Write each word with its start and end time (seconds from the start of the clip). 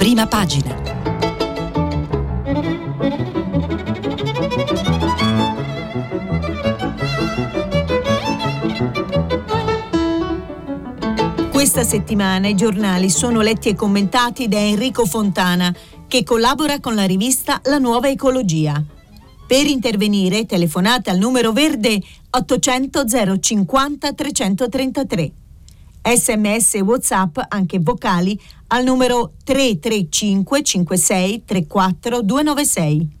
Prima 0.00 0.26
pagina. 0.26 0.74
Questa 11.50 11.84
settimana 11.84 12.48
i 12.48 12.54
giornali 12.54 13.10
sono 13.10 13.42
letti 13.42 13.68
e 13.68 13.74
commentati 13.74 14.48
da 14.48 14.56
Enrico 14.58 15.04
Fontana, 15.04 15.70
che 16.08 16.24
collabora 16.24 16.80
con 16.80 16.94
la 16.94 17.04
rivista 17.04 17.60
La 17.64 17.76
Nuova 17.76 18.08
Ecologia. 18.08 18.82
Per 19.46 19.66
intervenire 19.66 20.46
telefonate 20.46 21.10
al 21.10 21.18
numero 21.18 21.52
verde 21.52 22.00
800 22.30 23.04
050 23.38 24.12
333. 24.14 25.32
Sms 26.02 26.76
e 26.76 26.80
WhatsApp, 26.80 27.38
anche 27.48 27.78
vocali, 27.80 28.40
al 28.72 28.84
numero 28.84 29.34
335 29.44 30.62
56 30.62 31.44
34 31.44 32.22
296. 32.22 33.18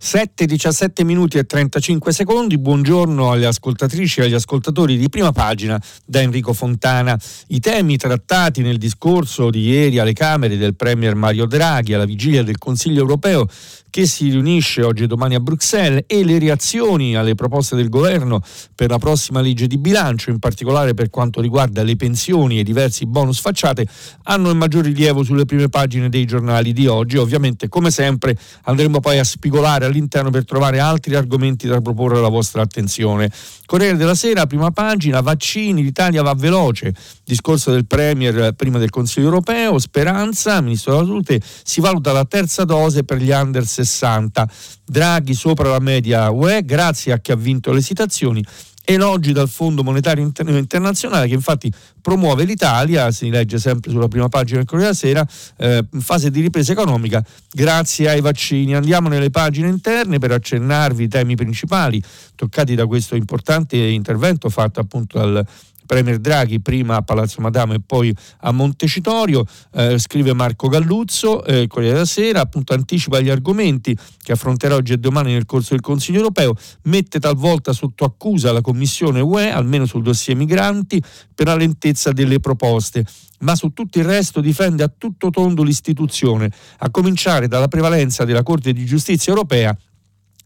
7, 0.00 0.46
17 0.46 1.02
minuti 1.02 1.38
e 1.38 1.44
35 1.44 2.12
secondi. 2.12 2.56
Buongiorno 2.56 3.32
alle 3.32 3.46
ascoltatrici 3.46 4.20
e 4.20 4.24
agli 4.24 4.34
ascoltatori 4.34 4.96
di 4.96 5.08
prima 5.08 5.32
pagina 5.32 5.80
da 6.04 6.20
Enrico 6.20 6.52
Fontana. 6.52 7.18
I 7.48 7.58
temi 7.58 7.96
trattati 7.96 8.62
nel 8.62 8.78
discorso 8.78 9.50
di 9.50 9.62
ieri 9.62 9.98
alle 9.98 10.12
Camere 10.12 10.56
del 10.56 10.76
Premier 10.76 11.16
Mario 11.16 11.46
Draghi 11.46 11.94
alla 11.94 12.04
vigilia 12.04 12.44
del 12.44 12.58
Consiglio 12.58 13.00
europeo 13.00 13.48
che 13.90 14.06
si 14.06 14.30
riunisce 14.30 14.82
oggi 14.82 15.04
e 15.04 15.06
domani 15.06 15.34
a 15.34 15.40
Bruxelles 15.40 16.04
e 16.06 16.24
le 16.24 16.38
reazioni 16.38 17.16
alle 17.16 17.34
proposte 17.34 17.76
del 17.76 17.88
governo 17.88 18.42
per 18.74 18.90
la 18.90 18.98
prossima 18.98 19.40
legge 19.40 19.66
di 19.66 19.78
bilancio, 19.78 20.30
in 20.30 20.38
particolare 20.38 20.94
per 20.94 21.10
quanto 21.10 21.40
riguarda 21.40 21.82
le 21.82 21.96
pensioni 21.96 22.58
e 22.58 22.62
diversi 22.62 23.06
bonus 23.06 23.40
facciate, 23.40 23.86
hanno 24.24 24.50
il 24.50 24.56
maggior 24.56 24.84
rilievo 24.84 25.22
sulle 25.22 25.44
prime 25.44 25.68
pagine 25.68 26.08
dei 26.08 26.24
giornali 26.24 26.72
di 26.72 26.86
oggi. 26.86 27.16
Ovviamente, 27.16 27.68
come 27.68 27.90
sempre, 27.90 28.36
andremo 28.64 29.00
poi 29.00 29.18
a 29.18 29.24
spigolare 29.24 29.86
all'interno 29.86 30.30
per 30.30 30.44
trovare 30.44 30.78
altri 30.78 31.14
argomenti 31.14 31.66
da 31.66 31.80
proporre 31.80 32.18
alla 32.18 32.28
vostra 32.28 32.62
attenzione. 32.62 33.30
Corriere 33.66 33.96
della 33.96 34.14
Sera, 34.14 34.46
prima 34.46 34.70
pagina, 34.70 35.20
vaccini, 35.20 35.82
l'Italia 35.82 36.22
va 36.22 36.34
veloce, 36.34 36.94
discorso 37.24 37.70
del 37.70 37.86
Premier 37.86 38.54
prima 38.54 38.78
del 38.78 38.90
Consiglio 38.90 39.26
europeo, 39.26 39.78
speranza, 39.78 40.60
Ministro 40.60 40.92
della 40.92 41.04
Salute, 41.04 41.40
si 41.62 41.80
valuta 41.80 42.12
la 42.12 42.24
terza 42.24 42.64
dose 42.64 43.04
per 43.04 43.18
gli 43.18 43.30
under 43.30 43.66
60. 43.84 44.48
Draghi 44.84 45.34
sopra 45.34 45.70
la 45.70 45.80
media 45.80 46.30
UE 46.30 46.64
grazie 46.64 47.12
a 47.12 47.18
chi 47.18 47.32
ha 47.32 47.36
vinto 47.36 47.72
le 47.72 47.82
citazioni 47.82 48.44
elogi 48.90 49.32
dal 49.32 49.50
Fondo 49.50 49.84
Monetario 49.84 50.24
Internazionale 50.24 51.28
che 51.28 51.34
infatti 51.34 51.70
promuove 52.00 52.44
l'Italia, 52.44 53.10
si 53.10 53.28
legge 53.28 53.58
sempre 53.58 53.90
sulla 53.90 54.08
prima 54.08 54.30
pagina 54.30 54.58
del 54.58 54.66
Corriere 54.66 54.94
della 54.98 55.26
Sera, 55.26 55.28
eh, 55.58 55.84
in 55.92 56.00
fase 56.00 56.30
di 56.30 56.40
ripresa 56.40 56.72
economica 56.72 57.22
grazie 57.52 58.08
ai 58.08 58.22
vaccini. 58.22 58.74
Andiamo 58.74 59.08
nelle 59.08 59.28
pagine 59.28 59.68
interne 59.68 60.18
per 60.18 60.30
accennarvi 60.30 61.04
i 61.04 61.08
temi 61.08 61.36
principali 61.36 62.02
toccati 62.34 62.74
da 62.74 62.86
questo 62.86 63.14
importante 63.14 63.76
intervento 63.76 64.48
fatto 64.48 64.80
appunto 64.80 65.18
dal 65.18 65.46
Premier 65.88 66.18
Draghi 66.18 66.60
prima 66.60 66.96
a 66.96 67.02
Palazzo 67.02 67.40
Madama 67.40 67.72
e 67.72 67.80
poi 67.84 68.14
a 68.42 68.52
Montecitorio, 68.52 69.42
eh, 69.72 69.98
scrive 69.98 70.34
Marco 70.34 70.68
Galluzzo, 70.68 71.42
eh, 71.44 71.66
Corriere 71.66 71.94
della 71.94 72.04
Sera, 72.04 72.42
appunto 72.42 72.74
anticipa 72.74 73.20
gli 73.20 73.30
argomenti 73.30 73.96
che 74.22 74.32
affronterà 74.32 74.74
oggi 74.74 74.92
e 74.92 74.98
domani 74.98 75.32
nel 75.32 75.46
corso 75.46 75.70
del 75.70 75.80
Consiglio 75.80 76.18
europeo, 76.18 76.54
mette 76.82 77.18
talvolta 77.18 77.72
sotto 77.72 78.04
accusa 78.04 78.52
la 78.52 78.60
Commissione 78.60 79.20
UE, 79.20 79.50
almeno 79.50 79.86
sul 79.86 80.02
dossier 80.02 80.36
migranti, 80.36 81.02
per 81.34 81.46
la 81.46 81.56
lentezza 81.56 82.12
delle 82.12 82.38
proposte. 82.38 83.06
Ma 83.40 83.54
su 83.56 83.68
tutto 83.72 83.98
il 83.98 84.04
resto 84.04 84.42
difende 84.42 84.82
a 84.82 84.92
tutto 84.94 85.30
tondo 85.30 85.62
l'istituzione, 85.62 86.50
a 86.78 86.90
cominciare 86.90 87.48
dalla 87.48 87.68
prevalenza 87.68 88.24
della 88.26 88.42
Corte 88.42 88.74
di 88.74 88.84
giustizia 88.84 89.32
europea 89.32 89.74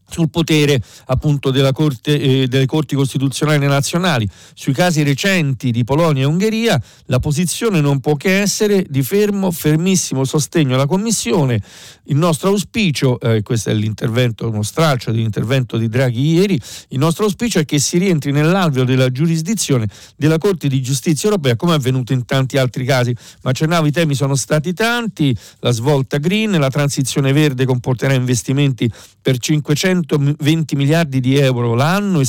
sul 0.09 0.29
potere 0.29 0.81
appunto 1.05 1.51
corte, 1.71 2.19
eh, 2.19 2.47
delle 2.47 2.65
corti 2.65 2.95
costituzionali 2.95 3.65
nazionali. 3.65 4.29
Sui 4.53 4.73
casi 4.73 5.03
recenti 5.03 5.71
di 5.71 5.83
Polonia 5.83 6.23
e 6.23 6.25
Ungheria 6.25 6.81
la 7.05 7.19
posizione 7.19 7.81
non 7.81 7.99
può 7.99 8.15
che 8.15 8.41
essere 8.41 8.85
di 8.89 9.01
fermo, 9.01 9.51
fermissimo 9.51 10.23
sostegno 10.23 10.75
alla 10.75 10.85
Commissione. 10.85 11.61
Il 12.05 12.17
nostro 12.17 12.49
auspicio, 12.49 13.19
eh, 13.19 13.41
questo 13.41 13.69
è 13.69 13.73
l'intervento, 13.73 14.47
uno 14.47 14.63
straccio 14.63 15.11
dell'intervento 15.11 15.77
di 15.77 15.87
Draghi 15.87 16.33
ieri, 16.33 16.59
il 16.89 16.99
nostro 16.99 17.25
auspicio 17.25 17.59
è 17.59 17.65
che 17.65 17.79
si 17.79 17.97
rientri 17.97 18.31
nell'alveo 18.31 18.83
della 18.83 19.09
giurisdizione 19.11 19.87
della 20.15 20.37
Corte 20.37 20.67
di 20.67 20.81
Giustizia 20.81 21.29
europea 21.29 21.55
come 21.55 21.73
è 21.73 21.75
avvenuto 21.75 22.13
in 22.13 22.25
tanti 22.25 22.57
altri 22.57 22.85
casi. 22.85 23.15
Ma 23.43 23.51
accennavo 23.51 23.87
i 23.87 23.91
temi 23.91 24.15
sono 24.15 24.35
stati 24.35 24.73
tanti, 24.73 25.35
la 25.59 25.71
svolta 25.71 26.17
green, 26.17 26.51
la 26.51 26.69
transizione 26.69 27.31
verde 27.33 27.65
comporterà 27.65 28.13
investimenti 28.13 28.91
per 29.21 29.37
500 29.37 29.92
120 29.93 30.75
miliardi 30.75 31.19
di 31.19 31.37
euro 31.37 31.75
l'anno, 31.75 32.21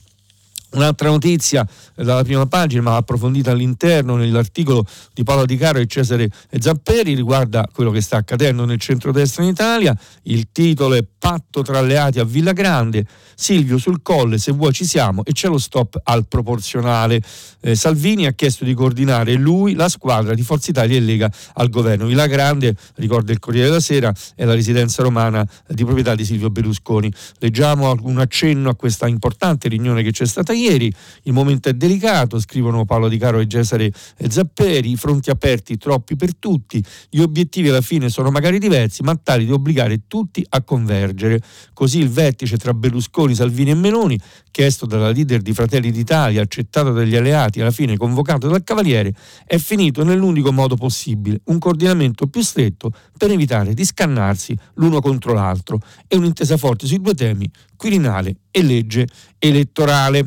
Un'altra 0.74 1.10
notizia 1.10 1.68
eh, 1.96 2.04
dalla 2.04 2.24
prima 2.24 2.48
pagina, 2.48 2.82
ma 2.82 2.96
approfondita 2.96 3.52
all'interno 3.52 4.16
nell'articolo 4.16 4.86
di 5.14 5.24
Paolo 5.24 5.46
Di 5.46 5.56
Caro 5.56 5.78
e 5.78 5.86
Cesare 5.86 6.30
Zapperi, 6.58 7.14
riguarda 7.14 7.68
quello 7.72 7.92
che 7.92 8.02
sta 8.02 8.18
accadendo 8.18 8.66
nel 8.66 8.80
centrodestra 8.80 9.44
in 9.44 9.50
Italia. 9.50 9.96
Il 10.24 10.48
titolo 10.52 10.96
è 10.96 11.06
Patto 11.24 11.62
tra 11.62 11.78
alleati 11.78 12.20
a 12.20 12.24
Villa 12.24 12.54
Grande. 12.54 13.06
Silvio 13.36 13.78
sul 13.78 14.02
colle, 14.02 14.38
se 14.38 14.52
vuoi 14.52 14.74
ci 14.74 14.86
siamo, 14.86 15.24
e 15.24 15.32
c'è 15.32 15.48
lo 15.48 15.58
stop 15.58 16.00
al 16.04 16.28
proporzionale. 16.28 17.22
Eh, 17.62 17.76
Salvini 17.76 18.26
ha 18.26 18.32
chiesto 18.32 18.66
di 18.66 18.74
coordinare 18.74 19.34
lui, 19.36 19.74
la 19.76 19.90
squadra 19.90 20.34
di 20.34 20.42
Forza 20.42 20.72
Italia 20.72 20.98
e 20.98 21.02
Lega 21.02 21.32
al 21.54 21.70
governo. 21.70 22.08
Villa 22.08 22.28
Grande, 22.28 22.76
ricorda 22.96 23.32
il 23.32 23.40
Corriere 23.40 23.68
della 23.68 23.80
Sera, 23.80 24.14
è 24.36 24.44
la 24.44 24.54
residenza 24.54 25.04
romana 25.04 25.48
di 25.68 25.84
proprietà 25.84 26.16
di 26.16 26.26
Silvio 26.26 26.50
Berlusconi. 26.50 27.12
Leggiamo 27.40 27.96
un 28.02 28.20
accenno 28.20 28.70
a 28.70 28.76
questa 28.76 29.08
importante 29.08 29.68
riunione 29.68 30.04
che 30.04 30.12
c'è 30.12 30.26
stata 30.26 30.52
ieri 30.52 30.63
ieri. 30.64 30.92
Il 31.24 31.34
momento 31.34 31.70
è 31.70 31.74
delicato, 31.74 32.40
scrivono 32.40 32.86
Paolo 32.86 33.08
Di 33.08 33.18
Caro 33.18 33.40
e 33.40 33.48
Cesare 33.48 33.92
Zapperi, 34.28 34.92
i 34.92 34.96
fronti 34.96 35.30
aperti 35.30 35.78
troppi 35.78 36.16
per 36.16 36.36
tutti, 36.36 36.84
gli 37.10 37.20
obiettivi 37.20 37.70
alla 37.70 37.82
fine 37.82 38.10
sono 38.10 38.32
magari 38.32 38.60
diversi, 38.60 39.04
ma 39.04 39.16
tali 39.16 39.46
da 39.46 39.54
obbligare 39.54 40.02
tutti 40.08 40.46
a 40.50 40.62
convergere. 40.64 41.42
Così 41.74 42.00
il 42.00 42.10
vertice 42.10 42.58
tra 42.58 42.74
Berlusconi, 42.74 43.36
Salvini 43.36 43.72
e 43.72 43.76
Meloni, 43.76 44.20
chiesto 44.52 44.86
dalla 44.86 45.12
leader 45.12 45.42
di 45.42 45.54
Fratelli 45.54 45.92
d'Italia, 45.92 46.42
accettato 46.42 46.92
dagli 46.92 47.16
alleati, 47.16 47.62
alla 47.62 47.72
fine 47.72 47.98
convocato 47.98 48.48
dal 48.48 48.64
Cavaliere, 48.64 49.14
è 49.46 49.58
finito 49.58 50.04
nell'unico 50.04 50.52
modo 50.52 50.76
possibile, 50.76 51.42
un 51.46 51.60
coordinamento 51.60 52.28
più 52.28 52.42
stretto 52.42 52.92
per 53.18 53.32
evitare 53.32 53.74
di 53.74 53.86
scannarsi 53.86 54.58
l'uno 54.76 55.02
contro 55.02 55.34
l'altro 55.34 55.80
e 56.08 56.16
un'intesa 56.16 56.58
forte 56.58 56.86
sui 56.86 57.02
due 57.02 57.14
temi, 57.14 57.50
Quirinale 57.76 58.36
e 58.52 58.64
legge 58.64 59.08
elettorale. 59.40 60.26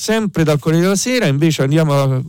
Sempre 0.00 0.44
dal 0.44 0.58
Corriere 0.58 0.84
della 0.84 0.96
Sera 0.96 1.26
invece 1.26 1.60
andiamo 1.60 1.92
a, 1.92 2.22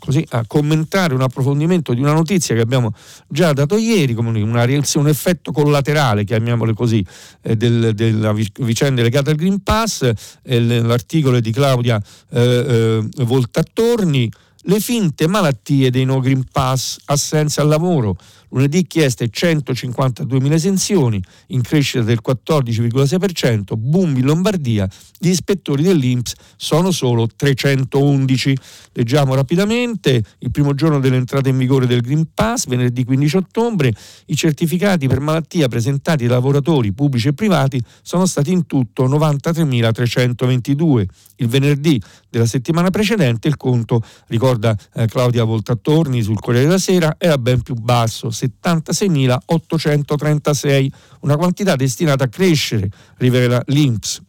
così, 0.00 0.26
a, 0.30 0.42
commentare 0.44 1.14
un 1.14 1.20
approfondimento 1.20 1.94
di 1.94 2.00
una 2.00 2.12
notizia 2.12 2.56
che 2.56 2.62
abbiamo 2.62 2.92
già 3.28 3.52
dato 3.52 3.76
ieri, 3.76 4.12
come 4.12 4.42
una 4.42 4.64
un 4.64 5.06
effetto 5.06 5.52
collaterale, 5.52 6.24
chiamiamole 6.24 6.74
così, 6.74 7.06
eh, 7.42 7.54
del, 7.54 7.94
della 7.94 8.34
vicenda 8.58 9.02
legata 9.02 9.30
al 9.30 9.36
Green 9.36 9.62
Pass, 9.62 10.10
eh, 10.42 10.60
l'articolo 10.80 11.38
di 11.38 11.52
Claudia 11.52 12.02
eh, 12.30 13.08
eh 13.16 13.24
Voltattorni, 13.24 14.28
le 14.64 14.80
finte 14.80 15.26
malattie 15.26 15.90
dei 15.90 16.04
no 16.04 16.20
Green 16.20 16.44
Pass, 16.50 16.98
assenza 17.06 17.62
al 17.62 17.68
lavoro, 17.68 18.16
Lunedì 18.52 18.84
chieste 18.86 19.30
152.000 19.30 20.52
esenzioni, 20.52 21.22
in 21.48 21.62
crescita 21.62 22.02
del 22.02 22.18
14,6%, 22.26 23.74
boom 23.76 24.16
in 24.16 24.24
Lombardia, 24.24 24.88
gli 25.18 25.28
ispettori 25.28 25.84
dell'Inps 25.84 26.32
sono 26.56 26.90
solo 26.90 27.28
311. 27.28 28.56
Leggiamo 28.92 29.36
rapidamente, 29.36 30.24
il 30.38 30.50
primo 30.50 30.74
giorno 30.74 30.98
dell'entrata 30.98 31.48
in 31.48 31.58
vigore 31.58 31.86
del 31.86 32.00
Green 32.00 32.30
Pass, 32.34 32.66
venerdì 32.66 33.04
15 33.04 33.36
ottobre, 33.36 33.94
i 34.26 34.34
certificati 34.34 35.06
per 35.06 35.20
malattia 35.20 35.68
presentati 35.68 36.26
da 36.26 36.34
lavoratori 36.34 36.92
pubblici 36.92 37.28
e 37.28 37.34
privati 37.34 37.80
sono 38.02 38.26
stati 38.26 38.50
in 38.50 38.66
tutto 38.66 39.06
93.322. 39.06 41.04
Il 41.36 41.46
venerdì 41.46 42.02
della 42.28 42.46
settimana 42.46 42.90
precedente 42.90 43.46
il 43.46 43.56
conto, 43.56 44.02
ricorda 44.26 44.49
eh, 44.58 45.06
Claudia 45.06 45.44
Voltattorni 45.44 46.22
sul 46.22 46.40
Corriere 46.40 46.66
della 46.66 46.78
Sera, 46.78 47.14
era 47.18 47.38
ben 47.38 47.62
più 47.62 47.74
basso, 47.74 48.28
76.836, 48.28 50.88
una 51.20 51.36
quantità 51.36 51.76
destinata 51.76 52.24
a 52.24 52.28
crescere, 52.28 52.90
rivela 53.18 53.62
l'Inps. 53.66 54.20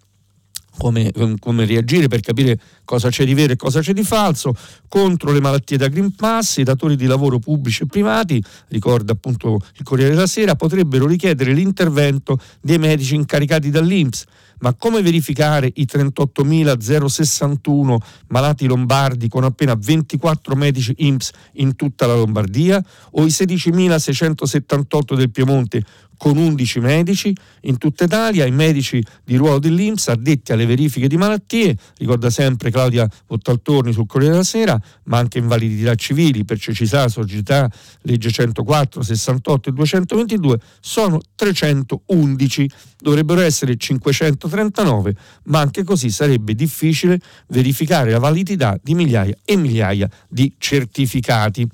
Come, 0.78 1.12
come, 1.40 1.66
reagire 1.66 2.08
per 2.08 2.20
capire 2.22 2.58
cosa 2.86 3.10
c'è 3.10 3.26
di 3.26 3.34
vero 3.34 3.52
e 3.54 3.56
cosa 3.56 3.82
c'è 3.82 3.94
di 3.94 4.04
falso? 4.04 4.54
Contro 4.88 5.32
le 5.32 5.42
malattie 5.42 5.78
da 5.78 5.88
Green 5.90 6.16
Pass 6.16 6.58
i 6.58 6.64
datori 6.64 6.96
di 6.96 7.06
lavoro 7.06 7.40
pubblici 7.40 7.84
e 7.84 7.88
privati 7.88 8.42
ricorda 8.70 9.12
appunto 9.12 9.60
il 9.76 9.84
Corriere 9.84 10.12
della 10.12 10.28
Sera 10.28 10.56
potrebbero 10.56 11.06
richiedere 11.06 11.54
l'intervento 11.54 12.40
dei 12.62 12.80
medici 12.80 13.16
incaricati 13.16 13.70
dall'Inps 13.70 14.24
ma 14.62 14.74
come 14.74 15.02
verificare 15.02 15.70
i 15.76 15.86
38.061 15.92 17.98
malati 18.28 18.66
lombardi 18.66 19.28
con 19.28 19.44
appena 19.44 19.76
24 19.78 20.56
medici 20.56 20.94
IMSS 20.98 21.32
in 21.54 21.76
tutta 21.76 22.06
la 22.08 22.16
Lombardia 22.16 22.84
o 23.12 23.26
i 23.26 23.30
16.678 23.30 25.16
del 25.16 25.30
Piemonte 25.30 25.84
con 26.22 26.38
11 26.38 26.80
medici 26.82 27.36
in 27.62 27.80
tutta 27.80 28.04
Italia, 28.04 28.46
i 28.46 28.52
medici 28.52 29.04
di 29.24 29.38
ruolo 29.38 29.58
dell'Inps 29.58 30.10
addetti 30.10 30.52
alle 30.52 30.68
verifiche 30.68 31.08
di 31.08 31.18
malattie, 31.18 31.76
ricorda 31.98 32.30
sempre 32.30 32.70
Claudia 32.70 33.10
Vottaltorni 33.26 33.92
sul 33.92 34.06
Corriere 34.06 34.34
della 34.34 34.46
Sera, 34.46 34.80
ma 35.06 35.18
anche 35.18 35.40
invalidità 35.40 35.96
civili 35.96 36.46
per 36.46 36.60
cecità, 36.60 37.08
società, 37.08 37.68
legge 38.04 38.30
104, 38.30 39.02
68 39.02 39.70
e 39.70 39.72
222, 39.72 40.60
sono 40.80 41.20
311, 41.34 42.70
dovrebbero 43.00 43.42
essere 43.42 43.76
539, 43.76 45.16
ma 45.46 45.60
anche 45.60 45.84
così 45.84 46.12
sarebbe 46.12 46.54
difficile 46.54 47.20
verificare 47.48 48.12
la 48.12 48.20
validità 48.20 48.80
di 48.80 48.94
migliaia 48.94 49.36
e 49.44 49.56
migliaia 49.56 50.08
di 50.30 50.54
certificati. 50.60 51.68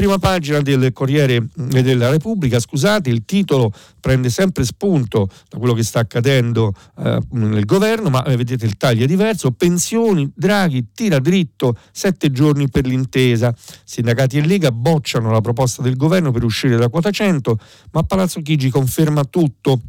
Prima 0.00 0.16
pagina 0.16 0.62
del 0.62 0.94
Corriere 0.94 1.46
della 1.54 2.08
Repubblica, 2.08 2.58
scusate, 2.58 3.10
il 3.10 3.26
titolo 3.26 3.70
prende 4.00 4.30
sempre 4.30 4.64
spunto 4.64 5.28
da 5.46 5.58
quello 5.58 5.74
che 5.74 5.82
sta 5.82 5.98
accadendo 5.98 6.72
eh, 6.96 7.18
nel 7.32 7.66
governo, 7.66 8.08
ma 8.08 8.24
eh, 8.24 8.34
vedete 8.34 8.64
il 8.64 8.78
taglio 8.78 9.04
è 9.04 9.06
diverso. 9.06 9.50
Pensioni, 9.50 10.32
Draghi 10.34 10.86
tira 10.94 11.18
dritto 11.18 11.76
sette 11.92 12.32
giorni 12.32 12.70
per 12.70 12.86
l'intesa. 12.86 13.54
Sindacati 13.84 14.38
e 14.38 14.46
Lega 14.46 14.72
bocciano 14.72 15.30
la 15.30 15.42
proposta 15.42 15.82
del 15.82 15.96
governo 15.96 16.30
per 16.30 16.44
uscire 16.44 16.78
da 16.78 16.88
quota 16.88 17.10
100, 17.10 17.58
ma 17.92 18.02
Palazzo 18.02 18.40
Chigi 18.40 18.70
conferma 18.70 19.24
tutto 19.24 19.82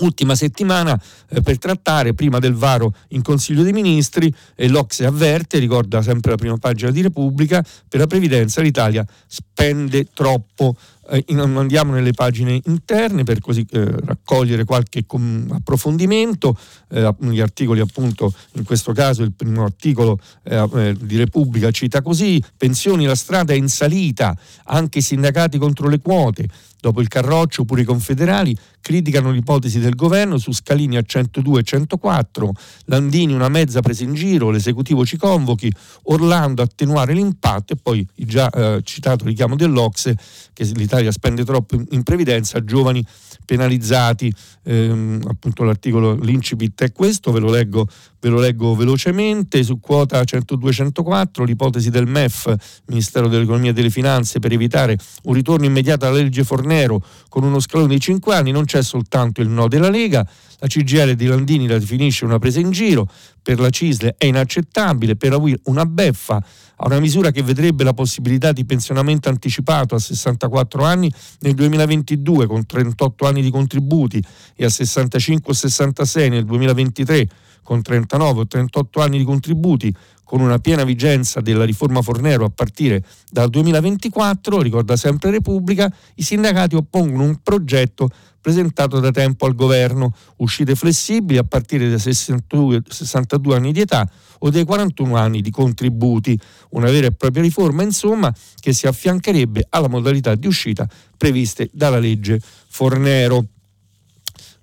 ultima 0.00 0.34
settimana 0.34 1.00
eh, 1.28 1.40
per 1.40 1.58
trattare 1.58 2.14
prima 2.14 2.38
del 2.38 2.54
varo 2.54 2.94
in 3.08 3.22
Consiglio 3.22 3.62
dei 3.62 3.72
Ministri 3.72 4.32
e 4.54 4.68
l'Ocse 4.68 5.06
avverte, 5.06 5.58
ricorda 5.58 6.02
sempre 6.02 6.32
la 6.32 6.36
prima 6.36 6.56
pagina 6.56 6.90
di 6.90 7.02
Repubblica, 7.02 7.64
per 7.88 8.00
la 8.00 8.06
previdenza 8.06 8.60
l'Italia 8.60 9.06
spende 9.26 10.06
troppo. 10.12 10.76
Eh, 11.10 11.24
andiamo 11.28 11.92
nelle 11.92 12.12
pagine 12.12 12.60
interne 12.66 13.24
per 13.24 13.40
così 13.40 13.66
eh, 13.70 13.84
raccogliere 14.04 14.64
qualche 14.64 15.06
com- 15.06 15.48
approfondimento, 15.50 16.56
eh, 16.90 17.14
gli 17.20 17.40
articoli 17.40 17.80
appunto, 17.80 18.32
in 18.54 18.64
questo 18.64 18.92
caso 18.92 19.22
il 19.22 19.32
primo 19.32 19.64
articolo 19.64 20.18
eh, 20.44 20.68
eh, 20.74 20.96
di 21.00 21.16
Repubblica 21.16 21.70
cita 21.70 22.02
così, 22.02 22.42
pensioni 22.56 23.06
la 23.06 23.14
strada 23.14 23.52
è 23.52 23.56
in 23.56 23.68
salita, 23.68 24.36
anche 24.64 24.98
i 24.98 25.02
sindacati 25.02 25.58
contro 25.58 25.88
le 25.88 26.00
quote, 26.00 26.46
Dopo 26.80 27.00
il 27.00 27.08
Carroccio, 27.08 27.64
pure 27.64 27.80
i 27.80 27.84
confederali 27.84 28.56
criticano 28.80 29.32
l'ipotesi 29.32 29.80
del 29.80 29.96
governo 29.96 30.38
su 30.38 30.52
scalini 30.52 30.96
a 30.96 31.02
102 31.02 31.60
e 31.60 31.62
104, 31.64 32.52
Landini 32.84 33.32
una 33.32 33.48
mezza 33.48 33.80
presa 33.80 34.04
in 34.04 34.14
giro, 34.14 34.50
l'esecutivo 34.50 35.04
ci 35.04 35.16
convochi, 35.16 35.72
Orlando 36.04 36.62
attenuare 36.62 37.14
l'impatto 37.14 37.72
e 37.72 37.76
poi 37.82 38.06
il 38.14 38.26
già 38.26 38.48
eh, 38.50 38.80
citato 38.84 39.24
richiamo 39.24 39.56
dell'Ocse 39.56 40.16
che 40.52 40.62
l'Italia 40.74 40.97
spende 41.10 41.44
troppo 41.44 41.80
in, 41.90 42.02
previdenza, 42.02 42.62
giovani 42.64 43.04
penalizzati, 43.44 44.32
ehm, 44.64 45.22
appunto 45.28 45.64
l'articolo, 45.64 46.14
l'incipit 46.14 46.82
è 46.82 46.92
questo, 46.92 47.32
ve 47.32 47.40
lo, 47.40 47.50
leggo, 47.50 47.86
ve 48.20 48.28
lo 48.28 48.38
leggo 48.38 48.74
velocemente, 48.74 49.62
su 49.62 49.80
quota 49.80 50.20
102-104 50.20 51.44
l'ipotesi 51.44 51.90
del 51.90 52.06
MEF, 52.06 52.54
Ministero 52.86 53.28
dell'Economia 53.28 53.70
e 53.70 53.72
delle 53.72 53.90
Finanze, 53.90 54.38
per 54.38 54.52
evitare 54.52 54.98
un 55.24 55.34
ritorno 55.34 55.64
immediato 55.64 56.06
alla 56.06 56.16
legge 56.16 56.44
Fornero 56.44 57.02
con 57.28 57.44
uno 57.44 57.60
scalone 57.60 57.94
di 57.94 58.00
5 58.00 58.34
anni, 58.34 58.50
non 58.50 58.64
c'è 58.64 58.82
soltanto 58.82 59.40
il 59.40 59.48
no 59.48 59.68
della 59.68 59.88
Lega, 59.88 60.28
la 60.60 60.66
CGL 60.66 61.14
di 61.14 61.26
Landini 61.26 61.66
la 61.66 61.78
definisce 61.78 62.24
una 62.24 62.38
presa 62.38 62.60
in 62.60 62.70
giro, 62.70 63.08
per 63.40 63.60
la 63.60 63.70
CISLE 63.70 64.14
è 64.18 64.26
inaccettabile, 64.26 65.16
per 65.16 65.30
la 65.30 65.36
UIR 65.38 65.60
una 65.64 65.86
beffa, 65.86 66.42
a 66.80 66.86
una 66.86 67.00
misura 67.00 67.30
che 67.30 67.42
vedrebbe 67.42 67.84
la 67.84 67.94
possibilità 67.94 68.52
di 68.52 68.64
pensionamento 68.64 69.28
anticipato 69.28 69.94
a 69.94 69.98
64 69.98 70.84
anni 70.84 71.12
nel 71.40 71.54
2022 71.54 72.46
con 72.46 72.66
38 72.66 73.26
anni 73.26 73.42
di 73.42 73.50
contributi 73.50 74.22
e 74.54 74.64
a 74.64 74.68
65 74.68 75.52
o 75.52 75.54
66 75.54 76.28
nel 76.28 76.44
2023 76.44 77.28
con 77.62 77.82
39 77.82 78.40
o 78.40 78.46
38 78.46 79.00
anni 79.00 79.18
di 79.18 79.24
contributi 79.24 79.94
con 80.24 80.40
una 80.40 80.58
piena 80.58 80.84
vigenza 80.84 81.40
della 81.40 81.64
riforma 81.64 82.02
Fornero 82.02 82.44
a 82.44 82.50
partire 82.50 83.02
dal 83.30 83.48
2024, 83.48 84.60
ricorda 84.60 84.94
sempre 84.96 85.30
Repubblica, 85.30 85.90
i 86.16 86.22
sindacati 86.22 86.76
oppongono 86.76 87.24
un 87.24 87.40
progetto 87.42 88.10
presentato 88.48 88.98
da 88.98 89.10
tempo 89.10 89.44
al 89.44 89.54
governo, 89.54 90.14
uscite 90.36 90.74
flessibili 90.74 91.38
a 91.38 91.44
partire 91.44 91.90
dai 91.90 91.98
62, 91.98 92.80
62 92.88 93.54
anni 93.54 93.72
di 93.72 93.80
età 93.80 94.10
o 94.38 94.48
dai 94.48 94.64
41 94.64 95.16
anni 95.16 95.42
di 95.42 95.50
contributi, 95.50 96.38
una 96.70 96.90
vera 96.90 97.08
e 97.08 97.12
propria 97.12 97.42
riforma 97.42 97.82
insomma 97.82 98.34
che 98.58 98.72
si 98.72 98.86
affiancherebbe 98.86 99.66
alla 99.68 99.88
modalità 99.88 100.34
di 100.34 100.46
uscita 100.46 100.88
previste 101.18 101.68
dalla 101.74 101.98
legge 101.98 102.40
Fornero 102.68 103.44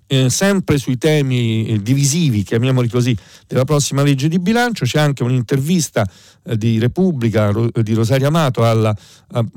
eh, 0.06 0.30
sempre 0.30 0.78
sui 0.78 0.98
temi 0.98 1.66
eh, 1.66 1.82
divisivi, 1.82 2.42
chiamiamoli 2.42 2.88
così, 2.88 3.16
della 3.46 3.64
prossima 3.64 4.02
legge 4.02 4.28
di 4.28 4.38
bilancio, 4.38 4.84
c'è 4.84 4.98
anche 4.98 5.22
un'intervista 5.22 6.08
eh, 6.44 6.56
di 6.56 6.78
Repubblica 6.78 7.52
di 7.72 7.94
Rosaria 7.94 8.28
Amato 8.28 8.64
alla 8.64 8.94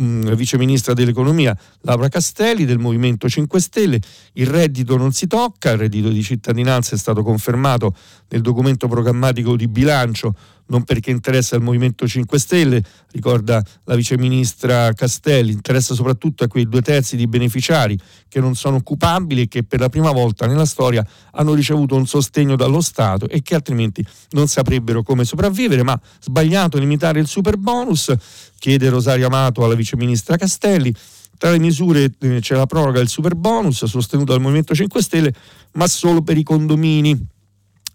mm, 0.01 0.31
viceministra 0.33 0.93
dell'economia 0.93 1.55
Laura 1.81 2.07
Castelli 2.07 2.65
del 2.65 2.79
Movimento 2.79 3.29
5 3.29 3.59
Stelle. 3.59 3.99
Il 4.33 4.47
reddito 4.47 4.97
non 4.97 5.11
si 5.11 5.27
tocca, 5.27 5.71
il 5.71 5.77
reddito 5.77 6.09
di 6.09 6.23
cittadinanza 6.23 6.95
è 6.95 6.97
stato 6.97 7.21
confermato 7.23 7.95
nel 8.29 8.41
documento 8.41 8.87
programmatico 8.87 9.55
di 9.55 9.67
bilancio 9.67 10.33
non 10.69 10.83
perché 10.83 11.11
interessa 11.11 11.55
al 11.55 11.61
Movimento 11.61 12.07
5 12.07 12.39
Stelle, 12.39 12.83
ricorda 13.11 13.63
la 13.83 13.95
viceministra 13.95 14.93
Castelli, 14.93 15.51
interessa 15.51 15.93
soprattutto 15.93 16.43
a 16.43 16.47
quei 16.47 16.67
due 16.67 16.81
terzi 16.81 17.15
di 17.15 17.27
beneficiari 17.27 17.97
che 18.27 18.39
non 18.39 18.55
sono 18.55 18.77
occupabili 18.77 19.41
e 19.41 19.47
che 19.47 19.63
per 19.63 19.79
la 19.79 19.89
prima 19.89 20.11
volta 20.11 20.45
nella 20.45 20.65
storia 20.65 21.05
hanno 21.31 21.53
ricevuto 21.53 21.95
un 21.95 22.05
sostegno 22.05 22.55
dallo 22.55 22.81
Stato 22.81 23.27
e 23.27 23.41
che 23.41 23.55
altrimenti 23.55 24.05
non 24.31 24.47
saprebbero 24.47 25.03
come 25.03 25.25
sopravvivere, 25.25 25.83
ma 25.83 25.99
sbagliato 26.19 26.77
limitare 26.77 27.19
il 27.19 27.27
super 27.27 27.57
bonus, 27.57 28.13
chiede 28.59 28.89
Rosario 28.89 29.27
Amato 29.27 29.63
alla 29.63 29.75
viceministra 29.75 30.37
Castelli. 30.37 30.93
Tra 31.37 31.51
le 31.51 31.59
misure 31.59 32.11
eh, 32.19 32.39
c'è 32.41 32.55
la 32.55 32.65
proroga 32.65 32.99
del 32.99 33.07
super 33.07 33.33
bonus 33.33 33.85
sostenuto 33.85 34.33
dal 34.33 34.41
Movimento 34.41 34.75
5 34.75 35.01
Stelle, 35.01 35.33
ma 35.73 35.87
solo 35.87 36.21
per 36.21 36.37
i 36.37 36.43
condomini. 36.43 37.37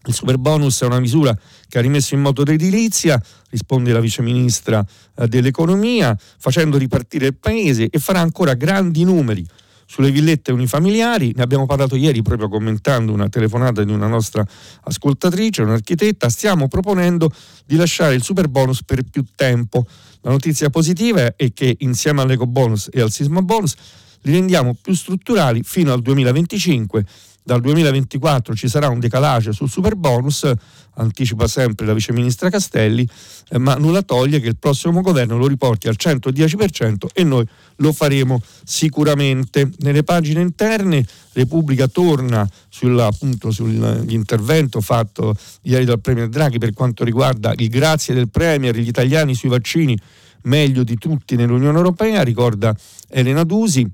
Il 0.06 0.14
super 0.14 0.38
bonus 0.38 0.82
è 0.82 0.86
una 0.86 1.00
misura 1.00 1.36
che 1.68 1.78
ha 1.78 1.80
rimesso 1.80 2.14
in 2.14 2.20
moto 2.20 2.42
l'edilizia, 2.44 3.20
risponde 3.50 3.92
la 3.92 4.00
viceministra 4.00 4.84
eh, 5.16 5.28
dell'economia, 5.28 6.16
facendo 6.38 6.76
ripartire 6.76 7.26
il 7.26 7.36
paese 7.36 7.88
e 7.90 7.98
farà 7.98 8.20
ancora 8.20 8.54
grandi 8.54 9.04
numeri 9.04 9.46
sulle 9.86 10.10
villette 10.10 10.52
unifamiliari, 10.52 11.32
ne 11.36 11.42
abbiamo 11.42 11.66
parlato 11.66 11.94
ieri 11.96 12.22
proprio 12.22 12.48
commentando 12.48 13.12
una 13.12 13.28
telefonata 13.28 13.84
di 13.84 13.92
una 13.92 14.06
nostra 14.06 14.44
ascoltatrice, 14.82 15.62
un'architetta, 15.62 16.28
stiamo 16.28 16.68
proponendo 16.68 17.30
di 17.64 17.76
lasciare 17.76 18.14
il 18.14 18.22
super 18.22 18.48
bonus 18.48 18.82
per 18.82 19.02
più 19.02 19.24
tempo. 19.34 19.86
La 20.22 20.30
notizia 20.30 20.70
positiva 20.70 21.36
è 21.36 21.52
che 21.52 21.76
insieme 21.80 22.22
all'eco 22.22 22.46
bonus 22.46 22.88
e 22.90 23.00
al 23.00 23.10
sisma 23.10 23.42
bonus 23.42 23.74
li 24.22 24.32
rendiamo 24.32 24.74
più 24.80 24.94
strutturali 24.94 25.62
fino 25.62 25.92
al 25.92 26.00
2025 26.00 27.04
dal 27.46 27.60
2024 27.60 28.56
ci 28.56 28.68
sarà 28.68 28.88
un 28.88 28.98
decalage 28.98 29.52
sul 29.52 29.68
super 29.68 29.96
bonus, 29.96 30.50
anticipa 30.94 31.46
sempre 31.46 31.84
la 31.84 31.92
viceministra 31.92 32.48
Castelli, 32.48 33.06
eh, 33.50 33.58
ma 33.58 33.74
nulla 33.74 34.00
toglie 34.00 34.40
che 34.40 34.48
il 34.48 34.56
prossimo 34.56 35.02
governo 35.02 35.36
lo 35.36 35.46
riporti 35.46 35.86
al 35.86 35.96
110% 35.98 37.06
e 37.12 37.22
noi 37.22 37.46
lo 37.76 37.92
faremo 37.92 38.40
sicuramente. 38.64 39.70
Nelle 39.80 40.04
pagine 40.04 40.40
interne 40.40 41.04
Repubblica 41.32 41.86
torna 41.86 42.48
sull'intervento 42.70 44.80
fatto 44.80 45.36
ieri 45.62 45.84
dal 45.84 46.00
Premier 46.00 46.30
Draghi 46.30 46.56
per 46.56 46.72
quanto 46.72 47.04
riguarda 47.04 47.52
il 47.56 47.68
grazie 47.68 48.14
del 48.14 48.30
Premier, 48.30 48.74
gli 48.74 48.88
italiani 48.88 49.34
sui 49.34 49.50
vaccini 49.50 49.94
meglio 50.44 50.82
di 50.82 50.96
tutti 50.96 51.36
nell'Unione 51.36 51.76
Europea, 51.76 52.22
ricorda 52.22 52.74
Elena 53.08 53.44
Dusi 53.44 53.86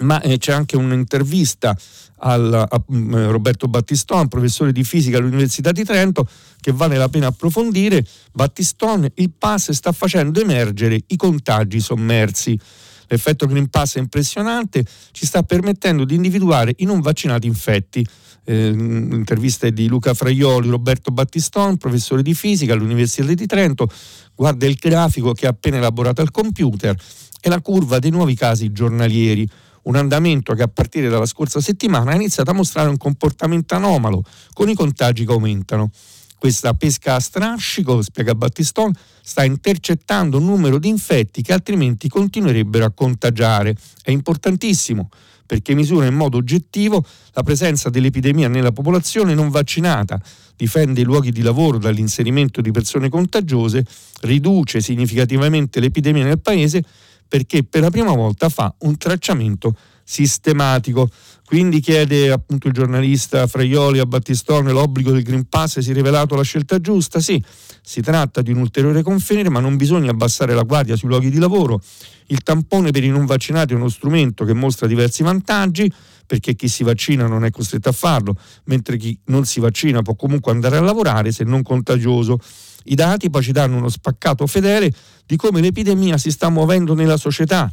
ma 0.00 0.20
eh, 0.20 0.38
c'è 0.38 0.52
anche 0.52 0.76
un'intervista 0.76 1.76
al, 2.20 2.52
a 2.52 2.84
mm, 2.92 3.30
Roberto 3.30 3.66
Battiston, 3.68 4.28
professore 4.28 4.72
di 4.72 4.84
fisica 4.84 5.18
all'Università 5.18 5.72
di 5.72 5.84
Trento, 5.84 6.28
che 6.60 6.72
vale 6.72 6.96
la 6.96 7.08
pena 7.08 7.28
approfondire. 7.28 8.04
Battiston, 8.32 9.08
il 9.14 9.30
pass 9.36 9.70
sta 9.72 9.92
facendo 9.92 10.40
emergere 10.40 11.00
i 11.06 11.16
contagi 11.16 11.80
sommersi. 11.80 12.58
L'effetto 13.06 13.46
Green 13.46 13.68
Pass 13.68 13.96
è 13.96 13.98
impressionante, 13.98 14.84
ci 15.10 15.26
sta 15.26 15.42
permettendo 15.42 16.04
di 16.04 16.14
individuare 16.14 16.74
i 16.76 16.84
non 16.84 17.00
vaccinati 17.00 17.46
infetti. 17.46 18.06
Eh, 18.44 18.68
interviste 18.68 19.72
di 19.72 19.88
Luca 19.88 20.14
Fraioli, 20.14 20.68
Roberto 20.68 21.10
Battiston, 21.10 21.76
professore 21.76 22.22
di 22.22 22.34
fisica 22.34 22.72
all'Università 22.72 23.34
di 23.34 23.46
Trento. 23.46 23.88
Guarda 24.34 24.64
il 24.66 24.74
grafico 24.74 25.32
che 25.32 25.46
ha 25.46 25.50
appena 25.50 25.78
elaborato 25.78 26.20
al 26.20 26.30
computer 26.30 26.96
e 27.40 27.48
la 27.48 27.60
curva 27.60 27.98
dei 27.98 28.10
nuovi 28.10 28.36
casi 28.36 28.70
giornalieri 28.70 29.48
un 29.82 29.96
andamento 29.96 30.54
che 30.54 30.62
a 30.62 30.68
partire 30.68 31.08
dalla 31.08 31.26
scorsa 31.26 31.60
settimana 31.60 32.12
ha 32.12 32.14
iniziato 32.14 32.50
a 32.50 32.54
mostrare 32.54 32.88
un 32.88 32.96
comportamento 32.96 33.74
anomalo, 33.74 34.22
con 34.52 34.68
i 34.68 34.74
contagi 34.74 35.24
che 35.24 35.32
aumentano. 35.32 35.90
Questa 36.38 36.72
pesca 36.72 37.16
a 37.16 37.20
strascico, 37.20 38.00
spiega 38.00 38.34
Battiston, 38.34 38.92
sta 39.22 39.44
intercettando 39.44 40.38
un 40.38 40.46
numero 40.46 40.78
di 40.78 40.88
infetti 40.88 41.42
che 41.42 41.52
altrimenti 41.52 42.08
continuerebbero 42.08 42.86
a 42.86 42.92
contagiare. 42.92 43.76
È 44.02 44.10
importantissimo 44.10 45.10
perché 45.50 45.74
misura 45.74 46.06
in 46.06 46.14
modo 46.14 46.36
oggettivo 46.36 47.04
la 47.32 47.42
presenza 47.42 47.90
dell'epidemia 47.90 48.46
nella 48.46 48.70
popolazione 48.70 49.34
non 49.34 49.50
vaccinata, 49.50 50.22
difende 50.54 51.00
i 51.00 51.04
luoghi 51.04 51.32
di 51.32 51.42
lavoro 51.42 51.76
dall'inserimento 51.76 52.60
di 52.60 52.70
persone 52.70 53.08
contagiose, 53.08 53.84
riduce 54.20 54.80
significativamente 54.80 55.80
l'epidemia 55.80 56.22
nel 56.22 56.38
paese 56.38 56.84
perché 57.30 57.62
per 57.62 57.82
la 57.82 57.90
prima 57.90 58.12
volta 58.12 58.48
fa 58.48 58.74
un 58.80 58.96
tracciamento 58.96 59.72
sistematico. 60.02 61.08
Quindi 61.44 61.78
chiede 61.78 62.32
appunto 62.32 62.66
il 62.66 62.72
giornalista 62.72 63.46
Fraioli 63.46 64.00
a 64.00 64.06
Battistone 64.06 64.72
l'obbligo 64.72 65.12
del 65.12 65.22
Green 65.22 65.48
Pass 65.48 65.78
si 65.78 65.92
è 65.92 65.94
rivelato 65.94 66.34
la 66.34 66.42
scelta 66.42 66.80
giusta? 66.80 67.20
Sì, 67.20 67.40
si 67.80 68.00
tratta 68.00 68.42
di 68.42 68.50
un 68.50 68.58
ulteriore 68.58 69.04
confinere, 69.04 69.48
ma 69.48 69.60
non 69.60 69.76
bisogna 69.76 70.10
abbassare 70.10 70.54
la 70.54 70.64
guardia 70.64 70.96
sui 70.96 71.06
luoghi 71.06 71.30
di 71.30 71.38
lavoro. 71.38 71.80
Il 72.26 72.42
tampone 72.42 72.90
per 72.90 73.04
i 73.04 73.08
non 73.08 73.26
vaccinati 73.26 73.74
è 73.74 73.76
uno 73.76 73.88
strumento 73.88 74.44
che 74.44 74.52
mostra 74.52 74.88
diversi 74.88 75.22
vantaggi, 75.22 75.88
perché 76.26 76.56
chi 76.56 76.66
si 76.66 76.82
vaccina 76.82 77.28
non 77.28 77.44
è 77.44 77.50
costretto 77.50 77.90
a 77.90 77.92
farlo, 77.92 78.36
mentre 78.64 78.96
chi 78.96 79.16
non 79.26 79.44
si 79.44 79.60
vaccina 79.60 80.02
può 80.02 80.16
comunque 80.16 80.50
andare 80.50 80.76
a 80.76 80.80
lavorare 80.80 81.30
se 81.30 81.44
non 81.44 81.62
contagioso. 81.62 82.40
I 82.84 82.94
dati 82.94 83.30
poi 83.30 83.42
ci 83.42 83.52
danno 83.52 83.76
uno 83.76 83.88
spaccato 83.88 84.46
fedele 84.46 84.92
di 85.26 85.36
come 85.36 85.60
l'epidemia 85.60 86.18
si 86.18 86.30
sta 86.30 86.48
muovendo 86.48 86.94
nella 86.94 87.16
società. 87.16 87.72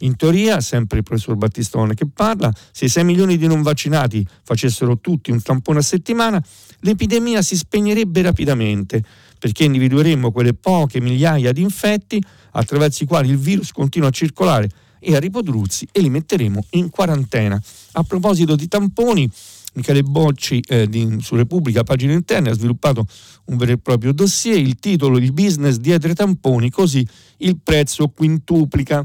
In 0.00 0.16
teoria, 0.16 0.60
sempre 0.60 0.98
il 0.98 1.04
professor 1.04 1.36
Battistone 1.36 1.94
che 1.94 2.06
parla, 2.06 2.52
se 2.70 2.88
6 2.88 3.04
milioni 3.04 3.38
di 3.38 3.46
non 3.46 3.62
vaccinati 3.62 4.26
facessero 4.42 4.98
tutti 4.98 5.30
un 5.30 5.40
tampone 5.40 5.78
a 5.78 5.82
settimana, 5.82 6.42
l'epidemia 6.80 7.40
si 7.40 7.56
spegnerebbe 7.56 8.20
rapidamente, 8.20 9.02
perché 9.38 9.64
individueremmo 9.64 10.32
quelle 10.32 10.52
poche 10.52 11.00
migliaia 11.00 11.52
di 11.52 11.62
infetti 11.62 12.22
attraverso 12.52 13.04
i 13.04 13.06
quali 13.06 13.30
il 13.30 13.38
virus 13.38 13.72
continua 13.72 14.08
a 14.08 14.12
circolare 14.12 14.68
e 14.98 15.14
a 15.14 15.18
riprodursi 15.18 15.86
e 15.92 16.00
li 16.00 16.10
metteremo 16.10 16.66
in 16.70 16.90
quarantena. 16.90 17.60
A 17.92 18.02
proposito 18.02 18.56
di 18.56 18.68
tamponi, 18.68 19.30
Michele 19.76 20.02
Bocci 20.02 20.60
eh, 20.66 20.88
di, 20.88 21.18
su 21.20 21.36
Repubblica, 21.36 21.84
pagina 21.84 22.12
interna, 22.12 22.50
ha 22.50 22.54
sviluppato 22.54 23.06
un 23.46 23.56
vero 23.56 23.72
e 23.72 23.78
proprio 23.78 24.12
dossier, 24.12 24.58
il 24.58 24.76
titolo 24.78 25.18
Il 25.18 25.32
business 25.32 25.76
dietro 25.76 26.10
i 26.10 26.14
tamponi, 26.14 26.70
così 26.70 27.06
il 27.38 27.58
prezzo 27.62 28.08
quintuplica. 28.08 29.04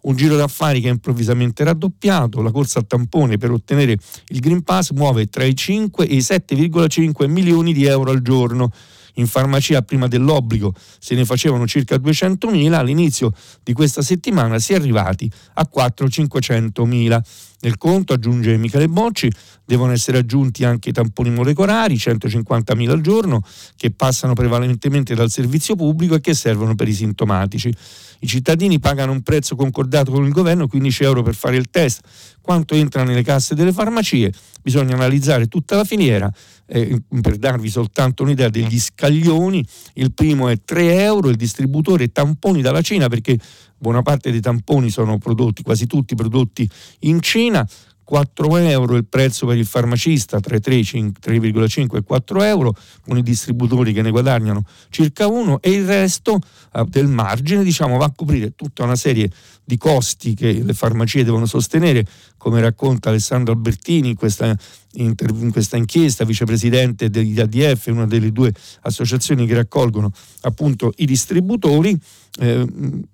Un 0.00 0.14
giro 0.16 0.36
d'affari 0.36 0.80
che 0.80 0.88
è 0.88 0.92
improvvisamente 0.92 1.64
raddoppiato, 1.64 2.40
la 2.40 2.50
corsa 2.50 2.78
a 2.78 2.82
tampone 2.82 3.36
per 3.36 3.50
ottenere 3.50 3.96
il 4.28 4.40
Green 4.40 4.62
Pass 4.62 4.92
muove 4.92 5.26
tra 5.26 5.44
i 5.44 5.54
5 5.54 6.06
e 6.06 6.14
i 6.14 6.18
7,5 6.18 7.28
milioni 7.28 7.74
di 7.74 7.84
euro 7.84 8.10
al 8.10 8.22
giorno 8.22 8.70
in 9.18 9.26
farmacia 9.26 9.82
prima 9.82 10.08
dell'obbligo 10.08 10.72
se 10.98 11.14
ne 11.14 11.24
facevano 11.24 11.66
circa 11.66 11.96
200.000, 11.96 12.72
all'inizio 12.72 13.32
di 13.62 13.72
questa 13.72 14.02
settimana 14.02 14.58
si 14.58 14.72
è 14.72 14.76
arrivati 14.76 15.30
a 15.54 15.68
400-500.000. 15.72 17.20
Nel 17.60 17.76
conto, 17.76 18.12
aggiunge 18.12 18.56
Michele 18.56 18.88
Bocci, 18.88 19.30
devono 19.64 19.92
essere 19.92 20.18
aggiunti 20.18 20.64
anche 20.64 20.90
i 20.90 20.92
tamponi 20.92 21.30
molecolari, 21.30 21.96
150.000 21.96 22.90
al 22.90 23.00
giorno, 23.00 23.42
che 23.76 23.90
passano 23.90 24.32
prevalentemente 24.32 25.14
dal 25.14 25.28
servizio 25.28 25.74
pubblico 25.74 26.14
e 26.14 26.20
che 26.20 26.34
servono 26.34 26.74
per 26.76 26.86
i 26.86 26.94
sintomatici. 26.94 27.74
I 28.20 28.26
cittadini 28.26 28.78
pagano 28.78 29.12
un 29.12 29.22
prezzo 29.22 29.56
concordato 29.56 30.12
con 30.12 30.24
il 30.24 30.32
governo, 30.32 30.68
15 30.68 31.02
euro 31.02 31.22
per 31.22 31.34
fare 31.34 31.56
il 31.56 31.68
test. 31.68 32.00
Quanto 32.40 32.74
entra 32.74 33.02
nelle 33.02 33.22
casse 33.22 33.54
delle 33.54 33.72
farmacie? 33.72 34.32
Bisogna 34.62 34.94
analizzare 34.94 35.46
tutta 35.46 35.76
la 35.76 35.84
filiera. 35.84 36.32
Eh, 36.66 37.02
per 37.20 37.36
darvi 37.36 37.68
soltanto 37.68 38.22
un'idea 38.22 38.48
degli 38.48 38.78
scaglioni, 38.78 39.64
il 39.94 40.12
primo 40.12 40.48
è 40.48 40.58
3 40.64 41.02
euro, 41.02 41.28
il 41.28 41.36
distributore 41.36 42.10
tamponi 42.10 42.62
dalla 42.62 42.82
Cina 42.82 43.08
perché 43.08 43.38
buona 43.78 44.02
parte 44.02 44.30
dei 44.30 44.40
tamponi 44.40 44.90
sono 44.90 45.18
prodotti, 45.18 45.62
quasi 45.62 45.86
tutti 45.86 46.14
prodotti 46.14 46.68
in 47.00 47.20
Cina, 47.22 47.66
4 48.08 48.56
euro 48.56 48.96
il 48.96 49.04
prezzo 49.04 49.44
per 49.44 49.58
il 49.58 49.66
farmacista, 49.66 50.40
tra 50.40 50.56
3,5 50.56 51.96
e 51.96 52.02
4 52.02 52.42
euro, 52.42 52.74
con 53.06 53.18
i 53.18 53.22
distributori 53.22 53.92
che 53.92 54.00
ne 54.00 54.10
guadagnano 54.10 54.64
circa 54.88 55.26
uno. 55.26 55.60
E 55.60 55.72
il 55.72 55.84
resto 55.84 56.40
eh, 56.72 56.84
del 56.86 57.06
margine 57.06 57.62
diciamo, 57.62 57.98
va 57.98 58.06
a 58.06 58.12
coprire 58.16 58.54
tutta 58.56 58.84
una 58.84 58.96
serie 58.96 59.30
di 59.62 59.76
costi 59.76 60.32
che 60.32 60.62
le 60.62 60.72
farmacie 60.72 61.22
devono 61.22 61.44
sostenere, 61.44 62.02
come 62.38 62.62
racconta 62.62 63.10
Alessandro 63.10 63.52
Albertini 63.52 64.08
in 64.08 64.14
questa, 64.14 64.56
in 64.92 65.14
questa 65.52 65.76
inchiesta, 65.76 66.24
vicepresidente 66.24 67.10
degli 67.10 67.38
ADF, 67.38 67.88
una 67.88 68.06
delle 68.06 68.32
due 68.32 68.54
associazioni 68.80 69.46
che 69.46 69.52
raccolgono 69.52 70.10
appunto 70.40 70.94
i 70.96 71.04
distributori, 71.04 71.94
eh, 72.38 72.66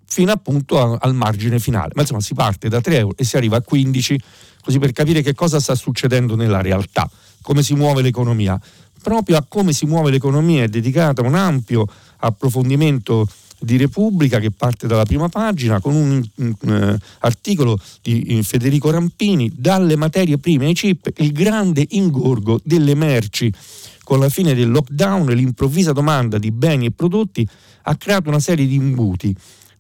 fino 0.07 0.33
appunto 0.33 0.81
a, 0.81 0.99
al 1.01 1.15
margine 1.15 1.59
finale. 1.59 1.93
Ma 1.95 2.03
insomma 2.03 2.21
si 2.21 2.35
parte 2.35 2.69
da 2.69 2.81
3 2.81 2.99
euro 2.99 3.15
e 3.17 3.25
si 3.25 3.37
arriva 3.37 3.57
a 3.57 3.63
15 3.63 4.21
così 4.63 4.79
per 4.79 4.93
capire 4.93 5.21
che 5.21 5.35
cosa 5.35 5.61
sta 5.61 5.75
succedendo 5.75 6.37
nella 6.37 6.63
realtà, 6.63 7.09
come 7.43 7.63
si 7.63 7.75
muove 7.75 8.01
l'economia. 8.01 8.59
Proprio 9.03 9.37
a 9.37 9.45
come 9.47 9.75
si 9.75 9.85
muove 9.85 10.11
l'economia 10.11 10.63
è 10.63 10.69
dedicata 10.69 11.21
un 11.21 11.35
ampio 11.35 11.87
approfondimento 12.19 13.29
di 13.59 13.77
Repubblica 13.77 14.39
che 14.39 14.51
parte 14.51 14.87
dalla 14.87 15.05
prima 15.05 15.29
pagina 15.29 15.81
con 15.81 15.95
un, 15.95 16.25
un, 16.37 16.55
un 16.61 16.93
uh, 16.95 17.05
articolo 17.21 17.79
di 18.03 18.41
Federico 18.43 18.91
Rampini, 18.91 19.51
dalle 19.55 19.97
materie 19.97 20.39
prime 20.39 20.67
ai 20.67 20.75
chip, 20.75 21.11
il 21.17 21.33
grande 21.33 21.85
ingorgo 21.91 22.61
delle 22.63 22.95
merci. 22.95 23.53
Con 24.03 24.19
la 24.19 24.29
fine 24.29 24.55
del 24.55 24.71
lockdown 24.71 25.31
e 25.31 25.35
l'improvvisa 25.35 25.93
domanda 25.93 26.37
di 26.37 26.51
beni 26.51 26.87
e 26.87 26.91
prodotti 26.91 27.49
ha 27.87 27.97
creato 27.97 28.29
una 28.29 28.41
serie 28.41 28.67
di 28.67 28.75
imbuti 28.75 29.35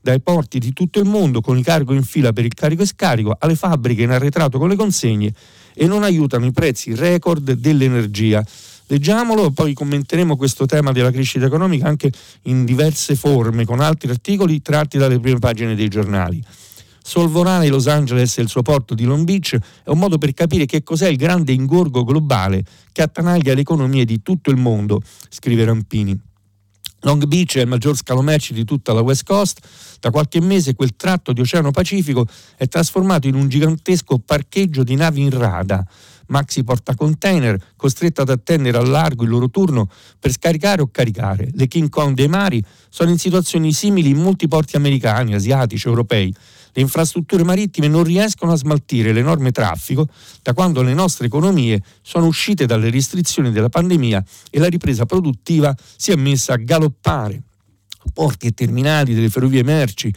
dai 0.05 0.21
porti 0.21 0.59
di 0.59 0.75
tutto 0.75 0.99
il 0.99 1.07
mondo 1.07 1.41
con 1.41 1.57
i 1.57 1.63
cargo 1.63 1.95
in 1.95 2.03
fila 2.03 2.35
per 2.35 2.45
il 2.45 2.53
carico 2.53 2.83
e 2.83 2.87
scarico 2.87 3.35
alle 3.39 3.55
fabbriche 3.55 4.03
in 4.03 4.11
arretrato 4.11 4.59
con 4.59 4.69
le 4.69 4.77
consegne 4.77 5.33
e 5.73 5.87
non 5.87 6.03
aiutano 6.03 6.45
i 6.45 6.53
prezzi 6.53 6.95
record 6.95 7.53
dell'energia. 7.53 8.45
Leggiamolo, 8.87 9.51
poi 9.51 9.73
commenteremo 9.73 10.37
questo 10.37 10.67
tema 10.67 10.93
della 10.93 11.11
crescita 11.11 11.47
economica 11.47 11.87
anche 11.87 12.13
in 12.43 12.67
diverse 12.67 13.17
forme, 13.17 13.65
con 13.65 13.81
altri 13.81 14.11
articoli 14.11 14.61
tratti 14.61 14.99
dalle 14.99 15.19
prime 15.19 15.39
pagine 15.39 15.75
dei 15.75 15.89
giornali. 15.89 16.45
Solvorare 17.03 17.69
Los 17.69 17.87
Angeles 17.87 18.37
e 18.37 18.43
il 18.43 18.49
suo 18.49 18.61
porto 18.61 18.95
di 18.95 19.05
Long 19.05 19.25
Beach 19.25 19.57
è 19.85 19.89
un 19.89 19.99
modo 19.99 20.19
per 20.19 20.35
capire 20.35 20.67
che 20.67 20.83
cos'è 20.83 21.09
il 21.09 21.17
grande 21.17 21.53
ingorgo 21.53 22.05
globale 22.05 22.63
che 22.93 23.01
attanaglia 23.01 23.55
le 23.55 23.63
economie 23.63 24.05
di 24.05 24.21
tutto 24.23 24.51
il 24.51 24.59
mondo, 24.59 25.01
scrive 25.31 25.65
Rampini. 25.65 26.21
Long 27.05 27.27
Beach 27.27 27.57
è 27.57 27.61
il 27.61 27.69
maggior 27.69 27.97
scalo 27.97 28.23
merci 28.23 28.55
di 28.55 28.65
tutta 28.65 28.95
la 28.95 29.03
West 29.03 29.25
Coast. 29.25 29.61
Da 30.01 30.11
qualche 30.11 30.41
mese 30.41 30.75
quel 30.75 30.97
tratto 30.97 31.33
di 31.33 31.41
Oceano 31.41 31.71
Pacifico 31.71 32.27
è 32.57 32.67
trasformato 32.67 33.29
in 33.29 33.35
un 33.35 33.49
gigantesco 33.49 34.19
parcheggio 34.19 34.83
di 34.83 34.95
navi 34.95 35.21
in 35.21 35.31
rada. 35.31 35.87
Maxi 36.29 36.65
portacontainer 36.65 37.73
costretti 37.77 38.23
ad 38.23 38.31
attendere 38.31 38.79
al 38.79 38.89
largo 38.89 39.25
il 39.25 39.29
loro 39.29 39.51
turno 39.51 39.91
per 40.19 40.33
scaricare 40.33 40.81
o 40.81 40.89
caricare. 40.91 41.51
Le 41.53 41.67
King 41.67 41.91
Kong 41.91 42.15
dei 42.15 42.29
mari 42.29 42.65
sono 42.89 43.11
in 43.11 43.19
situazioni 43.19 43.73
simili 43.73 44.09
in 44.09 44.23
molti 44.23 44.49
porti 44.49 44.77
americani, 44.77 45.35
asiatici, 45.35 45.87
europei 45.87 46.35
le 46.75 46.83
infrastrutture 46.83 47.45
marittime 47.45 47.87
non 47.89 48.03
riescono 48.03 48.53
a 48.53 48.57
smaltire 48.57 49.13
l'enorme 49.13 49.53
traffico 49.53 50.09
da 50.43 50.53
quando 50.53 50.83
le 50.83 50.93
nostre 50.93 51.27
economie 51.27 51.81
sono 52.03 52.27
uscite 52.27 52.67
dalle 52.67 52.91
restrizioni 52.91 53.53
della 53.53 53.69
pandemia 53.69 54.23
e 54.51 54.59
la 54.59 54.67
ripresa 54.67 55.07
produttiva 55.07 55.75
si 55.97 56.11
è 56.11 56.17
messa 56.17 56.55
a 56.55 56.57
galoppare. 56.57 57.43
Porti 58.13 58.49
e 58.49 58.51
terminali 58.51 59.15
delle 59.15 59.31
ferrovie 59.31 59.63
merci 59.63 60.13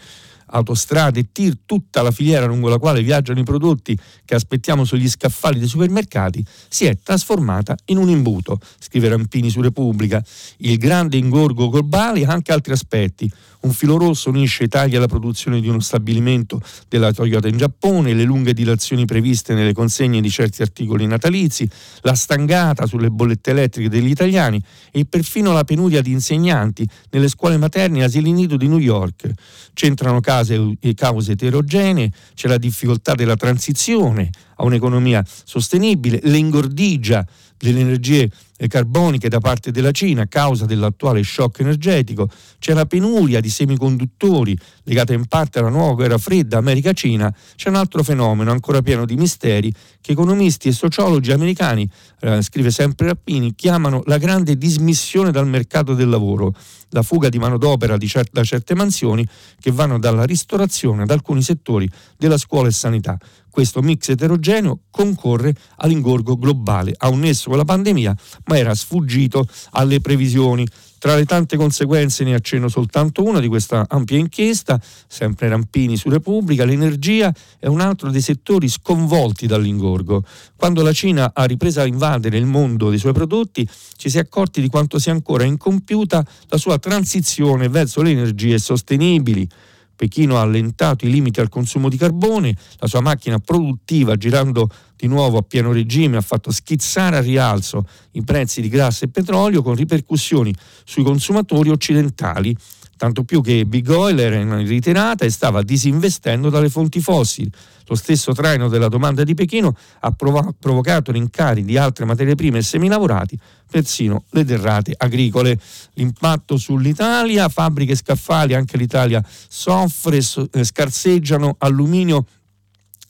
autostrade 0.47 1.31
tir, 1.31 1.57
tutta 1.65 2.01
la 2.01 2.11
filiera 2.11 2.45
lungo 2.45 2.69
la 2.69 2.77
quale 2.77 3.01
viaggiano 3.01 3.39
i 3.39 3.43
prodotti 3.43 3.97
che 4.25 4.35
aspettiamo 4.35 4.83
sugli 4.83 5.07
scaffali 5.07 5.59
dei 5.59 5.67
supermercati, 5.67 6.45
si 6.67 6.85
è 6.85 6.97
trasformata 7.01 7.75
in 7.85 7.97
un 7.97 8.09
imbuto, 8.09 8.59
scrive 8.79 9.09
Rampini 9.09 9.49
su 9.49 9.61
Repubblica. 9.61 10.23
Il 10.57 10.77
grande 10.77 11.17
ingorgo 11.17 11.69
globale 11.69 12.25
ha 12.25 12.31
anche 12.31 12.51
altri 12.51 12.73
aspetti. 12.73 13.31
Un 13.59 13.73
filo 13.73 13.97
rosso 13.97 14.29
unisce 14.29 14.65
Italia 14.65 14.97
alla 14.97 15.07
produzione 15.07 15.59
di 15.59 15.67
uno 15.67 15.79
stabilimento 15.79 16.61
della 16.87 17.11
Toyota 17.11 17.47
in 17.47 17.57
Giappone, 17.57 18.13
le 18.13 18.23
lunghe 18.23 18.53
dilazioni 18.53 19.05
previste 19.05 19.55
nelle 19.55 19.73
consegne 19.73 20.21
di 20.21 20.29
certi 20.29 20.61
articoli 20.61 21.07
natalizi, 21.07 21.67
la 22.01 22.13
stangata 22.13 22.85
sulle 22.85 23.09
bollette 23.09 23.51
elettriche 23.51 23.89
degli 23.89 24.09
italiani 24.09 24.61
e 24.91 25.05
perfino 25.05 25.51
la 25.53 25.63
penuria 25.63 26.01
di 26.01 26.11
insegnanti 26.11 26.87
nelle 27.09 27.27
scuole 27.27 27.57
materne 27.57 27.99
e 27.99 28.03
asili 28.03 28.31
nido 28.31 28.57
di 28.57 28.67
New 28.67 28.77
York. 28.77 29.31
C'entrano 29.73 30.19
case 30.21 30.46
e 30.55 30.93
cause 30.93 31.33
eterogenee, 31.33 32.11
c'è 32.33 32.47
la 32.47 32.57
difficoltà 32.57 33.13
della 33.13 33.35
transizione 33.35 34.29
a 34.57 34.63
un'economia 34.63 35.23
sostenibile, 35.43 36.19
l'ingordigia 36.23 37.25
delle 37.57 37.79
energie 37.79 38.29
carboniche 38.67 39.29
da 39.29 39.39
parte 39.39 39.71
della 39.71 39.91
Cina 39.91 40.23
a 40.23 40.27
causa 40.27 40.65
dell'attuale 40.65 41.21
shock 41.23 41.59
energetico, 41.59 42.27
c'è 42.59 42.73
la 42.73 42.85
penuria 42.85 43.39
di 43.39 43.49
semiconduttori 43.49 44.57
legata 44.83 45.13
in 45.13 45.25
parte 45.25 45.59
alla 45.59 45.69
nuova 45.69 45.93
guerra 45.93 46.17
fredda 46.17 46.57
America-Cina, 46.57 47.33
c'è 47.55 47.69
un 47.69 47.75
altro 47.75 48.03
fenomeno 48.03 48.51
ancora 48.51 48.81
pieno 48.81 49.05
di 49.05 49.15
misteri 49.15 49.71
che 50.01 50.11
economisti 50.13 50.69
e 50.69 50.71
sociologi 50.71 51.31
americani, 51.31 51.87
eh, 52.21 52.41
scrive 52.41 52.71
sempre 52.71 53.07
Rappini, 53.07 53.53
chiamano 53.53 54.01
la 54.05 54.17
grande 54.17 54.57
dismissione 54.57 55.31
dal 55.31 55.47
mercato 55.47 55.93
del 55.93 56.09
lavoro, 56.09 56.53
la 56.91 57.03
fuga 57.03 57.29
di 57.29 57.37
manodopera 57.37 57.97
di 57.97 58.07
cer- 58.07 58.29
da 58.31 58.43
certe 58.43 58.73
mansioni 58.73 59.27
che 59.59 59.71
vanno 59.71 59.99
dalla 59.99 60.23
ristorazione 60.23 61.03
ad 61.03 61.11
alcuni 61.11 61.41
settori 61.41 61.87
della 62.17 62.37
scuola 62.37 62.69
e 62.69 62.71
sanità 62.71 63.17
questo 63.57 63.81
mix 63.81 64.09
eterogeneo 64.09 64.81
concorre 64.91 65.51
all'ingorgo 65.77 66.37
globale, 66.37 66.93
ha 66.95 67.09
un 67.09 67.21
nesso 67.21 67.49
con 67.49 67.57
la 67.57 67.65
pandemia, 67.65 68.15
ma 68.45 68.55
era 68.55 68.75
sfuggito 68.75 69.47
alle 69.71 69.99
previsioni. 69.99 70.63
Tra 70.99 71.15
le 71.15 71.25
tante 71.25 71.57
conseguenze 71.57 72.23
ne 72.23 72.35
accenno 72.35 72.67
soltanto 72.67 73.23
una 73.23 73.39
di 73.39 73.47
questa 73.47 73.87
ampia 73.89 74.19
inchiesta, 74.19 74.79
sempre 75.07 75.49
Rampini 75.49 75.97
su 75.97 76.09
Repubblica, 76.09 76.65
l'energia 76.65 77.33
è 77.57 77.65
un 77.65 77.81
altro 77.81 78.11
dei 78.11 78.21
settori 78.21 78.69
sconvolti 78.69 79.47
dall'ingorgo. 79.47 80.23
Quando 80.55 80.83
la 80.83 80.93
Cina 80.93 81.31
ha 81.33 81.45
ripreso 81.45 81.79
a 81.79 81.87
invadere 81.87 82.37
il 82.37 82.45
mondo 82.45 82.91
dei 82.91 82.99
suoi 82.99 83.13
prodotti, 83.13 83.67
ci 83.95 84.11
si 84.11 84.17
è 84.17 84.21
accorti 84.21 84.61
di 84.61 84.69
quanto 84.69 84.99
sia 84.99 85.13
ancora 85.13 85.45
incompiuta 85.45 86.23
la 86.49 86.57
sua 86.57 86.77
transizione 86.77 87.69
verso 87.69 88.03
le 88.03 88.11
energie 88.11 88.59
sostenibili. 88.59 89.49
Pechino 89.97 90.37
ha 90.37 90.41
allentato 90.41 91.05
i 91.05 91.09
limiti 91.09 91.39
al 91.41 91.49
consumo 91.49 91.89
di 91.89 91.97
carbone, 91.97 92.55
la 92.77 92.87
sua 92.87 93.01
macchina 93.01 93.39
produttiva 93.39 94.15
girando 94.15 94.69
di 94.95 95.07
nuovo 95.07 95.39
a 95.39 95.41
pieno 95.41 95.73
regime 95.73 96.17
ha 96.17 96.21
fatto 96.21 96.51
schizzare 96.51 97.17
a 97.17 97.21
rialzo 97.21 97.87
i 98.11 98.23
prezzi 98.23 98.61
di 98.61 98.69
gas 98.69 99.01
e 99.01 99.09
petrolio 99.09 99.63
con 99.63 99.73
ripercussioni 99.73 100.53
sui 100.85 101.03
consumatori 101.03 101.69
occidentali 101.69 102.55
tanto 102.97 103.23
più 103.23 103.41
che 103.41 103.65
Big 103.65 103.87
Oil 103.89 104.19
era 104.19 104.35
in 104.35 104.67
ritirata 104.67 105.23
e 105.23 105.29
stava 105.29 105.61
disinvestendo 105.61 106.49
dalle 106.49 106.69
fonti 106.69 106.99
fossili. 106.99 107.49
Lo 107.85 107.95
stesso 107.95 108.33
traino 108.33 108.67
della 108.67 108.89
domanda 108.89 109.23
di 109.23 109.33
Pechino 109.33 109.73
ha 110.01 110.11
prov- 110.11 110.53
provocato 110.59 111.13
rincari 111.13 111.63
di 111.63 111.77
altre 111.77 112.03
materie 112.03 112.35
prime 112.35 112.57
e 112.57 112.61
semilavorati, 112.61 113.39
persino 113.71 114.25
le 114.31 114.43
derrate 114.43 114.93
agricole. 114.97 115.57
L'impatto 115.93 116.57
sull'Italia, 116.57 117.47
fabbriche 117.47 117.95
scaffali, 117.95 118.53
anche 118.53 118.75
l'Italia 118.75 119.23
soffre, 119.47 120.19
so- 120.19 120.49
eh, 120.51 120.65
scarseggiano 120.65 121.55
alluminio 121.59 122.25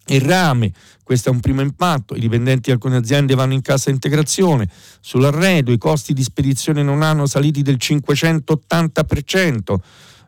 e 0.05 0.19
rame. 0.19 0.71
Questo 1.07 1.29
è 1.29 1.31
un 1.31 1.39
primo 1.39 1.61
impatto, 1.61 2.15
i 2.15 2.19
dipendenti 2.19 2.63
di 2.63 2.71
alcune 2.71 2.97
aziende 2.97 3.33
vanno 3.33 3.53
in 3.53 3.61
cassa 3.61 3.89
integrazione, 3.89 4.67
sull'arredo 4.99 5.71
i 5.71 5.77
costi 5.77 6.11
di 6.11 6.21
spedizione 6.21 6.83
non 6.83 7.01
hanno 7.01 7.25
saliti 7.27 7.61
del 7.61 7.77
580%, 7.79 9.75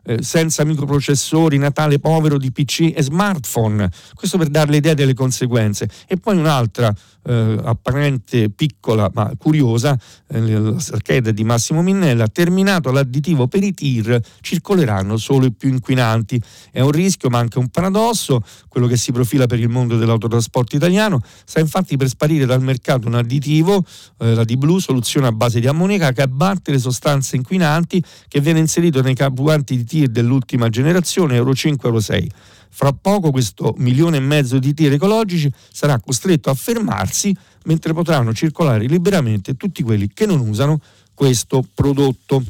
eh, 0.04 0.22
senza 0.22 0.64
microprocessori, 0.64 1.58
Natale 1.58 1.98
povero 1.98 2.38
di 2.38 2.50
PC 2.52 2.92
e 2.94 3.02
smartphone, 3.02 3.90
questo 4.14 4.38
per 4.38 4.48
dare 4.48 4.70
l'idea 4.70 4.94
delle 4.94 5.14
conseguenze. 5.14 5.88
E 6.06 6.16
poi 6.16 6.36
un'altra 6.36 6.94
eh, 7.24 7.58
apparente 7.62 8.50
piccola 8.50 9.10
ma 9.12 9.30
curiosa, 9.36 9.98
eh, 10.28 10.74
scheda 10.78 11.30
di 11.30 11.44
Massimo 11.44 11.82
Minnella, 11.82 12.28
terminato 12.28 12.90
l'additivo 12.90 13.46
per 13.46 13.62
i 13.62 13.74
tir 13.74 14.20
circoleranno 14.40 15.16
solo 15.16 15.46
i 15.46 15.52
più 15.52 15.68
inquinanti. 15.68 16.40
È 16.70 16.80
un 16.80 16.90
rischio 16.90 17.28
ma 17.28 17.38
anche 17.38 17.58
un 17.58 17.68
paradosso, 17.68 18.42
quello 18.68 18.86
che 18.86 18.96
si 18.96 19.12
profila 19.12 19.46
per 19.46 19.60
il 19.60 19.68
mondo 19.68 19.96
dell'autotrasporto 19.96 20.76
italiano, 20.76 21.20
sta 21.44 21.60
infatti 21.60 21.96
per 21.96 22.08
sparire 22.08 22.46
dal 22.46 22.62
mercato 22.62 23.06
un 23.06 23.14
additivo, 23.14 23.84
eh, 24.18 24.34
la 24.34 24.44
D-Blue, 24.44 24.80
soluzione 24.80 25.26
a 25.26 25.32
base 25.32 25.60
di 25.60 25.66
ammonica 25.66 26.12
che 26.12 26.22
abbatte 26.22 26.70
le 26.70 26.78
sostanze 26.78 27.36
inquinanti 27.36 28.02
che 28.28 28.40
viene 28.40 28.58
inserito 28.58 29.02
nei 29.02 29.14
carburanti 29.14 29.76
di 29.76 29.84
tir 29.90 30.06
dell'ultima 30.06 30.68
generazione 30.68 31.34
Euro 31.34 31.52
5 31.52 31.88
Euro 31.88 32.00
6. 32.00 32.30
Fra 32.72 32.92
poco 32.92 33.32
questo 33.32 33.74
milione 33.78 34.18
e 34.18 34.20
mezzo 34.20 34.60
di 34.60 34.72
tir 34.72 34.92
ecologici 34.92 35.52
sarà 35.72 35.98
costretto 35.98 36.48
a 36.48 36.54
fermarsi 36.54 37.36
mentre 37.64 37.92
potranno 37.92 38.32
circolare 38.32 38.86
liberamente 38.86 39.56
tutti 39.56 39.82
quelli 39.82 40.08
che 40.14 40.26
non 40.26 40.38
usano 40.38 40.80
questo 41.12 41.64
prodotto. 41.74 42.40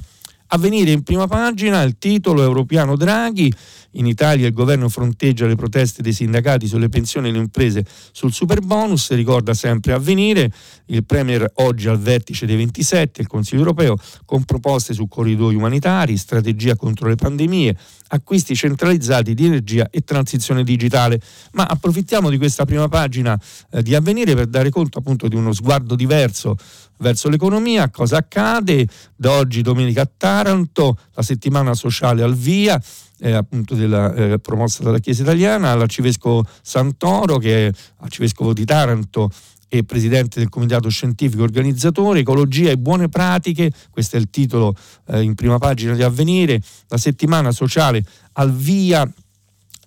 A 0.53 0.59
venire 0.59 0.91
in 0.91 1.05
prima 1.05 1.29
pagina 1.29 1.81
il 1.83 1.97
titolo 1.97 2.43
Europiano 2.43 2.97
Draghi, 2.97 3.53
in 3.93 4.07
Italia 4.07 4.49
il 4.49 4.53
governo 4.53 4.89
fronteggia 4.89 5.47
le 5.47 5.55
proteste 5.55 6.03
dei 6.03 6.13
sindacati 6.13 6.67
sulle 6.67 6.89
pensioni 6.89 7.29
e 7.29 7.31
le 7.31 7.39
imprese 7.39 7.85
sul 8.11 8.33
super 8.33 8.61
bonus, 8.61 9.13
ricorda 9.13 9.55
sempre 9.55 9.93
a 9.93 9.99
venire 9.99 10.51
il 10.87 11.05
Premier 11.05 11.49
oggi 11.57 11.87
al 11.87 12.01
vertice 12.01 12.47
dei 12.47 12.57
27, 12.57 13.21
il 13.21 13.29
Consiglio 13.29 13.61
europeo, 13.61 13.97
con 14.25 14.43
proposte 14.43 14.93
su 14.93 15.07
corridoi 15.07 15.55
umanitari, 15.55 16.17
strategia 16.17 16.75
contro 16.75 17.07
le 17.07 17.15
pandemie, 17.15 17.77
acquisti 18.11 18.55
centralizzati 18.55 19.35
di 19.35 19.47
energia 19.47 19.89
e 19.91 20.03
transizione 20.03 20.63
digitale. 20.63 21.21
Ma 21.53 21.67
approfittiamo 21.67 22.31
di 22.31 22.39
questa 22.39 22.65
prima 22.65 22.89
pagina 22.89 23.39
eh, 23.71 23.83
di 23.83 23.95
avvenire 23.95 24.35
per 24.35 24.47
dare 24.47 24.71
conto 24.71 24.99
appunto 24.99 25.29
di 25.29 25.37
uno 25.37 25.53
sguardo 25.53 25.95
diverso 25.95 26.57
verso 26.99 27.29
l'economia, 27.29 27.89
cosa 27.91 28.19
accade? 28.19 28.87
Da 29.17 29.33
oggi 29.33 29.63
domenica 29.63 30.03
a 30.03 30.11
Taranto, 30.15 30.99
la 31.15 31.23
settimana 31.23 31.75
sociale 31.75 32.23
al 32.23 32.35
via 32.35 32.81
eh, 33.21 33.33
appunto 33.33 33.75
della, 33.75 34.13
eh, 34.15 34.39
promossa 34.39 34.83
dalla 34.83 34.99
Chiesa 34.99 35.23
italiana, 35.23 35.75
l'arcivescovo 35.75 36.45
Santoro 36.63 37.39
che 37.39 37.69
è 37.69 37.73
arcivescovo 37.99 38.53
di 38.53 38.65
Taranto 38.65 39.31
e 39.73 39.85
presidente 39.85 40.41
del 40.41 40.49
comitato 40.49 40.89
scientifico 40.89 41.45
organizzatore, 41.45 42.19
ecologia 42.19 42.71
e 42.71 42.77
buone 42.77 43.09
pratiche, 43.09 43.71
questo 43.89 44.17
è 44.17 44.19
il 44.19 44.29
titolo 44.29 44.75
eh, 45.07 45.23
in 45.23 45.37
prima 45.37 45.59
pagina 45.59 45.95
di 45.95 46.03
Avvenire, 46.03 46.61
la 46.89 46.97
settimana 46.97 47.53
sociale 47.53 48.05
al 48.33 48.53
via 48.53 49.09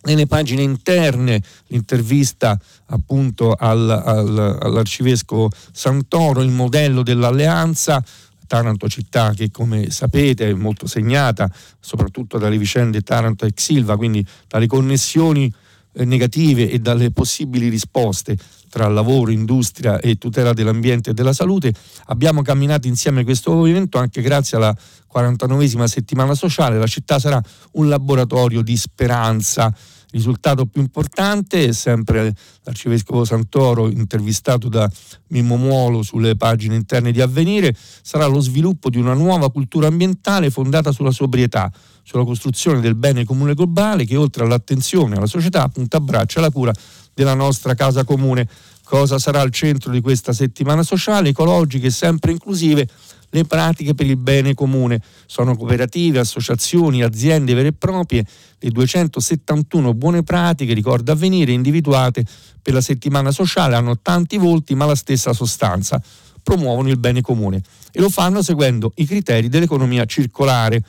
nelle 0.04 0.26
pagine 0.26 0.62
interne. 0.62 1.44
L'intervista 1.68 2.58
appunto 2.88 3.52
al, 3.52 3.90
al, 3.90 4.58
all'arcivescovo 4.62 5.52
Santoro, 5.74 6.42
il 6.42 6.52
modello 6.52 7.04
dell'alleanza, 7.04 8.04
Taranto 8.48 8.88
città 8.88 9.34
che 9.34 9.52
come 9.52 9.90
sapete 9.90 10.50
è 10.50 10.54
molto 10.54 10.86
segnata 10.86 11.52
soprattutto 11.80 12.38
dalle 12.38 12.58
vicende 12.58 13.02
Taranto 13.02 13.46
e 13.46 13.52
Silva, 13.56 13.98
quindi 13.98 14.26
dalle 14.48 14.68
connessioni 14.68 15.52
eh, 15.94 16.06
negative 16.06 16.70
e 16.70 16.80
dalle 16.80 17.12
possibili 17.12 17.68
risposte 17.68 18.38
tra 18.74 18.88
lavoro, 18.88 19.30
industria 19.30 20.00
e 20.00 20.16
tutela 20.16 20.52
dell'ambiente 20.52 21.12
e 21.12 21.14
della 21.14 21.32
salute. 21.32 21.72
Abbiamo 22.06 22.42
camminato 22.42 22.88
insieme 22.88 23.24
questo 23.24 23.54
movimento 23.54 24.00
anche 24.00 24.24
grazie 24.24 24.58
alla 24.58 24.76
49esima 25.16 25.84
settimana 25.84 26.34
sociale. 26.34 26.80
La 26.80 26.88
città 26.88 27.20
sarà 27.20 27.40
un 27.74 27.88
laboratorio 27.88 28.64
di 28.64 28.76
speranza 28.76 29.72
risultato 30.14 30.68
più 30.68 30.80
importante 30.82 31.66
è 31.66 31.72
sempre 31.72 32.34
l'arcivescovo 32.64 33.26
Santoro 33.26 33.90
intervistato 33.90 34.70
da 34.70 34.90
Mimmo 35.30 35.58
Muolo 35.58 36.04
sulle 36.04 36.36
pagine 36.36 36.76
interne 36.76 37.12
di 37.12 37.20
Avvenire, 37.20 37.76
sarà 38.02 38.28
lo 38.28 38.40
sviluppo 38.40 38.90
di 38.90 39.00
una 39.00 39.14
nuova 39.14 39.52
cultura 39.52 39.88
ambientale 39.88 40.52
fondata 40.52 40.92
sulla 40.92 41.10
sobrietà, 41.10 41.72
sulla 42.04 42.26
costruzione 42.26 42.80
del 42.80 42.96
bene 42.96 43.26
comune 43.26 43.56
globale 43.56 44.06
che 44.06 44.16
oltre 44.16 44.44
all'attenzione 44.44 45.16
alla 45.16 45.26
società 45.26 45.64
appunto 45.64 45.98
abbraccia 45.98 46.40
la 46.40 46.52
cura 46.52 46.72
della 47.14 47.34
nostra 47.34 47.74
casa 47.74 48.04
comune. 48.04 48.48
Cosa 48.84 49.20
sarà 49.20 49.42
al 49.42 49.52
centro 49.52 49.92
di 49.92 50.02
questa 50.02 50.34
settimana 50.34 50.84
sociale, 50.84 51.30
ecologiche 51.30 51.88
e 51.88 51.92
sempre 51.92 52.32
inclusive? 52.32 52.88
le 53.34 53.46
pratiche 53.46 53.94
per 53.94 54.06
il 54.06 54.18
bene 54.18 54.54
comune. 54.54 55.02
Sono 55.26 55.58
cooperative, 55.58 56.20
associazioni, 56.20 57.04
aziende 57.04 57.54
vere 57.54 57.70
e 57.70 57.74
proprie, 57.74 58.26
le 58.60 58.70
271 58.70 59.94
buone 59.94 60.24
pratiche, 60.24 60.74
ricorda 60.74 61.12
avvenire, 61.12 61.52
individuate 61.52 62.26
per 62.62 62.74
la 62.74 62.82
settimana 62.82 63.32
sociale, 63.32 63.76
hanno 63.76 64.00
tanti 64.00 64.38
volti 64.38 64.76
ma 64.76 64.86
la 64.86 64.96
stessa 64.96 65.34
sostanza, 65.34 66.02
promuovono 66.42 66.90
il 66.90 66.98
bene 66.98 67.22
comune 67.22 67.62
e 67.92 68.00
lo 68.00 68.10
fanno 68.10 68.42
seguendo 68.42 68.92
i 68.96 69.06
criteri 69.06 69.50
dell'economia 69.50 70.06
circolare. 70.06 70.82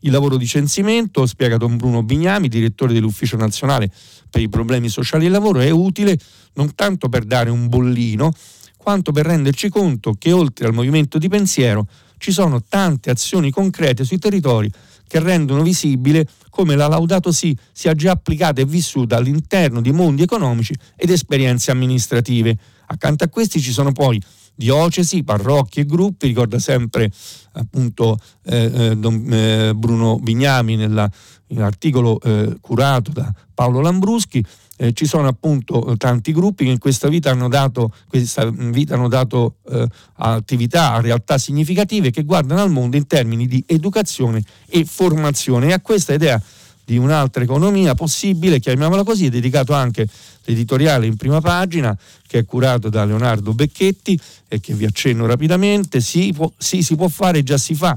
Il 0.00 0.12
lavoro 0.12 0.38
di 0.38 0.46
censimento, 0.46 1.26
spiega 1.26 1.58
Don 1.58 1.76
Bruno 1.76 2.02
Bignami, 2.02 2.48
direttore 2.48 2.94
dell'Ufficio 2.94 3.36
Nazionale 3.36 3.90
per 4.30 4.40
i 4.40 4.48
problemi 4.48 4.88
sociali 4.88 5.26
e 5.26 5.28
lavoro, 5.28 5.60
è 5.60 5.68
utile 5.68 6.18
non 6.54 6.74
tanto 6.74 7.10
per 7.10 7.24
dare 7.24 7.50
un 7.50 7.68
bollino, 7.68 8.32
quanto 8.78 9.12
per 9.12 9.26
renderci 9.26 9.68
conto 9.68 10.14
che 10.18 10.32
oltre 10.32 10.66
al 10.66 10.72
movimento 10.72 11.18
di 11.18 11.28
pensiero 11.28 11.86
ci 12.16 12.32
sono 12.32 12.62
tante 12.62 13.10
azioni 13.10 13.50
concrete 13.50 14.04
sui 14.04 14.18
territori 14.18 14.70
che 15.06 15.18
rendono 15.20 15.62
visibile 15.62 16.26
come 16.48 16.76
la 16.76 16.86
Laudato 16.86 17.32
Si 17.32 17.56
sia 17.72 17.94
già 17.94 18.12
applicata 18.12 18.60
e 18.60 18.64
vissuta 18.64 19.16
all'interno 19.16 19.80
di 19.80 19.92
mondi 19.92 20.22
economici 20.22 20.72
ed 20.96 21.10
esperienze 21.10 21.70
amministrative. 21.70 22.56
Accanto 22.86 23.24
a 23.24 23.28
questi 23.28 23.60
ci 23.60 23.72
sono 23.72 23.92
poi 23.92 24.22
diocesi, 24.54 25.22
parrocchie 25.22 25.82
e 25.82 25.86
gruppi, 25.86 26.26
ricorda 26.26 26.58
sempre 26.58 27.10
appunto 27.52 28.18
eh, 28.44 28.70
eh, 28.72 28.96
Don, 28.96 29.26
eh, 29.32 29.74
Bruno 29.74 30.18
Bignami 30.18 30.76
nell'articolo 30.76 32.20
eh, 32.20 32.56
curato 32.60 33.10
da 33.10 33.32
Paolo 33.54 33.80
Lambruschi, 33.80 34.44
eh, 34.76 34.92
ci 34.94 35.04
sono 35.04 35.28
appunto 35.28 35.94
tanti 35.98 36.32
gruppi 36.32 36.64
che 36.64 36.70
in 36.70 36.78
questa 36.78 37.08
vita 37.08 37.30
hanno 37.30 37.48
dato, 37.48 37.92
vita 38.10 38.94
hanno 38.94 39.08
dato 39.08 39.56
eh, 39.68 39.86
attività, 40.14 40.92
a 40.92 41.00
realtà 41.00 41.36
significative 41.36 42.10
che 42.10 42.24
guardano 42.24 42.62
al 42.62 42.70
mondo 42.70 42.96
in 42.96 43.06
termini 43.06 43.46
di 43.46 43.62
educazione 43.66 44.42
e 44.66 44.84
formazione. 44.86 45.68
E 45.68 45.72
a 45.72 45.80
questa 45.80 46.14
idea 46.14 46.42
di 46.90 46.98
un'altra 46.98 47.44
economia 47.44 47.94
possibile, 47.94 48.58
chiamiamola 48.58 49.04
così, 49.04 49.26
è 49.26 49.30
dedicato 49.30 49.74
anche 49.74 50.08
l'editoriale 50.44 51.06
in 51.06 51.14
prima 51.14 51.40
pagina 51.40 51.96
che 52.26 52.38
è 52.38 52.44
curato 52.44 52.88
da 52.88 53.04
Leonardo 53.04 53.54
Becchetti 53.54 54.18
e 54.48 54.58
che 54.58 54.74
vi 54.74 54.86
accenno 54.86 55.24
rapidamente, 55.24 56.00
sì, 56.00 56.32
può, 56.34 56.50
sì 56.56 56.82
si 56.82 56.96
può 56.96 57.06
fare, 57.06 57.44
già 57.44 57.58
si 57.58 57.76
fa. 57.76 57.96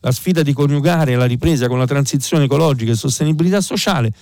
La 0.00 0.10
sfida 0.10 0.42
di 0.42 0.52
coniugare 0.52 1.14
la 1.14 1.26
ripresa 1.26 1.68
con 1.68 1.78
la 1.78 1.86
transizione 1.86 2.44
ecologica 2.44 2.90
e 2.90 2.96
sostenibilità 2.96 3.60
sociale 3.60 4.12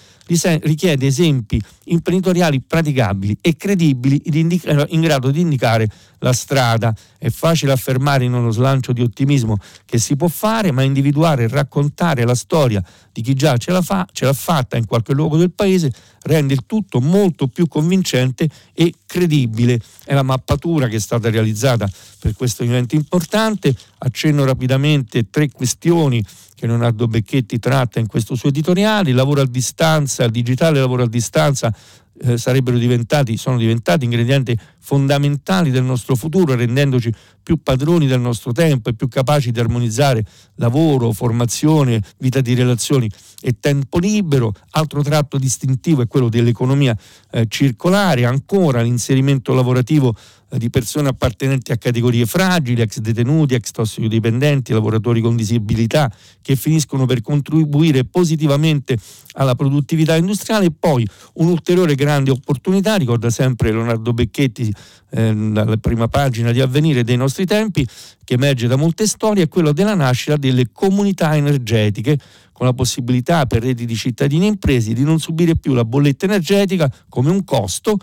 richiede 0.63 1.07
esempi 1.07 1.61
imprenditoriali 1.85 2.61
praticabili 2.61 3.39
e 3.41 3.57
credibili 3.57 4.23
in 4.25 5.01
grado 5.01 5.31
di 5.31 5.41
indicare 5.41 5.89
la 6.19 6.33
strada. 6.33 6.95
È 7.19 7.31
facile 7.31 7.73
affermare 7.73 8.25
in 8.25 8.33
uno 8.33 8.51
slancio 8.51 8.93
di 8.93 9.03
ottimismo 9.03 9.57
che 9.85 9.99
si 9.99 10.17
può 10.17 10.29
fare, 10.29 10.71
ma 10.71 10.83
individuare 10.83 11.45
e 11.45 11.49
raccontare 11.49 12.25
la 12.25 12.35
storia 12.35 12.83
di 13.13 13.23
chi 13.23 13.35
già 13.35 13.57
ce 13.57 13.73
l'ha, 13.73 13.83
fa, 13.83 14.07
ce 14.13 14.25
l'ha 14.25 14.33
fatta 14.33 14.77
in 14.77 14.87
qualche 14.87 15.13
luogo 15.13 15.37
del 15.37 15.51
paese 15.51 15.93
rende 16.23 16.53
il 16.53 16.65
tutto 16.67 17.01
molto 17.01 17.49
più 17.49 17.67
convincente 17.67 18.49
e 18.75 18.95
credibile. 19.07 19.81
È 20.05 20.15
la 20.15 20.23
mappatura 20.23 20.87
che 20.87 20.97
è 20.97 21.01
stata 21.01 21.31
realizzata 21.31 21.91
per 22.19 22.35
questo 22.35 22.63
evento 22.63 22.95
importante. 22.95 23.75
Accenno 23.99 24.45
rapidamente 24.45 25.31
tre 25.31 25.51
questioni 25.51 26.25
che 26.61 26.67
Leonardo 26.67 27.07
Becchetti 27.07 27.59
tratta 27.59 28.01
in 28.01 28.07
questo 28.07 28.35
suo 28.35 28.51
editoriale, 28.51 29.09
il 29.09 29.17
lavoro 29.17 29.41
a 29.41 29.47
distanza, 29.47 30.25
il 30.25 30.31
digitale 30.31 30.79
lavoro 30.79 31.05
a 31.05 31.09
distanza 31.09 31.75
eh, 32.23 32.37
sarebbero 32.37 32.77
diventati, 32.77 33.39
sono 33.39 33.57
diventati 33.57 34.05
ingredienti 34.05 34.55
fondamentali 34.79 35.71
del 35.71 35.85
nostro 35.85 36.17
futuro, 36.17 36.55
rendendoci 36.55 37.11
più 37.43 37.63
padroni 37.63 38.07
del 38.07 38.21
nostro 38.21 38.53
tempo 38.53 38.91
e 38.91 38.95
più 38.95 39.09
capaci 39.09 39.53
di 39.53 39.59
armonizzare 39.59 40.23
lavoro, 40.57 41.13
formazione, 41.13 42.03
vita 42.19 42.43
di 42.43 42.53
relazioni 42.53 43.11
e 43.41 43.57
tempo 43.59 43.99
libero. 43.99 44.53
Altro 44.73 45.01
tratto 45.01 45.39
distintivo 45.39 46.03
è 46.03 46.07
quello 46.09 46.29
dell'economia 46.29 46.95
eh, 47.31 47.47
circolare, 47.49 48.27
ancora 48.27 48.83
l'inserimento 48.83 49.55
lavorativo 49.55 50.15
di 50.57 50.71
persone 50.71 51.09
appartenenti 51.09 51.73
a 51.73 51.77
categorie 51.77 52.27
fragili, 52.27 52.81
ex 52.81 52.99
detenuti, 52.99 53.55
ex 53.55 53.71
tossicodipendenti, 53.71 54.73
lavoratori 54.73 55.21
con 55.21 55.37
disabilità 55.37 56.13
che 56.43 56.57
finiscono 56.57 57.07
per 57.07 57.21
contribuire 57.21 58.05
positivamente 58.05 58.97
alla 59.33 59.55
produttività 59.55 60.17
industriale. 60.17 60.67
E 60.67 60.73
poi 60.77 61.07
un'ulteriore 61.35 61.95
grande 61.95 62.31
opportunità, 62.31 62.97
ricorda 62.97 63.31
sempre 63.31 63.71
Leonardo 63.71 64.13
Becchetti 64.13 64.73
eh, 65.11 65.35
dalla 65.35 65.77
prima 65.77 66.09
pagina 66.09 66.53
di 66.53 66.61
Avvenire 66.61 67.05
dei 67.05 67.17
nostri 67.17 67.47
tempi, 67.47 67.87
che 68.25 68.35
emerge 68.35 68.67
da 68.67 68.77
molte 68.77 69.07
storie, 69.07 69.45
è 69.45 69.49
quello 69.49 69.73
della 69.73 69.95
nascita 69.95 70.37
delle 70.37 70.71
comunità 70.73 71.37
energetiche 71.37 72.19
con 72.53 72.67
la 72.67 72.75
possibilità 72.75 73.47
per 73.47 73.63
reti 73.63 73.87
di 73.87 73.95
cittadini 73.95 74.45
e 74.45 74.49
imprese 74.49 74.93
di 74.93 75.03
non 75.03 75.19
subire 75.19 75.57
più 75.57 75.73
la 75.73 75.85
bolletta 75.85 76.27
energetica 76.27 76.93
come 77.09 77.31
un 77.31 77.43
costo 77.43 77.97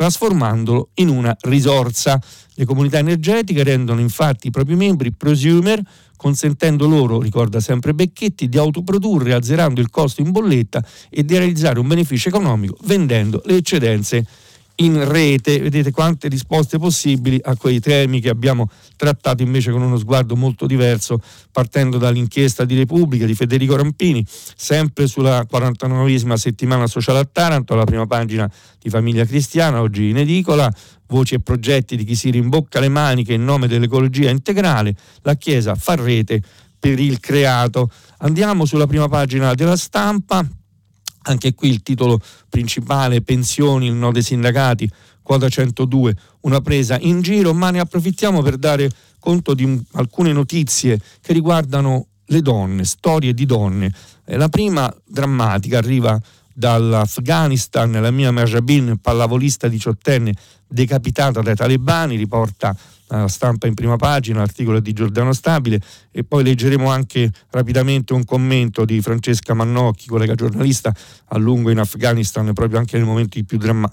trasformandolo 0.00 0.88
in 0.94 1.10
una 1.10 1.36
risorsa. 1.42 2.18
Le 2.54 2.64
comunità 2.64 2.96
energetiche 2.96 3.62
rendono 3.62 4.00
infatti 4.00 4.46
i 4.46 4.50
propri 4.50 4.74
membri 4.74 5.12
prosumer, 5.12 5.78
consentendo 6.16 6.88
loro, 6.88 7.20
ricorda 7.20 7.60
sempre 7.60 7.92
Becchetti, 7.92 8.48
di 8.48 8.56
autoprodurre 8.56 9.34
azzerando 9.34 9.78
il 9.78 9.90
costo 9.90 10.22
in 10.22 10.30
bolletta 10.30 10.82
e 11.10 11.22
di 11.22 11.36
realizzare 11.36 11.78
un 11.78 11.86
beneficio 11.86 12.30
economico 12.30 12.78
vendendo 12.84 13.42
le 13.44 13.56
eccedenze 13.56 14.24
in 14.80 15.08
rete. 15.08 15.58
Vedete 15.58 15.90
quante 15.90 16.28
risposte 16.28 16.78
possibili 16.78 17.40
a 17.42 17.56
quei 17.56 17.80
temi 17.80 18.20
che 18.20 18.28
abbiamo 18.28 18.68
trattato 18.96 19.42
invece 19.42 19.70
con 19.70 19.82
uno 19.82 19.96
sguardo 19.96 20.36
molto 20.36 20.66
diverso, 20.66 21.20
partendo 21.50 21.98
dall'inchiesta 21.98 22.64
di 22.64 22.76
Repubblica 22.76 23.24
di 23.24 23.34
Federico 23.34 23.76
Rampini, 23.76 24.24
sempre 24.26 25.06
sulla 25.06 25.46
49esima 25.50 26.34
settimana 26.34 26.86
sociale 26.86 27.20
a 27.20 27.28
Taranto, 27.30 27.72
alla 27.72 27.84
prima 27.84 28.06
pagina 28.06 28.50
di 28.78 28.90
Famiglia 28.90 29.24
Cristiana, 29.24 29.80
oggi 29.80 30.10
in 30.10 30.18
edicola, 30.18 30.72
voci 31.06 31.34
e 31.34 31.40
progetti 31.40 31.96
di 31.96 32.04
chi 32.04 32.14
si 32.14 32.30
rimbocca 32.30 32.80
le 32.80 32.88
maniche 32.88 33.34
in 33.34 33.44
nome 33.44 33.68
dell'ecologia 33.68 34.30
integrale, 34.30 34.94
la 35.22 35.34
Chiesa 35.34 35.74
fa 35.74 35.96
rete 35.96 36.42
per 36.78 36.98
il 36.98 37.20
creato. 37.20 37.90
Andiamo 38.18 38.64
sulla 38.64 38.86
prima 38.86 39.08
pagina 39.08 39.54
della 39.54 39.76
stampa, 39.76 40.46
anche 41.30 41.54
qui 41.54 41.68
il 41.68 41.82
titolo 41.82 42.20
principale, 42.48 43.22
pensioni, 43.22 43.86
il 43.86 43.94
no 43.94 44.12
dei 44.12 44.22
sindacati, 44.22 44.90
quota 45.22 45.48
102, 45.48 46.16
una 46.42 46.60
presa 46.60 46.98
in 47.00 47.20
giro, 47.22 47.54
ma 47.54 47.70
ne 47.70 47.80
approfittiamo 47.80 48.42
per 48.42 48.56
dare 48.56 48.90
conto 49.18 49.54
di 49.54 49.80
alcune 49.92 50.32
notizie 50.32 51.00
che 51.20 51.32
riguardano 51.32 52.06
le 52.26 52.42
donne, 52.42 52.84
storie 52.84 53.34
di 53.34 53.46
donne. 53.46 53.92
Eh, 54.24 54.36
la 54.36 54.48
prima 54.48 54.92
drammatica 55.06 55.78
arriva 55.78 56.20
dall'Afghanistan, 56.52 57.90
la 57.90 58.10
mia 58.10 58.30
Marjabin, 58.30 58.98
pallavolista 59.00 59.68
diciottenne, 59.68 60.34
decapitata 60.66 61.40
dai 61.40 61.54
talebani, 61.54 62.16
riporta 62.16 62.76
stampa 63.26 63.66
in 63.66 63.74
prima 63.74 63.96
pagina, 63.96 64.38
l'articolo 64.38 64.80
di 64.80 64.92
Giordano 64.92 65.32
Stabile 65.32 65.80
e 66.10 66.24
poi 66.24 66.44
leggeremo 66.44 66.88
anche 66.88 67.30
rapidamente 67.50 68.12
un 68.12 68.24
commento 68.24 68.84
di 68.84 69.00
Francesca 69.00 69.54
Mannocchi, 69.54 70.06
collega 70.06 70.34
giornalista 70.34 70.94
a 71.28 71.38
lungo 71.38 71.70
in 71.70 71.78
Afghanistan, 71.78 72.52
proprio 72.52 72.78
anche 72.78 72.96
nei 72.96 73.06
momenti 73.06 73.44
più, 73.44 73.58
dramma- 73.58 73.92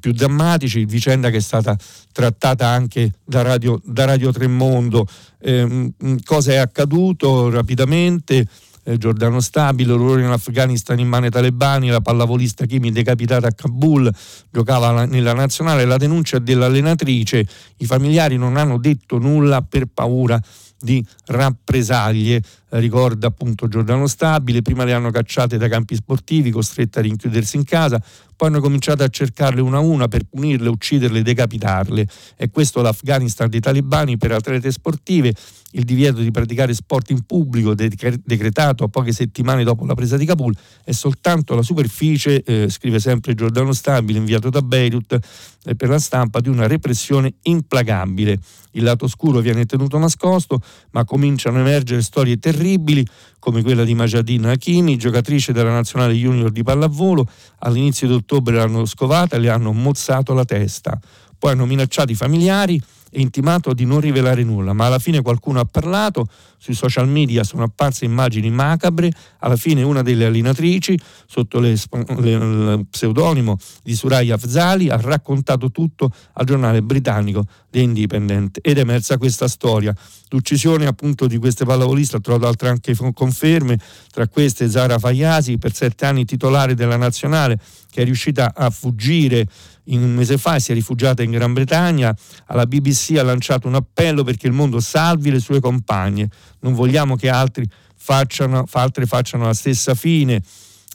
più 0.00 0.12
drammatici, 0.12 0.84
vicenda 0.84 1.30
che 1.30 1.38
è 1.38 1.40
stata 1.40 1.76
trattata 2.12 2.66
anche 2.66 3.12
da 3.24 3.42
Radio, 3.42 3.80
da 3.84 4.04
Radio 4.04 4.32
Tremondo. 4.32 5.06
Eh, 5.38 5.92
cosa 6.24 6.52
è 6.52 6.56
accaduto 6.56 7.50
rapidamente? 7.50 8.46
Eh, 8.86 8.96
Giordano 8.98 9.40
Stabile, 9.40 9.92
l'orrore 9.92 10.22
in 10.22 10.30
Afghanistan 10.30 10.98
in 10.98 11.08
mano 11.08 11.24
ai 11.24 11.30
talebani, 11.30 11.88
la 11.88 12.00
pallavolista 12.00 12.66
Kimi 12.66 12.92
decapitata 12.92 13.48
a 13.48 13.52
Kabul, 13.52 14.10
giocava 14.50 15.04
nella 15.04 15.34
nazionale, 15.34 15.84
la 15.84 15.96
denuncia 15.96 16.38
dell'allenatrice, 16.38 17.46
i 17.78 17.84
familiari 17.84 18.36
non 18.36 18.56
hanno 18.56 18.78
detto 18.78 19.18
nulla 19.18 19.62
per 19.62 19.86
paura 19.92 20.40
di 20.78 21.04
rappresaglie, 21.26 22.36
eh, 22.36 22.78
ricorda 22.78 23.28
appunto 23.28 23.66
Giordano 23.66 24.06
Stabile, 24.06 24.62
prima 24.62 24.84
le 24.84 24.92
hanno 24.92 25.10
cacciate 25.10 25.56
dai 25.56 25.68
campi 25.68 25.94
sportivi, 25.94 26.50
costrette 26.50 26.98
a 26.98 27.02
rinchiudersi 27.02 27.56
in 27.56 27.64
casa, 27.64 28.00
poi 28.36 28.48
hanno 28.48 28.60
cominciato 28.60 29.02
a 29.02 29.08
cercarle 29.08 29.60
una 29.60 29.78
a 29.78 29.80
una 29.80 30.06
per 30.06 30.24
punirle, 30.24 30.68
ucciderle, 30.68 31.22
decapitarle. 31.22 32.06
E 32.36 32.50
questo 32.50 32.82
l'Afghanistan 32.82 33.48
dei 33.48 33.60
talebani 33.60 34.18
per 34.18 34.32
atlete 34.32 34.70
sportive, 34.70 35.34
il 35.76 35.84
divieto 35.84 36.20
di 36.20 36.30
praticare 36.30 36.74
sport 36.74 37.10
in 37.10 37.24
pubblico 37.24 37.74
decretato 37.74 38.84
a 38.84 38.88
poche 38.88 39.12
settimane 39.12 39.62
dopo 39.62 39.84
la 39.84 39.94
presa 39.94 40.16
di 40.16 40.24
Kabul 40.24 40.54
è 40.82 40.92
soltanto 40.92 41.54
la 41.54 41.62
superficie, 41.62 42.42
eh, 42.42 42.68
scrive 42.68 42.98
sempre 42.98 43.34
Giordano 43.34 43.72
Stabile, 43.72 44.18
inviato 44.18 44.48
da 44.48 44.62
Beirut 44.62 45.18
eh, 45.64 45.74
per 45.74 45.88
la 45.88 45.98
stampa, 45.98 46.40
di 46.40 46.48
una 46.48 46.66
repressione 46.66 47.34
implacabile. 47.42 48.38
Il 48.72 48.84
lato 48.84 49.06
scuro 49.06 49.40
viene 49.40 49.66
tenuto 49.66 49.98
nascosto, 49.98 50.60
ma 50.92 51.04
cominciano 51.04 51.58
a 51.58 51.60
emergere 51.60 52.02
storie 52.02 52.38
terribili 52.38 53.06
come 53.38 53.62
quella 53.62 53.84
di 53.84 53.94
Majadin 53.94 54.46
Hakimi, 54.46 54.96
giocatrice 54.96 55.52
della 55.52 55.72
nazionale 55.72 56.14
junior 56.14 56.50
di 56.50 56.62
pallavolo. 56.62 57.26
All'inizio 57.60 58.06
di 58.06 58.14
ottobre 58.14 58.56
l'hanno 58.56 58.84
scovata 58.86 59.36
e 59.36 59.40
le 59.40 59.50
hanno 59.50 59.72
mozzato 59.72 60.32
la 60.32 60.44
testa. 60.44 60.98
Poi 61.38 61.52
hanno 61.52 61.66
minacciato 61.66 62.12
i 62.12 62.14
familiari 62.14 62.80
intimato 63.20 63.72
di 63.72 63.84
non 63.84 64.00
rivelare 64.00 64.42
nulla, 64.42 64.72
ma 64.72 64.86
alla 64.86 64.98
fine 64.98 65.22
qualcuno 65.22 65.60
ha 65.60 65.64
parlato, 65.64 66.26
sui 66.58 66.74
social 66.74 67.08
media 67.08 67.44
sono 67.44 67.64
apparse 67.64 68.04
immagini 68.04 68.50
macabre, 68.50 69.10
alla 69.38 69.56
fine 69.56 69.82
una 69.82 70.02
delle 70.02 70.26
allenatrici, 70.26 70.98
sotto 71.26 71.60
le, 71.60 71.76
le, 72.18 72.30
il 72.30 72.86
pseudonimo 72.90 73.58
di 73.82 73.94
Suraya 73.94 74.34
Afzali, 74.34 74.88
ha 74.88 74.96
raccontato 75.00 75.70
tutto 75.70 76.10
al 76.34 76.44
giornale 76.44 76.82
britannico 76.82 77.44
The 77.70 77.80
Independent 77.80 78.58
ed 78.62 78.78
è 78.78 78.80
emersa 78.80 79.18
questa 79.18 79.48
storia. 79.48 79.94
L'uccisione 80.30 80.86
appunto 80.86 81.26
di 81.26 81.38
queste 81.38 81.64
pallavoliste 81.64 82.16
ha 82.16 82.20
trovato 82.20 82.48
altre 82.48 82.68
anche 82.68 82.94
conferme, 83.12 83.78
tra 84.10 84.26
queste 84.28 84.68
Zara 84.68 84.98
Fayasi, 84.98 85.58
per 85.58 85.72
sette 85.72 86.06
anni 86.06 86.24
titolare 86.24 86.74
della 86.74 86.96
nazionale, 86.96 87.58
che 87.90 88.02
è 88.02 88.04
riuscita 88.04 88.52
a 88.54 88.70
fuggire 88.70 89.46
un 89.88 90.14
mese 90.14 90.38
fa 90.38 90.58
si 90.58 90.72
è 90.72 90.74
rifugiata 90.74 91.22
in 91.22 91.30
Gran 91.30 91.52
Bretagna, 91.52 92.16
alla 92.46 92.66
BBC 92.66 93.16
ha 93.18 93.22
lanciato 93.22 93.68
un 93.68 93.74
appello 93.74 94.24
perché 94.24 94.46
il 94.46 94.52
mondo 94.52 94.80
salvi 94.80 95.30
le 95.30 95.40
sue 95.40 95.60
compagne, 95.60 96.28
non 96.60 96.74
vogliamo 96.74 97.16
che 97.16 97.28
altri 97.28 97.68
facciano, 97.96 98.66
altre 98.72 99.06
facciano 99.06 99.44
la 99.44 99.54
stessa 99.54 99.94
fine. 99.94 100.42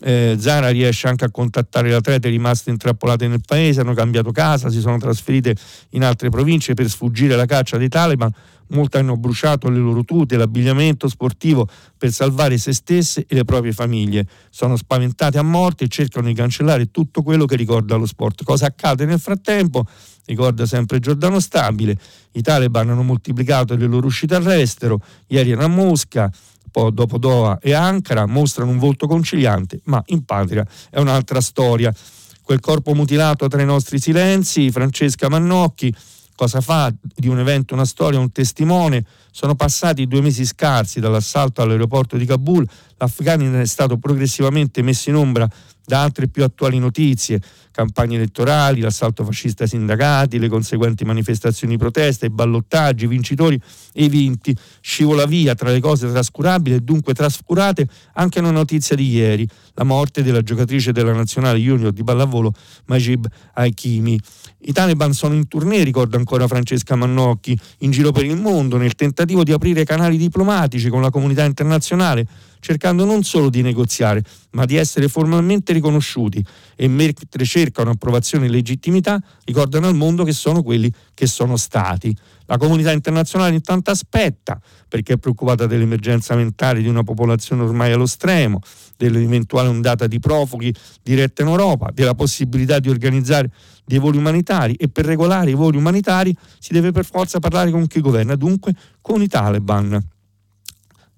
Eh, 0.03 0.35
Zara 0.39 0.69
riesce 0.69 1.07
anche 1.07 1.25
a 1.25 1.29
contattare 1.29 1.89
le 1.89 1.93
atlete 1.93 2.27
rimaste 2.27 2.71
intrappolate 2.71 3.27
nel 3.27 3.41
paese, 3.45 3.81
hanno 3.81 3.93
cambiato 3.93 4.31
casa, 4.31 4.69
si 4.71 4.79
sono 4.79 4.97
trasferite 4.97 5.55
in 5.89 6.03
altre 6.03 6.29
province 6.29 6.73
per 6.73 6.89
sfuggire 6.89 7.35
alla 7.35 7.45
caccia 7.45 7.77
dei 7.77 7.87
Taliban, 7.87 8.33
molte 8.71 8.97
hanno 8.97 9.17
bruciato 9.17 9.69
le 9.69 9.79
loro 9.79 10.03
tute, 10.03 10.37
l'abbigliamento 10.37 11.07
sportivo 11.07 11.67
per 11.97 12.11
salvare 12.11 12.57
se 12.57 12.73
stesse 12.73 13.25
e 13.27 13.35
le 13.35 13.43
proprie 13.43 13.71
famiglie. 13.71 14.27
Sono 14.49 14.75
spaventate 14.75 15.37
a 15.37 15.43
morte 15.43 15.85
e 15.85 15.87
cercano 15.87 16.27
di 16.27 16.33
cancellare 16.33 16.91
tutto 16.91 17.23
quello 17.23 17.45
che 17.45 17.55
ricorda 17.55 17.95
lo 17.95 18.05
sport. 18.05 18.43
Cosa 18.43 18.67
accade 18.67 19.05
nel 19.05 19.19
frattempo? 19.19 19.85
Ricorda 20.25 20.65
sempre 20.65 20.99
Giordano 20.99 21.39
Stabile, 21.39 21.97
i 22.33 22.41
Taliban 22.41 22.89
hanno 22.89 23.03
moltiplicato 23.03 23.75
le 23.75 23.87
loro 23.87 24.07
uscite 24.07 24.35
all'estero, 24.35 25.01
ieri 25.27 25.51
erano 25.51 25.65
a 25.65 25.83
Mosca, 25.83 26.31
poi 26.69 26.93
dopo 26.93 27.17
Doha 27.17 27.59
e 27.59 27.73
Ankara, 27.73 28.25
mostrano 28.25 28.71
un 28.71 28.77
volto 28.77 29.07
conciliante, 29.07 29.81
ma 29.85 30.01
in 30.07 30.23
patria 30.23 30.65
è 30.89 30.99
un'altra 30.99 31.41
storia. 31.41 31.93
Quel 32.41 32.59
corpo 32.59 32.93
mutilato 32.93 33.47
tra 33.47 33.61
i 33.61 33.65
nostri 33.65 33.99
silenzi, 33.99 34.71
Francesca 34.71 35.27
Mannocchi, 35.27 35.93
cosa 36.41 36.59
fa 36.59 36.91
di 37.01 37.27
un 37.27 37.37
evento 37.37 37.75
una 37.75 37.85
storia, 37.85 38.17
un 38.17 38.31
testimone. 38.31 39.05
Sono 39.29 39.53
passati 39.53 40.07
due 40.07 40.21
mesi 40.21 40.43
scarsi 40.43 40.99
dall'assalto 40.99 41.61
all'aeroporto 41.61 42.17
di 42.17 42.25
Kabul, 42.25 42.67
l'Afghanistan 43.01 43.59
è 43.61 43.65
stato 43.65 43.97
progressivamente 43.97 44.81
messo 44.83 45.09
in 45.09 45.15
ombra 45.15 45.49
da 45.83 46.03
altre 46.03 46.27
più 46.27 46.43
attuali 46.43 46.77
notizie, 46.79 47.41
campagne 47.71 48.15
elettorali, 48.15 48.79
l'assalto 48.79 49.25
fascista 49.25 49.63
ai 49.63 49.69
sindacati, 49.69 50.39
le 50.39 50.47
conseguenti 50.47 51.03
manifestazioni 51.03 51.73
di 51.73 51.79
protesta, 51.79 52.25
i 52.25 52.29
ballottaggi, 52.29 53.05
i 53.05 53.07
vincitori 53.07 53.59
e 53.91 54.03
i 54.05 54.07
vinti. 54.07 54.55
Scivola 54.79 55.25
via 55.25 55.55
tra 55.55 55.69
le 55.69 55.81
cose 55.81 56.09
trascurabili 56.09 56.75
e 56.75 56.79
dunque 56.79 57.13
trascurate 57.13 57.87
anche 58.13 58.39
una 58.39 58.51
notizia 58.51 58.95
di 58.95 59.09
ieri, 59.09 59.45
la 59.73 59.83
morte 59.83 60.23
della 60.23 60.41
giocatrice 60.41 60.93
della 60.93 61.13
nazionale 61.13 61.59
junior 61.59 61.91
di 61.91 62.03
pallavolo 62.03 62.53
Majib 62.85 63.25
Hakimi. 63.53 64.17
I 64.59 64.71
Taliban 64.71 65.11
sono 65.11 65.33
in 65.33 65.47
tournée, 65.47 65.83
ricorda 65.83 66.15
ancora 66.17 66.47
Francesca 66.47 66.95
Mannocchi, 66.95 67.59
in 67.79 67.91
giro 67.91 68.11
per 68.11 68.23
il 68.23 68.37
mondo 68.37 68.77
nel 68.77 68.93
tentativo 68.93 69.43
di 69.43 69.51
aprire 69.51 69.83
canali 69.83 70.15
diplomatici 70.15 70.87
con 70.89 71.01
la 71.01 71.09
comunità 71.09 71.43
internazionale 71.43 72.27
cercando 72.61 73.03
non 73.03 73.23
solo 73.23 73.49
di 73.49 73.61
negoziare, 73.61 74.23
ma 74.51 74.63
di 74.63 74.77
essere 74.77 75.09
formalmente 75.09 75.73
riconosciuti 75.73 76.43
e 76.77 76.87
mentre 76.87 77.43
cercano 77.43 77.89
approvazione 77.89 78.45
e 78.45 78.49
legittimità, 78.49 79.21
ricordano 79.43 79.87
al 79.87 79.95
mondo 79.95 80.23
che 80.23 80.31
sono 80.31 80.63
quelli 80.63 80.89
che 81.13 81.27
sono 81.27 81.57
stati. 81.57 82.15
La 82.45 82.57
comunità 82.57 82.91
internazionale 82.91 83.55
intanto 83.55 83.91
aspetta 83.91 84.59
perché 84.87 85.13
è 85.13 85.17
preoccupata 85.17 85.67
dell'emergenza 85.67 86.35
mentale 86.35 86.81
di 86.81 86.87
una 86.87 87.03
popolazione 87.03 87.63
ormai 87.63 87.91
allo 87.91 88.05
stremo, 88.05 88.59
dell'eventuale 88.97 89.69
ondata 89.69 90.05
di 90.05 90.19
profughi 90.19 90.73
diretta 91.01 91.41
in 91.41 91.47
Europa, 91.47 91.91
della 91.93 92.13
possibilità 92.13 92.79
di 92.79 92.89
organizzare 92.89 93.51
dei 93.85 93.99
voli 93.99 94.17
umanitari 94.17 94.75
e 94.75 94.89
per 94.89 95.05
regolare 95.05 95.49
i 95.51 95.55
voli 95.55 95.77
umanitari 95.77 96.35
si 96.59 96.71
deve 96.71 96.91
per 96.91 97.05
forza 97.05 97.39
parlare 97.39 97.71
con 97.71 97.87
chi 97.87 97.99
governa, 97.99 98.35
dunque 98.35 98.73
con 99.01 99.21
i 99.21 99.27
Taliban. 99.27 99.99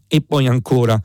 E 0.07 0.21
poi 0.21 0.47
ancora 0.47 1.01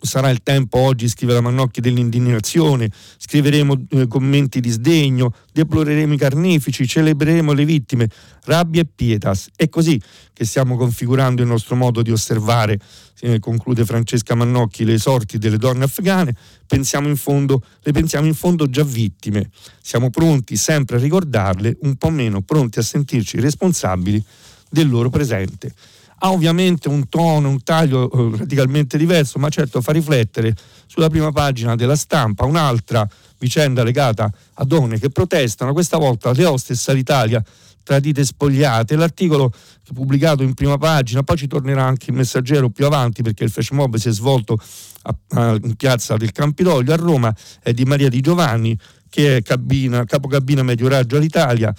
sarà 0.00 0.30
il 0.30 0.42
tempo 0.42 0.78
oggi, 0.78 1.08
scrive 1.08 1.34
la 1.34 1.40
Mannocchi, 1.40 1.80
dell'indignazione, 1.80 2.90
scriveremo 3.18 3.86
eh, 3.90 4.06
commenti 4.06 4.60
di 4.60 4.70
sdegno, 4.70 5.34
deploreremo 5.52 6.14
i 6.14 6.16
carnefici, 6.16 6.86
celebreremo 6.86 7.52
le 7.52 7.64
vittime, 7.64 8.08
rabbia 8.44 8.80
e 8.80 8.86
pietas. 8.86 9.48
È 9.54 9.68
così 9.68 10.00
che 10.32 10.44
stiamo 10.44 10.76
configurando 10.76 11.42
il 11.42 11.48
nostro 11.48 11.76
modo 11.76 12.02
di 12.02 12.10
osservare, 12.10 12.78
eh, 13.20 13.38
conclude 13.38 13.84
Francesca 13.84 14.34
Mannocchi, 14.34 14.84
le 14.84 14.98
sorti 14.98 15.38
delle 15.38 15.58
donne 15.58 15.84
afghane, 15.84 16.34
pensiamo 16.66 17.14
fondo, 17.16 17.62
le 17.82 17.92
pensiamo 17.92 18.26
in 18.26 18.34
fondo 18.34 18.68
già 18.68 18.84
vittime. 18.84 19.50
Siamo 19.82 20.10
pronti 20.10 20.56
sempre 20.56 20.96
a 20.96 21.00
ricordarle, 21.00 21.76
un 21.82 21.96
po' 21.96 22.10
meno 22.10 22.40
pronti 22.40 22.78
a 22.78 22.82
sentirci 22.82 23.38
responsabili 23.38 24.22
del 24.70 24.88
loro 24.88 25.10
presente 25.10 25.74
ha 26.22 26.32
ovviamente 26.32 26.88
un 26.88 27.08
tono, 27.08 27.48
un 27.48 27.62
taglio 27.62 28.10
eh, 28.10 28.38
radicalmente 28.38 28.98
diverso, 28.98 29.38
ma 29.38 29.48
certo 29.48 29.80
fa 29.80 29.92
riflettere 29.92 30.54
sulla 30.86 31.08
prima 31.08 31.32
pagina 31.32 31.76
della 31.76 31.96
stampa 31.96 32.44
un'altra 32.44 33.08
vicenda 33.38 33.82
legata 33.82 34.30
a 34.54 34.64
donne 34.64 34.98
che 34.98 35.08
protestano, 35.08 35.72
questa 35.72 35.96
volta 35.96 36.32
le 36.32 36.44
hostess 36.44 36.88
all'Italia 36.88 37.42
tradite 37.82 38.20
e 38.20 38.24
spogliate. 38.24 38.96
L'articolo 38.96 39.52
pubblicato 39.94 40.42
in 40.42 40.54
prima 40.54 40.76
pagina, 40.76 41.22
poi 41.22 41.36
ci 41.36 41.46
tornerà 41.46 41.84
anche 41.84 42.10
il 42.10 42.16
messaggero 42.16 42.68
più 42.68 42.84
avanti 42.84 43.22
perché 43.22 43.44
il 43.44 43.50
flash 43.50 43.70
mob 43.70 43.96
si 43.96 44.08
è 44.08 44.12
svolto 44.12 44.60
a, 45.02 45.16
a, 45.30 45.58
in 45.62 45.74
piazza 45.74 46.16
del 46.16 46.32
Campidoglio 46.32 46.92
a 46.92 46.96
Roma, 46.96 47.34
è 47.62 47.72
di 47.72 47.84
Maria 47.84 48.08
Di 48.08 48.20
Giovanni 48.20 48.78
che 49.08 49.38
è 49.38 49.42
cabina, 49.42 50.04
capocabina 50.04 50.62
medio 50.62 50.86
raggio 50.86 51.16
all'Italia 51.16 51.74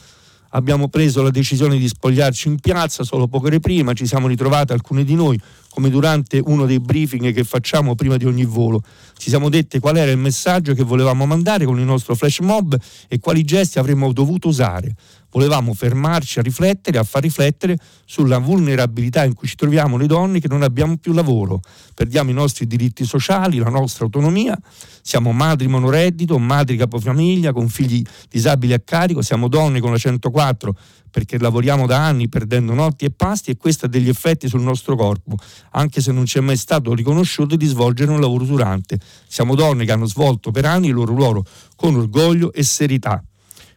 abbiamo 0.52 0.88
preso 0.88 1.22
la 1.22 1.30
decisione 1.30 1.78
di 1.78 1.88
spogliarci 1.88 2.48
in 2.48 2.60
piazza 2.60 3.04
solo 3.04 3.28
poche 3.28 3.48
ore 3.48 3.60
prima, 3.60 3.94
ci 3.94 4.06
siamo 4.06 4.28
ritrovati 4.28 4.72
alcuni 4.72 5.04
di 5.04 5.16
noi 5.16 5.40
come 5.72 5.90
durante 5.90 6.42
uno 6.44 6.66
dei 6.66 6.80
briefing 6.80 7.34
che 7.34 7.44
facciamo 7.44 7.96
prima 7.96 8.18
di 8.18 8.26
ogni 8.26 8.46
volo. 8.46 8.84
Ci 9.18 9.30
siamo 9.30 9.50
detti 9.50 9.80
qual 9.80 9.98
era 9.98 10.12
il 10.12 10.18
messaggio 10.18 10.74
che 10.74 10.84
volevamo 10.84 11.26
mandare 11.26 11.66
con 11.66 11.80
il 11.80 11.86
nostro 11.86 12.14
flash 12.14 12.40
mob 12.40 12.78
e 13.08 13.20
quali 13.20 13.44
gesti 13.44 13.80
avremmo 13.80 14.12
dovuto 14.12 14.50
usare. 14.50 14.94
Volevamo 15.32 15.74
fermarci 15.74 16.40
a 16.40 16.42
riflettere, 16.42 16.98
a 16.98 17.04
far 17.04 17.22
riflettere 17.22 17.78
sulla 18.04 18.38
vulnerabilità 18.38 19.24
in 19.24 19.34
cui 19.34 19.48
ci 19.48 19.56
troviamo 19.56 19.96
le 19.96 20.06
donne 20.06 20.42
che 20.42 20.50
non 20.50 20.62
abbiamo 20.62 20.98
più 20.98 21.14
lavoro, 21.14 21.62
perdiamo 21.94 22.32
i 22.32 22.34
nostri 22.34 22.68
diritti 22.68 23.06
sociali, 23.06 23.58
la 23.58 23.70
nostra 23.70 24.04
autonomia, 24.04 24.60
siamo 25.02 25.32
madri 25.32 25.68
monoreddito, 25.68 26.38
madri 26.38 26.76
capofamiglia 26.76 27.54
con 27.54 27.70
figli 27.70 28.04
disabili 28.30 28.74
a 28.74 28.80
carico, 28.80 29.22
siamo 29.22 29.48
donne 29.48 29.80
con 29.80 29.92
la 29.92 29.98
104 29.98 30.76
perché 31.12 31.38
lavoriamo 31.38 31.86
da 31.86 32.04
anni 32.04 32.30
perdendo 32.30 32.74
notti 32.74 33.06
e 33.06 33.12
pasti 33.12 33.52
e 33.52 33.58
questo 33.58 33.86
ha 33.86 33.90
degli 33.90 34.10
effetti 34.10 34.48
sul 34.48 34.62
nostro 34.62 34.96
corpo, 34.96 35.36
anche 35.72 36.02
se 36.02 36.12
non 36.12 36.26
ci 36.26 36.40
è 36.40 36.42
mai 36.42 36.58
stato 36.58 36.94
riconosciuto 36.94 37.56
di 37.56 37.66
svolgere 37.68 38.12
un 38.12 38.20
lavoro 38.20 38.44
usurante. 38.44 39.00
Siamo 39.28 39.54
donne 39.54 39.86
che 39.86 39.92
hanno 39.92 40.06
svolto 40.06 40.50
per 40.52 40.66
anni 40.66 40.88
il 40.88 40.94
loro 40.94 41.14
ruolo 41.14 41.46
con 41.76 41.96
orgoglio 41.96 42.52
e 42.54 42.64
serietà 42.64 43.24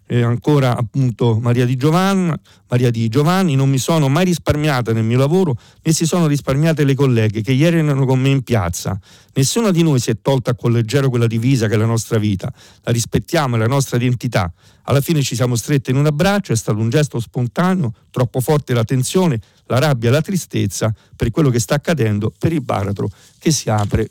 eh, 0.07 0.23
ancora 0.23 0.77
appunto 0.77 1.39
Maria 1.41 1.65
di, 1.65 1.77
Giovanni, 1.77 2.33
Maria 2.69 2.91
di 2.91 3.09
Giovanni, 3.09 3.55
non 3.55 3.71
mi 3.71 3.79
sono 3.79 4.09
mai 4.09 4.27
risparmiata 4.27 4.93
nel 4.93 5.05
mio 5.05 5.19
lavoro 5.19 5.57
né 5.83 5.93
si 5.93 6.07
sono 6.07 6.27
risparmiate 6.27 6.85
le 6.85 6.95
colleghe 6.95 7.41
che 7.41 7.53
ieri 7.53 7.79
erano 7.79 8.05
con 8.05 8.21
me 8.21 8.29
in 8.29 8.43
piazza. 8.43 8.99
Nessuna 9.35 9.71
di 9.71 9.83
noi 9.83 9.99
si 10.01 10.11
è 10.11 10.17
tolta 10.21 10.55
con 10.55 10.73
leggero 10.73 11.09
quella 11.09 11.27
divisa 11.27 11.67
che 11.67 11.75
è 11.75 11.77
la 11.77 11.87
nostra 11.87 12.19
vita, 12.19 12.53
la 12.83 12.93
rispettiamo, 12.93 13.57
è 13.57 13.59
la 13.59 13.67
nostra 13.67 13.97
identità. 13.97 14.53
Alla 14.83 15.01
fine 15.01 15.23
ci 15.23 15.35
siamo 15.35 15.57
strette 15.57 15.91
in 15.91 15.97
un 15.97 16.07
abbraccio, 16.07 16.53
è 16.53 16.57
stato 16.57 16.79
un 16.79 16.91
gesto 16.91 17.19
spontaneo, 17.19 17.95
troppo 18.11 18.41
forte 18.41 18.75
la 18.75 18.85
tensione, 18.85 19.41
la 19.67 19.79
rabbia, 19.79 20.11
la 20.11 20.21
tristezza 20.21 20.95
per 21.17 21.31
quello 21.31 21.49
che 21.49 21.59
sta 21.59 21.77
accadendo, 21.77 22.33
per 22.39 22.53
il 22.53 22.61
baratro 22.61 23.09
che 23.39 23.51
si 23.51 23.71
apre 23.71 24.11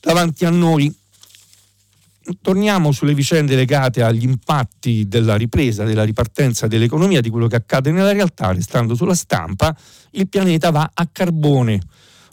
davanti 0.00 0.44
a 0.44 0.50
noi 0.50 0.94
torniamo 2.40 2.92
sulle 2.92 3.14
vicende 3.14 3.56
legate 3.56 4.02
agli 4.02 4.24
impatti 4.24 5.06
della 5.08 5.36
ripresa, 5.36 5.84
della 5.84 6.04
ripartenza 6.04 6.66
dell'economia, 6.66 7.20
di 7.20 7.30
quello 7.30 7.46
che 7.46 7.56
accade 7.56 7.90
nella 7.90 8.12
realtà, 8.12 8.52
restando 8.52 8.94
sulla 8.94 9.14
stampa, 9.14 9.76
il 10.12 10.28
pianeta 10.28 10.70
va 10.70 10.90
a 10.92 11.08
carbone. 11.10 11.80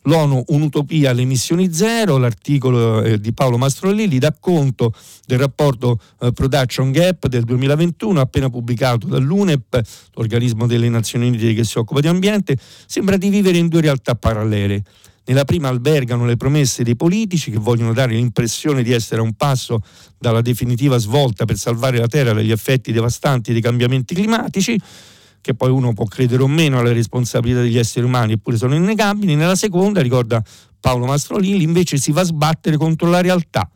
L'ONU 0.07 0.43
un'utopia 0.47 1.09
alle 1.09 1.23
emissioni 1.23 1.73
zero, 1.73 2.17
l'articolo 2.17 3.01
eh, 3.01 3.19
di 3.19 3.33
Paolo 3.33 3.57
Mastrolilli 3.57 4.19
dà 4.19 4.35
conto 4.39 4.93
del 5.25 5.39
rapporto 5.39 5.99
eh, 6.19 6.31
Production 6.31 6.91
Gap 6.91 7.25
del 7.27 7.43
2021 7.43 8.19
appena 8.19 8.49
pubblicato 8.49 9.07
dall'UNEP, 9.07 9.81
l'organismo 10.13 10.67
delle 10.67 10.89
Nazioni 10.89 11.27
Unite 11.27 11.55
che 11.55 11.63
si 11.63 11.79
occupa 11.79 12.01
di 12.01 12.07
ambiente, 12.07 12.55
sembra 12.85 13.17
di 13.17 13.29
vivere 13.29 13.57
in 13.57 13.67
due 13.67 13.81
realtà 13.81 14.13
parallele. 14.13 14.83
Nella 15.27 15.43
prima 15.43 15.69
albergano 15.69 16.25
le 16.25 16.37
promesse 16.37 16.83
dei 16.83 16.95
politici 16.95 17.49
che 17.49 17.57
vogliono 17.57 17.93
dare 17.93 18.13
l'impressione 18.13 18.83
di 18.83 18.91
essere 18.91 19.21
a 19.21 19.23
un 19.23 19.33
passo 19.33 19.81
dalla 20.19 20.41
definitiva 20.41 20.97
svolta 20.97 21.45
per 21.45 21.57
salvare 21.57 21.97
la 21.97 22.07
Terra 22.07 22.31
dagli 22.33 22.51
effetti 22.51 22.91
devastanti 22.91 23.51
dei 23.51 23.61
cambiamenti 23.61 24.13
climatici, 24.13 24.79
che 25.41 25.53
poi 25.55 25.71
uno 25.71 25.93
può 25.93 26.05
credere 26.05 26.43
o 26.43 26.47
meno 26.47 26.79
alle 26.79 26.93
responsabilità 26.93 27.61
degli 27.61 27.77
esseri 27.77 28.05
umani, 28.05 28.33
eppure 28.33 28.57
sono 28.57 28.75
innegabili. 28.75 29.35
Nella 29.35 29.55
seconda, 29.55 30.01
ricorda 30.01 30.43
Paolo 30.79 31.05
Mastrolilli, 31.05 31.63
invece 31.63 31.97
si 31.97 32.11
va 32.11 32.21
a 32.21 32.25
sbattere 32.25 32.77
contro 32.77 33.09
la 33.09 33.21
realtà, 33.21 33.67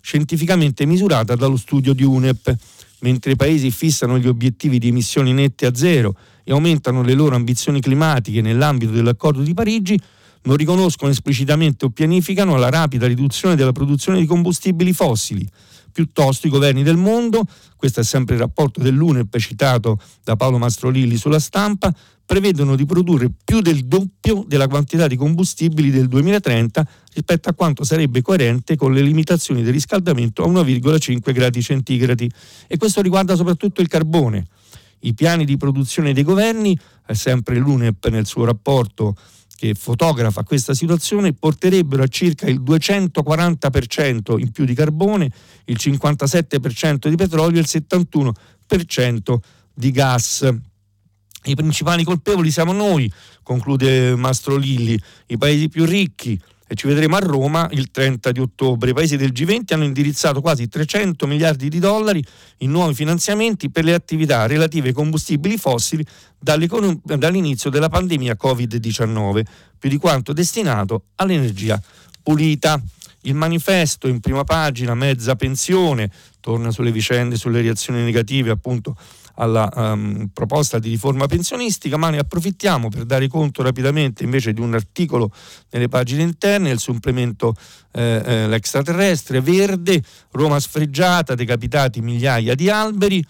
scientificamente 0.00 0.86
misurata 0.86 1.36
dallo 1.36 1.56
studio 1.56 1.92
di 1.92 2.02
UNEP. 2.02 2.56
Mentre 3.00 3.32
i 3.32 3.36
paesi 3.36 3.70
fissano 3.70 4.18
gli 4.18 4.26
obiettivi 4.26 4.78
di 4.78 4.88
emissioni 4.88 5.32
nette 5.32 5.66
a 5.66 5.74
zero 5.74 6.16
e 6.42 6.50
aumentano 6.50 7.02
le 7.02 7.12
loro 7.12 7.36
ambizioni 7.36 7.80
climatiche 7.80 8.40
nell'ambito 8.40 8.90
dell'accordo 8.90 9.42
di 9.42 9.52
Parigi, 9.52 10.00
non 10.46 10.56
riconoscono 10.56 11.10
esplicitamente 11.10 11.84
o 11.84 11.90
pianificano 11.90 12.56
la 12.56 12.70
rapida 12.70 13.06
riduzione 13.06 13.54
della 13.54 13.72
produzione 13.72 14.18
di 14.18 14.26
combustibili 14.26 14.92
fossili. 14.92 15.46
Piuttosto 15.92 16.46
i 16.46 16.50
governi 16.50 16.82
del 16.82 16.96
mondo, 16.96 17.44
questo 17.76 18.00
è 18.00 18.04
sempre 18.04 18.34
il 18.34 18.40
rapporto 18.40 18.80
dell'UNEP 18.80 19.36
citato 19.38 19.98
da 20.24 20.36
Paolo 20.36 20.58
Mastrolilli 20.58 21.16
sulla 21.16 21.38
stampa, 21.38 21.94
prevedono 22.24 22.76
di 22.76 22.84
produrre 22.84 23.30
più 23.44 23.60
del 23.60 23.86
doppio 23.86 24.44
della 24.46 24.68
quantità 24.68 25.06
di 25.06 25.16
combustibili 25.16 25.90
del 25.90 26.08
2030 26.08 26.86
rispetto 27.14 27.48
a 27.48 27.54
quanto 27.54 27.84
sarebbe 27.84 28.20
coerente 28.20 28.76
con 28.76 28.92
le 28.92 29.00
limitazioni 29.00 29.62
del 29.62 29.72
riscaldamento 29.72 30.42
a 30.42 30.48
1,5 30.48 31.32
gradi 31.32 31.62
centigradi. 31.62 32.30
E 32.66 32.76
questo 32.76 33.00
riguarda 33.00 33.36
soprattutto 33.36 33.80
il 33.80 33.88
carbone. 33.88 34.46
I 35.00 35.14
piani 35.14 35.44
di 35.44 35.56
produzione 35.56 36.12
dei 36.12 36.24
governi, 36.24 36.76
è 37.06 37.14
sempre 37.14 37.56
l'UNEP 37.56 38.08
nel 38.08 38.26
suo 38.26 38.44
rapporto 38.44 39.16
che 39.56 39.74
fotografa 39.74 40.44
questa 40.44 40.74
situazione 40.74 41.32
porterebbero 41.32 42.02
a 42.02 42.06
circa 42.06 42.46
il 42.46 42.60
240% 42.60 44.38
in 44.38 44.50
più 44.52 44.64
di 44.64 44.74
carbone, 44.74 45.30
il 45.64 45.78
57% 45.80 47.08
di 47.08 47.16
petrolio 47.16 47.58
e 47.58 47.62
il 47.62 47.84
71% 48.68 49.36
di 49.74 49.90
gas. 49.90 50.54
I 51.44 51.54
principali 51.54 52.04
colpevoli 52.04 52.50
siamo 52.50 52.72
noi, 52.72 53.10
conclude 53.42 54.14
Mastro 54.16 54.56
Lilli, 54.56 55.00
i 55.28 55.38
paesi 55.38 55.68
più 55.68 55.84
ricchi, 55.84 56.38
e 56.68 56.74
ci 56.74 56.86
vedremo 56.86 57.16
a 57.16 57.20
Roma 57.20 57.68
il 57.72 57.90
30 57.90 58.32
di 58.32 58.40
ottobre. 58.40 58.90
I 58.90 58.94
paesi 58.94 59.16
del 59.16 59.30
G20 59.30 59.72
hanno 59.74 59.84
indirizzato 59.84 60.40
quasi 60.40 60.68
300 60.68 61.26
miliardi 61.26 61.68
di 61.68 61.78
dollari 61.78 62.24
in 62.58 62.70
nuovi 62.70 62.94
finanziamenti 62.94 63.70
per 63.70 63.84
le 63.84 63.94
attività 63.94 64.46
relative 64.46 64.88
ai 64.88 64.94
combustibili 64.94 65.56
fossili 65.56 66.04
dall'inizio 66.38 67.70
della 67.70 67.88
pandemia 67.88 68.36
Covid-19, 68.40 69.42
più 69.78 69.88
di 69.88 69.96
quanto 69.96 70.32
destinato 70.32 71.04
all'energia 71.16 71.80
pulita. 72.22 72.80
Il 73.22 73.34
manifesto 73.34 74.06
in 74.06 74.20
prima 74.20 74.44
pagina, 74.44 74.94
mezza 74.94 75.34
pensione, 75.34 76.10
torna 76.40 76.70
sulle 76.70 76.92
vicende, 76.92 77.36
sulle 77.36 77.60
reazioni 77.60 78.02
negative 78.02 78.50
appunto 78.50 78.96
alla 79.36 79.68
um, 79.74 80.28
proposta 80.32 80.78
di 80.78 80.90
riforma 80.90 81.26
pensionistica, 81.26 81.96
ma 81.96 82.10
ne 82.10 82.18
approfittiamo 82.18 82.88
per 82.88 83.04
dare 83.04 83.28
conto 83.28 83.62
rapidamente 83.62 84.24
invece 84.24 84.52
di 84.52 84.60
un 84.60 84.74
articolo 84.74 85.30
nelle 85.70 85.88
pagine 85.88 86.22
interne, 86.22 86.70
il 86.70 86.78
supplemento 86.78 87.54
eh, 87.92 88.22
eh, 88.24 88.48
l'extraterrestre, 88.48 89.40
verde, 89.40 90.02
Roma 90.32 90.60
sfregiata, 90.60 91.34
decapitati 91.34 92.00
migliaia 92.00 92.54
di 92.54 92.70
alberi, 92.70 93.24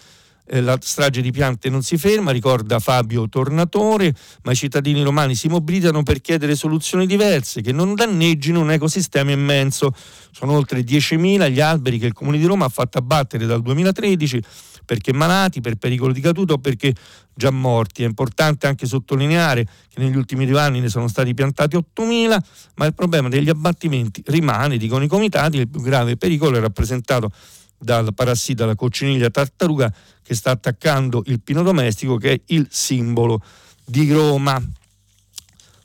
eh, 0.49 0.61
la 0.61 0.79
strage 0.81 1.23
di 1.23 1.33
piante 1.33 1.69
non 1.69 1.83
si 1.83 1.97
ferma, 1.99 2.31
ricorda 2.31 2.79
Fabio 2.79 3.29
Tornatore, 3.29 4.15
ma 4.45 4.53
i 4.53 4.55
cittadini 4.55 5.03
romani 5.03 5.35
si 5.35 5.49
mobilitano 5.49 6.03
per 6.05 6.21
chiedere 6.21 6.55
soluzioni 6.55 7.07
diverse 7.07 7.61
che 7.61 7.73
non 7.73 7.95
danneggino 7.95 8.61
un 8.61 8.71
ecosistema 8.71 9.33
immenso. 9.33 9.93
Sono 10.31 10.53
oltre 10.53 10.81
10.000 10.81 11.51
gli 11.51 11.61
alberi 11.61 11.99
che 11.99 12.07
il 12.07 12.13
Comune 12.13 12.39
di 12.39 12.45
Roma 12.45 12.67
ha 12.67 12.69
fatto 12.69 12.99
abbattere 12.99 13.47
dal 13.47 13.63
2013 13.63 14.43
perché 14.87 15.13
malati, 15.13 15.61
per 15.61 15.75
pericolo 15.75 16.13
di 16.13 16.21
caduta 16.21 16.55
o 16.55 16.59
perché 16.59 16.95
già 17.35 17.51
morti. 17.51 18.03
È 18.03 18.07
importante 18.07 18.67
anche 18.67 18.87
sottolineare 18.87 19.65
che 19.65 20.01
negli 20.01 20.17
ultimi 20.17 20.47
due 20.47 20.61
anni 20.61 20.81
ne 20.81 20.89
sono 20.89 21.09
stati 21.09 21.35
piantati 21.35 21.77
8.000, 21.77 22.39
ma 22.77 22.87
il 22.87 22.95
problema 22.95 23.29
degli 23.29 23.51
abbattimenti 23.51 24.23
rimane, 24.27 24.79
dicono 24.79 25.05
i 25.05 25.09
comitati, 25.09 25.59
il 25.59 25.69
più 25.69 25.83
grave 25.83 26.17
pericolo 26.17 26.57
è 26.57 26.61
rappresentato 26.61 27.31
dal 27.79 28.15
parassita, 28.15 28.65
la 28.65 28.75
cocciniglia 28.75 29.29
tartaruga 29.29 29.93
che 30.23 30.35
sta 30.35 30.53
attaccando 30.53 31.23
il 31.27 31.41
pino 31.43 31.63
domestico 31.63 32.17
che 32.17 32.33
è 32.33 32.41
il 32.47 32.69
simbolo 32.71 33.43
di 33.85 34.11
Roma. 34.11 34.63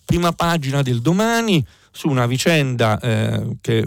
Prima 0.05 0.31
pagina 0.31 0.81
del 0.81 1.01
domani, 1.01 1.65
su 1.91 2.07
una 2.07 2.25
vicenda 2.25 2.99
eh, 2.99 3.57
che 3.59 3.85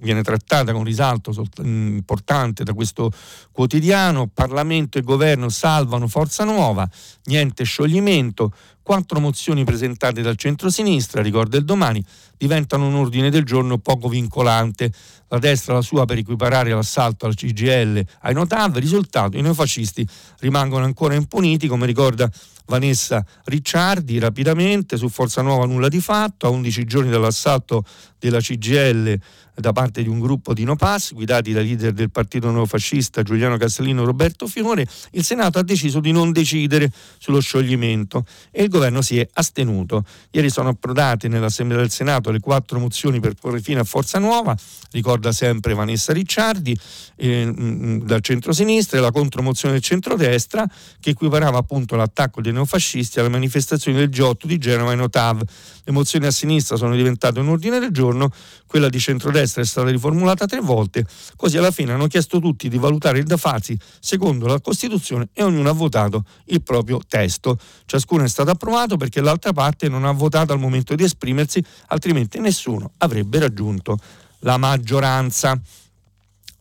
viene 0.00 0.22
trattata 0.22 0.72
con 0.72 0.82
risalto 0.82 1.32
mm, 1.62 1.96
importante 1.96 2.64
da 2.64 2.74
questo 2.74 3.10
quotidiano, 3.52 4.26
Parlamento 4.26 4.98
e 4.98 5.02
governo 5.02 5.48
salvano 5.48 6.08
Forza 6.08 6.44
Nuova, 6.44 6.88
niente 7.24 7.64
scioglimento, 7.64 8.52
quattro 8.82 9.20
mozioni 9.20 9.62
presentate 9.62 10.20
dal 10.20 10.36
centro-sinistra, 10.36 11.22
ricorda 11.22 11.56
il 11.56 11.64
domani, 11.64 12.04
diventano 12.36 12.88
un 12.88 12.94
ordine 12.94 13.30
del 13.30 13.44
giorno 13.44 13.78
poco 13.78 14.08
vincolante. 14.08 14.92
La 15.28 15.38
destra 15.38 15.74
la 15.74 15.82
sua 15.82 16.06
per 16.06 16.18
equiparare 16.18 16.72
l'assalto 16.72 17.26
al 17.26 17.36
CGL 17.36 18.04
ai 18.22 18.34
Notav, 18.34 18.76
risultato 18.78 19.36
i 19.36 19.42
neofascisti 19.42 20.04
rimangono 20.40 20.84
ancora 20.84 21.14
impuniti, 21.14 21.68
come 21.68 21.86
ricorda 21.86 22.28
Vanessa 22.70 23.26
Ricciardi 23.46 24.20
rapidamente 24.20 24.96
su 24.96 25.08
Forza 25.08 25.42
Nuova 25.42 25.66
nulla 25.66 25.88
di 25.88 26.00
fatto, 26.00 26.46
a 26.46 26.50
11 26.50 26.84
giorni 26.84 27.10
dall'assalto 27.10 27.84
della 28.18 28.38
CGL 28.38 29.18
da 29.54 29.72
parte 29.72 30.02
di 30.02 30.08
un 30.08 30.20
gruppo 30.20 30.54
di 30.54 30.64
No 30.64 30.76
Pass 30.76 31.12
guidati 31.12 31.52
dai 31.52 31.64
leader 31.64 31.92
del 31.92 32.10
partito 32.10 32.50
neofascista 32.50 33.22
Giuliano 33.22 33.56
Castellino 33.56 34.02
e 34.02 34.04
Roberto 34.04 34.46
Fiore, 34.46 34.86
il 35.12 35.24
Senato 35.24 35.58
ha 35.58 35.62
deciso 35.62 36.00
di 36.00 36.12
non 36.12 36.32
decidere 36.32 36.90
sullo 37.18 37.40
scioglimento 37.40 38.24
e 38.50 38.62
il 38.62 38.68
governo 38.68 39.02
si 39.02 39.18
è 39.18 39.28
astenuto. 39.34 40.04
Ieri 40.30 40.50
sono 40.50 40.70
approdate 40.70 41.28
nell'Assemblea 41.28 41.80
del 41.80 41.90
Senato 41.90 42.30
le 42.30 42.40
quattro 42.40 42.78
mozioni 42.78 43.20
per 43.20 43.34
porre 43.34 43.60
fine 43.60 43.80
a 43.80 43.84
Forza 43.84 44.18
Nuova, 44.18 44.56
ricorda 44.92 45.32
sempre 45.32 45.74
Vanessa 45.74 46.12
Ricciardi, 46.12 46.78
eh, 47.16 47.46
mm, 47.46 47.52
mm, 47.58 48.00
dal 48.02 48.20
centro-sinistra 48.20 48.98
e 48.98 49.00
la 49.00 49.10
contromozione 49.10 49.74
del 49.74 49.82
centrodestra 49.82 50.66
che 51.00 51.10
equiparava 51.10 51.58
appunto 51.58 51.96
l'attacco 51.96 52.40
dei 52.40 52.52
neofascisti 52.52 53.20
alle 53.20 53.28
manifestazioni 53.28 53.96
del 53.98 54.08
G8 54.08 54.46
di 54.46 54.58
Genova 54.58 54.92
e 54.92 54.94
Notav. 54.94 55.42
Le 55.84 55.92
mozioni 55.92 56.26
a 56.26 56.30
sinistra 56.30 56.76
sono 56.76 56.94
diventate 56.94 57.40
un 57.40 57.48
ordine 57.48 57.78
del 57.78 57.90
giorno, 57.90 58.30
quella 58.66 58.88
di 58.88 59.00
centrodestra 59.00 59.49
è 59.58 59.64
stata 59.64 59.90
riformulata 59.90 60.46
tre 60.46 60.60
volte, 60.60 61.04
così 61.34 61.56
alla 61.58 61.72
fine 61.72 61.92
hanno 61.92 62.06
chiesto 62.06 62.38
tutti 62.38 62.68
di 62.68 62.78
valutare 62.78 63.18
il 63.18 63.24
da 63.24 63.36
farsi 63.36 63.76
secondo 63.98 64.46
la 64.46 64.60
Costituzione 64.60 65.30
e 65.32 65.42
ognuno 65.42 65.68
ha 65.68 65.72
votato 65.72 66.24
il 66.46 66.62
proprio 66.62 67.00
testo. 67.06 67.58
Ciascuno 67.86 68.22
è 68.24 68.28
stato 68.28 68.50
approvato 68.50 68.96
perché 68.96 69.20
l'altra 69.20 69.52
parte 69.52 69.88
non 69.88 70.04
ha 70.04 70.12
votato 70.12 70.52
al 70.52 70.60
momento 70.60 70.94
di 70.94 71.02
esprimersi, 71.02 71.64
altrimenti 71.88 72.38
nessuno 72.38 72.92
avrebbe 72.98 73.38
raggiunto 73.38 73.98
la 74.40 74.56
maggioranza. 74.56 75.58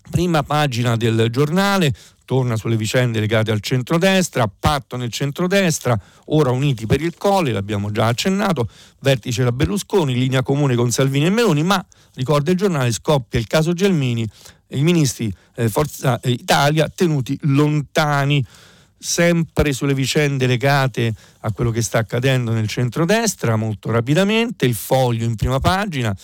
Prima 0.10 0.42
pagina 0.42 0.96
del 0.96 1.28
giornale, 1.30 1.94
torna 2.30 2.58
sulle 2.58 2.78
vicende 2.78 3.20
legate 3.20 3.50
al 3.50 3.60
centrodestra, 3.60 4.48
patto 4.48 4.98
nel 4.98 5.12
centrodestra, 5.12 6.00
ora 6.26 6.52
uniti 6.52 6.86
per 6.86 7.02
il 7.02 7.16
Colle, 7.18 7.52
l'abbiamo 7.52 7.90
già 7.90 8.06
accennato, 8.06 8.70
vertice 9.00 9.44
da 9.44 9.52
Berlusconi, 9.52 10.14
linea 10.14 10.44
comune 10.44 10.76
con 10.76 10.92
Salvini 10.92 11.26
e 11.26 11.32
Meloni, 11.32 11.64
ma 11.64 11.84
ricorda 12.14 12.52
il 12.52 12.58
giornale, 12.58 12.92
scoppia 12.92 13.40
il 13.40 13.48
caso 13.48 13.74
Gelmini, 13.74 14.30
i 14.68 14.84
ministri 14.84 15.34
eh, 15.56 15.70
Forza 15.70 16.20
Italia 16.26 16.88
tenuti 16.88 17.36
lontani 17.42 18.46
sempre 19.00 19.72
sulle 19.72 19.94
vicende 19.94 20.46
legate 20.46 21.14
a 21.42 21.52
quello 21.54 21.72
che 21.72 21.82
sta 21.82 22.00
accadendo 22.00 22.52
nel 22.52 22.68
centrodestra, 22.68 23.56
molto 23.56 23.90
rapidamente, 23.92 24.66
il 24.66 24.76
foglio 24.76 25.26
in 25.26 25.36
prima 25.36 25.60
pagina, 25.60 26.16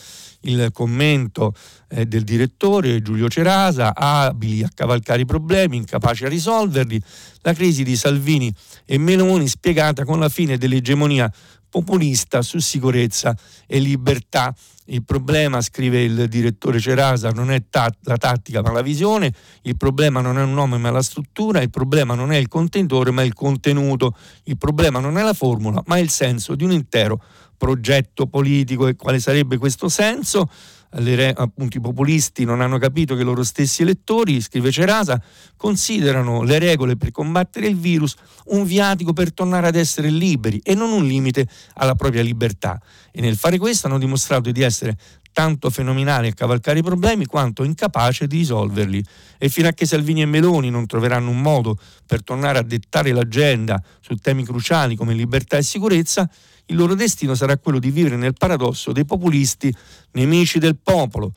il 0.42 0.70
commento 0.74 1.56
eh, 1.90 2.06
del 2.06 2.24
direttore 2.24 3.02
Giulio 3.02 3.30
Cerasa, 3.30 3.96
abili 3.96 4.64
a 4.64 4.70
cavalcare 4.74 5.22
i 5.22 5.26
problemi, 5.26 5.78
incapaci 5.78 6.26
a 6.26 6.30
risolverli, 6.30 7.02
la 7.42 7.54
crisi 7.54 7.84
di 7.84 7.96
Salvini 7.96 8.54
e 8.86 8.98
Meloni 8.98 9.48
spiegata 9.48 10.04
con 10.04 10.19
la 10.19 10.30
fine 10.30 10.58
dell'egemonia 10.58 11.32
populista 11.69 12.42
su 12.42 12.60
sicurezza 12.60 13.36
e 13.65 13.80
libertà. 13.80 14.54
Il 14.88 15.04
problema, 15.04 15.62
scrive 15.62 16.04
il 16.04 16.27
direttore 16.27 16.79
Cerasa, 16.79 17.29
non 17.29 17.50
è 17.50 17.63
ta- 17.69 17.92
la 18.02 18.17
tattica 18.17 18.62
ma 18.62 18.71
la 18.71 18.81
visione, 18.81 19.33
il 19.63 19.77
problema 19.77 20.21
non 20.21 20.38
è 20.38 20.44
un 20.44 20.54
nome 20.54 20.77
ma 20.77 20.92
la 20.92 21.02
struttura, 21.02 21.62
il 21.62 21.71
problema 21.71 22.13
non 22.13 22.31
è 22.31 22.38
il 22.38 22.48
contenitore 22.48 23.10
ma 23.12 23.23
il 23.23 23.33
contenuto, 23.33 24.15
il 24.44 24.58
problema 24.58 25.00
non 25.00 25.17
è 25.17 25.23
la 25.23 25.33
formula 25.33 25.81
ma 25.88 25.98
il 25.98 26.10
senso 26.10 26.56
di 26.56 26.63
un 26.63 26.71
intero 26.71 27.19
progetto 27.58 28.27
politico. 28.27 28.88
E 28.88 28.96
quale 28.96 29.19
sarebbe 29.19 29.58
questo 29.58 29.90
senso? 29.90 30.50
Re, 30.98 31.33
appunto 31.35 31.75
i 31.75 31.81
populisti 31.81 32.46
non 32.46 32.62
hanno 32.62 32.77
capito 32.77 33.15
che 33.15 33.21
i 33.21 33.25
loro 33.25 33.43
stessi 33.43 33.81
elettori, 33.81 34.39
scrive 34.39 34.71
Cerasa, 34.71 35.21
considerano 35.58 36.43
le 36.43 36.58
regole 36.58 36.96
per 36.96 37.12
combattere 37.12 37.67
il 37.67 37.75
virus 37.75 38.15
un 38.46 38.63
viatico 38.63 39.12
per 39.12 39.33
tornare 39.33 39.67
ad 39.67 39.75
essere 39.75 40.10
liberi 40.10 40.60
e 40.63 40.73
non 40.73 40.93
un 40.93 41.06
limite 41.06 41.50
alla 41.73 41.96
propria 41.96 42.21
libertà. 42.21 42.79
E 43.12 43.19
nel 43.19 43.35
fare 43.35 43.58
questo 43.58 43.87
hanno 43.87 44.00
dimostrato 44.00 44.52
di 44.52 44.62
essere 44.62 44.98
tanto 45.35 45.69
fenomenali 45.69 46.29
a 46.29 46.33
cavalcare 46.33 46.79
i 46.79 46.81
problemi 46.81 47.25
quanto 47.25 47.65
incapaci 47.65 48.25
di 48.25 48.37
risolverli. 48.37 49.04
E 49.37 49.50
fino 49.50 49.67
a 49.67 49.73
che 49.73 49.85
Salvini 49.85 50.21
e 50.21 50.25
Meloni 50.25 50.69
non 50.69 50.85
troveranno 50.85 51.29
un 51.29 51.41
modo 51.41 51.77
per 52.06 52.23
tornare 52.23 52.60
a 52.60 52.62
dettare 52.62 53.12
l'agenda 53.12 53.83
su 54.00 54.15
temi 54.15 54.46
cruciali 54.46 54.96
come 54.96 55.13
libertà 55.13 55.58
e 55.58 55.63
sicurezza, 55.63 56.29
il 56.68 56.76
loro 56.76 56.96
destino 56.96 57.36
sarà 57.36 57.58
quello 57.58 57.80
di 57.80 57.92
vivere 57.92 58.16
nel 58.16 58.34
paradosso 58.34 58.92
dei 58.92 59.06
populisti 59.06 59.74
nemici 60.12 60.60
del 60.60 60.78
popolo. 60.82 61.34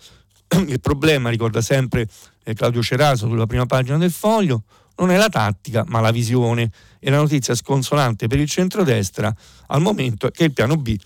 Il 0.67 0.81
problema, 0.81 1.29
ricorda 1.29 1.61
sempre 1.61 2.09
eh, 2.45 2.55
Claudio 2.55 2.83
Ceraso 2.83 3.29
sulla 3.29 3.47
prima 3.47 3.67
pagina 3.67 3.99
del 3.99 4.11
foglio, 4.11 4.63
non 4.99 5.11
è 5.11 5.17
la 5.17 5.29
tattica 5.29 5.85
ma 5.87 6.01
la 6.01 6.11
visione 6.11 6.71
e 6.99 7.11
la 7.11 7.19
notizia 7.19 7.55
sconsolante 7.55 8.27
per 8.27 8.41
il 8.41 8.49
centrodestra 8.49 9.35
al 9.67 9.81
momento 9.81 10.27
è 10.27 10.31
che 10.31 10.45
il 10.45 10.53
piano 10.53 10.77
B 10.77 10.97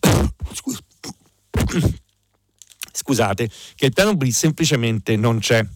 scusate 2.92 3.50
che 3.74 3.86
il 3.86 3.92
piano 3.92 4.16
B 4.16 4.28
semplicemente 4.28 5.16
non 5.16 5.38
c'è 5.38 5.66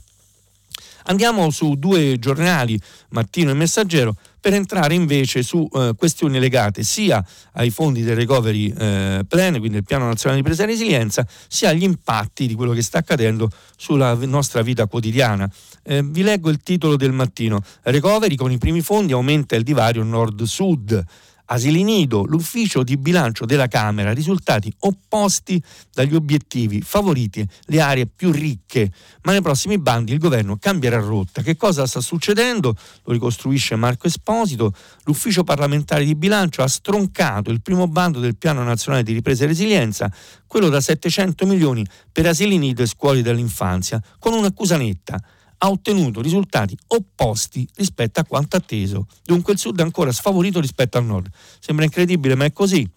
andiamo 1.05 1.51
su 1.51 1.74
due 1.74 2.18
giornali 2.18 2.80
Mattino 3.11 3.51
e 3.51 3.55
Messaggero 3.55 4.16
per 4.41 4.55
entrare 4.55 4.95
invece 4.95 5.43
su 5.43 5.68
eh, 5.72 5.93
questioni 5.97 6.39
legate 6.39 6.82
sia 6.82 7.24
ai 7.53 7.70
fondi 7.70 8.03
del 8.03 8.16
recovery 8.16 8.72
eh, 8.76 9.24
plan, 9.26 9.59
quindi 9.59 9.78
il 9.78 9.84
piano 9.84 10.07
nazionale 10.07 10.41
di 10.41 10.47
presa 10.47 10.62
e 10.62 10.66
resilienza, 10.66 11.26
sia 11.49 11.70
agli 11.70 11.82
impatti 11.82 12.47
di 12.47 12.55
quello 12.55 12.72
che 12.72 12.82
sta 12.82 12.99
accadendo 12.99 13.51
sulla 13.76 14.14
nostra 14.14 14.62
vita 14.62 14.86
quotidiana. 14.86 15.51
Eh, 15.82 16.03
vi 16.03 16.22
leggo 16.22 16.51
il 16.51 16.61
titolo 16.62 16.97
del 16.97 17.12
mattino. 17.12 17.62
Recovery 17.82 18.34
con 18.34 18.53
i 18.53 18.59
primi 18.59 18.80
fondi 18.80 19.12
aumenta 19.12 19.57
il 19.57 19.62
divario 19.62 20.03
nord-sud. 20.03 21.05
Asili 21.51 21.82
Nido, 21.82 22.24
l'ufficio 22.24 22.82
di 22.82 22.99
bilancio 22.99 23.46
della 23.46 23.68
Camera, 23.68 24.12
risultati 24.12 24.70
opposti 24.80 25.62
dagli 25.94 26.14
obiettivi, 26.14 26.82
favoriti 26.82 27.46
le 27.66 27.80
aree 27.80 28.07
più 28.07 28.30
ricche, 28.30 28.92
ma 29.22 29.32
nei 29.32 29.40
prossimi 29.40 29.78
bandi 29.78 30.12
il 30.12 30.18
governo 30.18 30.59
cambierà 30.59 30.99
rotta. 30.99 31.40
Che 31.40 31.57
cosa 31.57 31.86
sta 31.86 32.01
succedendo? 32.01 32.76
Lo 33.05 33.12
ricostruisce 33.12 33.76
Marco 33.76 34.07
Esposito. 34.07 34.74
L'ufficio 35.05 35.42
parlamentare 35.42 36.05
di 36.05 36.14
bilancio 36.14 36.62
ha 36.62 36.68
stroncato 36.68 37.51
il 37.51 37.62
primo 37.62 37.88
bando 37.88 38.20
del 38.20 38.36
piano 38.36 38.62
nazionale 38.62 39.03
di 39.03 39.14
ripresa 39.14 39.44
e 39.44 39.46
resilienza, 39.46 40.12
quello 40.46 40.68
da 40.68 40.82
700 40.82 41.46
milioni 41.46 41.86
per 42.12 42.26
asili 42.26 42.59
nido 42.59 42.82
e 42.82 42.86
scuole 42.86 43.22
dell'infanzia, 43.22 44.03
con 44.18 44.34
un'accusa 44.34 44.76
netta 44.76 45.18
ha 45.59 45.70
ottenuto 45.70 46.20
risultati 46.20 46.76
opposti 46.88 47.68
rispetto 47.74 48.20
a 48.20 48.24
quanto 48.24 48.56
atteso. 48.56 49.06
Dunque 49.24 49.52
il 49.52 49.59
Sud 49.59 49.78
è 49.78 49.82
ancora 49.82 50.12
sfavorito 50.12 50.61
rispetto 50.61 50.98
al 50.98 51.04
Nord. 51.04 51.28
Sembra 51.59 51.84
incredibile, 51.84 52.34
ma 52.34 52.44
è 52.44 52.52
così. 52.52 52.88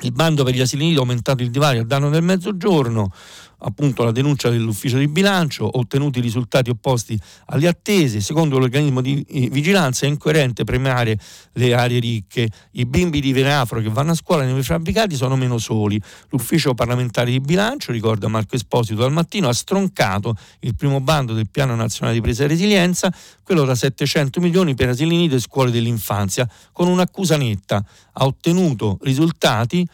Il 0.00 0.12
bando 0.12 0.44
per 0.44 0.54
gli 0.54 0.60
asili 0.60 0.84
nido 0.84 0.98
ha 0.98 1.02
aumentato 1.02 1.42
il 1.42 1.50
divario 1.50 1.82
a 1.82 1.84
danno 1.84 2.10
del 2.10 2.22
mezzogiorno, 2.22 3.10
appunto 3.58 4.04
la 4.04 4.12
denuncia 4.12 4.50
dell'ufficio 4.50 4.98
di 4.98 5.08
bilancio, 5.08 5.78
ottenuti 5.78 6.20
risultati 6.20 6.70
opposti 6.70 7.18
alle 7.46 7.68
attese, 7.68 8.20
secondo 8.20 8.58
l'organismo 8.58 9.00
di 9.00 9.24
eh, 9.28 9.48
vigilanza 9.48 10.06
è 10.06 10.08
incoerente 10.08 10.64
premiare 10.64 11.18
le 11.52 11.74
aree 11.74 11.98
ricche, 11.98 12.48
i 12.72 12.84
bimbi 12.84 13.20
di 13.20 13.32
Venafro 13.32 13.80
che 13.80 13.88
vanno 13.88 14.12
a 14.12 14.14
scuola 14.14 14.44
nei 14.44 14.62
fabbricati 14.62 15.16
sono 15.16 15.36
meno 15.36 15.58
soli, 15.58 16.00
l'ufficio 16.30 16.74
parlamentare 16.74 17.30
di 17.30 17.40
bilancio, 17.40 17.92
ricorda 17.92 18.28
Marco 18.28 18.56
Esposito 18.56 19.04
al 19.04 19.12
mattino, 19.12 19.48
ha 19.48 19.54
stroncato 19.54 20.36
il 20.60 20.74
primo 20.74 21.00
bando 21.00 21.32
del 21.32 21.48
piano 21.50 21.74
nazionale 21.74 22.16
di 22.16 22.22
presa 22.22 22.44
e 22.44 22.48
resilienza, 22.48 23.12
quello 23.42 23.64
da 23.64 23.74
700 23.74 24.40
milioni 24.40 24.74
per 24.74 24.90
asili 24.90 25.16
nido 25.16 25.36
e 25.36 25.40
scuole 25.40 25.70
dell'infanzia, 25.70 26.48
con 26.72 26.88
un'accusa 26.88 27.36
netta, 27.36 27.84
ha 28.12 28.24
ottenuto 28.24 28.98
risultati 29.02 29.86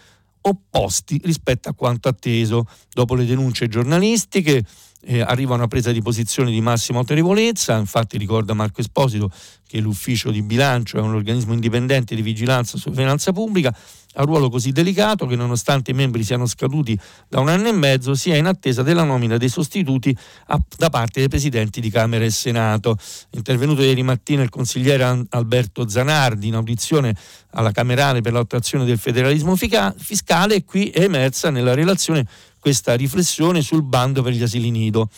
opposti 0.43 1.21
rispetto 1.25 1.69
a 1.69 1.75
quanto 1.75 2.09
atteso. 2.09 2.67
Dopo 2.91 3.15
le 3.15 3.25
denunce 3.25 3.69
giornalistiche 3.69 4.65
eh, 5.05 5.21
arriva 5.21 5.55
una 5.55 5.69
presa 5.69 5.93
di 5.93 6.01
posizione 6.01 6.51
di 6.51 6.61
massima 6.61 6.99
autorevolezza, 6.99 7.77
infatti 7.77 8.19
ricorda 8.19 8.55
Marco 8.55 8.81
Esposito 8.81 9.31
che 9.67 9.81
l'ufficio 9.81 10.31
di 10.31 10.43
bilancio 10.43 10.99
è 10.99 11.01
un 11.01 11.15
organismo 11.15 11.55
indipendente 11.55 12.15
di 12.15 12.21
vigilanza 12.21 12.77
sulla 12.77 12.95
finanza 12.95 13.33
pubblica, 13.33 13.75
ha 14.15 14.21
un 14.21 14.27
ruolo 14.27 14.51
così 14.51 14.71
delicato 14.71 15.25
che 15.27 15.35
nonostante 15.35 15.93
i 15.93 15.95
membri 15.95 16.23
siano 16.23 16.45
scaduti 16.45 16.99
da 17.27 17.41
un 17.41 17.49
anno 17.49 17.69
e 17.69 17.73
mezzo 17.73 18.15
sia 18.15 18.37
in 18.37 18.45
attesa 18.45 18.83
della 18.83 19.05
nomina 19.05 19.39
dei 19.39 19.49
sostituti 19.49 20.15
a, 20.49 20.61
da 20.77 20.91
parte 20.91 21.21
dei 21.21 21.29
presidenti 21.31 21.81
di 21.81 21.89
Camera 21.89 22.23
e 22.23 22.31
Senato. 22.31 22.99
Intervenuto 23.31 23.81
ieri 23.81 24.03
mattina 24.03 24.43
il 24.43 24.51
consigliere 24.51 25.25
Alberto 25.31 25.89
Zanardi 25.89 26.49
in 26.49 26.55
audizione 26.55 27.17
alla 27.53 27.73
Camerale 27.73 28.21
per 28.21 28.35
l'attuazione 28.35 28.85
del 28.85 28.99
federalismo 28.99 29.57
fiscale 29.57 30.55
e 30.55 30.65
qui 30.65 30.91
è 30.91 31.05
emersa 31.05 31.49
nella 31.49 31.73
relazione 31.73 32.27
questa 32.63 32.95
riflessione 32.95 33.61
sul 33.61 33.83
bando 33.83 34.23
per 34.23 34.35
gli 34.35 34.43
asili 34.45 34.71
nido. 34.71 35.11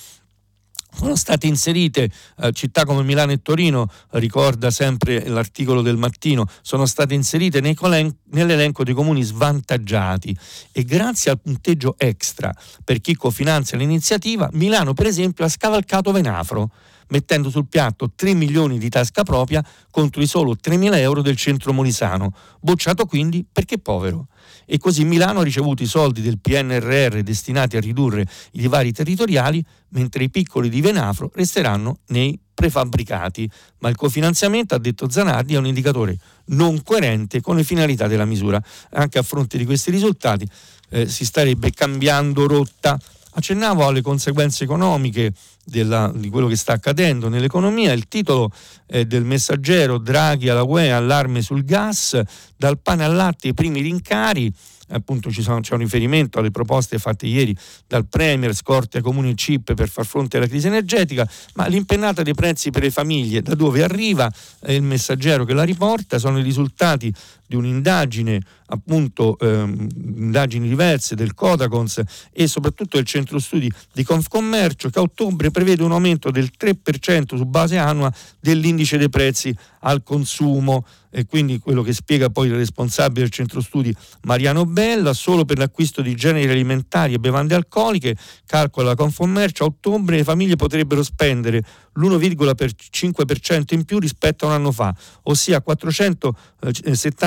Sono 0.97 1.15
state 1.15 1.47
inserite 1.47 2.11
eh, 2.39 2.53
città 2.53 2.87
come 2.87 3.03
Milano 3.03 3.33
e 3.33 3.43
Torino, 3.43 3.87
ricorda 4.13 4.71
sempre 4.71 5.29
l'articolo 5.29 5.83
del 5.83 5.99
mattino, 5.99 6.47
sono 6.63 6.87
state 6.87 7.13
inserite 7.13 7.61
nell'elenco 7.61 8.83
dei 8.83 8.95
comuni 8.95 9.23
svantaggiati. 9.23 10.35
E 10.73 10.85
grazie 10.85 11.33
al 11.33 11.41
punteggio 11.41 11.97
extra 11.99 12.55
per 12.83 13.03
chi 13.03 13.15
cofinanzia 13.15 13.77
l'iniziativa, 13.77 14.49
Milano 14.53 14.95
per 14.95 15.07
esempio 15.07 15.45
ha 15.45 15.49
scavalcato 15.49 16.13
Venafro 16.13 16.71
mettendo 17.09 17.51
sul 17.51 17.67
piatto 17.67 18.13
3 18.15 18.33
milioni 18.33 18.79
di 18.79 18.89
tasca 18.89 19.23
propria 19.23 19.63
contro 19.91 20.23
i 20.23 20.27
solo 20.27 20.57
3 20.57 20.79
mila 20.79 20.99
euro 20.99 21.21
del 21.21 21.37
centro 21.37 21.75
molisano, 21.75 22.33
bocciato 22.61 23.05
quindi 23.05 23.45
perché 23.53 23.79
povero 23.79 24.29
e 24.67 24.79
così 24.79 25.05
Milano 25.05 25.41
ha 25.41 25.45
ricevuto 25.45 25.83
i 25.83 25.87
soldi 25.87 26.23
del 26.23 26.39
PNRR 26.39 27.21
destinati 27.21 27.77
a 27.77 27.81
ridurre 27.81 28.27
i 28.53 28.61
divari 28.61 28.93
territoriali, 28.93 29.65
mentre 29.91 30.25
i 30.25 30.31
piccoli 30.31 30.69
di 30.69 30.81
Venafro 30.81 31.31
resteranno 31.35 31.99
nei 32.09 32.39
prefabbricati, 32.55 33.51
ma 33.79 33.89
il 33.89 33.97
cofinanziamento, 33.97 34.75
ha 34.75 34.79
detto 34.79 35.11
Zanardi, 35.11 35.55
è 35.55 35.59
un 35.59 35.67
indicatore 35.67 36.17
non 36.47 36.83
coerente 36.83 37.41
con 37.41 37.57
le 37.57 37.65
finalità 37.65 38.07
della 38.07 38.25
misura. 38.25 38.63
Anche 38.93 39.19
a 39.19 39.23
fronte 39.23 39.59
di 39.59 39.65
questi 39.65 39.91
risultati 39.91 40.49
eh, 40.91 41.09
si 41.09 41.25
starebbe 41.25 41.71
cambiando 41.73 42.47
rotta. 42.47 42.99
Accennavo 43.37 43.87
alle 43.87 44.01
conseguenze 44.01 44.65
economiche 44.65 45.33
della, 45.65 46.13
di 46.15 46.29
quello 46.29 46.47
che 46.47 46.57
sta 46.57 46.73
accadendo 46.73 47.29
nell'economia. 47.29 47.93
Il 47.93 48.07
titolo 48.07 48.51
eh, 48.87 49.07
del 49.07 49.25
messaggero 49.25 49.99
Draghi 49.99 50.49
alla 50.49 50.63
UE, 50.63 50.93
allarme 50.93 51.43
sul 51.43 51.65
gas, 51.65 52.21
dal 52.57 52.79
pane 52.79 53.05
al 53.05 53.15
latte 53.15 53.49
i 53.49 53.55
primi 53.55 53.81
rincari 53.81 54.53
appunto 54.89 55.31
sono, 55.31 55.61
c'è 55.61 55.75
un 55.75 55.81
riferimento 55.81 56.39
alle 56.39 56.51
proposte 56.51 56.99
fatte 56.99 57.27
ieri 57.27 57.57
dal 57.87 58.07
Premier, 58.07 58.55
scorte 58.55 58.99
ai 58.99 59.03
comuni 59.03 59.31
e 59.31 59.35
chip 59.35 59.75
per 59.75 59.89
far 59.89 60.07
fronte 60.07 60.37
alla 60.37 60.47
crisi 60.47 60.67
energetica, 60.67 61.29
ma 61.55 61.67
l'impennata 61.67 62.23
dei 62.23 62.35
prezzi 62.35 62.71
per 62.71 62.83
le 62.83 62.91
famiglie, 62.91 63.43
da 63.43 63.55
dove 63.55 63.83
arriva 63.83 64.31
il 64.67 64.83
messaggero 64.83 65.45
che 65.45 65.55
la 65.55 65.65
riporta, 65.65 66.19
sono 66.19 66.39
i 66.39 66.43
risultati 66.43 67.13
di 67.47 67.57
un'indagine, 67.57 68.41
appunto 68.67 69.39
ehm, 69.39 69.87
indagini 70.17 70.69
diverse 70.69 71.15
del 71.15 71.35
Codacons 71.35 72.03
e 72.33 72.47
soprattutto 72.47 72.97
del 72.97 73.07
centro 73.07 73.39
studi 73.39 73.71
di 73.93 74.03
Confcommercio 74.03 74.89
che 74.89 74.99
a 74.99 75.03
ottobre 75.03 75.51
prevede 75.51 75.83
un 75.83 75.93
aumento 75.93 76.31
del 76.31 76.51
3% 76.59 77.37
su 77.37 77.45
base 77.45 77.77
annua 77.77 78.13
dell'indice 78.41 78.97
dei 78.99 79.11
prezzi 79.11 79.55
al 79.81 80.03
consumo. 80.03 80.85
E 81.17 81.27
quindi 81.27 81.61
quello 81.61 81.83
che 81.83 81.93
spiega 81.93 82.29
poi 82.29 82.49
il 82.49 82.57
responsabile 82.57 83.21
del 83.21 83.31
centro 83.31 83.61
studi 83.61 83.95
Mariano 84.23 84.67
Bella, 84.67 85.13
solo 85.13 85.45
per 85.45 85.59
l'acquisto 85.59 86.03
di 86.03 86.17
generi 86.17 86.51
alimentari 86.51 87.15
e 87.15 87.21
bevande 87.21 87.55
alcoliche, 87.55 88.17
calcola 88.47 88.89
la 88.89 88.95
Confcommercio, 88.97 89.63
a 89.63 89.67
ottobre 89.69 90.17
le 90.17 90.25
famiglie 90.25 90.57
potrebbero 90.57 91.05
spendere 91.05 91.63
l'1,5% 91.95 93.75
in 93.75 93.85
più 93.85 94.01
rispetto 94.01 94.45
a 94.45 94.49
un 94.49 94.55
anno 94.55 94.73
fa, 94.73 94.93
ossia 95.25 95.61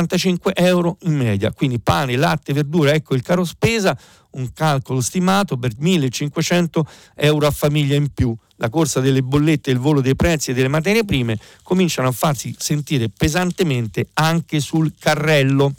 475 0.08 0.54
euro 0.56 0.98
in 1.02 1.16
media. 1.16 1.52
Quindi 1.52 1.80
pane, 1.80 2.16
latte, 2.16 2.54
verdura, 2.54 2.94
ecco 2.94 3.14
il 3.14 3.22
caro 3.22 3.44
spesa, 3.44 3.98
un 4.32 4.52
calcolo 4.54 5.02
stimato 5.02 5.58
per 5.58 5.74
1500 5.78 6.88
euro 7.16 7.48
a 7.48 7.52
famiglia 7.52 7.96
in 7.96 8.12
più 8.14 8.36
la 8.60 8.70
corsa 8.70 9.00
delle 9.00 9.22
bollette, 9.22 9.70
il 9.70 9.78
volo 9.78 10.02
dei 10.02 10.16
prezzi 10.16 10.52
e 10.52 10.54
delle 10.54 10.68
materie 10.68 11.06
prime 11.06 11.38
cominciano 11.62 12.08
a 12.08 12.12
farsi 12.12 12.56
sentire 12.58 13.10
pesantemente 13.10 14.08
anche 14.14 14.60
sul 14.60 14.94
carrello. 14.98 15.74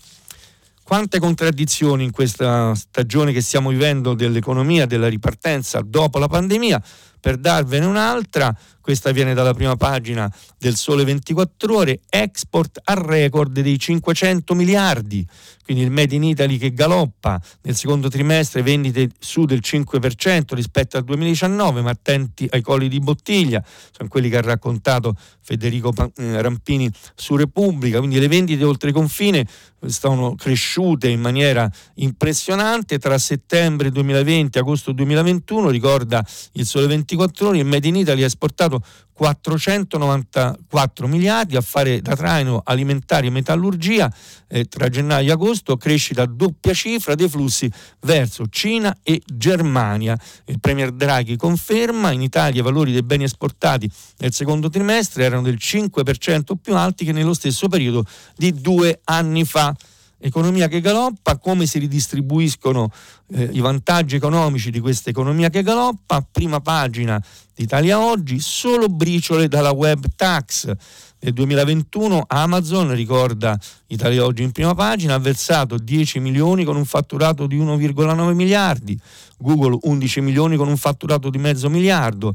Quante 0.83 1.19
contraddizioni 1.19 2.05
in 2.05 2.13
questa 2.13 2.75
stagione 2.75 3.33
che 3.33 3.43
stiamo 3.43 3.71
vivendo 3.71 4.15
dell'economia, 4.15 4.87
della 4.87 5.09
ripartenza 5.09 5.83
dopo 5.85 6.19
la 6.19 6.29
pandemia. 6.29 6.83
Per 7.21 7.37
darvene 7.37 7.87
un'altra, 7.87 8.57
questa 8.81 9.11
viene 9.11 9.35
dalla 9.35 9.53
prima 9.53 9.77
pagina 9.77 10.33
del 10.57 10.75
Sole 10.77 11.05
24 11.05 11.77
Ore, 11.77 12.01
export 12.09 12.81
al 12.85 12.97
record 12.97 13.61
dei 13.61 13.79
500 13.79 14.55
miliardi, 14.55 15.27
quindi 15.63 15.83
il 15.83 15.91
Made 15.91 16.15
in 16.15 16.23
Italy 16.23 16.57
che 16.57 16.73
galoppa 16.73 17.39
nel 17.63 17.77
secondo 17.77 18.09
trimestre, 18.09 18.63
vendite 18.63 19.11
su 19.19 19.45
del 19.45 19.61
5% 19.63 20.55
rispetto 20.55 20.97
al 20.97 21.05
2019, 21.05 21.83
ma 21.83 21.91
attenti 21.91 22.49
ai 22.51 22.63
colli 22.63 22.89
di 22.89 23.01
bottiglia, 23.01 23.63
sono 23.95 24.09
quelli 24.09 24.31
che 24.31 24.39
ha 24.39 24.41
raccontato 24.41 25.15
Federico 25.41 25.93
eh, 26.17 26.41
Rampini 26.41 26.91
su 27.15 27.37
Repubblica, 27.37 27.99
quindi 27.99 28.19
le 28.19 28.29
vendite 28.29 28.65
oltre 28.65 28.93
confine 28.93 29.47
sono 29.87 30.35
cresciute 30.35 31.09
in 31.09 31.21
maniera 31.21 31.71
impressionante. 31.97 32.99
Tra 32.99 33.19
settembre 33.19 33.91
2020 33.91 34.57
e 34.57 34.61
agosto 34.61 34.93
2021, 34.93 35.71
ricorda 35.71 36.25
il 36.53 36.67
Sole 36.67 36.87
24 37.09 37.49
Ore, 37.49 37.59
il 37.59 37.65
Made 37.65 37.89
in 37.89 37.97
Italy 37.97 38.23
ha 38.23 38.27
esportato 38.27 38.83
494 39.15 41.09
miliardi 41.09 41.57
a 41.57 41.61
fare 41.61 42.01
da 42.03 42.15
traino 42.15 42.61
alimentari 42.63 43.29
e 43.29 43.31
metallurgia 43.31 44.13
eh, 44.47 44.67
tra 44.67 44.89
gennaio 44.89 45.31
e 45.31 45.33
agosto, 45.33 45.77
crescita 45.77 46.23
a 46.23 46.27
doppia 46.27 46.75
cifra 46.75 47.15
dei 47.15 47.29
flussi 47.29 47.71
verso 48.01 48.47
Cina 48.49 48.97
e 49.03 49.23
Germania. 49.25 50.17
Il 50.45 50.61
Premier 50.61 50.93
Draghi 50.93 51.37
conferma 51.37 52.13
in 52.13 52.21
Italia 52.21 52.61
i 52.61 52.65
valori 52.65 52.93
dei 52.93 53.03
beni 53.03 53.25
esportati 53.25 53.91
nel 54.19 54.33
secondo 54.33 54.69
trimestre 54.69 55.25
erano 55.25 55.43
del 55.43 55.59
5% 55.59 56.53
più 56.61 56.77
alti 56.77 57.05
che 57.05 57.13
nello 57.13 57.35
stesso 57.35 57.69
periodo 57.69 58.05
di 58.37 58.53
due 58.53 59.01
anni 59.05 59.45
fa 59.45 59.75
economia 60.19 60.69
che 60.69 60.81
galoppa, 60.81 61.39
come 61.39 61.67
si 61.67 61.79
ridistribuiscono 61.79 62.91
eh, 63.31 63.49
i 63.53 63.61
vantaggi 63.61 64.17
economici 64.17 64.71
di 64.71 64.81
questa 64.81 65.11
economia 65.11 65.51
che 65.51 65.63
galoppa, 65.63 66.27
prima 66.31 66.61
pagina 66.61 67.23
di 67.55 67.65
Italia 67.65 68.01
Oggi, 68.01 68.41
solo 68.41 68.89
briciole 68.89 69.49
dalla 69.49 69.71
web 69.71 70.05
tax. 70.17 70.73
Nel 71.21 71.33
2021 71.33 72.27
Amazon, 72.29 72.95
ricorda 72.95 73.59
Italia 73.89 74.25
Oggi 74.25 74.45
in 74.45 74.53
prima 74.53 74.75
pagina, 74.75 75.15
ha 75.15 75.19
versato 75.19 75.77
10 75.77 76.21
milioni 76.21 76.63
con 76.63 76.77
un 76.77 76.85
fatturato 76.85 77.49
di 77.49 77.59
1,9 77.59 78.33
miliardi. 78.35 78.97
Google 79.39 79.79
11 79.83 80.21
milioni 80.21 80.57
con 80.57 80.69
un 80.69 80.77
fatturato 80.77 81.29
di 81.31 81.39
mezzo 81.39 81.69
miliardo, 81.69 82.35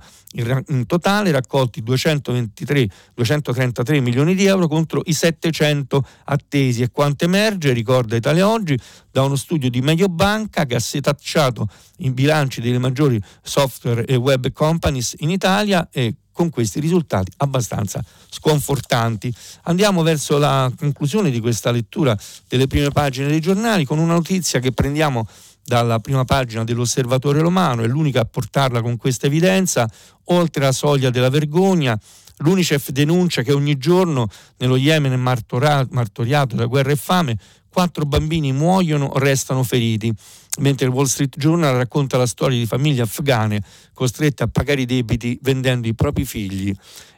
in 0.67 0.85
totale 0.85 1.31
raccolti 1.31 1.81
223, 1.81 2.89
233 3.13 3.99
milioni 3.99 4.35
di 4.35 4.45
euro 4.45 4.67
contro 4.67 5.01
i 5.05 5.13
700 5.13 6.05
attesi 6.25 6.81
e 6.81 6.91
quanto 6.91 7.25
emerge, 7.25 7.71
ricorda 7.71 8.15
Italia 8.15 8.49
Oggi, 8.49 8.77
da 9.13 9.21
uno 9.21 9.35
studio 9.35 9.69
di 9.69 9.79
Mediobanca 9.79 10.65
che 10.65 10.73
ha 10.73 10.79
setacciato 10.79 11.69
i 11.97 12.09
bilanci 12.09 12.61
delle 12.61 12.79
maggiori 12.79 13.21
software 13.43 14.05
e 14.05 14.15
web 14.15 14.51
companies 14.51 15.13
in 15.19 15.29
Italia 15.29 15.87
e 15.91 16.15
con 16.31 16.49
questi 16.49 16.79
risultati 16.79 17.31
abbastanza 17.37 18.03
sconfortanti. 18.27 19.31
Andiamo 19.65 20.01
verso 20.01 20.39
la 20.39 20.69
conclusione 20.75 21.29
di 21.29 21.39
questa 21.39 21.69
lettura 21.69 22.17
delle 22.47 22.65
prime 22.65 22.89
pagine 22.89 23.27
dei 23.27 23.39
giornali 23.39 23.85
con 23.85 23.99
una 23.99 24.13
notizia 24.13 24.59
che 24.59 24.71
prendiamo 24.71 25.27
dalla 25.63 25.99
prima 25.99 26.25
pagina 26.25 26.63
dell'Osservatore 26.63 27.39
Romano, 27.39 27.83
è 27.83 27.87
l'unica 27.87 28.21
a 28.21 28.25
portarla 28.25 28.81
con 28.81 28.97
questa 28.97 29.27
evidenza, 29.27 29.87
oltre 30.25 30.63
la 30.63 30.71
soglia 30.71 31.11
della 31.11 31.29
vergogna. 31.29 31.97
L'Unicef 32.37 32.89
denuncia 32.89 33.41
che 33.41 33.53
ogni 33.53 33.77
giorno 33.77 34.27
nello 34.57 34.75
Yemen 34.75 35.19
martoriato 35.19 36.55
da 36.55 36.65
guerra 36.65 36.91
e 36.91 36.95
fame 36.95 37.37
quattro 37.69 38.05
bambini 38.05 38.51
muoiono 38.51 39.05
o 39.05 39.17
restano 39.17 39.63
feriti 39.63 40.13
mentre 40.59 40.85
il 40.85 40.91
Wall 40.91 41.05
Street 41.05 41.35
Journal 41.37 41.75
racconta 41.75 42.17
la 42.17 42.27
storia 42.27 42.57
di 42.57 42.65
famiglie 42.65 43.01
afghane 43.01 43.63
costrette 43.93 44.43
a 44.43 44.47
pagare 44.47 44.81
i 44.81 44.85
debiti 44.85 45.37
vendendo 45.41 45.87
i 45.87 45.93
propri 45.93 46.25
figli. 46.25 46.73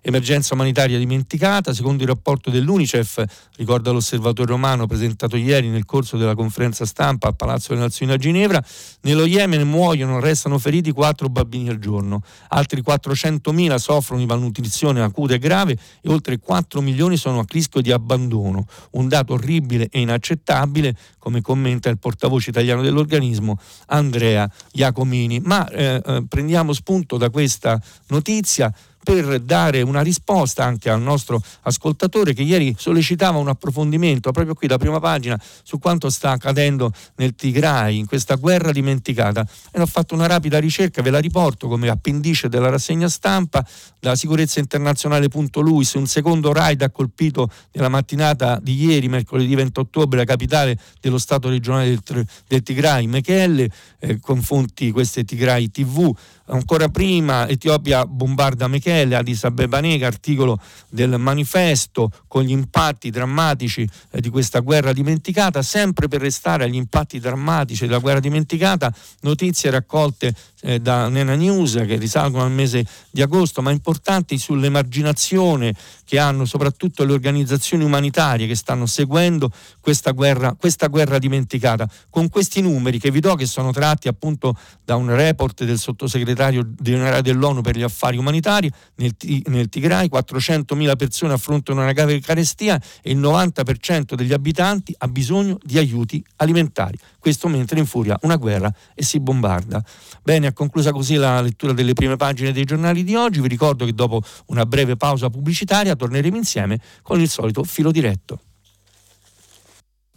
Emergenza 0.07 0.53
umanitaria 0.53 0.99
dimenticata, 0.99 1.73
secondo 1.73 2.03
il 2.03 2.09
rapporto 2.09 2.51
dell'UNICEF, 2.51 3.23
ricorda 3.55 3.89
l'osservatore 3.89 4.51
romano 4.51 4.85
presentato 4.85 5.35
ieri 5.35 5.67
nel 5.69 5.85
corso 5.85 6.15
della 6.15 6.35
conferenza 6.35 6.85
stampa 6.85 7.27
al 7.27 7.35
Palazzo 7.35 7.69
delle 7.69 7.85
Nazioni 7.85 8.11
a 8.11 8.17
Ginevra, 8.17 8.63
nello 9.01 9.25
Yemen 9.25 9.67
muoiono, 9.67 10.19
restano 10.19 10.59
feriti 10.59 10.91
4 10.91 11.27
bambini 11.29 11.69
al 11.69 11.79
giorno, 11.79 12.21
altri 12.49 12.83
400.000 12.85 13.75
soffrono 13.77 14.21
di 14.21 14.27
malnutrizione 14.27 15.01
acuta 15.01 15.33
e 15.33 15.39
grave 15.39 15.75
e 16.01 16.09
oltre 16.09 16.37
4 16.37 16.81
milioni 16.81 17.17
sono 17.17 17.39
a 17.39 17.45
rischio 17.47 17.81
di 17.81 17.91
abbandono, 17.91 18.67
un 18.91 19.07
dato 19.07 19.33
orribile 19.33 19.87
e 19.89 20.01
inaccettabile, 20.01 20.95
come 21.17 21.41
commenta 21.41 21.89
il 21.89 21.97
portavoce 21.97 22.51
italiano 22.51 22.83
dell'organismo 22.83 23.23
organismo 23.25 23.59
Andrea 23.87 24.49
Iacomini. 24.73 25.39
Ma 25.39 25.67
eh, 25.69 26.01
eh, 26.05 26.23
prendiamo 26.27 26.73
spunto 26.73 27.17
da 27.17 27.29
questa 27.29 27.81
notizia 28.07 28.71
per 29.05 29.39
dare 29.39 29.83
una 29.83 30.01
risposta 30.01 30.65
anche 30.65 30.89
al 30.89 30.99
nostro 30.99 31.39
ascoltatore 31.61 32.33
che 32.33 32.41
ieri 32.41 32.75
sollecitava 32.75 33.37
un 33.37 33.49
approfondimento 33.49 34.31
proprio 34.31 34.55
qui 34.55 34.67
da 34.67 34.79
prima 34.79 34.99
pagina 34.99 35.39
su 35.61 35.77
quanto 35.77 36.09
sta 36.09 36.31
accadendo 36.31 36.91
nel 37.17 37.35
Tigray 37.35 37.99
in 37.99 38.07
questa 38.07 38.33
guerra 38.33 38.71
dimenticata. 38.71 39.47
E 39.71 39.79
ho 39.79 39.85
fatto 39.85 40.15
una 40.15 40.25
rapida 40.25 40.59
ricerca, 40.59 41.03
ve 41.03 41.11
la 41.11 41.19
riporto 41.19 41.67
come 41.67 41.87
appendice 41.87 42.49
della 42.49 42.69
rassegna 42.69 43.07
stampa. 43.07 43.63
Da 43.99 44.15
sicurezza 44.15 44.59
internazionale.luis 44.59 45.93
un 45.93 46.07
secondo 46.07 46.51
raid 46.51 46.81
ha 46.81 46.89
colpito 46.89 47.49
nella 47.73 47.89
mattinata 47.89 48.59
di 48.59 48.85
ieri 48.85 49.07
mercoledì 49.07 49.53
20 49.53 49.79
ottobre 49.81 50.17
la 50.17 50.25
capitale 50.25 50.79
dello 50.99 51.19
stato 51.19 51.47
regionale 51.47 51.99
del, 52.03 52.25
del 52.47 52.63
Tigray 52.63 53.05
Mekelle 53.05 53.69
eh, 53.99 54.19
con 54.19 54.41
fonti 54.41 54.89
queste 54.89 55.23
Tigray 55.23 55.69
TV 55.69 56.11
Ancora 56.47 56.89
prima 56.89 57.47
Etiopia 57.47 58.05
bombarda 58.05 58.67
Mechele, 58.67 59.15
Addis 59.15 59.43
Abeba 59.45 59.79
nega, 59.79 60.05
articolo 60.05 60.59
del 60.89 61.17
manifesto 61.17 62.11
con 62.27 62.43
gli 62.43 62.51
impatti 62.51 63.09
drammatici 63.09 63.87
eh, 64.11 64.21
di 64.21 64.29
questa 64.29 64.59
guerra 64.59 64.93
dimenticata, 64.93 65.63
sempre 65.63 66.07
per 66.07 66.21
restare 66.21 66.65
agli 66.65 66.75
impatti 66.75 67.19
drammatici 67.19 67.85
della 67.87 67.97
guerra 67.97 68.19
dimenticata, 68.19 68.93
notizie 69.21 69.71
raccolte 69.71 70.35
eh, 70.65 70.79
da 70.79 71.07
Nena 71.07 71.35
News 71.35 71.73
che 71.85 71.95
risalgono 71.95 72.43
al 72.43 72.51
mese 72.51 72.85
di 73.09 73.21
agosto, 73.21 73.61
ma 73.61 73.71
importanti 73.71 74.37
sull'emarginazione 74.37 75.73
che 76.03 76.19
hanno 76.19 76.45
soprattutto 76.45 77.03
le 77.05 77.13
organizzazioni 77.13 77.83
umanitarie 77.83 78.45
che 78.45 78.55
stanno 78.55 78.85
seguendo 78.85 79.49
questa 79.79 80.11
guerra, 80.11 80.55
questa 80.59 80.87
guerra 80.87 81.17
dimenticata. 81.17 81.89
Con 82.09 82.29
questi 82.29 82.61
numeri 82.61 82.99
che 82.99 83.11
vi 83.11 83.19
do 83.19 83.35
che 83.35 83.45
sono 83.45 83.71
tratti 83.71 84.07
appunto 84.07 84.57
da 84.83 84.95
un 84.95 85.13
report 85.15 85.63
del 85.63 85.79
sottosegretario 85.79 86.23
segretario 86.25 86.73
generale 86.79 87.21
dell'ONU 87.21 87.61
per 87.61 87.77
gli 87.77 87.83
affari 87.83 88.17
umanitari, 88.17 88.71
nel, 88.95 89.15
nel 89.45 89.69
Tigray 89.69 90.07
400.000 90.11 90.95
persone 90.95 91.33
affrontano 91.33 91.81
una 91.81 91.93
grave 91.93 92.19
carestia 92.19 92.81
e 93.01 93.11
il 93.11 93.19
90% 93.19 94.15
degli 94.15 94.33
abitanti 94.33 94.93
ha 94.97 95.07
bisogno 95.07 95.57
di 95.63 95.77
aiuti 95.77 96.23
alimentari. 96.37 96.97
Questo 97.19 97.47
mentre 97.47 97.79
infuria 97.79 98.17
una 98.21 98.35
guerra 98.35 98.73
e 98.93 99.03
si 99.03 99.19
bombarda. 99.19 99.83
Bene, 100.21 100.53
conclusa 100.55 100.91
così 100.91 101.13
la 101.15 101.39
lettura 101.41 101.73
delle 101.73 101.93
prime 101.93 102.15
pagine 102.15 102.51
dei 102.51 102.63
giornali 102.63 103.03
di 103.03 103.13
oggi. 103.13 103.41
Vi 103.41 103.47
ricordo 103.47 103.85
che 103.85 103.93
dopo 103.93 104.21
una 104.47 104.65
breve 104.65 104.95
pausa 104.95 105.29
pubblicitaria 105.29 105.95
torneremo 105.95 106.35
insieme 106.35 106.79
con 107.03 107.21
il 107.21 107.29
solito 107.29 107.63
filo 107.63 107.91
diretto. 107.91 108.39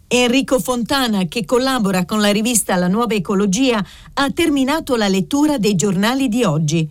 Enrico 0.07 0.59
Fontana, 0.59 1.25
che 1.25 1.45
collabora 1.45 2.03
con 2.05 2.19
la 2.19 2.31
rivista 2.31 2.75
La 2.77 2.87
Nuova 2.87 3.13
Ecologia, 3.13 3.85
ha 4.13 4.31
terminato 4.31 4.95
la 4.95 5.07
lettura 5.07 5.59
dei 5.59 5.75
giornali 5.75 6.27
di 6.27 6.43
oggi. 6.43 6.89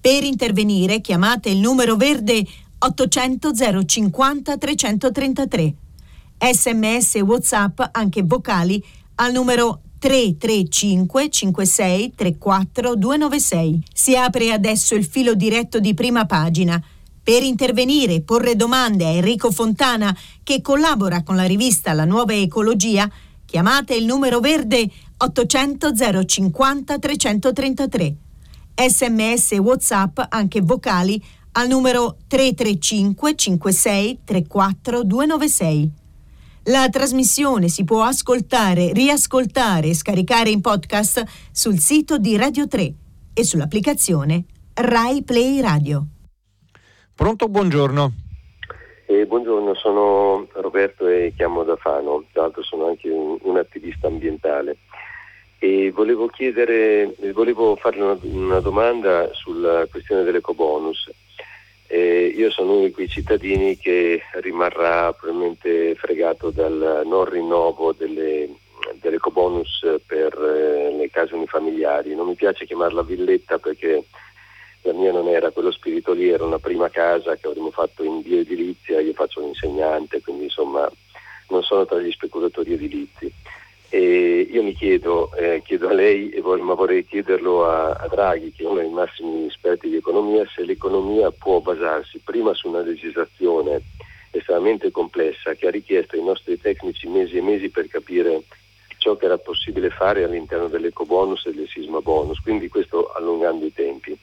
Per 0.00 0.22
intervenire 0.22 1.00
chiamate 1.00 1.50
il 1.50 1.58
numero 1.58 1.96
verde 1.96 2.46
800 2.78 3.84
050 3.84 4.56
333. 4.58 5.74
Sms 6.38 7.14
WhatsApp, 7.16 7.80
anche 7.90 8.22
vocali, 8.22 8.80
al 9.16 9.32
numero 9.32 9.80
335 10.06 11.28
56 11.30 12.12
34 12.14 12.94
296. 12.94 13.82
Si 13.92 14.14
apre 14.14 14.52
adesso 14.52 14.94
il 14.94 15.04
filo 15.04 15.34
diretto 15.34 15.80
di 15.80 15.94
prima 15.94 16.26
pagina 16.26 16.80
per 17.20 17.42
intervenire 17.42 18.14
e 18.14 18.20
porre 18.20 18.54
domande 18.54 19.04
a 19.04 19.08
Enrico 19.08 19.50
Fontana, 19.50 20.16
che 20.44 20.62
collabora 20.62 21.24
con 21.24 21.34
la 21.34 21.42
rivista 21.42 21.92
La 21.92 22.04
Nuova 22.04 22.34
Ecologia, 22.34 23.10
chiamate 23.44 23.96
il 23.96 24.04
numero 24.04 24.38
verde 24.38 24.88
800 25.16 25.92
050 26.24 26.98
333. 27.00 28.16
Sms 28.76 29.52
e 29.52 29.58
WhatsApp, 29.58 30.20
anche 30.28 30.60
vocali, 30.60 31.20
al 31.52 31.66
numero 31.66 32.18
335 32.28 33.34
56 33.34 34.18
34 34.22 35.02
296. 35.02 35.90
La 36.68 36.88
trasmissione 36.90 37.68
si 37.68 37.84
può 37.84 38.02
ascoltare, 38.02 38.92
riascoltare 38.92 39.86
e 39.86 39.94
scaricare 39.94 40.50
in 40.50 40.60
podcast 40.60 41.22
sul 41.52 41.78
sito 41.78 42.18
di 42.18 42.36
Radio 42.36 42.66
3 42.66 42.92
e 43.34 43.44
sull'applicazione 43.44 44.44
Rai 44.74 45.22
Play 45.22 45.60
Radio. 45.60 46.06
Pronto, 47.14 47.46
buongiorno. 47.46 48.12
Eh, 49.06 49.26
buongiorno, 49.26 49.74
sono 49.74 50.48
Roberto 50.54 51.06
e 51.06 51.32
chiamo 51.36 51.62
da 51.62 51.76
Fano, 51.76 52.24
tra 52.32 52.42
l'altro 52.42 52.64
sono 52.64 52.88
anche 52.88 53.10
un, 53.10 53.38
un 53.42 53.56
attivista 53.58 54.08
ambientale 54.08 54.78
e 55.60 55.92
volevo 55.92 56.26
chiedere, 56.26 57.14
volevo 57.32 57.76
farle 57.76 58.02
una, 58.02 58.18
una 58.22 58.58
domanda 58.58 59.30
sulla 59.34 59.86
questione 59.88 60.24
dell'ecobonus. 60.24 61.10
Eh, 61.88 62.32
io 62.34 62.50
sono 62.50 62.72
uno 62.74 62.84
di 62.84 62.90
quei 62.90 63.08
cittadini 63.08 63.76
che 63.76 64.22
rimarrà 64.40 65.12
probabilmente 65.12 65.94
fregato 65.94 66.50
dal 66.50 67.02
non 67.04 67.24
rinnovo 67.24 67.92
delle, 67.92 68.48
dell'ecobonus 69.00 70.00
per 70.04 70.34
eh, 70.34 70.96
le 70.96 71.10
case 71.10 71.34
unifamiliari. 71.34 72.14
Non 72.14 72.26
mi 72.26 72.34
piace 72.34 72.66
chiamarla 72.66 73.02
villetta 73.02 73.58
perché 73.58 74.04
la 74.82 74.92
mia 74.92 75.12
non 75.12 75.28
era 75.28 75.50
quello 75.50 75.70
spirito 75.70 76.12
lì, 76.12 76.28
era 76.28 76.44
una 76.44 76.58
prima 76.58 76.88
casa 76.88 77.36
che 77.36 77.46
avremmo 77.46 77.70
fatto 77.70 78.02
in 78.02 78.22
bioedilizia, 78.22 79.00
io 79.00 79.12
faccio 79.12 79.40
l'insegnante, 79.40 80.20
quindi 80.20 80.44
insomma 80.44 80.88
non 81.48 81.62
sono 81.62 81.84
tra 81.84 81.98
gli 81.98 82.10
speculatori 82.10 82.72
edilizi. 82.72 83.32
E 83.88 84.48
io 84.50 84.62
mi 84.62 84.74
chiedo, 84.74 85.32
eh, 85.34 85.62
chiedo 85.64 85.88
a 85.88 85.92
lei, 85.92 86.42
ma 86.42 86.74
vorrei 86.74 87.06
chiederlo 87.06 87.66
a, 87.66 87.92
a, 87.92 88.08
Draghi, 88.08 88.52
che 88.52 88.64
è 88.64 88.66
uno 88.66 88.80
dei 88.80 88.90
massimi 88.90 89.46
esperti 89.46 89.88
di 89.88 89.96
economia, 89.96 90.44
se 90.52 90.64
l'economia 90.64 91.30
può 91.30 91.60
basarsi 91.60 92.18
prima 92.18 92.52
su 92.54 92.68
una 92.68 92.80
legislazione 92.80 93.80
estremamente 94.30 94.90
complessa 94.90 95.54
che 95.54 95.68
ha 95.68 95.70
richiesto 95.70 96.16
ai 96.16 96.22
nostri 96.22 96.60
tecnici 96.60 97.08
mesi 97.08 97.36
e 97.36 97.42
mesi 97.42 97.70
per 97.70 97.86
capire 97.88 98.42
ciò 98.98 99.16
che 99.16 99.26
era 99.26 99.38
possibile 99.38 99.90
fare 99.90 100.24
all'interno 100.24 100.66
dell'ecobonus 100.66 101.46
e 101.46 101.54
del 101.54 101.68
sisma 101.68 102.00
bonus, 102.00 102.40
quindi 102.40 102.68
questo 102.68 103.12
allungando 103.12 103.64
i 103.66 103.72
tempi. 103.72 104.18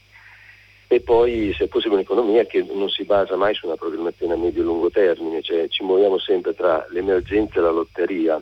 E 0.88 1.00
poi 1.00 1.54
se 1.58 1.68
fosse 1.68 1.88
un'economia 1.88 2.46
che 2.46 2.64
non 2.70 2.90
si 2.90 3.04
basa 3.04 3.36
mai 3.36 3.56
su 3.56 3.66
una 3.66 3.78
programmazione 3.78 4.34
a 4.34 4.38
medio-lungo 4.38 4.92
termine, 4.92 5.42
cioè 5.42 5.68
ci 5.70 5.84
muoviamo 5.84 6.20
sempre 6.20 6.54
tra 6.54 6.86
l'emergenza 6.90 7.60
e 7.60 7.62
la 7.62 7.72
lotteria 7.72 8.42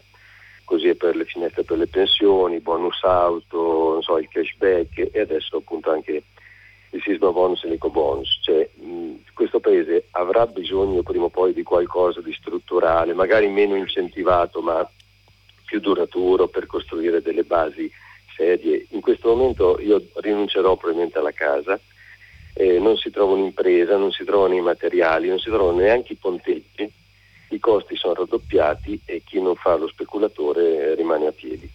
così 0.71 0.87
è 0.87 0.95
per 0.95 1.17
le 1.17 1.25
finestre 1.25 1.65
per 1.65 1.77
le 1.77 1.87
pensioni, 1.87 2.61
bonus 2.61 3.03
auto, 3.03 4.01
so, 4.01 4.17
il 4.17 4.29
cashback 4.29 5.09
e 5.11 5.19
adesso 5.19 5.57
appunto 5.57 5.91
anche 5.91 6.23
il 6.91 7.01
sisma 7.01 7.29
bonus 7.29 7.65
e 7.65 7.67
l'eco 7.67 7.89
bonus. 7.89 8.39
Cioè, 8.41 8.69
mh, 8.75 9.33
questo 9.33 9.59
paese 9.59 10.05
avrà 10.11 10.47
bisogno 10.47 11.03
prima 11.03 11.25
o 11.25 11.29
poi 11.29 11.51
di 11.51 11.63
qualcosa 11.63 12.21
di 12.21 12.31
strutturale, 12.31 13.13
magari 13.13 13.49
meno 13.49 13.75
incentivato 13.75 14.61
ma 14.61 14.89
più 15.65 15.81
duraturo 15.81 16.47
per 16.47 16.67
costruire 16.67 17.21
delle 17.21 17.43
basi 17.43 17.91
serie. 18.33 18.85
In 18.91 19.01
questo 19.01 19.35
momento 19.35 19.77
io 19.77 20.01
rinuncerò 20.21 20.77
probabilmente 20.77 21.17
alla 21.17 21.33
casa, 21.33 21.77
eh, 22.53 22.79
non 22.79 22.95
si 22.95 23.11
trova 23.11 23.33
un'impresa, 23.33 23.97
non 23.97 24.13
si 24.13 24.23
trovano 24.23 24.55
i 24.55 24.61
materiali, 24.61 25.27
non 25.27 25.39
si 25.39 25.49
trovano 25.49 25.79
neanche 25.79 26.13
i 26.13 26.17
ponteggi 26.17 26.99
i 27.55 27.59
costi 27.59 27.95
sono 27.95 28.13
raddoppiati 28.13 29.01
e 29.05 29.23
chi 29.23 29.41
non 29.41 29.55
fa 29.55 29.75
lo 29.75 29.87
speculatore 29.87 30.95
rimane 30.95 31.27
a 31.27 31.31
piedi. 31.31 31.69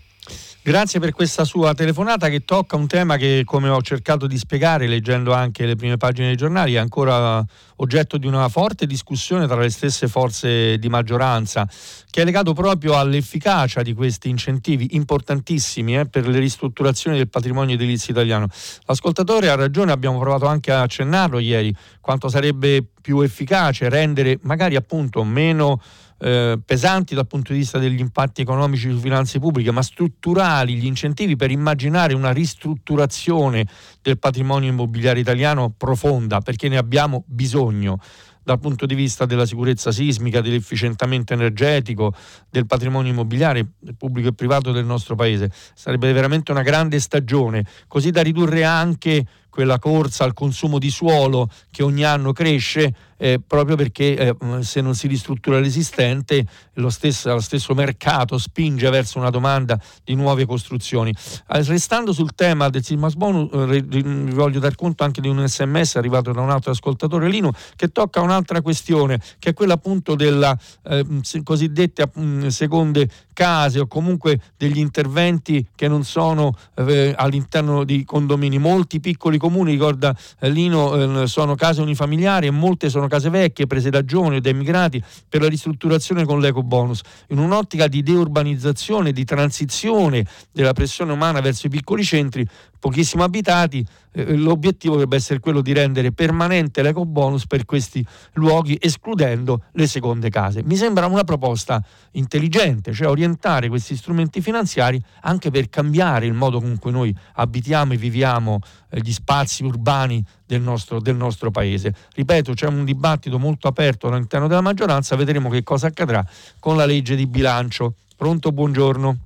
Grazie 0.67 0.99
per 0.99 1.13
questa 1.13 1.45
sua 1.45 1.75
telefonata 1.75 2.29
che 2.29 2.45
tocca 2.45 2.75
un 2.75 2.89
tema 2.89 3.17
che, 3.17 3.43
come 3.45 3.69
ho 3.69 3.81
cercato 3.83 4.27
di 4.27 4.37
spiegare 4.37 4.89
leggendo 4.89 5.33
anche 5.33 5.65
le 5.65 5.77
prime 5.77 5.97
pagine 5.97 6.27
dei 6.27 6.37
giornali, 6.37 6.75
è 6.75 6.79
ancora 6.79 7.45
oggetto 7.77 8.19
di 8.19 8.27
una 8.27 8.49
forte 8.49 8.85
discussione 8.85 9.47
tra 9.47 9.61
le 9.61 9.71
stesse 9.71 10.09
forze 10.09 10.77
di 10.79 10.89
maggioranza, 10.89 11.69
che 12.11 12.23
è 12.23 12.25
legato 12.25 12.53
proprio 12.53 12.99
all'efficacia 12.99 13.83
di 13.83 13.95
questi 13.95 14.29
incentivi 14.29 14.97
importantissimi 14.97 15.99
eh, 15.99 16.07
per 16.07 16.27
le 16.27 16.41
ristrutturazioni 16.41 17.17
del 17.17 17.29
patrimonio 17.29 17.77
edilizio 17.77 18.13
italiano. 18.13 18.49
L'ascoltatore 18.87 19.49
ha 19.49 19.55
ragione, 19.55 19.93
abbiamo 19.93 20.19
provato 20.19 20.47
anche 20.47 20.73
a 20.73 20.81
accennarlo 20.81 21.39
ieri, 21.39 21.73
quanto 22.01 22.29
sarebbe 22.29 22.85
più 23.01 23.21
efficace 23.21 23.89
rendere 23.89 24.41
magari 24.43 24.75
appunto 24.75 25.23
meno 25.23 25.81
eh, 26.19 26.59
pesanti 26.65 27.15
dal 27.15 27.27
punto 27.27 27.53
di 27.53 27.59
vista 27.59 27.79
degli 27.79 28.01
impatti 28.01 28.43
economici 28.43 28.91
su 28.91 28.99
finanze 28.99 29.39
pubbliche, 29.39 29.71
ma 29.71 29.83
strutturali, 29.83 30.77
gli 30.77 30.87
incentivi 30.87 31.37
per 31.37 31.51
immaginare 31.51 32.15
una 32.15 32.33
ristrutturazione 32.33 33.67
del 34.03 34.19
patrimonio 34.19 34.71
immobiliare 34.71 35.21
italiano 35.21 35.73
profonda, 35.77 36.41
perché 36.41 36.69
ne 36.69 36.77
abbiamo 36.77 37.25
bisogno 37.27 37.99
dal 38.47 38.61
punto 38.61 38.87
di 38.87 38.95
vista 38.95 39.27
della 39.27 39.45
sicurezza 39.45 39.91
sismica, 39.91 40.41
dell'efficientamento 40.41 41.33
energetico, 41.33 42.15
del 42.49 42.65
patrimonio 42.65 43.11
immobiliare 43.11 43.67
pubblico 43.99 44.29
e 44.29 44.35
privato 44.35 44.71
del 44.71 44.85
nostro 44.85 45.17
paese. 45.17 45.51
Sarebbe 45.75 46.13
veramente 46.13 46.53
una 46.53 46.63
grande 46.63 47.01
stagione, 47.01 47.67
così 47.89 48.13
da 48.13 48.23
ridurre 48.23 48.63
anche 48.63 49.27
quella 49.57 49.79
corsa 49.79 50.25
al 50.25 50.35
consumo 50.35 50.79
di 50.79 50.91
suolo 50.91 51.49
che 51.71 51.83
ogni 51.83 52.05
anno 52.05 52.35
cresce 52.35 52.93
eh, 53.17 53.41
proprio 53.41 53.75
perché 53.75 54.15
eh, 54.15 54.37
se 54.61 54.83
non 54.83 54.95
si 54.95 55.07
ristruttura 55.07 55.59
l'esistente 55.59 56.45
lo 56.75 56.91
stesso, 56.91 57.33
lo 57.33 57.41
stesso, 57.41 57.73
mercato 57.73 58.37
spinge 58.37 58.91
verso 58.91 59.19
una 59.19 59.31
domanda 59.31 59.81
di 60.05 60.15
nuove 60.15 60.45
costruzioni. 60.45 61.11
Eh, 61.11 61.63
restando 61.63 62.13
sul 62.13 62.35
tema 62.35 62.69
del 62.69 62.85
Sismas 62.85 63.15
Bonus, 63.15 63.49
eh, 63.55 63.81
vi 63.81 64.03
voglio 64.35 64.59
dar 64.59 64.75
conto 64.75 65.05
anche 65.05 65.23
di 65.23 65.29
un 65.29 65.43
sms 65.47 65.97
arrivato 65.97 66.33
da 66.33 66.43
un 66.43 66.51
altro 66.51 66.73
ascoltatore 66.73 67.31
Lino 67.31 67.53
che 67.77 67.89
tocca 67.89 68.21
un'altra 68.21 68.61
questione 68.61 69.19
che 69.39 69.51
è 69.51 69.55
quella 69.55 69.75
appunto 69.75 70.15
della 70.15 70.55
eh, 70.85 71.07
cosiddette 71.43 72.11
mh, 72.13 72.49
seconde 72.49 73.09
case 73.37 73.81
o 73.81 73.87
comunque 73.87 74.41
degli 74.57 74.79
interventi 74.79 75.67
che 75.75 75.89
non 75.89 76.05
sono 76.05 76.57
eh, 76.75 77.13
all'interno 77.15 77.85
di 77.85 78.03
condomini. 78.03 78.57
Molti 78.57 78.99
piccoli 78.99 79.37
comuni, 79.37 79.73
ricorda 79.73 80.17
eh, 80.41 80.49
Lino, 80.49 81.23
eh, 81.23 81.27
sono 81.27 81.55
case 81.55 81.83
unifamiliari 81.83 82.47
e 82.47 82.51
molte 82.51 82.89
sono 82.89 83.09
case 83.09 83.29
vecchie 83.29 83.67
prese 83.67 83.91
da 83.91 84.03
giovani 84.07 84.37
o 84.37 84.41
da 84.41 84.49
immigrati 84.49 85.03
per 85.29 85.43
la 85.43 85.49
ristrutturazione 85.49 86.25
con 86.25 86.41
l'eco 86.41 86.63
bonus. 86.63 87.03
In 87.29 87.39
un'ottica 87.39 87.89
di 87.89 88.03
deurbanizzazione, 88.03 89.13
di 89.13 89.25
transizione 89.27 90.25
della 90.51 90.73
pressione 90.73 91.13
umana 91.13 91.41
verso 91.41 91.67
i 91.67 91.71
piccoli 91.71 92.05
centri, 92.05 92.49
pochissimo 92.87 93.25
abitati, 93.25 93.85
eh, 94.13 94.37
l'obiettivo 94.37 94.93
dovrebbe 94.93 95.17
essere 95.17 95.41
quello 95.41 95.61
di 95.61 95.73
rendere 95.73 96.13
permanente 96.13 96.83
l'eco 96.83 97.05
bonus 97.05 97.45
per 97.45 97.65
questi 97.65 98.07
luoghi 98.35 98.79
escludendo 98.81 99.65
le 99.73 99.89
seconde 99.89 100.31
case. 100.31 100.63
Mi 100.63 100.77
sembra 100.77 101.07
una 101.07 101.25
proposta 101.25 101.83
intelligente, 102.13 102.93
cioè 102.93 103.09
orientare 103.09 103.69
questi 103.69 103.97
strumenti 103.97 104.41
finanziari 104.41 105.03
anche 105.23 105.51
per 105.51 105.69
cambiare 105.69 106.27
il 106.27 106.33
modo 106.33 106.61
con 106.61 106.79
cui 106.79 106.93
noi 106.93 107.15
abitiamo 107.35 107.95
e 107.95 107.97
viviamo 107.97 108.61
eh, 108.91 109.01
gli 109.01 109.13
spazi 109.13 109.65
urbani 109.65 110.25
del 110.47 110.61
nostro, 110.61 111.01
del 111.01 111.17
nostro 111.17 111.51
paese. 111.51 111.93
Ripeto, 112.15 112.53
c'è 112.53 112.69
un 112.69 112.85
dibattito 112.85 113.37
molto 113.41 113.67
aperto 113.67 114.07
all'interno 114.07 114.47
della 114.47 114.61
maggioranza, 114.61 115.17
vedremo 115.17 115.51
che 115.51 115.65
cosa 115.65 115.89
accadrà 115.89 116.25
con 116.61 116.77
la 116.77 116.87
legge 116.87 117.17
di 117.17 117.27
bilancio. 117.27 117.95
Pronto, 118.17 118.53
buongiorno. 118.53 119.17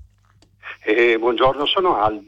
Eh, 0.82 1.18
buongiorno, 1.18 1.66
sono 1.66 2.00
Aldo 2.00 2.24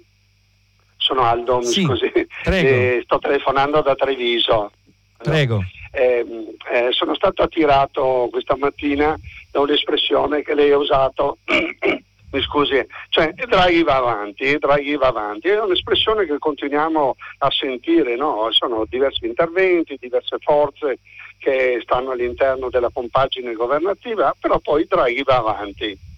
sono 1.03 1.23
Aldo, 1.23 1.59
mi 1.59 1.65
sì, 1.65 1.85
scusi, 1.85 2.11
eh, 2.45 3.01
sto 3.05 3.19
telefonando 3.19 3.83
da 3.83 3.95
Treviso. 3.95 4.71
Prego. 5.19 5.61
Eh, 5.93 6.25
eh, 6.73 6.89
sono 6.93 7.15
stato 7.15 7.43
attirato 7.43 8.29
questa 8.31 8.57
mattina 8.57 9.19
da 9.51 9.61
un'espressione 9.61 10.43
che 10.43 10.55
lei 10.55 10.71
ha 10.71 10.79
usato, 10.79 11.39
mi 11.45 12.41
scusi, 12.41 12.85
cioè 13.11 13.33
Draghi 13.35 13.83
va 13.83 13.97
avanti, 13.97 14.57
Draghi 14.59 14.97
va 14.97 15.09
avanti, 15.09 15.49
è 15.49 15.61
un'espressione 15.61 16.25
che 16.25 16.39
continuiamo 16.39 17.17
a 17.39 17.51
sentire, 17.51 18.17
no? 18.17 18.49
sono 18.53 18.87
diversi 18.89 19.27
interventi, 19.27 19.99
diverse 20.01 20.39
forze 20.41 20.99
che 21.39 21.81
stanno 21.83 22.13
all'interno 22.13 22.71
della 22.71 22.91
compagine 22.91 23.53
governativa, 23.53 24.35
però 24.41 24.59
poi 24.61 24.87
Draghi 24.89 25.23
va 25.25 25.37
avanti. 25.37 26.11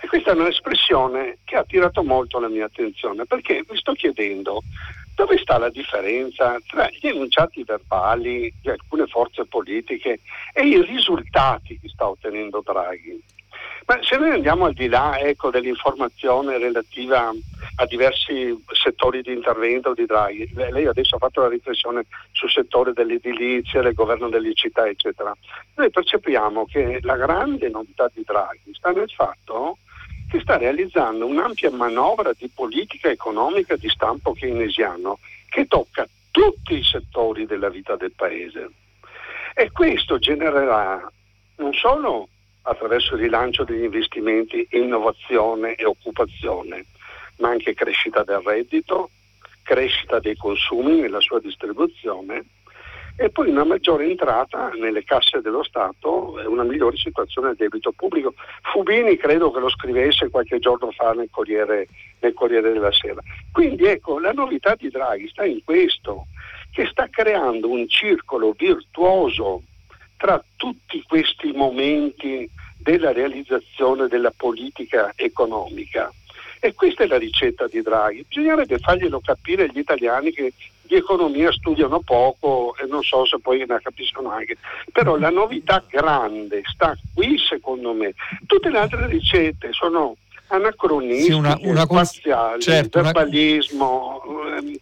E 0.00 0.08
questa 0.08 0.32
è 0.32 0.34
un'espressione 0.34 1.38
che 1.44 1.56
ha 1.56 1.60
attirato 1.60 2.02
molto 2.02 2.38
la 2.38 2.48
mia 2.48 2.66
attenzione 2.66 3.24
perché 3.24 3.64
mi 3.68 3.76
sto 3.76 3.92
chiedendo 3.92 4.62
dove 5.14 5.38
sta 5.38 5.56
la 5.56 5.70
differenza 5.70 6.58
tra 6.68 6.88
gli 6.90 7.06
enunciati 7.06 7.64
verbali 7.64 8.52
di 8.60 8.68
alcune 8.68 9.06
forze 9.06 9.46
politiche 9.46 10.20
e 10.52 10.66
i 10.66 10.82
risultati 10.82 11.78
che 11.80 11.88
sta 11.88 12.08
ottenendo 12.08 12.62
Draghi. 12.62 13.24
Ma 13.86 13.98
se 14.02 14.16
noi 14.18 14.30
andiamo 14.30 14.66
al 14.66 14.74
di 14.74 14.88
là 14.88 15.16
ecco, 15.18 15.48
dell'informazione 15.50 16.58
relativa 16.58 17.32
a 17.76 17.86
diversi 17.86 18.54
settori 18.72 19.22
di 19.22 19.32
intervento 19.32 19.94
di 19.94 20.04
Draghi, 20.04 20.50
lei 20.54 20.86
adesso 20.86 21.14
ha 21.14 21.18
fatto 21.18 21.40
la 21.40 21.48
riflessione 21.48 22.04
sul 22.32 22.50
settore 22.50 22.92
dell'edilizia, 22.92 23.82
del 23.82 23.94
governo 23.94 24.28
delle 24.28 24.54
città, 24.54 24.86
eccetera, 24.86 25.32
noi 25.76 25.90
percepiamo 25.90 26.66
che 26.66 26.98
la 27.02 27.16
grande 27.16 27.68
novità 27.68 28.10
di 28.12 28.22
Draghi 28.26 28.74
sta 28.74 28.90
nel 28.90 29.10
fatto 29.10 29.78
che 30.26 30.40
sta 30.40 30.56
realizzando 30.56 31.26
un'ampia 31.26 31.70
manovra 31.70 32.32
di 32.36 32.50
politica 32.52 33.08
economica 33.08 33.76
di 33.76 33.88
stampo 33.88 34.32
keynesiano 34.32 35.18
che 35.48 35.66
tocca 35.66 36.06
tutti 36.30 36.76
i 36.76 36.82
settori 36.82 37.46
della 37.46 37.68
vita 37.68 37.96
del 37.96 38.12
Paese. 38.14 38.70
E 39.54 39.70
questo 39.70 40.18
genererà 40.18 41.10
non 41.56 41.72
solo 41.72 42.28
attraverso 42.62 43.14
il 43.14 43.22
rilancio 43.22 43.64
degli 43.64 43.84
investimenti, 43.84 44.66
innovazione 44.72 45.74
e 45.76 45.84
occupazione, 45.84 46.84
ma 47.38 47.50
anche 47.50 47.74
crescita 47.74 48.24
del 48.24 48.40
reddito, 48.44 49.10
crescita 49.62 50.18
dei 50.18 50.36
consumi 50.36 51.00
nella 51.00 51.20
sua 51.20 51.40
distribuzione 51.40 52.44
e 53.16 53.30
poi 53.30 53.48
una 53.48 53.64
maggiore 53.64 54.06
entrata 54.06 54.70
nelle 54.78 55.02
casse 55.02 55.40
dello 55.40 55.62
Stato 55.62 56.38
e 56.38 56.46
una 56.46 56.64
migliore 56.64 56.96
situazione 56.98 57.48
del 57.48 57.56
debito 57.56 57.92
pubblico. 57.92 58.34
Fubini 58.72 59.16
credo 59.16 59.50
che 59.50 59.60
lo 59.60 59.70
scrivesse 59.70 60.28
qualche 60.28 60.58
giorno 60.58 60.90
fa 60.90 61.12
nel 61.12 61.28
Corriere, 61.30 61.88
nel 62.20 62.34
Corriere 62.34 62.72
della 62.72 62.92
Sera. 62.92 63.22
Quindi 63.50 63.84
ecco, 63.84 64.18
la 64.18 64.32
novità 64.32 64.74
di 64.74 64.90
Draghi 64.90 65.28
sta 65.28 65.44
in 65.44 65.64
questo, 65.64 66.26
che 66.70 66.86
sta 66.86 67.08
creando 67.08 67.70
un 67.70 67.88
circolo 67.88 68.52
virtuoso 68.56 69.62
tra 70.18 70.42
tutti 70.56 71.02
questi 71.08 71.52
momenti 71.52 72.48
della 72.78 73.12
realizzazione 73.12 74.08
della 74.08 74.32
politica 74.36 75.12
economica. 75.16 76.12
E 76.60 76.74
questa 76.74 77.04
è 77.04 77.06
la 77.06 77.18
ricetta 77.18 77.66
di 77.66 77.80
Draghi. 77.80 78.24
Bisognerebbe 78.28 78.78
farglielo 78.78 79.20
capire 79.20 79.64
agli 79.64 79.78
italiani 79.78 80.32
che 80.32 80.52
di 80.86 80.94
economia 80.94 81.52
studiano 81.52 82.00
poco 82.00 82.74
e 82.80 82.86
non 82.86 83.02
so 83.02 83.24
se 83.26 83.38
poi 83.40 83.64
ne 83.66 83.80
capiscono 83.82 84.30
anche. 84.30 84.56
Però 84.92 85.16
la 85.16 85.30
novità 85.30 85.84
grande 85.88 86.62
sta 86.64 86.96
qui 87.14 87.38
secondo 87.38 87.92
me. 87.92 88.14
Tutte 88.46 88.70
le 88.70 88.78
altre 88.78 89.06
ricette 89.06 89.72
sono 89.72 90.16
anacronistiche, 90.48 91.32
sì, 91.32 91.32
una, 91.32 91.56
una 91.60 91.84
spaziali, 91.84 92.60
certo, 92.60 93.02
verbalismo, 93.02 94.22
una... 94.24 94.56
ehm, 94.56 94.78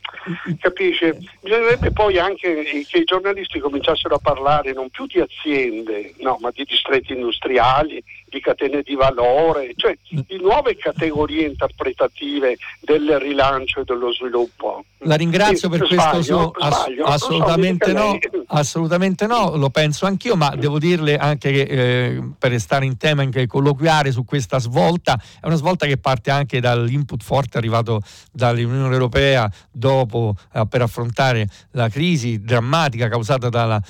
capisce? 0.59 1.19
Bisognerebbe 1.41 1.91
poi 1.91 2.19
anche 2.19 2.85
che 2.87 2.99
i 2.99 3.05
giornalisti 3.05 3.59
cominciassero 3.59 4.17
a 4.17 4.21
parlare 4.23 4.73
non 4.73 4.91
più 4.91 5.07
di 5.07 5.21
aziende, 5.21 6.15
no, 6.19 6.37
ma 6.41 6.51
di 6.53 6.65
distretti 6.65 7.13
industriali, 7.13 8.03
di 8.35 8.41
catene 8.41 8.83
di 8.83 8.97
valore, 8.97 9.75
cioè 9.77 9.97
di 10.09 10.39
nuove 10.41 10.77
categorie 10.77 11.47
interpretative 11.47 12.57
del 12.81 13.21
rilancio 13.21 13.81
e 13.81 13.85
dello 13.85 14.13
sviluppo. 14.13 14.85
La 15.07 15.15
ringrazio 15.15 15.71
sì, 15.71 15.79
per 15.79 15.87
questo 15.87 16.23
suo 16.23 16.51
ass- 16.59 16.87
assolutamente 17.05 17.91
so, 17.91 17.97
no, 17.97 18.19
assolutamente 18.49 19.27
no, 19.27 19.55
lo 19.57 19.71
penso 19.71 20.07
anch'io, 20.07 20.35
ma 20.35 20.53
devo 20.57 20.81
dirle 20.81 21.17
anche 21.17 21.53
che 21.53 21.61
eh, 21.61 22.23
per 22.37 22.51
restare 22.51 22.87
in 22.87 22.97
tema 22.97 23.23
anche 23.23 23.47
colloquiare 23.47 24.11
su 24.11 24.25
questa 24.25 24.59
svolta, 24.59 25.21
è 25.41 25.47
una 25.47 25.55
svolta 25.55 25.87
che 25.87 25.97
parte 25.97 26.33
anche 26.33 26.59
dall'input 26.59 27.23
forte 27.23 27.59
arrivato 27.59 28.01
dall'Unione 28.33 28.93
Europea 28.93 29.49
dopo 29.71 30.35
eh, 30.53 30.67
per 30.69 30.83
affrontare 30.83 31.47
la 31.73 31.89
crisi 31.89 32.41
drammatica 32.41 33.09
causata 33.09 33.49
dalla, 33.49 33.81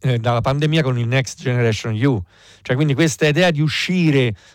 eh, 0.00 0.18
dalla 0.18 0.40
pandemia 0.40 0.82
con 0.82 0.98
il 0.98 1.08
Next 1.08 1.40
Generation 1.40 1.94
EU. 1.96 2.22
Cioè, 2.62 2.76
quindi 2.76 2.94
questa 2.94 3.26
idea 3.26 3.50
di 3.50 3.60
uscire 3.60 3.71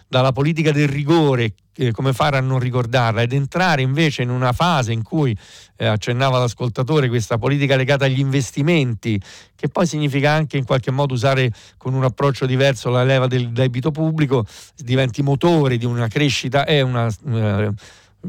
dalla 0.07 0.31
politica 0.31 0.71
del 0.71 0.87
rigore, 0.87 1.53
eh, 1.75 1.91
come 1.91 2.13
fare 2.13 2.37
a 2.37 2.41
non 2.41 2.59
ricordarla, 2.59 3.21
ed 3.21 3.33
entrare 3.33 3.81
invece 3.81 4.21
in 4.21 4.29
una 4.29 4.51
fase 4.51 4.93
in 4.93 5.03
cui 5.03 5.35
eh, 5.75 5.85
accennava 5.85 6.39
l'ascoltatore 6.39 7.09
questa 7.09 7.37
politica 7.37 7.75
legata 7.75 8.05
agli 8.05 8.19
investimenti, 8.19 9.21
che 9.55 9.67
poi 9.67 9.85
significa 9.85 10.31
anche 10.31 10.57
in 10.57 10.65
qualche 10.65 10.91
modo 10.91 11.13
usare 11.13 11.51
con 11.77 11.93
un 11.93 12.03
approccio 12.03 12.45
diverso 12.45 12.89
la 12.89 13.03
leva 13.03 13.27
del 13.27 13.51
debito 13.51 13.91
pubblico, 13.91 14.45
diventi 14.75 15.21
motore 15.21 15.77
di 15.77 15.85
una 15.85 16.07
crescita, 16.07 16.65
è 16.65 16.81
una... 16.81 17.07
Eh, 17.07 17.71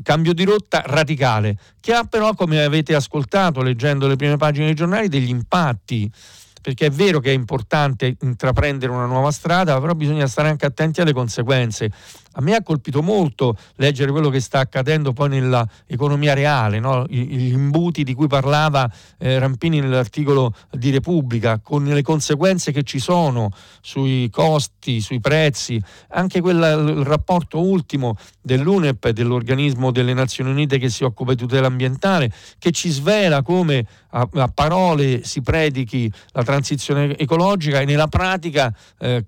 cambio 0.02 0.32
di 0.32 0.44
rotta 0.44 0.82
radicale, 0.84 1.56
che 1.80 1.92
ha 1.92 2.04
però, 2.04 2.34
come 2.34 2.62
avete 2.62 2.94
ascoltato 2.94 3.62
leggendo 3.62 4.06
le 4.06 4.16
prime 4.16 4.36
pagine 4.36 4.66
dei 4.66 4.74
giornali, 4.74 5.08
degli 5.08 5.30
impatti 5.30 6.10
perché 6.68 6.86
è 6.86 6.90
vero 6.90 7.18
che 7.18 7.30
è 7.30 7.34
importante 7.34 8.14
intraprendere 8.20 8.92
una 8.92 9.06
nuova 9.06 9.30
strada, 9.30 9.80
però 9.80 9.94
bisogna 9.94 10.26
stare 10.26 10.50
anche 10.50 10.66
attenti 10.66 11.00
alle 11.00 11.14
conseguenze. 11.14 11.90
A 12.32 12.40
me 12.40 12.54
ha 12.54 12.62
colpito 12.62 13.02
molto 13.02 13.56
leggere 13.76 14.10
quello 14.10 14.28
che 14.28 14.40
sta 14.40 14.60
accadendo 14.60 15.12
poi 15.12 15.28
nell'economia 15.28 16.34
reale, 16.34 16.78
no? 16.78 17.04
gli 17.08 17.52
imbuti 17.52 18.04
di 18.04 18.14
cui 18.14 18.26
parlava 18.26 18.90
eh, 19.18 19.38
Rampini 19.38 19.80
nell'articolo 19.80 20.54
di 20.70 20.90
Repubblica, 20.90 21.58
con 21.58 21.84
le 21.84 22.02
conseguenze 22.02 22.70
che 22.70 22.82
ci 22.82 22.98
sono 22.98 23.50
sui 23.80 24.28
costi, 24.30 25.00
sui 25.00 25.20
prezzi, 25.20 25.82
anche 26.10 26.40
quella, 26.40 26.70
il 26.72 27.04
rapporto 27.04 27.60
ultimo 27.60 28.16
dell'UNEP, 28.40 29.10
dell'organismo 29.10 29.90
delle 29.90 30.14
Nazioni 30.14 30.50
Unite 30.50 30.78
che 30.78 30.90
si 30.90 31.04
occupa 31.04 31.32
di 31.32 31.38
tutela 31.38 31.66
ambientale, 31.66 32.32
che 32.58 32.70
ci 32.70 32.90
svela 32.90 33.42
come 33.42 33.86
a, 34.10 34.26
a 34.32 34.48
parole 34.48 35.24
si 35.24 35.42
predichi 35.42 36.10
la 36.32 36.42
transizione 36.42 37.16
ecologica 37.18 37.80
e 37.80 37.84
nella 37.84 38.06
pratica, 38.06 38.74
eh, 38.98 39.24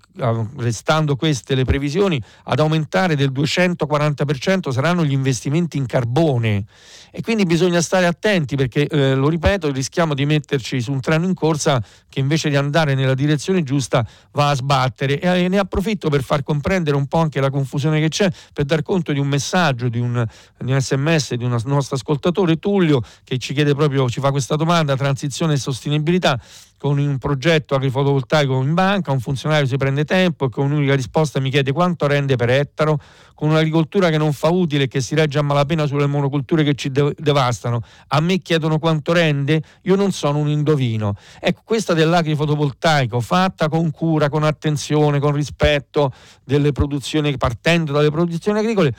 restando 0.57 1.15
queste 1.15 1.55
le 1.55 1.65
previsioni, 1.65 2.21
ad 2.45 2.59
aumentare 2.59 2.89
aumentare 2.91 3.15
del 3.15 3.31
240% 3.31 4.69
saranno 4.69 5.05
gli 5.05 5.13
investimenti 5.13 5.77
in 5.77 5.85
carbone. 5.85 6.65
E 7.13 7.21
quindi 7.21 7.45
bisogna 7.45 7.81
stare 7.81 8.05
attenti 8.05 8.55
perché, 8.55 8.87
eh, 8.87 9.15
lo 9.15 9.29
ripeto, 9.29 9.71
rischiamo 9.71 10.13
di 10.13 10.25
metterci 10.25 10.79
su 10.81 10.91
un 10.91 10.99
treno 10.99 11.25
in 11.25 11.33
corsa 11.33 11.83
che 12.09 12.19
invece 12.19 12.49
di 12.49 12.55
andare 12.55 12.93
nella 12.93 13.13
direzione 13.13 13.63
giusta 13.63 14.05
va 14.31 14.49
a 14.49 14.55
sbattere. 14.55 15.19
E 15.19 15.47
ne 15.47 15.57
approfitto 15.57 16.09
per 16.09 16.23
far 16.23 16.43
comprendere 16.43 16.95
un 16.95 17.07
po' 17.07 17.17
anche 17.17 17.39
la 17.39 17.49
confusione 17.49 17.99
che 17.99 18.09
c'è, 18.09 18.29
per 18.53 18.65
dar 18.65 18.81
conto 18.81 19.13
di 19.13 19.19
un 19.19 19.27
messaggio, 19.27 19.89
di 19.89 19.99
un, 19.99 20.25
di 20.59 20.71
un 20.71 20.79
sms 20.79 21.35
di 21.35 21.43
un 21.43 21.57
nostro 21.65 21.95
ascoltatore 21.95 22.57
Tullio 22.57 23.01
che 23.23 23.37
ci 23.37 23.53
chiede 23.53 23.73
proprio, 23.73 24.09
ci 24.09 24.19
fa 24.19 24.31
questa 24.31 24.55
domanda, 24.55 24.95
transizione 24.95 25.53
e 25.53 25.57
sostenibilità 25.57 26.39
con 26.81 26.97
un 26.97 27.19
progetto 27.19 27.75
agrifotovoltaico 27.75 28.59
in 28.63 28.73
banca, 28.73 29.11
un 29.11 29.19
funzionario 29.19 29.67
si 29.67 29.77
prende 29.77 30.03
tempo 30.03 30.45
e 30.45 30.49
con 30.49 30.65
un'unica 30.65 30.95
risposta 30.95 31.39
mi 31.39 31.51
chiede 31.51 31.71
quanto 31.71 32.07
rende 32.07 32.35
per 32.37 32.49
ettaro, 32.49 32.99
con 33.35 33.49
un'agricoltura 33.49 34.09
che 34.09 34.17
non 34.17 34.33
fa 34.33 34.49
utile 34.49 34.85
e 34.85 34.87
che 34.87 34.99
si 34.99 35.13
regge 35.13 35.37
a 35.37 35.43
malapena 35.43 35.85
sulle 35.85 36.07
monoculture 36.07 36.63
che 36.63 36.73
ci 36.73 36.89
de- 36.89 37.13
devastano. 37.19 37.83
A 38.07 38.19
me 38.19 38.39
chiedono 38.39 38.79
quanto 38.79 39.13
rende, 39.13 39.61
io 39.83 39.95
non 39.95 40.11
sono 40.11 40.39
un 40.39 40.47
indovino. 40.47 41.13
Ecco, 41.39 41.61
questa 41.63 41.93
dell'agrifotovoltaico 41.93 43.19
fatta 43.19 43.69
con 43.69 43.91
cura, 43.91 44.29
con 44.29 44.41
attenzione, 44.41 45.19
con 45.19 45.33
rispetto 45.33 46.11
delle 46.43 46.71
produzioni, 46.71 47.37
partendo 47.37 47.91
dalle 47.91 48.09
produzioni 48.09 48.57
agricole, 48.57 48.91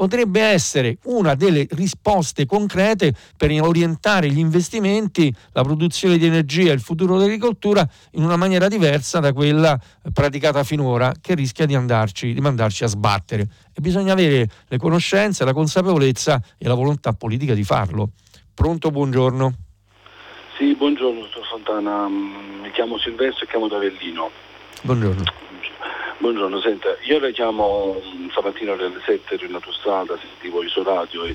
potrebbe 0.00 0.40
essere 0.40 0.96
una 1.04 1.34
delle 1.34 1.66
risposte 1.72 2.46
concrete 2.46 3.12
per 3.36 3.50
orientare 3.60 4.30
gli 4.30 4.38
investimenti, 4.38 5.30
la 5.52 5.62
produzione 5.62 6.16
di 6.16 6.24
energia 6.24 6.70
e 6.70 6.72
il 6.72 6.80
futuro 6.80 7.18
dell'agricoltura 7.18 7.86
in 8.12 8.24
una 8.24 8.36
maniera 8.36 8.66
diversa 8.66 9.20
da 9.20 9.34
quella 9.34 9.78
praticata 10.10 10.64
finora 10.64 11.12
che 11.20 11.34
rischia 11.34 11.66
di, 11.66 11.74
andarci, 11.74 12.32
di 12.32 12.40
mandarci 12.40 12.84
a 12.84 12.86
sbattere. 12.86 13.42
E 13.74 13.82
bisogna 13.82 14.14
avere 14.14 14.48
le 14.68 14.78
conoscenze, 14.78 15.44
la 15.44 15.52
consapevolezza 15.52 16.42
e 16.56 16.66
la 16.66 16.72
volontà 16.72 17.12
politica 17.12 17.52
di 17.52 17.62
farlo. 17.62 18.12
Pronto, 18.54 18.90
buongiorno. 18.90 19.52
Sì, 20.56 20.74
buongiorno, 20.76 21.20
dottor 21.20 21.44
Fontana. 21.44 22.08
Mi 22.08 22.70
chiamo 22.72 22.96
Silvestro 22.96 23.44
e 23.44 23.48
chiamo 23.48 23.68
da 23.68 23.76
Avellino. 23.76 24.30
Buongiorno. 24.80 25.49
Buongiorno, 26.20 26.60
senta, 26.60 26.94
io 27.04 27.18
le 27.18 27.32
chiamo 27.32 27.98
mm, 27.98 28.28
stamattina 28.28 28.74
alle 28.74 28.92
7 29.06 29.36
ero 29.36 29.46
in 29.46 29.54
autostrada, 29.54 30.18
sentivo 30.18 30.62
il 30.62 30.68
suo 30.68 30.82
radio 30.82 31.24
e, 31.24 31.34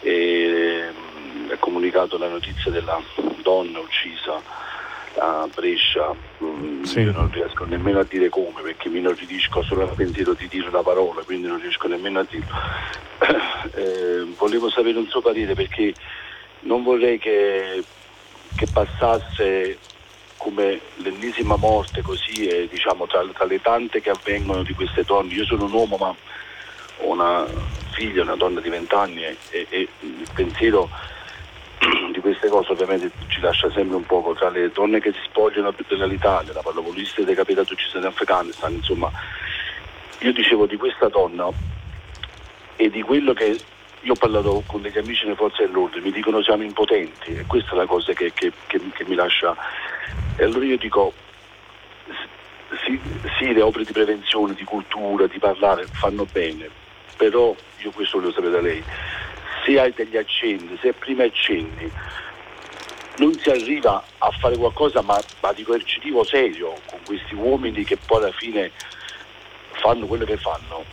e 0.00 0.82
mm, 0.90 1.50
ha 1.50 1.56
comunicato 1.58 2.16
la 2.16 2.28
notizia 2.28 2.70
della 2.70 2.98
donna 3.42 3.80
uccisa 3.80 4.40
a 5.18 5.46
Brescia. 5.54 6.16
Mm, 6.42 6.84
sì. 6.84 7.00
Io 7.00 7.12
non 7.12 7.30
riesco 7.30 7.66
nemmeno 7.66 7.98
a 7.98 8.06
dire 8.08 8.30
come 8.30 8.62
perché 8.62 8.88
mi 8.88 9.00
inorridisco 9.00 9.62
solo 9.62 9.82
al 9.82 9.94
pensiero 9.94 10.32
di 10.32 10.48
dire 10.48 10.70
la 10.70 10.82
parola, 10.82 11.20
quindi 11.22 11.46
non 11.46 11.60
riesco 11.60 11.86
nemmeno 11.86 12.20
a 12.20 12.26
dirlo. 12.28 12.54
Eh, 13.76 14.24
volevo 14.36 14.68
sapere 14.70 14.98
un 14.98 15.08
suo 15.08 15.20
parere 15.20 15.54
perché 15.54 15.94
non 16.60 16.82
vorrei 16.82 17.18
che, 17.18 17.82
che 18.54 18.66
passasse 18.72 19.78
come 20.36 20.80
l'ennesima 20.96 21.56
morte 21.56 22.02
così 22.02 22.46
e 22.46 22.68
diciamo 22.68 23.06
tra, 23.06 23.24
tra, 23.32 23.44
le 23.44 23.60
tante 23.60 24.00
che 24.00 24.10
avvengono 24.10 24.62
di 24.62 24.74
queste 24.74 25.02
donne. 25.04 25.32
Io 25.32 25.44
sono 25.44 25.64
un 25.64 25.72
uomo 25.72 25.96
ma 25.96 26.14
ho 26.98 27.12
una 27.12 27.46
figlia, 27.92 28.22
una 28.22 28.36
donna 28.36 28.60
di 28.60 28.68
20 28.68 28.94
anni 28.94 29.24
e, 29.24 29.36
e, 29.50 29.88
il 30.00 30.28
pensiero 30.34 30.88
di 32.12 32.20
queste 32.20 32.48
cose 32.48 32.72
ovviamente 32.72 33.10
ci 33.28 33.40
lascia 33.40 33.70
sempre 33.70 33.96
un 33.96 34.06
poco 34.06 34.34
tra 34.34 34.48
le 34.48 34.70
donne 34.70 35.00
che 35.00 35.12
si 35.12 35.20
spogliano 35.24 35.72
dell'Italia, 35.88 36.52
la 36.52 36.62
pallavolista 36.62 37.22
decapitata 37.22 37.72
uccisa 37.72 37.98
in 37.98 38.04
Afghanistan, 38.04 38.72
insomma 38.72 39.10
io 40.20 40.32
dicevo 40.32 40.66
di 40.66 40.76
questa 40.76 41.08
donna 41.08 41.48
e 42.76 42.90
di 42.90 43.02
quello 43.02 43.32
che 43.32 43.58
io 44.04 44.12
ho 44.12 44.16
parlato 44.16 44.62
con 44.66 44.82
degli 44.82 44.98
amici 44.98 45.24
delle 45.24 45.34
forze 45.34 45.66
dell'ordine, 45.66 46.04
mi 46.04 46.12
dicono 46.12 46.42
siamo 46.42 46.62
impotenti 46.62 47.34
e 47.34 47.44
questa 47.46 47.72
è 47.72 47.76
la 47.76 47.86
cosa 47.86 48.12
che, 48.12 48.32
che, 48.34 48.52
che, 48.66 48.80
che 48.92 49.04
mi 49.06 49.14
lascia 49.14 49.56
e 50.36 50.44
allora 50.44 50.64
io 50.64 50.76
dico, 50.76 51.12
sì, 52.84 53.00
sì, 53.38 53.52
le 53.52 53.62
opere 53.62 53.84
di 53.84 53.92
prevenzione, 53.92 54.54
di 54.54 54.64
cultura, 54.64 55.26
di 55.26 55.38
parlare 55.38 55.88
fanno 55.92 56.26
bene, 56.30 56.68
però 57.16 57.54
io 57.78 57.90
questo 57.92 58.18
voglio 58.18 58.32
sapere 58.32 58.52
da 58.52 58.60
lei, 58.60 58.82
se 59.64 59.78
hai 59.78 59.92
degli 59.94 60.16
accenni, 60.16 60.76
se 60.80 60.88
hai 60.88 60.94
primi 60.94 61.22
accenni, 61.22 61.90
non 63.16 63.38
si 63.38 63.48
arriva 63.48 64.04
a 64.18 64.30
fare 64.30 64.56
qualcosa 64.56 65.00
ma, 65.02 65.22
ma 65.40 65.52
di 65.52 65.62
coercitivo 65.62 66.24
serio 66.24 66.74
con 66.86 66.98
questi 67.06 67.34
uomini 67.34 67.84
che 67.84 67.96
poi 67.96 68.18
alla 68.18 68.32
fine 68.32 68.72
fanno 69.80 70.06
quello 70.06 70.24
che 70.24 70.36
fanno. 70.36 70.84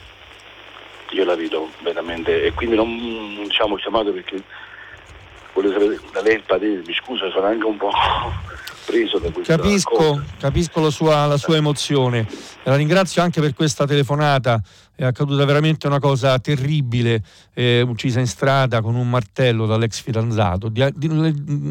Io 1.11 1.25
la 1.25 1.35
vedo 1.35 1.69
veramente 1.83 2.43
e 2.43 2.53
quindi 2.53 2.75
non 2.75 3.43
diciamo 3.43 3.75
chiamato 3.75 4.11
perché 4.11 4.41
voglio 5.53 5.71
sapere 5.71 5.99
da 6.11 6.21
lei 6.21 6.35
il 6.35 6.43
parere, 6.45 6.81
mi 6.85 6.93
scuso, 6.93 7.29
sono 7.29 7.47
anche 7.47 7.65
un 7.65 7.77
po' 7.77 7.91
preso 8.85 9.19
da 9.19 9.31
questa 9.31 9.57
capisco, 9.57 9.89
cosa. 9.89 10.23
capisco 10.39 10.79
la 10.81 10.89
sua, 10.89 11.25
la 11.25 11.37
sua 11.37 11.55
emozione. 11.55 12.27
La 12.63 12.75
ringrazio 12.75 13.21
anche 13.21 13.41
per 13.41 13.53
questa 13.53 13.85
telefonata 13.85 14.61
è 14.95 15.05
accaduta 15.05 15.45
veramente 15.45 15.87
una 15.87 15.99
cosa 15.99 16.37
terribile, 16.37 17.23
eh, 17.53 17.81
uccisa 17.81 18.19
in 18.19 18.27
strada 18.27 18.81
con 18.81 18.93
un 18.93 19.09
martello 19.09 19.65
dall'ex 19.65 20.01
fidanzato. 20.01 20.69
Di, 20.69 20.87
di, 20.95 21.09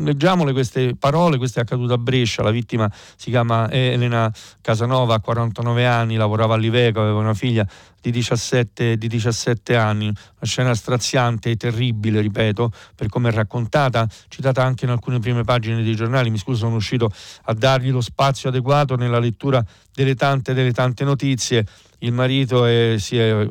leggiamole 0.02 0.52
queste 0.52 0.96
parole, 0.98 1.36
questo 1.36 1.60
è 1.60 1.62
accaduto 1.62 1.92
a 1.92 1.98
Brescia, 1.98 2.42
la 2.42 2.50
vittima 2.50 2.90
si 3.16 3.30
chiama 3.30 3.70
Elena 3.70 4.32
Casanova, 4.60 5.14
ha 5.14 5.20
49 5.20 5.86
anni, 5.86 6.16
lavorava 6.16 6.54
all'Iveco, 6.54 7.00
aveva 7.00 7.20
una 7.20 7.34
figlia 7.34 7.64
di 8.00 8.10
17, 8.10 8.96
di 8.96 9.08
17 9.08 9.76
anni, 9.76 10.06
una 10.06 10.16
scena 10.42 10.74
straziante 10.74 11.50
e 11.50 11.56
terribile, 11.56 12.20
ripeto, 12.20 12.72
per 12.94 13.08
come 13.08 13.28
è 13.28 13.32
raccontata, 13.32 14.08
citata 14.28 14.64
anche 14.64 14.84
in 14.84 14.90
alcune 14.90 15.18
prime 15.18 15.44
pagine 15.44 15.82
dei 15.82 15.94
giornali, 15.94 16.30
mi 16.30 16.38
scuso 16.38 16.58
sono 16.58 16.72
riuscito 16.72 17.10
a 17.44 17.54
dargli 17.54 17.90
lo 17.90 18.00
spazio 18.00 18.48
adeguato 18.48 18.96
nella 18.96 19.18
lettura 19.18 19.64
delle 19.92 20.14
tante, 20.14 20.54
delle 20.54 20.72
tante 20.72 21.04
notizie 21.04 21.66
il 22.00 22.12
marito 22.12 22.64
è, 22.64 22.94
è, 22.94 23.48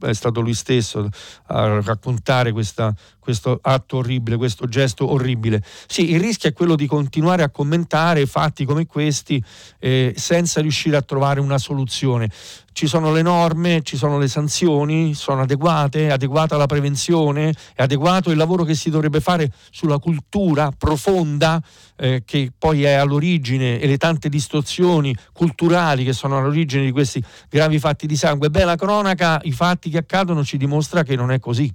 è, 0.00 0.12
stato 0.12 0.40
lui 0.40 0.54
stesso 0.54 1.08
a 1.46 1.80
raccontare 1.80 2.52
questa, 2.52 2.94
questo 3.18 3.58
atto 3.60 3.98
orribile, 3.98 4.36
questo 4.36 4.66
gesto 4.66 5.10
orribile. 5.10 5.62
Sì, 5.86 6.12
il 6.12 6.20
rischio 6.20 6.48
è 6.48 6.52
quello 6.52 6.76
di 6.76 6.86
continuare 6.86 7.42
a 7.42 7.50
commentare 7.50 8.26
fatti 8.26 8.64
come 8.64 8.86
questi 8.86 9.42
eh, 9.78 10.14
senza 10.16 10.60
riuscire 10.60 10.96
a 10.96 11.02
trovare 11.02 11.40
una 11.40 11.58
soluzione. 11.58 12.30
Ci 12.72 12.86
sono 12.86 13.12
le 13.12 13.22
norme, 13.22 13.82
ci 13.82 13.96
sono 13.96 14.18
le 14.18 14.28
sanzioni, 14.28 15.14
sono 15.14 15.42
adeguate, 15.42 16.08
è 16.08 16.10
adeguata 16.10 16.56
la 16.56 16.66
prevenzione, 16.66 17.54
è 17.74 17.82
adeguato 17.82 18.30
il 18.30 18.38
lavoro 18.38 18.64
che 18.64 18.74
si 18.74 18.88
dovrebbe 18.88 19.20
fare 19.20 19.52
sulla 19.70 19.98
cultura 19.98 20.72
profonda 20.76 21.62
eh, 21.96 22.22
che 22.24 22.50
poi 22.56 22.84
è 22.84 22.92
all'origine 22.92 23.78
e 23.78 23.86
le 23.86 23.98
tante 23.98 24.28
distorsioni 24.28 25.14
culturali 25.32 26.04
che 26.04 26.14
sono 26.14 26.38
all'origine 26.38 26.84
di 26.84 26.90
questi 26.90 27.22
gravi 27.48 27.78
fatti 27.78 28.06
di 28.06 28.16
sangue. 28.16 28.48
Beh, 28.48 28.64
la 28.64 28.76
cronaca, 28.76 29.40
i 29.44 29.52
fatti 29.52 29.90
che 29.90 29.98
accadono 29.98 30.42
ci 30.42 30.56
dimostra 30.56 31.02
che 31.02 31.14
non 31.14 31.30
è 31.30 31.38
così. 31.38 31.72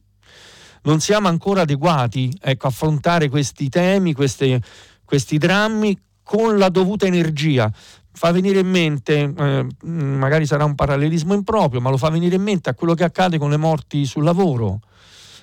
Non 0.84 1.00
siamo 1.00 1.28
ancora 1.28 1.62
adeguati 1.62 2.36
ecco, 2.42 2.68
a 2.68 2.70
affrontare 2.70 3.30
questi 3.30 3.70
temi, 3.70 4.14
queste, 4.14 4.62
questi 5.06 5.38
drammi 5.38 5.98
con 6.24 6.58
la 6.58 6.70
dovuta 6.70 7.06
energia. 7.06 7.72
Fa 8.18 8.32
venire 8.32 8.62
in 8.62 8.68
mente, 8.68 9.32
eh, 9.38 9.68
magari 9.84 10.48
sarà 10.48 10.66
un 10.66 10.74
parallelismo 10.74 11.36
improprio, 11.36 11.80
ma 11.80 11.92
lo 11.92 11.98
fa 11.98 12.10
venire 12.10 12.36
in 12.36 12.42
mente 12.42 12.68
a 12.68 12.74
quello 12.74 12.96
che 12.96 13.04
accade 13.04 13.38
con 13.38 13.52
le 13.52 13.58
morti 13.58 14.06
sul 14.06 14.24
lavoro 14.24 14.80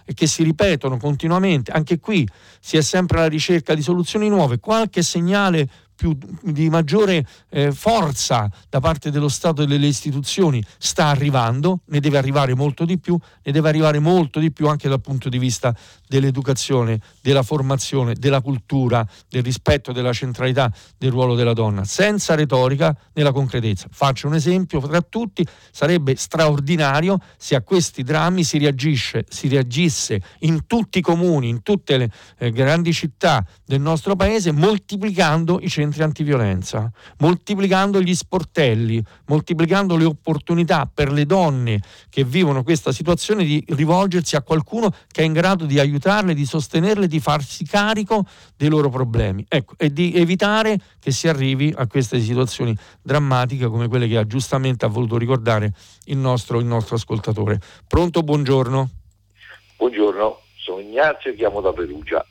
e 0.04 0.12
che 0.12 0.26
si 0.26 0.42
ripetono 0.42 0.96
continuamente. 0.96 1.70
Anche 1.70 2.00
qui 2.00 2.28
si 2.58 2.76
è 2.76 2.82
sempre 2.82 3.18
alla 3.18 3.28
ricerca 3.28 3.76
di 3.76 3.80
soluzioni 3.80 4.28
nuove. 4.28 4.58
Qualche 4.58 5.02
segnale 5.02 5.68
più, 5.94 6.16
di 6.42 6.68
maggiore 6.68 7.26
eh, 7.50 7.72
forza 7.72 8.50
da 8.68 8.80
parte 8.80 9.10
dello 9.10 9.28
Stato 9.28 9.62
e 9.62 9.66
delle 9.66 9.86
istituzioni 9.86 10.62
sta 10.78 11.06
arrivando, 11.06 11.80
ne 11.86 12.00
deve 12.00 12.18
arrivare 12.18 12.54
molto 12.54 12.84
di 12.84 12.98
più, 12.98 13.18
ne 13.42 13.52
deve 13.52 13.68
arrivare 13.68 13.98
molto 13.98 14.40
di 14.40 14.52
più 14.52 14.68
anche 14.68 14.88
dal 14.88 15.00
punto 15.00 15.28
di 15.28 15.38
vista 15.38 15.74
dell'educazione, 16.06 17.00
della 17.22 17.42
formazione, 17.42 18.14
della 18.14 18.40
cultura, 18.40 19.06
del 19.28 19.42
rispetto 19.42 19.92
della 19.92 20.12
centralità 20.12 20.72
del 20.98 21.10
ruolo 21.10 21.34
della 21.34 21.52
donna, 21.52 21.84
senza 21.84 22.34
retorica 22.34 22.96
nella 23.14 23.32
concretezza. 23.32 23.88
Faccio 23.90 24.26
un 24.26 24.34
esempio 24.34 24.80
tra 24.80 25.00
tutti, 25.00 25.46
sarebbe 25.70 26.16
straordinario 26.16 27.18
se 27.36 27.54
a 27.54 27.62
questi 27.62 28.02
drammi 28.02 28.44
si 28.44 28.58
reagisce, 28.58 29.24
si 29.28 29.48
reagisse 29.48 30.20
in 30.40 30.66
tutti 30.66 30.98
i 30.98 31.02
comuni, 31.02 31.48
in 31.48 31.62
tutte 31.62 31.96
le 31.96 32.10
eh, 32.38 32.50
grandi 32.50 32.92
città 32.92 33.44
del 33.64 33.80
nostro 33.80 34.16
paese, 34.16 34.52
moltiplicando 34.52 35.60
i 35.60 35.68
centri 35.68 35.83
centri 35.84 36.02
antiviolenza, 36.02 36.90
moltiplicando 37.18 38.00
gli 38.00 38.14
sportelli, 38.14 39.02
moltiplicando 39.26 39.96
le 39.96 40.04
opportunità 40.04 40.88
per 40.92 41.12
le 41.12 41.26
donne 41.26 41.80
che 42.08 42.24
vivono 42.24 42.62
questa 42.62 42.90
situazione 42.90 43.44
di 43.44 43.62
rivolgersi 43.68 44.36
a 44.36 44.42
qualcuno 44.42 44.90
che 45.08 45.22
è 45.22 45.24
in 45.24 45.32
grado 45.32 45.66
di 45.66 45.78
aiutarle, 45.78 46.34
di 46.34 46.46
sostenerle, 46.46 47.06
di 47.06 47.20
farsi 47.20 47.64
carico 47.64 48.24
dei 48.56 48.68
loro 48.68 48.88
problemi. 48.88 49.44
Ecco, 49.46 49.74
e 49.76 49.92
di 49.92 50.14
evitare 50.14 50.78
che 50.98 51.10
si 51.10 51.28
arrivi 51.28 51.72
a 51.76 51.86
queste 51.86 52.18
situazioni 52.20 52.74
drammatiche 53.02 53.66
come 53.66 53.88
quelle 53.88 54.08
che 54.08 54.16
ha 54.16 54.26
giustamente 54.26 54.84
ha 54.84 54.88
voluto 54.88 55.18
ricordare 55.18 55.72
il 56.06 56.16
nostro, 56.16 56.58
il 56.58 56.66
nostro 56.66 56.96
ascoltatore. 56.96 57.60
Pronto, 57.86 58.22
buongiorno. 58.22 58.90
Buongiorno, 59.76 60.40
sono 60.56 60.80
Ignazio, 60.80 61.34
chiamo 61.34 61.60
da 61.60 61.72
Perugia. 61.72 62.24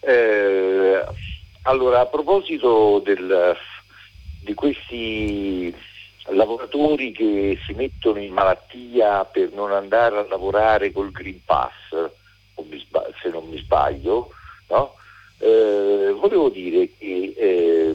Eh, 0.00 1.04
allora, 1.62 2.00
a 2.00 2.06
proposito 2.06 3.00
del, 3.04 3.56
di 4.44 4.54
questi 4.54 5.74
lavoratori 6.26 7.12
che 7.12 7.58
si 7.64 7.72
mettono 7.74 8.18
in 8.18 8.32
malattia 8.32 9.24
per 9.24 9.52
non 9.52 9.72
andare 9.72 10.18
a 10.18 10.26
lavorare 10.28 10.92
col 10.92 11.10
Green 11.10 11.40
Pass, 11.44 11.72
se 13.22 13.28
non 13.30 13.48
mi 13.48 13.58
sbaglio, 13.58 14.30
no? 14.68 14.94
eh, 15.38 16.14
volevo 16.16 16.48
dire 16.48 16.88
che 16.98 17.34
eh, 17.36 17.94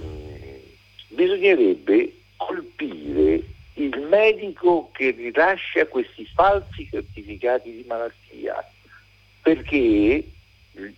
bisognerebbe 1.09 2.13
colpire 2.35 3.43
il 3.75 3.99
medico 4.09 4.89
che 4.91 5.11
rilascia 5.11 5.85
questi 5.87 6.25
falsi 6.25 6.87
certificati 6.89 7.71
di 7.71 7.85
malattia, 7.87 8.55
perché 9.41 10.25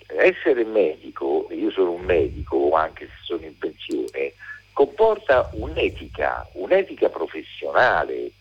essere 0.07 0.63
medico, 0.63 1.47
io 1.51 1.71
sono 1.71 1.91
un 1.91 2.01
medico 2.01 2.71
anche 2.71 3.05
se 3.05 3.13
sono 3.23 3.45
in 3.45 3.57
pensione, 3.57 4.33
comporta 4.73 5.49
un'etica, 5.53 6.47
un'etica 6.53 7.09
professionale 7.09 8.31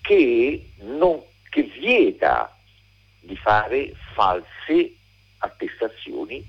che, 0.00 0.70
non, 0.78 1.20
che 1.48 1.62
vieta 1.62 2.56
di 3.20 3.36
fare 3.36 3.94
false 4.14 4.94
attestazioni 5.38 6.44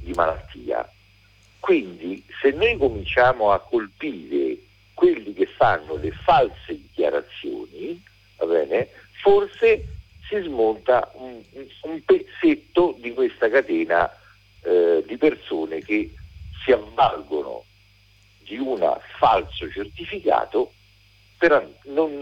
di 0.00 0.12
malattia. 0.12 0.88
Quindi 1.58 2.24
se 2.40 2.50
noi 2.50 2.76
cominciamo 2.76 3.52
a 3.52 3.60
colpire 3.60 4.56
quelli 4.94 5.34
che 5.34 5.46
fanno 5.46 5.96
le 5.96 6.10
false 6.10 6.68
dichiarazioni, 6.68 8.02
bene, 8.38 8.88
forse 9.22 9.84
si 10.30 10.40
smonta 10.46 11.10
un, 11.14 11.42
un 11.82 12.02
pezzetto 12.04 12.96
di 13.00 13.12
questa 13.12 13.50
catena 13.50 14.08
eh, 14.62 15.04
di 15.06 15.16
persone 15.16 15.80
che 15.80 16.14
si 16.64 16.70
avvalgono 16.70 17.64
di 18.44 18.56
un 18.58 18.78
falso 19.18 19.68
certificato 19.70 20.72
per, 21.36 21.78
non, 21.84 22.18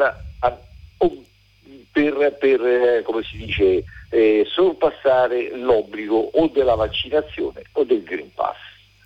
per, 1.93 2.37
per 2.39 2.61
eh, 2.65 3.03
come 3.03 3.23
si 3.23 3.37
dice, 3.37 3.85
eh, 4.11 4.47
sorpassare 4.49 5.57
l'obbligo 5.57 6.17
o 6.17 6.49
della 6.49 6.75
vaccinazione 6.75 7.63
o 7.73 7.85
del 7.85 8.03
Green 8.03 8.33
Pass. 8.33 8.57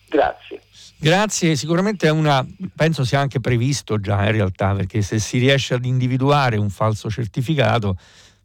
Grazie. 0.08 0.60
Grazie, 0.98 1.56
sicuramente 1.56 2.06
è 2.06 2.10
una, 2.10 2.46
penso 2.76 3.02
sia 3.02 3.18
anche 3.18 3.40
previsto 3.40 3.98
già 3.98 4.24
in 4.26 4.32
realtà, 4.32 4.74
perché 4.74 5.00
se 5.00 5.18
si 5.18 5.38
riesce 5.38 5.72
ad 5.74 5.86
individuare 5.86 6.58
un 6.58 6.68
falso 6.68 7.08
certificato 7.08 7.96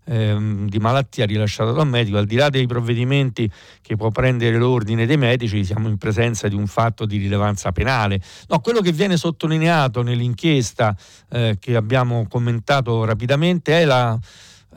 ehm, 0.07 0.67
di 0.67 0.79
malattia 0.79 1.25
rilasciata 1.25 1.71
dal 1.71 1.87
medico, 1.87 2.17
al 2.17 2.25
di 2.25 2.35
là 2.35 2.49
dei 2.49 2.65
provvedimenti 2.65 3.49
che 3.81 3.95
può 3.95 4.09
prendere 4.09 4.57
l'ordine 4.57 5.05
dei 5.05 5.17
medici, 5.17 5.63
siamo 5.63 5.87
in 5.87 5.97
presenza 5.97 6.47
di 6.47 6.55
un 6.55 6.67
fatto 6.67 7.05
di 7.05 7.17
rilevanza 7.17 7.71
penale. 7.71 8.21
No, 8.47 8.59
quello 8.59 8.81
che 8.81 8.91
viene 8.91 9.17
sottolineato 9.17 10.01
nell'inchiesta 10.01 10.95
eh, 11.29 11.57
che 11.59 11.75
abbiamo 11.75 12.25
commentato 12.27 13.03
rapidamente 13.03 13.81
è 13.81 13.85
la, 13.85 14.17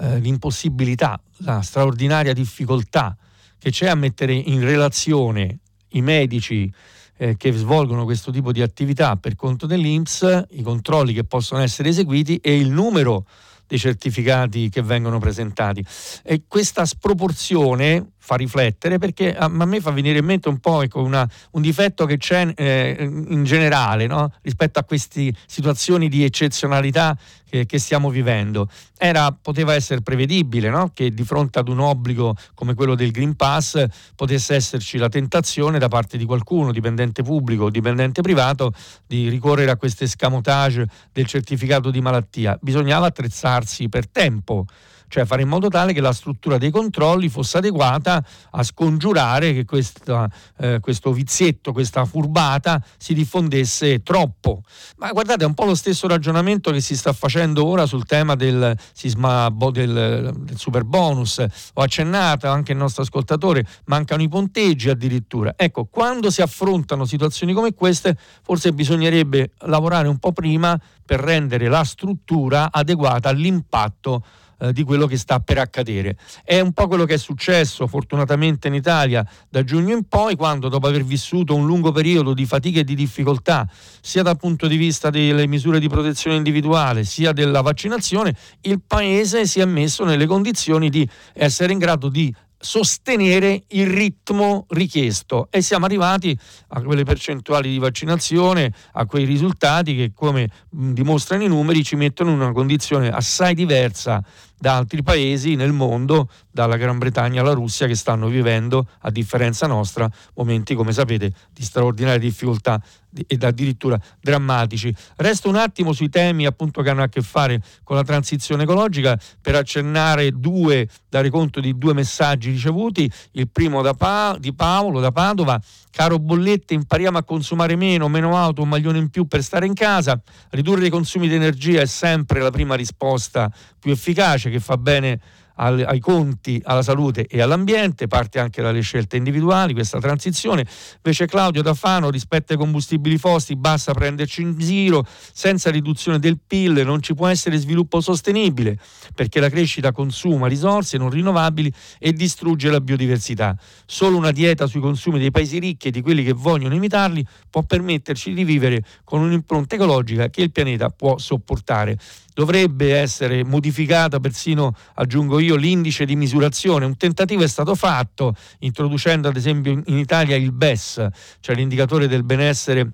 eh, 0.01 0.18
l'impossibilità, 0.18 1.20
la 1.39 1.61
straordinaria 1.62 2.33
difficoltà 2.33 3.16
che 3.59 3.70
c'è 3.70 3.89
a 3.89 3.95
mettere 3.95 4.33
in 4.33 4.61
relazione 4.62 5.59
i 5.91 6.01
medici 6.03 6.72
eh, 7.18 7.37
che 7.37 7.53
svolgono 7.53 8.05
questo 8.05 8.31
tipo 8.31 8.53
di 8.53 8.62
attività 8.62 9.16
per 9.16 9.37
conto 9.37 9.66
dell'INPS, 9.66 10.47
i 10.53 10.62
controlli 10.62 11.12
che 11.12 11.24
possono 11.24 11.61
essere 11.61 11.91
eseguiti 11.91 12.37
e 12.37 12.57
il 12.57 12.70
numero 12.70 13.26
dei 13.70 13.78
certificati 13.78 14.68
che 14.68 14.82
vengono 14.82 15.20
presentati. 15.20 15.84
E 16.24 16.42
questa 16.48 16.84
sproporzione 16.84 18.14
fa 18.31 18.37
riflettere 18.37 18.99
perché 18.99 19.35
a, 19.35 19.47
a, 19.47 19.64
me 19.64 19.81
fa 19.81 19.91
venire 19.91 20.20
in 20.20 20.24
mente 20.24 20.49
un 20.49 20.59
po' 20.59 20.83
ecco, 20.83 21.03
una, 21.03 21.28
un 21.53 21.62
difetto 21.62 22.07
che 22.07 22.16
c'è 22.16 22.53
eh, 22.55 22.97
in 23.01 23.43
generale 23.43 24.07
no? 24.07 24.33
rispetto 24.43 24.78
a 24.78 24.85
queste 24.85 25.35
situazioni 25.47 26.09
di 26.09 26.22
eccezionalità 26.22 27.18
che, 27.49 27.66
che 27.66 27.78
stiamo 27.81 28.09
vivendo. 28.09 28.68
Era, 28.97 29.33
poteva 29.33 29.74
essere 29.74 30.03
prevedibile 30.03 30.70
no? 30.70 30.93
che 30.95 31.11
di 31.11 31.24
fronte 31.24 31.59
ad 31.59 31.68
un 31.68 31.81
obbligo 31.81 32.37
come 32.55 32.74
quello 32.74 32.95
del 32.95 33.11
Green 33.11 33.35
Pass 33.35 33.85
potesse 34.14 34.55
esserci 34.55 34.97
la 34.97 35.09
tentazione 35.09 35.81
da 35.81 35.89
parte 35.89 36.16
di 36.16 36.24
qualcuno, 36.24 36.70
dipendente 36.70 37.24
pubblico 37.24 37.64
o 37.64 37.70
dipendente 37.70 38.22
privato, 38.22 38.72
di 39.09 39.28
ricorrere 39.28 39.72
a 39.72 39.76
questo 39.76 40.05
escamotage 40.05 40.87
del 41.12 41.26
certificato 41.26 41.91
di 41.91 42.01
malattia. 42.01 42.57
Bisognava 42.61 43.07
attrezzarsi 43.07 43.89
per 43.89 44.07
tempo 44.09 44.66
cioè 45.11 45.24
fare 45.24 45.42
in 45.42 45.48
modo 45.48 45.68
tale 45.68 45.92
che 45.92 46.00
la 46.00 46.12
struttura 46.12 46.56
dei 46.56 46.70
controlli 46.70 47.28
fosse 47.28 47.58
adeguata 47.58 48.24
a 48.52 48.62
scongiurare 48.62 49.52
che 49.52 49.64
questa, 49.64 50.30
eh, 50.56 50.78
questo 50.80 51.12
vizietto, 51.12 51.72
questa 51.72 52.04
furbata 52.04 52.80
si 52.96 53.12
diffondesse 53.12 54.04
troppo. 54.04 54.62
Ma 54.98 55.11
guardate, 55.11 55.42
è 55.42 55.46
un 55.46 55.54
po' 55.54 55.64
lo 55.64 55.74
stesso 55.74 56.06
ragionamento 56.06 56.70
che 56.70 56.80
si 56.80 56.96
sta 56.96 57.12
facendo 57.12 57.66
ora 57.66 57.86
sul 57.86 58.06
tema 58.06 58.36
del 58.36 58.72
sisma 58.92 59.52
del, 59.72 60.32
del 60.32 60.56
super 60.56 60.84
bonus. 60.84 61.44
Ho 61.74 61.82
accennato 61.82 62.48
anche 62.48 62.70
il 62.70 62.78
nostro 62.78 63.02
ascoltatore, 63.02 63.66
mancano 63.86 64.22
i 64.22 64.28
ponteggi 64.28 64.90
addirittura. 64.90 65.54
Ecco, 65.56 65.86
quando 65.86 66.30
si 66.30 66.40
affrontano 66.40 67.04
situazioni 67.04 67.52
come 67.52 67.74
queste, 67.74 68.16
forse 68.42 68.72
bisognerebbe 68.72 69.50
lavorare 69.62 70.06
un 70.06 70.18
po' 70.18 70.30
prima 70.30 70.80
per 71.04 71.18
rendere 71.18 71.66
la 71.66 71.82
struttura 71.82 72.70
adeguata 72.70 73.28
all'impatto 73.28 74.22
eh, 74.61 74.72
di 74.72 74.82
quello 74.82 75.06
che 75.06 75.16
sta 75.16 75.40
per 75.40 75.58
accadere. 75.58 76.16
È 76.44 76.61
un 76.61 76.72
po' 76.72 76.86
quello 76.86 77.04
che 77.04 77.14
è 77.14 77.18
successo 77.18 77.86
fortunatamente 77.86 78.68
in 78.68 78.74
Italia 78.74 79.26
da 79.48 79.64
giugno 79.64 79.94
in 79.94 80.04
poi, 80.06 80.36
quando 80.36 80.68
dopo 80.68 80.86
aver 80.86 81.04
vissuto 81.04 81.54
un 81.54 81.66
lungo 81.66 81.92
periodo 81.92 82.34
di 82.34 82.44
fatica 82.44 82.80
e 82.80 82.84
di 82.84 82.94
difficoltà, 82.94 83.68
sia 84.00 84.22
dal 84.22 84.36
punto 84.36 84.66
di 84.66 84.76
vista 84.76 85.11
delle 85.11 85.46
misure 85.46 85.80
di 85.80 85.88
protezione 85.88 86.36
individuale, 86.36 87.04
sia 87.04 87.32
della 87.32 87.61
vaccinazione, 87.61 88.36
il 88.62 88.80
Paese 88.86 89.46
si 89.46 89.61
è 89.61 89.64
messo 89.64 90.04
nelle 90.04 90.26
condizioni 90.26 90.90
di 90.90 91.08
essere 91.34 91.72
in 91.72 91.78
grado 91.78 92.08
di 92.08 92.34
sostenere 92.61 93.64
il 93.68 93.86
ritmo 93.86 94.66
richiesto. 94.68 95.48
E 95.50 95.62
siamo 95.62 95.86
arrivati 95.86 96.38
a 96.68 96.82
quelle 96.82 97.04
percentuali 97.04 97.70
di 97.70 97.78
vaccinazione, 97.78 98.72
a 98.92 99.06
quei 99.06 99.24
risultati 99.24 99.96
che 99.96 100.12
come 100.14 100.48
dimostrano 100.68 101.42
i 101.42 101.48
numeri 101.48 101.82
ci 101.82 101.96
mettono 101.96 102.30
in 102.30 102.40
una 102.40 102.52
condizione 102.52 103.08
assai 103.08 103.54
diversa 103.54 104.22
da 104.58 104.76
altri 104.76 105.02
paesi 105.02 105.54
nel 105.54 105.72
mondo, 105.72 106.28
dalla 106.50 106.76
Gran 106.76 106.98
Bretagna 106.98 107.40
alla 107.40 107.54
Russia, 107.54 107.86
che 107.86 107.94
stanno 107.94 108.28
vivendo, 108.28 108.86
a 109.00 109.11
differenza 109.11 109.66
nostra, 109.66 110.08
momenti, 110.34 110.74
come 110.74 110.92
sapete, 110.92 111.32
di 111.50 111.62
straordinaria 111.62 112.18
difficoltà 112.18 112.78
ed 113.26 113.42
addirittura 113.42 113.98
drammatici. 114.20 114.94
Resto 115.16 115.48
un 115.48 115.56
attimo 115.56 115.92
sui 115.92 116.08
temi 116.08 116.46
appunto 116.46 116.82
che 116.82 116.90
hanno 116.90 117.02
a 117.02 117.08
che 117.08 117.22
fare 117.22 117.61
con 117.82 117.96
la 117.96 118.02
transizione 118.02 118.62
ecologica 118.62 119.18
per 119.40 119.54
accennare 119.54 120.30
due, 120.32 120.88
dare 121.08 121.30
conto 121.30 121.61
di 121.61 121.76
due 121.76 121.94
messaggi 121.94 122.50
ricevuti. 122.50 123.11
Il 123.32 123.48
primo 123.48 123.82
da 123.82 123.94
pa- 123.94 124.36
di 124.38 124.54
Paolo 124.54 125.00
da 125.00 125.12
Padova, 125.12 125.61
caro 125.90 126.18
bollette, 126.18 126.74
impariamo 126.74 127.18
a 127.18 127.24
consumare 127.24 127.76
meno, 127.76 128.08
meno 128.08 128.36
auto, 128.36 128.62
un 128.62 128.68
maglione 128.68 128.98
in 128.98 129.11
più 129.11 129.26
per 129.26 129.42
stare 129.42 129.66
in 129.66 129.74
casa. 129.74 130.20
Ridurre 130.50 130.86
i 130.86 130.90
consumi 130.90 131.28
di 131.28 131.34
energia 131.34 131.80
è 131.80 131.86
sempre 131.86 132.40
la 132.40 132.50
prima 132.50 132.74
risposta 132.74 133.50
più 133.78 133.90
efficace 133.90 134.50
che 134.50 134.61
fa 134.61 134.76
bene 134.76 135.20
ai 135.61 136.00
conti, 136.00 136.61
alla 136.64 136.82
salute 136.82 137.26
e 137.26 137.42
all'ambiente, 137.42 138.06
parte 138.06 138.38
anche 138.38 138.62
dalle 138.62 138.80
scelte 138.80 139.16
individuali 139.16 139.74
questa 139.74 139.98
transizione. 139.98 140.66
Invece 140.96 141.26
Claudio 141.26 141.62
Tafano 141.62 142.08
rispetto 142.11 142.52
ai 142.52 142.58
combustibili 142.58 143.18
fossili 143.18 143.58
basta 143.58 143.92
prenderci 143.92 144.40
in 144.40 144.56
giro, 144.56 145.06
senza 145.32 145.70
riduzione 145.70 146.18
del 146.18 146.38
PIL 146.44 146.82
non 146.84 147.02
ci 147.02 147.14
può 147.14 147.26
essere 147.26 147.58
sviluppo 147.58 148.00
sostenibile, 148.00 148.78
perché 149.14 149.38
la 149.38 149.50
crescita 149.50 149.92
consuma 149.92 150.46
risorse 150.46 150.96
non 150.96 151.11
rinnovabili 151.11 151.70
e 151.98 152.12
distrugge 152.12 152.70
la 152.70 152.80
biodiversità. 152.80 153.54
Solo 153.84 154.16
una 154.16 154.30
dieta 154.30 154.66
sui 154.66 154.80
consumi 154.80 155.18
dei 155.18 155.30
paesi 155.30 155.58
ricchi 155.58 155.88
e 155.88 155.90
di 155.90 156.00
quelli 156.00 156.24
che 156.24 156.32
vogliono 156.32 156.74
imitarli 156.74 157.24
può 157.50 157.62
permetterci 157.62 158.32
di 158.32 158.44
vivere 158.44 158.82
con 159.04 159.20
un'impronta 159.20 159.74
ecologica 159.74 160.30
che 160.30 160.40
il 160.40 160.52
pianeta 160.52 160.88
può 160.88 161.18
sopportare 161.18 161.98
dovrebbe 162.33 162.97
essere 162.97 163.45
modificata 163.45 164.20
persino, 164.20 164.74
aggiungo 164.95 165.39
io, 165.39 165.57
l'indice 165.57 166.05
di 166.05 166.16
misurazione. 166.16 166.85
Un 166.85 166.97
tentativo 166.97 167.43
è 167.43 167.49
stato 167.49 167.74
fatto 167.74 168.35
introducendo 168.61 169.28
ad 169.28 169.37
esempio 169.37 169.72
in 169.72 169.99
Italia 169.99 170.37
il 170.37 170.53
BES, 170.53 171.07
cioè 171.41 171.55
l'indicatore 171.55 172.09
del 172.09 172.24
benessere 172.24 172.93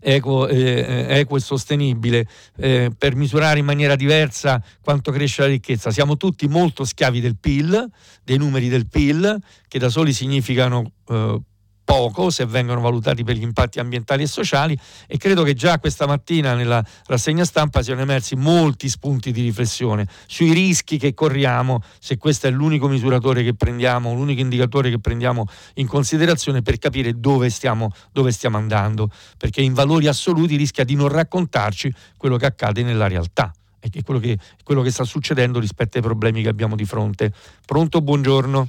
Equo, 0.00 0.46
eh, 0.48 1.06
equo, 1.08 1.36
e 1.36 1.40
sostenibile 1.40 2.26
eh, 2.56 2.90
per 2.96 3.16
misurare 3.16 3.58
in 3.58 3.64
maniera 3.64 3.96
diversa 3.96 4.62
quanto 4.80 5.10
cresce 5.10 5.42
la 5.42 5.48
ricchezza. 5.48 5.90
Siamo 5.90 6.16
tutti 6.16 6.46
molto 6.46 6.84
schiavi 6.84 7.20
del 7.20 7.36
PIL, 7.36 7.90
dei 8.22 8.36
numeri 8.36 8.68
del 8.68 8.86
PIL, 8.86 9.36
che 9.66 9.78
da 9.78 9.88
soli 9.88 10.12
significano 10.12 10.92
eh, 11.08 11.40
poco 11.84 12.30
se 12.30 12.46
vengono 12.46 12.80
valutati 12.80 13.22
per 13.22 13.36
gli 13.36 13.42
impatti 13.42 13.78
ambientali 13.78 14.22
e 14.22 14.26
sociali 14.26 14.76
e 15.06 15.18
credo 15.18 15.42
che 15.42 15.54
già 15.54 15.78
questa 15.78 16.06
mattina 16.06 16.54
nella 16.54 16.84
rassegna 17.06 17.44
stampa 17.44 17.82
siano 17.82 18.00
emersi 18.00 18.34
molti 18.34 18.88
spunti 18.88 19.30
di 19.30 19.42
riflessione 19.42 20.08
sui 20.26 20.52
rischi 20.52 20.98
che 20.98 21.14
corriamo 21.14 21.82
se 21.98 22.16
questo 22.16 22.46
è 22.46 22.50
l'unico 22.50 22.88
misuratore 22.88 23.42
che 23.42 23.54
prendiamo, 23.54 24.14
l'unico 24.14 24.40
indicatore 24.40 24.90
che 24.90 24.98
prendiamo 24.98 25.46
in 25.74 25.86
considerazione 25.86 26.62
per 26.62 26.78
capire 26.78 27.18
dove 27.20 27.50
stiamo, 27.50 27.90
dove 28.12 28.32
stiamo 28.32 28.56
andando, 28.56 29.10
perché 29.36 29.60
in 29.60 29.74
valori 29.74 30.06
assoluti 30.06 30.56
rischia 30.56 30.84
di 30.84 30.94
non 30.94 31.08
raccontarci 31.08 31.92
quello 32.16 32.36
che 32.36 32.46
accade 32.46 32.82
nella 32.82 33.06
realtà 33.06 33.52
e 33.80 34.02
quello 34.02 34.20
che, 34.20 34.38
quello 34.62 34.80
che 34.82 34.90
sta 34.90 35.04
succedendo 35.04 35.58
rispetto 35.58 35.98
ai 35.98 36.02
problemi 36.02 36.42
che 36.42 36.48
abbiamo 36.48 36.74
di 36.74 36.84
fronte. 36.84 37.32
Pronto, 37.66 38.00
buongiorno. 38.00 38.68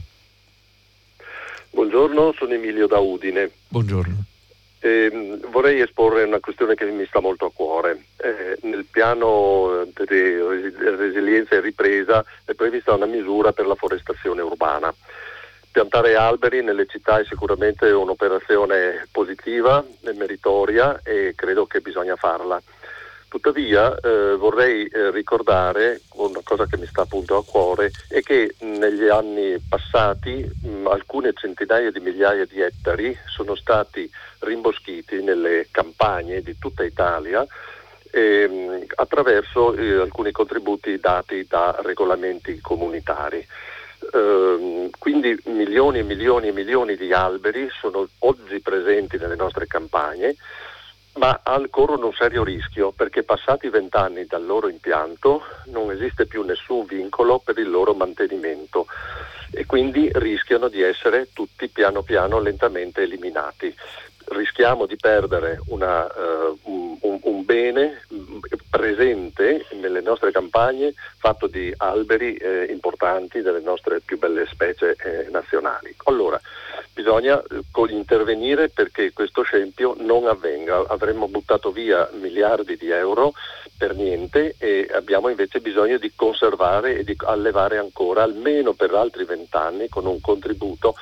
Buongiorno, 1.75 2.33
sono 2.37 2.53
Emilio 2.53 2.87
da 2.87 2.99
Udine. 2.99 3.51
Buongiorno. 3.67 4.23
Eh, 4.79 5.39
vorrei 5.51 5.81
esporre 5.81 6.23
una 6.23 6.39
questione 6.39 6.73
che 6.73 6.85
mi 6.85 7.05
sta 7.05 7.19
molto 7.19 7.47
a 7.47 7.51
cuore. 7.51 8.05
Eh, 8.15 8.57
nel 8.61 8.85
piano 8.89 9.85
di 9.93 10.37
resilienza 10.95 11.55
e 11.55 11.59
ripresa 11.59 12.23
è 12.45 12.53
prevista 12.53 12.93
una 12.93 13.07
misura 13.07 13.51
per 13.51 13.65
la 13.65 13.75
forestazione 13.75 14.41
urbana. 14.41 14.93
Piantare 15.69 16.15
alberi 16.15 16.63
nelle 16.63 16.85
città 16.85 17.19
è 17.19 17.25
sicuramente 17.25 17.91
un'operazione 17.91 19.09
positiva 19.11 19.85
e 19.99 20.13
meritoria 20.13 21.01
e 21.03 21.33
credo 21.35 21.65
che 21.65 21.81
bisogna 21.81 22.15
farla. 22.15 22.61
Tuttavia 23.35 23.93
eh, 23.99 24.37
vorrei 24.37 24.85
eh, 24.85 25.11
ricordare 25.11 25.99
una 26.13 26.39
cosa 26.41 26.67
che 26.67 26.77
mi 26.77 26.85
sta 26.85 27.01
appunto 27.01 27.35
a 27.35 27.43
cuore 27.43 27.91
è 28.07 28.21
che 28.21 28.55
negli 28.59 29.09
anni 29.09 29.59
passati 29.59 30.49
mh, 30.61 30.87
alcune 30.87 31.33
centinaia 31.33 31.91
di 31.91 31.99
migliaia 31.99 32.45
di 32.45 32.61
ettari 32.61 33.15
sono 33.27 33.55
stati 33.55 34.09
rimboschiti 34.39 35.21
nelle 35.21 35.67
campagne 35.69 36.41
di 36.41 36.57
tutta 36.57 36.85
Italia 36.85 37.45
eh, 38.09 38.87
attraverso 38.95 39.75
eh, 39.75 39.99
alcuni 39.99 40.31
contributi 40.31 40.97
dati 40.97 41.45
da 41.45 41.75
regolamenti 41.83 42.61
comunitari. 42.61 43.45
Uh, 44.11 44.89
quindi 44.99 45.35
milioni 45.45 45.99
e 45.99 46.03
milioni 46.03 46.49
e 46.49 46.51
milioni 46.51 46.95
di 46.95 47.11
alberi 47.11 47.67
sono 47.81 48.07
oggi 48.19 48.59
presenti 48.59 49.17
nelle 49.17 49.35
nostre 49.35 49.65
campagne 49.67 50.35
ma 51.15 51.39
corrono 51.69 52.07
un 52.07 52.13
serio 52.13 52.43
rischio 52.43 52.91
perché 52.91 53.23
passati 53.23 53.69
vent'anni 53.69 54.25
dal 54.25 54.45
loro 54.45 54.67
impianto 54.67 55.43
non 55.65 55.91
esiste 55.91 56.25
più 56.25 56.43
nessun 56.43 56.85
vincolo 56.85 57.39
per 57.39 57.57
il 57.57 57.69
loro 57.69 57.93
mantenimento 57.93 58.87
e 59.51 59.65
quindi 59.65 60.09
rischiano 60.13 60.67
di 60.67 60.81
essere 60.81 61.29
tutti 61.31 61.69
piano 61.69 62.01
piano 62.01 62.39
lentamente 62.39 63.03
eliminati. 63.03 63.73
Rischiamo 64.27 64.85
di 64.85 64.95
perdere 64.97 65.59
una, 65.67 66.05
uh, 66.05 66.59
un, 66.63 67.19
un, 67.21 67.45
bene 67.45 68.01
presente 68.69 69.65
nelle 69.79 70.01
nostre 70.01 70.31
campagne 70.31 70.93
fatto 71.17 71.47
di 71.47 71.73
alberi 71.77 72.35
eh, 72.35 72.65
importanti 72.69 73.41
delle 73.41 73.61
nostre 73.61 74.01
più 74.01 74.17
belle 74.17 74.45
specie 74.47 74.95
eh, 74.99 75.27
nazionali. 75.31 75.95
Allora, 76.05 76.39
bisogna 76.93 77.41
eh, 77.41 77.63
intervenire 77.89 78.69
perché 78.69 79.13
questo 79.13 79.43
scempio 79.43 79.95
non 79.99 80.27
avvenga. 80.27 80.83
Avremmo 80.87 81.27
buttato 81.27 81.71
via 81.71 82.09
miliardi 82.19 82.77
di 82.77 82.89
euro 82.89 83.33
per 83.77 83.95
niente 83.95 84.55
e 84.57 84.89
abbiamo 84.93 85.29
invece 85.29 85.59
bisogno 85.59 85.97
di 85.97 86.11
conservare 86.15 86.97
e 86.97 87.03
di 87.03 87.15
allevare 87.25 87.77
ancora 87.77 88.23
almeno 88.23 88.73
per 88.73 88.93
altri 88.93 89.25
vent'anni 89.25 89.89
con 89.89 90.05
un 90.05 90.19
contributo 90.21 90.95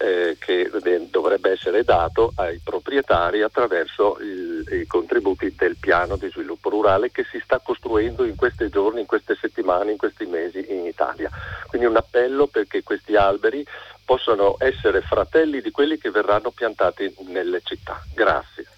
eh, 0.00 0.36
che 0.38 0.70
dovrebbe 1.10 1.52
essere 1.52 1.84
dato 1.84 2.32
ai 2.36 2.60
proprietari 2.62 3.42
attraverso 3.42 4.18
il, 4.20 4.64
i 4.72 4.86
contributi 4.86 5.54
del 5.56 5.76
piano 5.76 6.16
di 6.16 6.28
sviluppo 6.28 6.68
rurale 6.68 7.10
che 7.10 7.24
si 7.30 7.40
sta 7.42 7.58
costruendo 7.58 8.24
in 8.24 8.36
questi 8.36 8.68
giorni, 8.68 9.00
in 9.00 9.06
queste 9.06 9.36
settimane, 9.40 9.92
in 9.92 9.98
questi 9.98 10.26
mesi 10.26 10.64
in 10.68 10.86
Italia. 10.86 11.30
Quindi 11.66 11.86
un 11.86 11.96
appello 11.96 12.46
perché 12.46 12.82
questi 12.82 13.16
alberi 13.16 13.64
possano 14.04 14.56
essere 14.58 15.02
fratelli 15.02 15.60
di 15.60 15.70
quelli 15.70 15.98
che 15.98 16.10
verranno 16.10 16.50
piantati 16.50 17.14
nelle 17.26 17.60
città. 17.62 18.00
Grazie. 18.14 18.77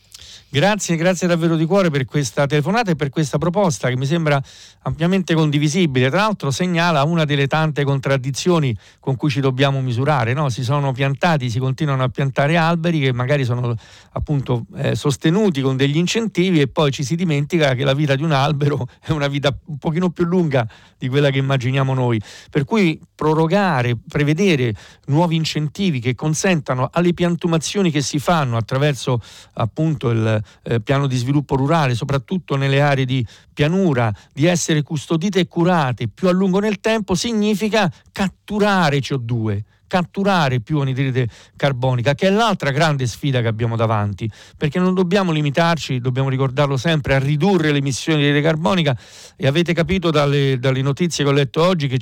Grazie, 0.52 0.96
grazie 0.96 1.28
davvero 1.28 1.54
di 1.54 1.64
cuore 1.64 1.90
per 1.90 2.04
questa 2.04 2.44
telefonata 2.44 2.90
e 2.90 2.96
per 2.96 3.08
questa 3.08 3.38
proposta 3.38 3.88
che 3.88 3.96
mi 3.96 4.04
sembra 4.04 4.42
ampiamente 4.82 5.32
condivisibile. 5.32 6.10
Tra 6.10 6.22
l'altro 6.22 6.50
segnala 6.50 7.04
una 7.04 7.24
delle 7.24 7.46
tante 7.46 7.84
contraddizioni 7.84 8.76
con 8.98 9.14
cui 9.14 9.30
ci 9.30 9.38
dobbiamo 9.38 9.80
misurare. 9.80 10.32
No? 10.32 10.48
Si 10.48 10.64
sono 10.64 10.90
piantati, 10.90 11.48
si 11.48 11.60
continuano 11.60 12.02
a 12.02 12.08
piantare 12.08 12.56
alberi 12.56 12.98
che 12.98 13.12
magari 13.12 13.44
sono 13.44 13.76
appunto 14.10 14.66
eh, 14.74 14.96
sostenuti 14.96 15.60
con 15.60 15.76
degli 15.76 15.96
incentivi 15.96 16.60
e 16.60 16.66
poi 16.66 16.90
ci 16.90 17.04
si 17.04 17.14
dimentica 17.14 17.74
che 17.74 17.84
la 17.84 17.94
vita 17.94 18.16
di 18.16 18.24
un 18.24 18.32
albero 18.32 18.88
è 19.00 19.12
una 19.12 19.28
vita 19.28 19.56
un 19.66 19.78
pochino 19.78 20.10
più 20.10 20.24
lunga 20.24 20.66
di 20.98 21.08
quella 21.08 21.30
che 21.30 21.38
immaginiamo 21.38 21.94
noi. 21.94 22.20
Per 22.50 22.64
cui 22.64 23.00
prorogare, 23.14 23.96
prevedere 23.96 24.74
nuovi 25.06 25.36
incentivi 25.36 26.00
che 26.00 26.16
consentano 26.16 26.88
alle 26.92 27.14
piantumazioni 27.14 27.92
che 27.92 28.02
si 28.02 28.18
fanno 28.18 28.56
attraverso 28.56 29.20
appunto 29.52 30.10
il 30.10 30.39
eh, 30.62 30.80
piano 30.80 31.06
di 31.06 31.16
sviluppo 31.16 31.56
rurale, 31.56 31.94
soprattutto 31.94 32.56
nelle 32.56 32.80
aree 32.80 33.04
di 33.04 33.26
pianura, 33.52 34.12
di 34.32 34.46
essere 34.46 34.82
custodite 34.82 35.40
e 35.40 35.48
curate 35.48 36.08
più 36.08 36.28
a 36.28 36.32
lungo 36.32 36.58
nel 36.58 36.80
tempo, 36.80 37.14
significa 37.14 37.90
catturare 38.12 38.98
CO2 38.98 39.62
catturare 39.90 40.60
più 40.60 40.78
anidride 40.78 41.28
carbonica, 41.56 42.14
che 42.14 42.28
è 42.28 42.30
l'altra 42.30 42.70
grande 42.70 43.08
sfida 43.08 43.40
che 43.40 43.48
abbiamo 43.48 43.74
davanti, 43.74 44.30
perché 44.56 44.78
non 44.78 44.94
dobbiamo 44.94 45.32
limitarci, 45.32 45.98
dobbiamo 45.98 46.28
ricordarlo 46.28 46.76
sempre, 46.76 47.16
a 47.16 47.18
ridurre 47.18 47.72
le 47.72 47.78
emissioni 47.78 48.20
di 48.20 48.26
anidride 48.26 48.46
carbonica. 48.46 48.96
E 49.34 49.48
avete 49.48 49.74
capito 49.74 50.12
dalle, 50.12 50.60
dalle 50.60 50.80
notizie 50.80 51.24
che 51.24 51.30
ho 51.30 51.32
letto 51.32 51.64
oggi 51.64 51.88
che 51.88 51.98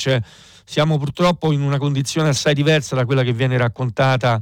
siamo 0.65 0.99
purtroppo 0.99 1.51
in 1.51 1.63
una 1.63 1.79
condizione 1.79 2.29
assai 2.29 2.53
diversa 2.53 2.95
da 2.95 3.07
quella 3.07 3.23
che 3.23 3.33
viene 3.33 3.57
raccontata 3.57 4.39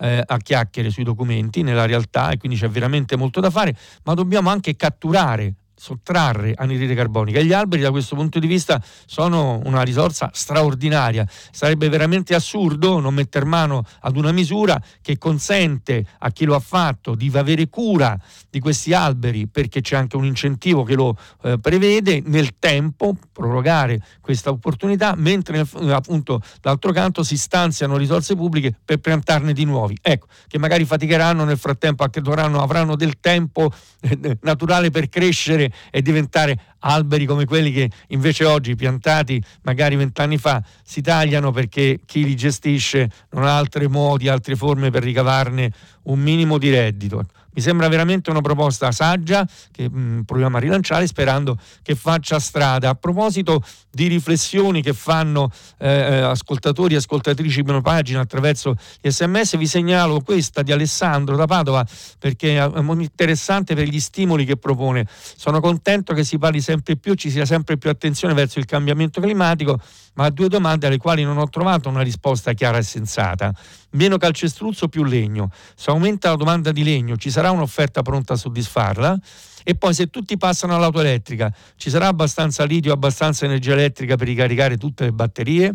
eh, 0.00 0.22
a 0.24 0.36
chiacchiere 0.38 0.90
sui 0.90 1.04
documenti 1.04 1.62
nella 1.62 1.86
realtà 1.86 2.30
e 2.30 2.38
quindi 2.38 2.58
c'è 2.58 2.68
veramente 2.68 3.16
molto 3.16 3.40
da 3.40 3.50
fare, 3.50 3.76
ma 4.04 4.14
dobbiamo 4.14 4.50
anche 4.50 4.76
catturare 4.76 5.54
sottrarre 5.80 6.52
anidride 6.54 6.94
carbonica 6.94 7.40
gli 7.40 7.54
alberi 7.54 7.80
da 7.80 7.90
questo 7.90 8.14
punto 8.14 8.38
di 8.38 8.46
vista 8.46 8.82
sono 9.06 9.62
una 9.64 9.80
risorsa 9.80 10.28
straordinaria. 10.30 11.26
Sarebbe 11.50 11.88
veramente 11.88 12.34
assurdo 12.34 13.00
non 13.00 13.14
mettere 13.14 13.46
mano 13.46 13.82
ad 14.00 14.18
una 14.18 14.30
misura 14.30 14.78
che 15.00 15.16
consente 15.16 16.04
a 16.18 16.30
chi 16.32 16.44
lo 16.44 16.54
ha 16.54 16.60
fatto 16.60 17.14
di 17.14 17.30
avere 17.32 17.70
cura 17.70 18.20
di 18.50 18.60
questi 18.60 18.92
alberi 18.92 19.46
perché 19.46 19.80
c'è 19.80 19.96
anche 19.96 20.16
un 20.16 20.26
incentivo 20.26 20.82
che 20.82 20.94
lo 20.94 21.16
eh, 21.44 21.58
prevede 21.58 22.22
nel 22.26 22.58
tempo 22.58 23.16
prorogare 23.32 24.02
questa 24.20 24.50
opportunità 24.50 25.14
mentre 25.16 25.66
appunto 25.88 26.42
d'altro 26.60 26.92
canto 26.92 27.22
si 27.22 27.38
stanziano 27.38 27.96
risorse 27.96 28.36
pubbliche 28.36 28.74
per 28.84 28.98
piantarne 28.98 29.54
di 29.54 29.64
nuovi. 29.64 29.96
Ecco, 30.02 30.26
che 30.46 30.58
magari 30.58 30.84
faticheranno 30.84 31.44
nel 31.44 31.56
frattempo, 31.56 32.04
anche 32.04 32.20
dovranno, 32.20 32.60
avranno 32.60 32.96
del 32.96 33.18
tempo 33.18 33.72
eh, 34.00 34.36
naturale 34.42 34.90
per 34.90 35.08
crescere 35.08 35.69
e 35.90 36.02
diventare 36.02 36.58
alberi 36.80 37.26
come 37.26 37.44
quelli 37.44 37.72
che 37.72 37.90
invece 38.08 38.44
oggi 38.44 38.74
piantati 38.74 39.42
magari 39.62 39.96
vent'anni 39.96 40.38
fa 40.38 40.62
si 40.82 41.00
tagliano 41.00 41.50
perché 41.50 42.00
chi 42.06 42.24
li 42.24 42.36
gestisce 42.36 43.10
non 43.30 43.44
ha 43.44 43.56
altri 43.56 43.88
modi, 43.88 44.28
altre 44.28 44.56
forme 44.56 44.90
per 44.90 45.02
ricavarne 45.02 45.72
un 46.04 46.18
minimo 46.18 46.58
di 46.58 46.70
reddito. 46.70 47.26
Mi 47.60 47.66
sembra 47.66 47.88
veramente 47.88 48.30
una 48.30 48.40
proposta 48.40 48.90
saggia 48.90 49.46
che 49.70 49.86
mh, 49.86 50.00
mm, 50.00 50.20
proviamo 50.20 50.56
a 50.56 50.60
rilanciare 50.60 51.06
sperando 51.06 51.58
che 51.82 51.94
faccia 51.94 52.38
strada. 52.38 52.88
A 52.88 52.94
proposito 52.94 53.62
di 53.90 54.06
riflessioni 54.06 54.80
che 54.80 54.94
fanno 54.94 55.50
eh, 55.76 55.88
eh 55.88 56.20
ascoltatori 56.20 56.94
e 56.94 56.96
ascoltatrici 56.96 57.62
prima 57.62 57.82
pagina 57.82 58.20
attraverso 58.20 58.74
gli 58.98 59.10
sms, 59.10 59.58
vi 59.58 59.66
segnalo 59.66 60.20
questa 60.20 60.62
di 60.62 60.72
Alessandro 60.72 61.36
da 61.36 61.44
Padova 61.44 61.86
perché 62.18 62.56
è 62.56 62.70
interessante 62.78 63.74
per 63.74 63.86
gli 63.86 64.00
stimoli 64.00 64.46
che 64.46 64.56
propone. 64.56 65.06
Sono 65.10 65.60
contento 65.60 66.14
che 66.14 66.24
si 66.24 66.38
parli 66.38 66.62
sempre 66.62 66.96
più, 66.96 67.12
ci 67.12 67.28
sia 67.28 67.44
sempre 67.44 67.76
più 67.76 67.90
attenzione 67.90 68.32
verso 68.32 68.58
il 68.58 68.64
cambiamento 68.64 69.20
climatico, 69.20 69.78
ma 70.14 70.24
a 70.24 70.30
due 70.30 70.48
domande 70.48 70.86
alle 70.86 70.98
quali 70.98 71.22
non 71.22 71.38
ho 71.38 71.48
trovato 71.48 71.88
una 71.88 72.02
risposta 72.02 72.52
chiara 72.52 72.78
e 72.78 72.82
sensata. 72.82 73.52
Meno 73.92 74.16
calcestruzzo, 74.16 74.88
più 74.88 75.04
legno. 75.04 75.50
Se 75.74 75.90
aumenta 75.90 76.30
la 76.30 76.36
domanda 76.36 76.72
di 76.72 76.84
legno, 76.84 77.16
ci 77.16 77.30
sarà 77.30 77.50
un'offerta 77.50 78.02
pronta 78.02 78.34
a 78.34 78.36
soddisfarla? 78.36 79.18
E 79.62 79.74
poi 79.74 79.94
se 79.94 80.06
tutti 80.08 80.36
passano 80.36 80.74
all'auto 80.74 81.00
elettrica, 81.00 81.54
ci 81.76 81.90
sarà 81.90 82.06
abbastanza 82.06 82.64
lidio, 82.64 82.92
abbastanza 82.92 83.44
energia 83.44 83.72
elettrica 83.72 84.16
per 84.16 84.26
ricaricare 84.26 84.76
tutte 84.76 85.04
le 85.04 85.12
batterie? 85.12 85.74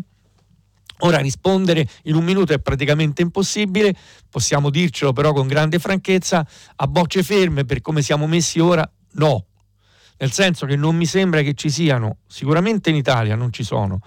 Ora 1.00 1.18
rispondere 1.18 1.86
in 2.04 2.14
un 2.14 2.24
minuto 2.24 2.54
è 2.54 2.58
praticamente 2.58 3.20
impossibile, 3.20 3.94
possiamo 4.30 4.70
dircelo 4.70 5.12
però 5.12 5.32
con 5.32 5.46
grande 5.46 5.78
franchezza, 5.78 6.46
a 6.76 6.86
bocce 6.86 7.22
ferme 7.22 7.64
per 7.64 7.82
come 7.82 8.00
siamo 8.00 8.26
messi 8.26 8.60
ora, 8.60 8.88
no. 9.12 9.44
Nel 10.18 10.32
senso 10.32 10.64
che 10.64 10.76
non 10.76 10.96
mi 10.96 11.04
sembra 11.04 11.42
che 11.42 11.54
ci 11.54 11.68
siano, 11.68 12.18
sicuramente 12.26 12.88
in 12.90 12.96
Italia 12.96 13.34
non 13.34 13.52
ci 13.52 13.62
sono, 13.62 14.00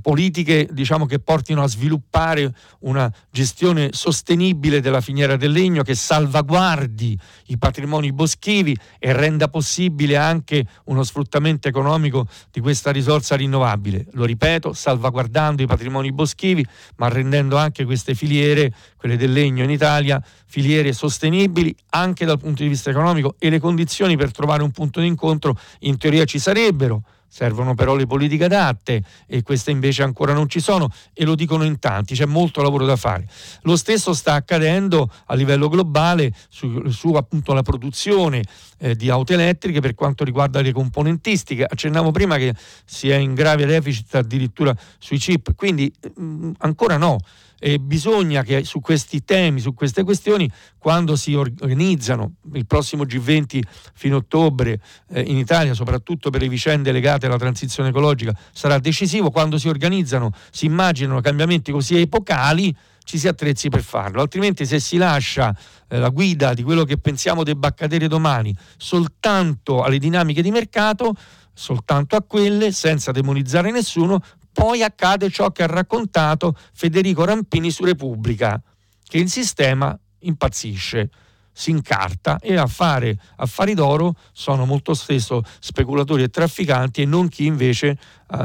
politiche 0.00 0.68
diciamo, 0.70 1.06
che 1.06 1.18
portino 1.18 1.62
a 1.62 1.68
sviluppare 1.68 2.54
una 2.80 3.12
gestione 3.30 3.90
sostenibile 3.92 4.80
della 4.80 5.00
finiera 5.00 5.36
del 5.36 5.52
legno 5.52 5.82
che 5.82 5.94
salvaguardi 5.94 7.18
i 7.46 7.58
patrimoni 7.58 8.12
boschivi 8.12 8.76
e 8.98 9.12
renda 9.12 9.48
possibile 9.48 10.16
anche 10.16 10.66
uno 10.84 11.02
sfruttamento 11.02 11.68
economico 11.68 12.26
di 12.50 12.60
questa 12.60 12.90
risorsa 12.90 13.36
rinnovabile. 13.36 14.06
Lo 14.12 14.24
ripeto, 14.24 14.72
salvaguardando 14.72 15.62
i 15.62 15.66
patrimoni 15.66 16.12
boschivi, 16.12 16.66
ma 16.96 17.08
rendendo 17.08 17.56
anche 17.56 17.84
queste 17.84 18.14
filiere, 18.14 18.72
quelle 18.96 19.16
del 19.16 19.32
legno 19.32 19.62
in 19.62 19.70
Italia, 19.70 20.22
filiere 20.46 20.92
sostenibili 20.92 21.74
anche 21.90 22.24
dal 22.24 22.38
punto 22.38 22.62
di 22.62 22.68
vista 22.68 22.90
economico 22.90 23.36
e 23.38 23.50
le 23.50 23.58
condizioni 23.58 24.16
per 24.16 24.30
trovare 24.30 24.62
un 24.62 24.70
punto 24.70 25.00
di 25.00 25.06
incontro 25.06 25.58
in 25.80 25.96
teoria 25.96 26.24
ci 26.24 26.38
sarebbero 26.38 27.02
servono 27.32 27.74
però 27.74 27.96
le 27.96 28.06
politiche 28.06 28.44
adatte 28.44 29.02
e 29.26 29.42
queste 29.42 29.70
invece 29.70 30.02
ancora 30.02 30.34
non 30.34 30.50
ci 30.50 30.60
sono 30.60 30.90
e 31.14 31.24
lo 31.24 31.34
dicono 31.34 31.64
in 31.64 31.78
tanti, 31.78 32.14
c'è 32.14 32.26
molto 32.26 32.60
lavoro 32.60 32.84
da 32.84 32.96
fare. 32.96 33.26
Lo 33.62 33.74
stesso 33.76 34.12
sta 34.12 34.34
accadendo 34.34 35.10
a 35.24 35.34
livello 35.34 35.70
globale 35.70 36.34
su, 36.50 36.90
su 36.90 37.14
appunto 37.14 37.54
la 37.54 37.62
produzione 37.62 38.42
eh, 38.76 38.94
di 38.94 39.08
auto 39.08 39.32
elettriche 39.32 39.80
per 39.80 39.94
quanto 39.94 40.24
riguarda 40.24 40.60
le 40.60 40.72
componentistiche. 40.72 41.64
Accennavo 41.64 42.10
prima 42.10 42.36
che 42.36 42.54
si 42.84 43.08
è 43.08 43.16
in 43.16 43.32
grave 43.32 43.64
deficit 43.64 44.14
addirittura 44.14 44.76
sui 44.98 45.16
chip, 45.16 45.54
quindi 45.54 45.90
mh, 46.14 46.22
mm, 46.22 46.52
ancora 46.58 46.98
no 46.98 47.18
eh, 47.62 47.78
bisogna 47.78 48.42
che 48.42 48.64
su 48.64 48.80
questi 48.80 49.22
temi, 49.22 49.60
su 49.60 49.72
queste 49.72 50.02
questioni, 50.02 50.50
quando 50.78 51.14
si 51.14 51.34
organizzano 51.34 52.34
il 52.54 52.66
prossimo 52.66 53.04
G20 53.04 53.62
fino 53.94 54.16
a 54.16 54.18
ottobre 54.18 54.80
eh, 55.10 55.20
in 55.20 55.36
Italia, 55.36 55.72
soprattutto 55.72 56.30
per 56.30 56.40
le 56.40 56.48
vicende 56.48 56.90
legate 56.90 57.26
alla 57.26 57.38
transizione 57.38 57.90
ecologica, 57.90 58.36
sarà 58.52 58.80
decisivo, 58.80 59.30
quando 59.30 59.58
si 59.58 59.68
organizzano, 59.68 60.32
si 60.50 60.66
immaginano 60.66 61.20
cambiamenti 61.20 61.70
così 61.70 62.00
epocali, 62.00 62.74
ci 63.04 63.16
si 63.16 63.28
attrezzi 63.28 63.68
per 63.68 63.82
farlo, 63.82 64.20
altrimenti 64.20 64.66
se 64.66 64.80
si 64.80 64.96
lascia 64.96 65.56
eh, 65.88 65.98
la 65.98 66.08
guida 66.08 66.54
di 66.54 66.64
quello 66.64 66.82
che 66.82 66.98
pensiamo 66.98 67.44
debba 67.44 67.68
accadere 67.68 68.08
domani 68.08 68.54
soltanto 68.76 69.82
alle 69.84 69.98
dinamiche 69.98 70.42
di 70.42 70.50
mercato, 70.50 71.14
soltanto 71.54 72.16
a 72.16 72.22
quelle, 72.22 72.72
senza 72.72 73.12
demonizzare 73.12 73.70
nessuno, 73.70 74.20
poi 74.52 74.82
accade 74.82 75.30
ciò 75.30 75.50
che 75.50 75.62
ha 75.62 75.66
raccontato 75.66 76.56
Federico 76.72 77.24
Rampini 77.24 77.70
su 77.70 77.84
Repubblica, 77.84 78.60
che 79.02 79.18
il 79.18 79.28
sistema 79.28 79.98
impazzisce, 80.20 81.10
si 81.52 81.70
incarta 81.70 82.38
e 82.38 82.56
a 82.56 82.66
fare 82.66 83.18
affari 83.36 83.74
d'oro 83.74 84.14
sono 84.32 84.64
molto 84.64 84.94
spesso 84.94 85.42
speculatori 85.60 86.22
e 86.22 86.30
trafficanti 86.30 87.02
e 87.02 87.04
non 87.04 87.28
chi 87.28 87.44
invece 87.44 87.98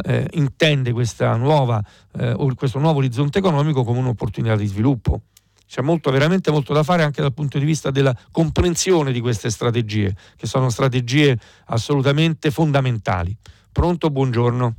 eh, 0.03 0.27
intende 0.33 0.93
nuova, 1.37 1.81
eh, 2.17 2.35
questo 2.55 2.79
nuovo 2.79 2.97
orizzonte 2.99 3.39
economico 3.39 3.83
come 3.83 3.99
un'opportunità 3.99 4.55
di 4.55 4.65
sviluppo. 4.65 5.21
C'è 5.65 5.81
molto, 5.81 6.11
veramente 6.11 6.49
molto 6.49 6.73
da 6.73 6.83
fare 6.83 7.03
anche 7.03 7.21
dal 7.21 7.33
punto 7.33 7.59
di 7.59 7.65
vista 7.65 7.91
della 7.91 8.15
comprensione 8.31 9.11
di 9.11 9.19
queste 9.19 9.49
strategie, 9.49 10.15
che 10.37 10.47
sono 10.47 10.69
strategie 10.69 11.37
assolutamente 11.65 12.51
fondamentali. 12.51 13.35
Pronto, 13.71 14.09
buongiorno. 14.09 14.75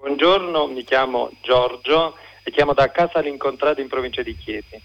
Buongiorno, 0.00 0.68
mi 0.68 0.84
chiamo 0.84 1.28
Giorgio 1.42 2.16
e 2.44 2.52
chiamo 2.52 2.72
da 2.72 2.88
Casa 2.88 3.18
all'incontrato 3.18 3.80
in 3.80 3.88
provincia 3.88 4.22
di 4.22 4.36
Chieti. 4.36 4.80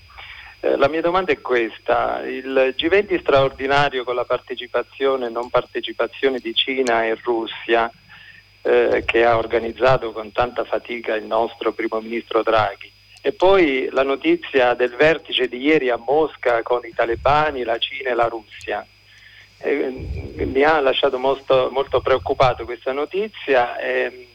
Eh, 0.59 0.76
la 0.76 0.89
mia 0.89 1.01
domanda 1.01 1.32
è 1.32 1.39
questa, 1.39 2.24
il 2.24 2.74
G20 2.76 3.20
straordinario 3.20 4.03
con 4.05 4.16
la 4.16 4.26
partecipazione 4.26 5.28
e 5.28 5.30
non 5.30 5.51
partecipazione 5.51 6.39
di 6.39 6.55
Cina 6.55 7.05
e 7.05 7.16
Russia 7.22 7.91
eh, 8.64 9.03
che 9.05 9.24
ha 9.24 9.38
organizzato 9.38 10.11
con 10.14 10.32
tanta 10.32 10.64
fatica 10.64 11.14
il 11.14 11.26
nostro 11.26 11.74
primo 11.74 12.01
ministro 12.01 12.41
Draghi 12.41 12.91
e 13.22 13.34
poi 13.34 13.89
la 13.91 14.03
notizia 14.03 14.74
del 14.74 14.95
vertice 14.95 15.47
di 15.47 15.57
ieri 15.57 15.91
a 15.91 15.97
Mosca 15.97 16.64
con 16.64 16.84
i 16.85 16.91
talebani, 16.91 17.61
la 17.61 17.77
Cina 17.77 18.10
e 18.10 18.14
la 18.15 18.27
Russia. 18.27 18.84
Eh, 19.60 20.44
mi 20.44 20.64
ha 20.64 20.80
lasciato 20.80 21.19
molto, 21.19 21.69
molto 21.72 22.02
preoccupato 22.02 22.65
questa 22.65 22.91
notizia. 22.94 23.77
E, 23.77 24.30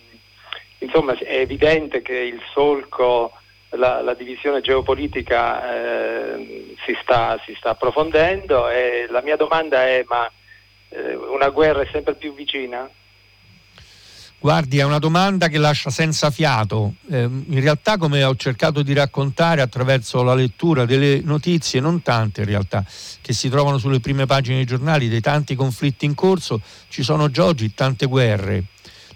insomma 0.78 1.16
è 1.18 1.38
evidente 1.38 2.02
che 2.02 2.14
il 2.14 2.40
solco, 2.52 3.32
la, 3.70 4.00
la 4.00 4.14
divisione 4.14 4.60
geopolitica 4.60 5.74
eh, 5.74 6.74
si, 6.84 6.96
sta, 7.02 7.40
si, 7.44 7.54
sta, 7.58 7.70
approfondendo 7.70 8.68
e 8.68 9.06
la 9.10 9.22
mia 9.22 9.36
domanda 9.36 9.86
è 9.86 10.04
ma 10.08 10.30
eh, 10.90 11.14
una 11.14 11.48
guerra 11.50 11.82
è 11.82 11.88
sempre 11.90 12.14
più 12.14 12.34
vicina? 12.34 12.88
Guardi, 14.40 14.78
è 14.78 14.84
una 14.84 15.00
domanda 15.00 15.48
che 15.48 15.58
lascia 15.58 15.90
senza 15.90 16.30
fiato. 16.30 16.94
Eh, 17.10 17.22
in 17.22 17.60
realtà, 17.60 17.96
come 17.96 18.22
ho 18.22 18.36
cercato 18.36 18.82
di 18.82 18.92
raccontare 18.92 19.62
attraverso 19.62 20.22
la 20.22 20.34
lettura 20.34 20.84
delle 20.84 21.20
notizie, 21.24 21.80
non 21.80 22.02
tante 22.02 22.42
in 22.42 22.46
realtà, 22.46 22.84
che 23.20 23.32
si 23.32 23.48
trovano 23.48 23.78
sulle 23.78 23.98
prime 23.98 24.26
pagine 24.26 24.58
dei 24.58 24.64
giornali, 24.64 25.08
dei 25.08 25.20
tanti 25.20 25.56
conflitti 25.56 26.04
in 26.04 26.14
corso, 26.14 26.60
ci 26.86 27.02
sono 27.02 27.32
già 27.32 27.46
oggi 27.46 27.74
tante 27.74 28.06
guerre. 28.06 28.62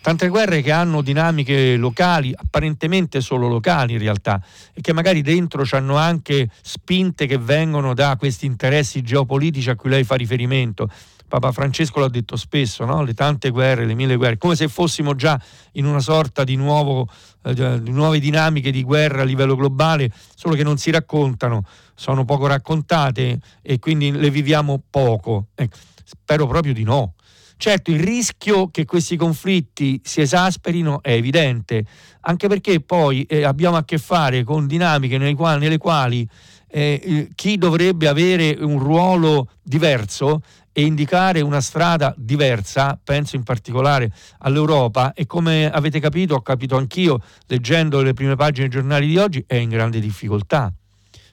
Tante 0.03 0.29
guerre 0.29 0.63
che 0.63 0.73
hanno 0.73 1.01
dinamiche 1.01 1.77
locali, 1.77 2.35
apparentemente 2.37 3.21
solo 3.21 3.47
locali 3.47 3.93
in 3.93 4.01
realtà, 4.01 4.43
e 4.75 4.81
che 4.81 4.93
magari 4.93 5.23
dentro 5.23 5.65
hanno 5.71 5.97
anche 5.97 6.51
spinte 6.61 7.27
che 7.27 7.39
vengono 7.39 7.95
da 7.95 8.17
questi 8.19 8.45
interessi 8.45 9.03
geopolitici 9.03 9.71
a 9.71 9.77
cui 9.77 9.91
lei 9.91 10.03
fa 10.03 10.17
riferimento 10.17 10.89
Papa 11.33 11.51
Francesco 11.51 11.99
l'ha 11.99 12.11
detto 12.11 12.37
spesso, 12.37 12.85
no? 12.85 13.03
le 13.03 13.15
tante 13.15 13.49
guerre, 13.49 13.87
le 13.87 13.95
mille 13.95 14.17
guerre, 14.17 14.37
come 14.37 14.55
se 14.55 14.69
fossimo 14.69 15.15
già 15.15 15.41
in 15.73 15.87
una 15.87 16.01
sorta 16.01 16.45
di, 16.45 16.57
nuovo, 16.57 17.09
eh, 17.45 17.81
di 17.81 17.91
nuove 17.91 18.21
dinamiche 18.21 18.71
di 18.71 18.83
guerra 18.83 19.23
a 19.23 19.25
livello 19.25 19.57
globale, 19.57 20.13
solo 20.35 20.55
che 20.55 20.63
non 20.63 20.77
si 20.77 20.91
raccontano, 20.91 21.65
sono 21.95 22.27
poco 22.27 22.47
raccontate 22.47 23.41
e 23.63 23.79
quindi 23.79 24.13
le 24.13 24.29
viviamo 24.29 24.83
poco. 24.91 25.47
Eh, 25.55 25.71
spero 26.05 26.47
proprio 26.47 26.75
di 26.75 26.83
no. 26.83 27.15
Certo, 27.57 27.91
il 27.91 28.01
rischio 28.01 28.69
che 28.71 28.85
questi 28.85 29.17
conflitti 29.17 30.01
si 30.03 30.21
esasperino 30.21 31.03
è 31.03 31.13
evidente, 31.13 31.85
anche 32.23 32.49
perché 32.49 32.81
poi 32.81 33.23
eh, 33.23 33.45
abbiamo 33.45 33.77
a 33.77 33.85
che 33.85 33.99
fare 33.99 34.43
con 34.43 34.67
dinamiche 34.67 35.17
nelle 35.17 35.35
quali, 35.35 35.61
nelle 35.61 35.79
quali 35.79 36.29
eh, 36.69 37.29
chi 37.35 37.59
dovrebbe 37.59 38.09
avere 38.09 38.57
un 38.59 38.79
ruolo 38.79 39.49
diverso 39.63 40.43
e 40.73 40.85
indicare 40.85 41.43
una 41.43 41.61
strada 41.61 42.15
diversa, 42.17 42.99
penso 43.03 43.37
in 43.37 43.43
particolare 43.43 44.11
all'Europa 44.39 45.13
e 45.13 45.27
come 45.27 45.71
avete 45.71 46.01
capito, 46.01 46.35
ho 46.35 46.41
capito 46.41 46.77
anch'io 46.77 47.21
leggendo 47.47 48.01
le 48.01 48.15
prime 48.15 48.37
pagine 48.37 48.69
dei 48.69 48.79
giornali 48.81 49.07
di 49.07 49.19
oggi, 49.19 49.45
è 49.47 49.55
in 49.55 49.69
grande 49.69 50.01
difficoltà. 50.01 50.73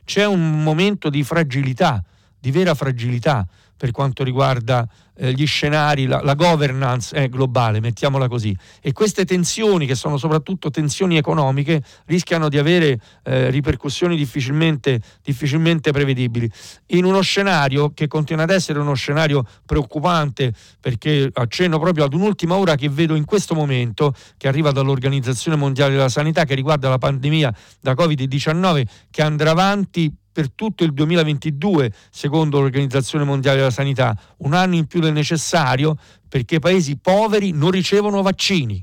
C'è 0.04 0.26
un 0.26 0.62
momento 0.62 1.10
di 1.10 1.24
fragilità, 1.24 2.04
di 2.40 2.52
vera 2.52 2.74
fragilità 2.74 3.48
per 3.80 3.92
quanto 3.92 4.26
riguarda 4.26 4.86
eh, 5.16 5.32
gli 5.32 5.46
scenari, 5.46 6.06
la, 6.06 6.22
la 6.22 6.34
governance 6.34 7.16
eh, 7.16 7.30
globale, 7.30 7.80
mettiamola 7.80 8.28
così. 8.28 8.54
E 8.82 8.92
queste 8.92 9.24
tensioni, 9.24 9.86
che 9.86 9.96
sono 9.96 10.18
soprattutto 10.18 10.70
tensioni 10.70 11.16
economiche, 11.16 11.82
rischiano 12.06 12.50
di 12.50 12.58
avere 12.58 13.00
eh, 13.24 13.50
ripercussioni 13.50 14.18
difficilmente, 14.18 15.00
difficilmente 15.24 15.92
prevedibili. 15.92 16.52
In 16.88 17.06
uno 17.06 17.22
scenario 17.22 17.94
che 17.94 18.08
continua 18.08 18.44
ad 18.44 18.50
essere 18.50 18.80
uno 18.80 18.96
scenario 18.96 19.46
preoccupante, 19.66 20.54
perché 20.82 21.30
accenno 21.32 21.80
proprio 21.80 22.04
ad 22.04 22.14
un'ultima 22.14 22.56
ora 22.56 22.76
che 22.76 22.90
vedo 22.90 23.16
in 23.16 23.24
questo 23.24 23.56
momento, 23.56 24.14
che 24.36 24.50
arriva 24.50 24.72
dall'Organizzazione 24.72 25.56
Mondiale 25.56 25.94
della 25.94 26.10
Sanità, 26.10 26.44
che 26.44 26.54
riguarda 26.54 26.90
la 26.90 26.98
pandemia 26.98 27.54
da 27.80 27.94
Covid-19, 27.94 28.84
che 29.10 29.22
andrà 29.22 29.52
avanti 29.52 30.14
per 30.40 30.52
tutto 30.52 30.86
il 30.86 30.94
2022, 30.94 31.92
secondo 32.10 32.62
l'Organizzazione 32.62 33.26
Mondiale 33.26 33.58
della 33.58 33.72
Sanità, 33.72 34.18
un 34.38 34.54
anno 34.54 34.76
in 34.76 34.86
più 34.86 35.02
del 35.02 35.12
necessario 35.12 35.98
perché 36.30 36.56
i 36.56 36.60
paesi 36.60 36.96
poveri 36.96 37.52
non 37.52 37.72
ricevono 37.72 38.22
vaccini. 38.22 38.82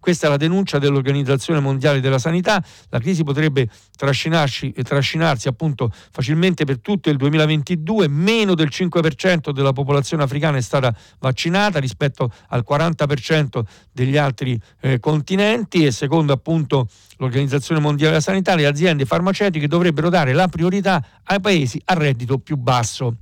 Questa 0.00 0.26
è 0.26 0.30
la 0.30 0.36
denuncia 0.36 0.78
dell'Organizzazione 0.78 1.60
Mondiale 1.60 2.00
della 2.00 2.18
Sanità. 2.18 2.62
La 2.90 2.98
crisi 2.98 3.24
potrebbe 3.24 3.68
trascinarsi, 3.96 4.72
trascinarsi 4.72 5.48
appunto 5.48 5.92
facilmente 6.10 6.64
per 6.64 6.80
tutto 6.80 7.10
il 7.10 7.16
2022. 7.16 8.08
Meno 8.08 8.54
del 8.54 8.68
5% 8.70 9.50
della 9.50 9.72
popolazione 9.72 10.22
africana 10.22 10.56
è 10.58 10.62
stata 10.62 10.94
vaccinata 11.18 11.78
rispetto 11.78 12.32
al 12.48 12.64
40% 12.68 13.62
degli 13.92 14.16
altri 14.16 14.60
eh, 14.80 15.00
continenti 15.00 15.84
e 15.84 15.90
secondo 15.90 16.32
appunto 16.32 16.88
l'Organizzazione 17.18 17.80
Mondiale 17.80 18.12
della 18.12 18.22
Sanità 18.22 18.54
le 18.54 18.66
aziende 18.66 19.04
farmaceutiche 19.04 19.66
dovrebbero 19.66 20.08
dare 20.08 20.32
la 20.32 20.48
priorità 20.48 21.04
ai 21.24 21.40
paesi 21.40 21.80
a 21.86 21.94
reddito 21.94 22.38
più 22.38 22.56
basso. 22.56 23.16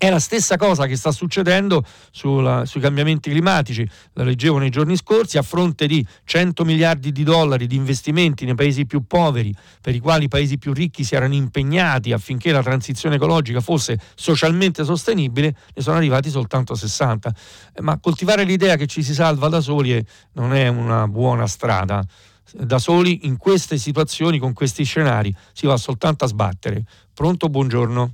È 0.00 0.08
la 0.10 0.20
stessa 0.20 0.56
cosa 0.56 0.86
che 0.86 0.94
sta 0.94 1.10
succedendo 1.10 1.84
sulla, 2.12 2.64
sui 2.66 2.80
cambiamenti 2.80 3.30
climatici, 3.30 3.84
la 4.12 4.22
leggevo 4.22 4.58
nei 4.58 4.70
giorni 4.70 4.96
scorsi, 4.96 5.38
a 5.38 5.42
fronte 5.42 5.88
di 5.88 6.06
100 6.22 6.64
miliardi 6.64 7.10
di 7.10 7.24
dollari 7.24 7.66
di 7.66 7.74
investimenti 7.74 8.44
nei 8.44 8.54
paesi 8.54 8.86
più 8.86 9.08
poveri, 9.08 9.52
per 9.82 9.96
i 9.96 9.98
quali 9.98 10.26
i 10.26 10.28
paesi 10.28 10.56
più 10.56 10.72
ricchi 10.72 11.02
si 11.02 11.16
erano 11.16 11.34
impegnati 11.34 12.12
affinché 12.12 12.52
la 12.52 12.62
transizione 12.62 13.16
ecologica 13.16 13.58
fosse 13.60 13.98
socialmente 14.14 14.84
sostenibile, 14.84 15.56
ne 15.74 15.82
sono 15.82 15.96
arrivati 15.96 16.30
soltanto 16.30 16.76
60. 16.76 17.34
Eh, 17.74 17.82
ma 17.82 17.98
coltivare 17.98 18.44
l'idea 18.44 18.76
che 18.76 18.86
ci 18.86 19.02
si 19.02 19.12
salva 19.12 19.48
da 19.48 19.60
soli 19.60 20.00
non 20.34 20.54
è 20.54 20.68
una 20.68 21.08
buona 21.08 21.48
strada 21.48 22.06
da 22.52 22.78
soli 22.78 23.26
in 23.26 23.36
queste 23.36 23.76
situazioni, 23.78 24.38
con 24.38 24.52
questi 24.52 24.84
scenari, 24.84 25.34
si 25.52 25.66
va 25.66 25.76
soltanto 25.76 26.24
a 26.24 26.28
sbattere. 26.28 26.84
Pronto, 27.12 27.48
buongiorno. 27.48 28.12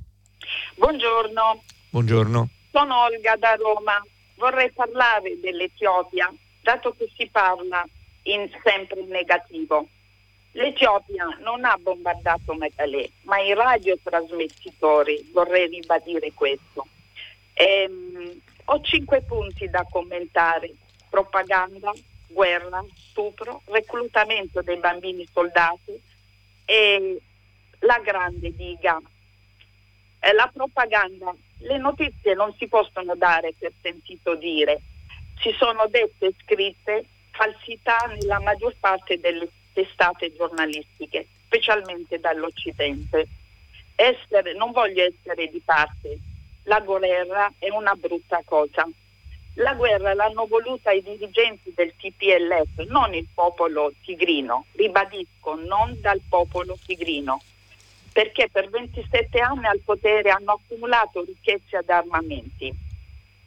Buongiorno. 0.77 1.61
Buongiorno. 1.95 2.49
Sono 2.71 3.03
Olga 3.03 3.37
da 3.37 3.55
Roma. 3.55 4.05
Vorrei 4.35 4.69
parlare 4.73 5.39
dell'Etiopia, 5.39 6.29
dato 6.61 6.93
che 6.93 7.09
si 7.15 7.25
parla 7.31 7.87
in 8.23 8.49
sempre 8.61 9.01
negativo. 9.05 9.87
L'Etiopia 10.51 11.25
non 11.39 11.63
ha 11.63 11.77
bombardato 11.77 12.53
Megalè, 12.53 13.09
ma 13.21 13.39
i 13.39 13.53
radiotrasmettitori, 13.53 15.29
vorrei 15.31 15.69
ribadire 15.69 16.33
questo. 16.33 16.85
Ehm, 17.53 18.41
ho 18.65 18.81
cinque 18.81 19.21
punti 19.21 19.69
da 19.69 19.87
commentare. 19.89 20.73
Propaganda, 21.09 21.93
guerra, 22.27 22.83
stupro, 22.93 23.61
reclutamento 23.67 24.61
dei 24.61 24.79
bambini 24.79 25.25
soldati 25.31 25.97
e 26.65 27.21
la 27.79 27.99
grande 27.99 28.53
diga 28.53 28.99
eh, 30.19 30.33
la 30.33 30.49
propaganda, 30.51 31.33
le 31.59 31.77
notizie 31.77 32.33
non 32.33 32.53
si 32.57 32.67
possono 32.67 33.15
dare 33.15 33.53
per 33.57 33.71
sentito 33.81 34.35
dire, 34.35 34.81
ci 35.39 35.53
sono 35.57 35.87
dette 35.87 36.33
scritte 36.43 37.05
falsità 37.31 37.97
nella 38.07 38.39
maggior 38.39 38.75
parte 38.79 39.19
delle 39.19 39.47
testate 39.73 40.33
giornalistiche, 40.33 41.27
specialmente 41.45 42.19
dall'Occidente. 42.19 43.27
Essere, 43.95 44.53
non 44.53 44.71
voglio 44.71 45.03
essere 45.03 45.47
di 45.47 45.61
parte, 45.63 46.17
la 46.63 46.79
guerra 46.81 47.51
è 47.59 47.69
una 47.69 47.93
brutta 47.95 48.41
cosa. 48.43 48.87
La 49.59 49.73
guerra 49.73 50.13
l'hanno 50.13 50.47
voluta 50.47 50.91
i 50.91 51.01
dirigenti 51.01 51.73
del 51.73 51.93
TPLF, 51.95 52.87
non 52.87 53.13
il 53.13 53.27
popolo 53.33 53.93
tigrino, 54.03 54.65
ribadisco, 54.73 55.55
non 55.55 55.97
dal 56.01 56.21
popolo 56.27 56.77
tigrino 56.85 57.41
perché 58.15 58.47
per 58.49 58.69
27 58.69 59.39
anni 59.39 59.65
al 59.65 59.81
potere 59.83 60.29
hanno 60.29 60.53
accumulato 60.53 61.25
ricchezze 61.25 61.79
ed 61.79 61.89
armamenti. 61.89 62.73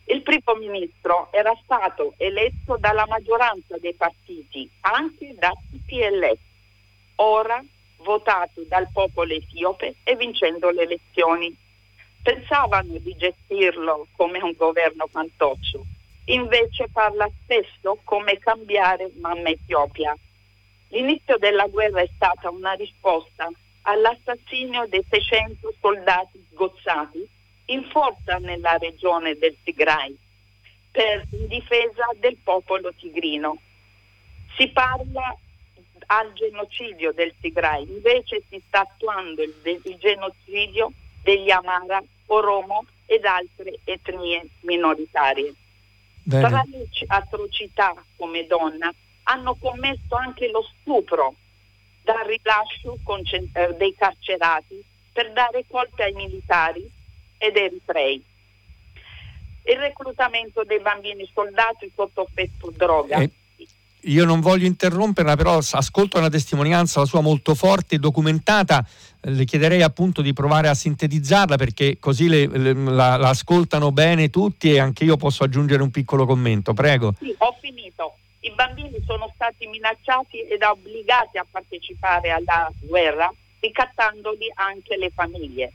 Il 0.05 0.20
primo 0.20 0.57
ministro 0.59 1.32
era 1.32 1.59
stato 1.62 2.12
eletto 2.19 2.77
dalla 2.78 3.07
maggioranza 3.09 3.78
dei 3.78 3.95
partiti, 3.95 4.70
anche 4.81 5.35
da 5.39 5.55
PLF, 5.86 6.39
ora 7.15 7.65
votato 8.03 8.62
dal 8.69 8.90
popolo 8.93 9.32
etiope 9.32 9.95
e 10.05 10.16
vincendo 10.16 10.69
le 10.69 10.82
elezioni. 10.82 11.57
Pensavano 12.23 12.99
di 12.99 13.16
gestirlo 13.16 14.09
come 14.16 14.39
un 14.43 14.53
governo 14.55 15.07
fantoccio, 15.07 15.82
invece 16.27 16.90
parla 16.93 17.27
spesso 17.43 17.99
come 18.05 18.39
cambiare 18.39 19.12
mamma 19.15 19.49
Etiopia. 19.49 20.15
L'inizio 20.89 21.39
della 21.39 21.66
guerra 21.69 22.03
è 22.03 22.11
stata 22.15 22.51
una 22.51 22.73
risposta 22.73 23.51
all'assassinio 23.89 24.86
dei 24.86 25.05
600 25.09 25.74
soldati 25.81 26.47
sgozzati 26.52 27.27
in 27.66 27.85
forza 27.90 28.36
nella 28.36 28.77
regione 28.77 29.35
del 29.36 29.56
Tigray 29.65 30.16
per 30.90 31.27
difesa 31.31 32.06
del 32.19 32.36
popolo 32.43 32.93
tigrino. 32.94 33.59
Si 34.56 34.69
parla 34.69 35.36
al 36.06 36.32
genocidio 36.35 37.12
del 37.12 37.35
Tigray, 37.40 37.86
invece 37.89 38.43
si 38.48 38.62
sta 38.66 38.81
attuando 38.81 39.43
il, 39.43 39.55
il 39.62 39.97
genocidio 39.98 40.93
degli 41.23 41.51
Amara, 41.51 42.02
Oromo 42.27 42.86
ed 43.06 43.24
altre 43.24 43.81
etnie 43.85 44.48
minoritarie. 44.60 45.55
Bene. 46.24 46.48
Tra 46.48 46.62
le 46.66 46.89
atrocità 47.06 47.94
come 48.16 48.47
donna 48.47 48.93
hanno 49.24 49.55
commesso 49.55 50.15
anche 50.15 50.51
lo 50.51 50.62
stupro 50.62 51.35
dal 52.09 52.24
rilascio 52.24 52.97
eh, 53.52 53.74
dei 53.76 53.94
carcerati 53.94 54.82
per 55.12 55.30
dare 55.32 55.64
colpe 55.68 56.05
ai 56.05 56.14
militari 56.14 56.90
ed 57.36 57.55
eritrei. 57.55 58.24
Il 59.64 59.76
reclutamento 59.76 60.64
dei 60.64 60.80
bambini 60.80 61.30
soldati 61.35 61.93
sotto 61.94 62.26
effetto 62.26 62.72
droga. 62.74 63.18
Eh, 63.18 63.30
io 64.02 64.24
non 64.24 64.40
voglio 64.40 64.64
interromperla, 64.64 65.36
però 65.36 65.59
ascolto 65.59 66.16
una 66.16 66.30
testimonianza, 66.30 67.01
la 67.01 67.06
sua 67.06 67.20
molto 67.20 67.55
forte 67.55 67.97
e 67.97 67.98
documentata. 67.98 68.86
Le 69.20 69.44
chiederei 69.44 69.82
appunto 69.82 70.22
di 70.22 70.32
provare 70.32 70.68
a 70.68 70.74
sintetizzarla 70.74 71.56
perché 71.56 71.98
così 71.98 72.28
le, 72.28 72.47
le, 72.47 72.72
la, 72.72 73.16
la, 73.16 73.28
ascoltano 73.28 73.93
bene 73.93 74.30
tutti 74.30 74.72
e 74.72 74.78
anche 74.78 75.05
io 75.05 75.18
posso 75.18 75.44
aggiungere 75.44 75.82
un 75.82 75.90
piccolo 75.90 76.24
commento. 76.24 76.72
Prego. 76.72 77.14
Sì, 77.18 77.35
ho 77.36 77.55
finito. 77.60 78.14
I 78.49 78.55
bambini 78.55 78.99
sono 79.05 79.31
stati 79.35 79.66
minacciati 79.66 80.41
ed 80.41 80.62
obbligati 80.62 81.37
a 81.37 81.45
partecipare 81.49 82.31
alla 82.31 82.73
guerra, 82.81 83.31
ricattandoli 83.61 84.51
anche 84.55 84.97
le 84.97 85.11
famiglie. 85.11 85.70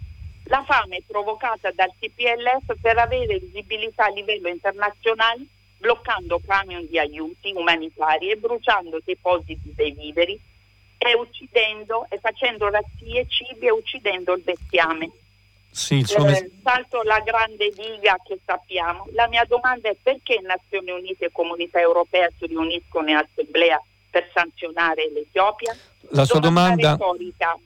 La 0.45 0.63
fame 0.65 1.03
provocata 1.05 1.69
dal 1.69 1.93
TPLF 1.99 2.75
per 2.81 2.97
avere 2.97 3.37
visibilità 3.37 4.05
a 4.05 4.09
livello 4.09 4.47
internazionale 4.47 5.45
bloccando 5.77 6.41
camion 6.43 6.87
di 6.87 6.97
aiuti 6.97 7.53
umanitari 7.53 8.31
e 8.31 8.37
bruciando 8.37 8.99
depositi 9.05 9.71
dei 9.75 9.91
viveri 9.91 10.39
e 10.97 11.13
uccidendo 11.13 12.07
e 12.09 12.17
facendo 12.17 12.71
razzie 12.71 13.27
cibi 13.27 13.67
e 13.67 13.71
uccidendo 13.71 14.33
il 14.33 14.41
bestiame. 14.41 15.11
Sì, 15.73 16.03
sono... 16.05 16.29
eh, 16.29 16.51
salto 16.61 17.01
la 17.01 17.19
grande 17.21 17.71
diga 17.71 18.15
che 18.23 18.39
sappiamo. 18.45 19.07
La 19.13 19.27
mia 19.27 19.43
domanda 19.45 19.89
è 19.89 19.97
perché 20.01 20.39
Nazioni 20.39 20.91
Unite 20.91 21.25
e 21.25 21.31
Comunità 21.31 21.79
Europea 21.79 22.29
si 22.37 22.45
riuniscono 22.45 23.09
in 23.09 23.15
assemblea 23.15 23.81
per 24.11 24.29
sanzionare 24.31 25.09
l'Etiopia? 25.11 25.75
La 26.09 26.25
sua 26.25 26.39
domanda... 26.39 26.91
Retorica 26.91 27.57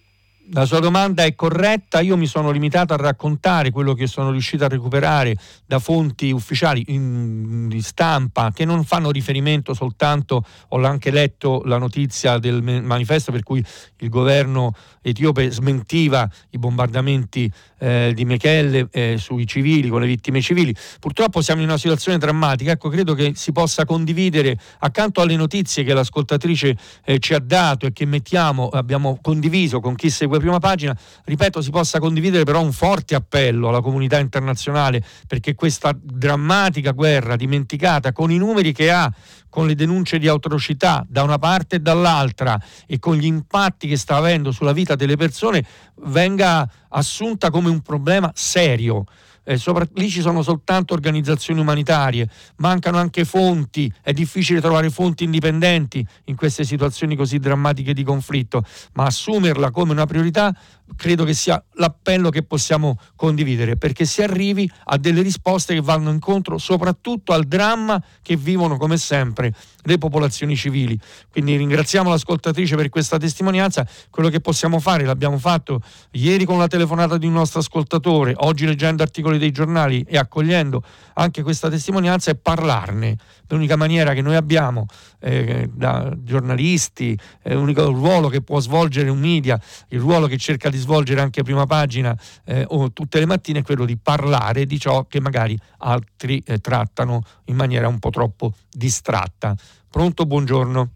la 0.52 0.66
sua 0.66 0.80
domanda 0.80 1.24
è 1.24 1.36
corretta, 1.36 2.00
io 2.00 2.16
mi 2.16 2.26
sono 2.26 2.52
limitato 2.52 2.94
a 2.94 2.98
raccontare 2.98 3.72
quello 3.72 3.94
che 3.94 4.08
sono 4.08 4.32
riuscito 4.32 4.64
a 4.64 4.68
recuperare 4.68 5.36
da 5.66 5.80
fonti 5.80 6.32
ufficiali 6.32 6.86
in, 6.88 7.68
di 7.68 7.82
stampa 7.82 8.52
che 8.54 8.64
non 8.64 8.84
fanno 8.86 9.12
riferimento 9.12 9.74
soltanto, 9.74 10.46
ho 10.70 10.84
anche 10.86 11.12
letto 11.12 11.64
la 11.66 11.78
notizia 11.78 12.38
del 12.38 12.62
manifesto 12.62 13.32
per 13.32 13.44
cui 13.44 13.64
il 13.98 14.10
governo 14.10 14.74
etiope 15.02 15.50
smentiva 15.52 16.30
i 16.52 16.58
bombardamenti 16.58 17.52
eh, 17.80 18.12
di 18.14 18.26
Mechelle 18.26 18.88
eh, 18.92 19.18
sui 19.18 19.46
civili, 19.46 19.90
con 19.90 20.02
le 20.02 20.08
vittime 20.08 20.42
civili. 20.42 20.76
Purtroppo 21.00 21.42
siamo 21.42 21.62
in 21.62 21.68
una 21.68 21.78
situazione 21.78 22.18
drammatica, 22.18 22.72
ecco 22.72 22.90
credo 22.90 23.14
che 23.14 23.34
si 23.36 23.52
possa 23.52 23.86
condividere 23.86 24.58
accanto 24.80 25.22
alle 25.22 25.36
notizie 25.36 25.84
che 25.84 25.94
l'ascoltatrice 25.94 26.78
eh, 27.06 27.20
ci 27.20 27.34
ha 27.34 27.40
dato 27.40 27.86
e 27.86 27.94
che 27.94 28.06
mettiamo, 28.06 28.70
abbiamo 28.70 29.20
condiviso 29.22 29.80
con 29.80 29.96
chi 29.96 30.10
segue 30.10 30.37
prima 30.40 30.60
pagina, 30.60 30.98
ripeto, 31.26 31.62
si 31.62 31.70
possa 31.70 32.00
condividere 32.00 32.44
però 32.44 32.62
un 32.62 32.72
forte 32.72 33.16
appello 33.16 33.70
alla 33.70 33.82
comunità 33.82 34.20
internazionale 34.20 35.04
perché 35.28 35.56
questa 35.56 35.98
drammatica 36.00 36.92
guerra 36.92 37.36
dimenticata 37.36 38.12
con 38.12 38.32
i 38.32 38.38
numeri 38.38 38.74
che 38.74 38.92
ha, 38.92 39.12
con 39.50 39.68
le 39.68 39.76
denunce 39.76 40.20
di 40.20 40.28
atrocità 40.28 41.06
da 41.08 41.24
una 41.24 41.38
parte 41.38 41.78
e 41.78 41.80
dall'altra 41.80 42.60
e 42.86 43.00
con 43.00 43.16
gli 43.16 43.26
impatti 43.26 43.88
che 43.88 43.98
sta 43.98 44.16
avendo 44.16 44.52
sulla 44.52 44.74
vita 44.74 44.96
delle 44.96 45.16
persone 45.16 45.66
venga 46.02 46.70
assunta 46.90 47.50
come 47.50 47.70
un 47.70 47.82
problema 47.82 48.32
serio 48.36 49.06
eh, 49.48 49.56
sopra, 49.58 49.88
lì 49.94 50.10
ci 50.10 50.20
sono 50.20 50.42
soltanto 50.42 50.94
organizzazioni 50.94 51.62
umanitarie, 51.62 52.30
mancano 52.58 52.98
anche 52.98 53.24
fonti, 53.24 53.92
è 54.02 54.12
difficile 54.12 54.60
trovare 54.60 54.90
fonti 54.90 55.24
indipendenti 55.24 56.06
in 56.26 56.36
queste 56.36 56.66
situazioni 56.66 57.16
così 57.16 57.40
drammatiche 57.40 57.94
di 57.94 58.04
conflitto, 58.04 58.66
ma 58.94 59.06
assumerla 59.06 59.72
come 59.72 59.94
una 59.94 60.06
priorità 60.06 60.54
credo 60.96 61.24
che 61.24 61.34
sia 61.34 61.62
l'appello 61.74 62.30
che 62.30 62.44
possiamo 62.44 62.98
condividere 63.16 63.76
perché 63.78 64.06
si 64.06 64.22
arrivi 64.22 64.70
a 64.86 64.98
delle 64.98 65.22
risposte 65.22 65.74
che 65.74 65.82
vanno 65.82 66.12
incontro 66.12 66.58
soprattutto 66.58 67.34
al 67.34 67.44
dramma 67.44 68.02
che 68.22 68.38
vivono 68.38 68.78
come 68.78 68.98
sempre 68.98 69.54
le 69.88 69.98
popolazioni 69.98 70.56
civili. 70.56 71.00
Quindi 71.30 71.56
ringraziamo 71.56 72.10
l'ascoltatrice 72.10 72.76
per 72.76 72.90
questa 72.90 73.18
testimonianza, 73.18 73.88
quello 74.10 74.30
che 74.30 74.40
possiamo 74.40 74.80
fare 74.80 75.06
l'abbiamo 75.06 75.38
fatto 75.38 75.82
ieri 76.12 76.46
con 76.46 76.58
la 76.58 76.68
telefonata 76.68 77.18
di 77.18 77.26
un 77.26 77.34
nostro 77.34 77.60
ascoltatore, 77.60 78.34
oggi 78.38 78.66
leggendo 78.66 79.02
articoli 79.02 79.38
dei 79.38 79.52
giornali 79.52 80.06
e 80.08 80.18
accogliendo 80.18 80.84
anche 81.14 81.42
questa 81.42 81.70
testimonianza 81.70 82.32
è 82.32 82.36
parlarne. 82.36 83.18
L'unica 83.50 83.78
maniera 83.78 84.14
che 84.14 84.22
noi 84.22 84.36
abbiamo 84.36 84.86
eh, 85.20 85.70
da 85.74 86.14
giornalisti, 86.18 87.18
è 87.42 87.54
l'unico 87.54 87.86
ruolo 87.86 88.28
che 88.28 88.42
può 88.42 88.60
svolgere 88.60 89.10
un 89.10 89.20
media, 89.20 89.60
il 89.90 90.00
ruolo 90.00 90.28
che 90.28 90.38
cerca 90.38 90.70
di 90.70 90.78
svolgere 90.78 91.22
anche 91.22 91.44
prima 91.44 91.66
pagina 91.66 92.16
eh, 92.46 92.66
o 92.68 92.92
tutte 92.92 93.20
le 93.20 93.26
mattine 93.26 93.60
è 93.60 93.64
quello 93.64 93.86
di 93.86 93.98
parlare 93.98 94.66
di 94.66 94.78
ciò 94.80 95.06
che 95.06 95.22
magari 95.22 95.58
altri 95.80 96.44
eh, 96.46 96.60
trattano 96.60 97.24
in 97.46 97.56
maniera 97.56 97.88
un 97.88 98.00
po' 98.00 98.10
troppo 98.10 98.54
distratta. 98.70 99.56
Pronto, 99.90 100.26
buongiorno. 100.26 100.88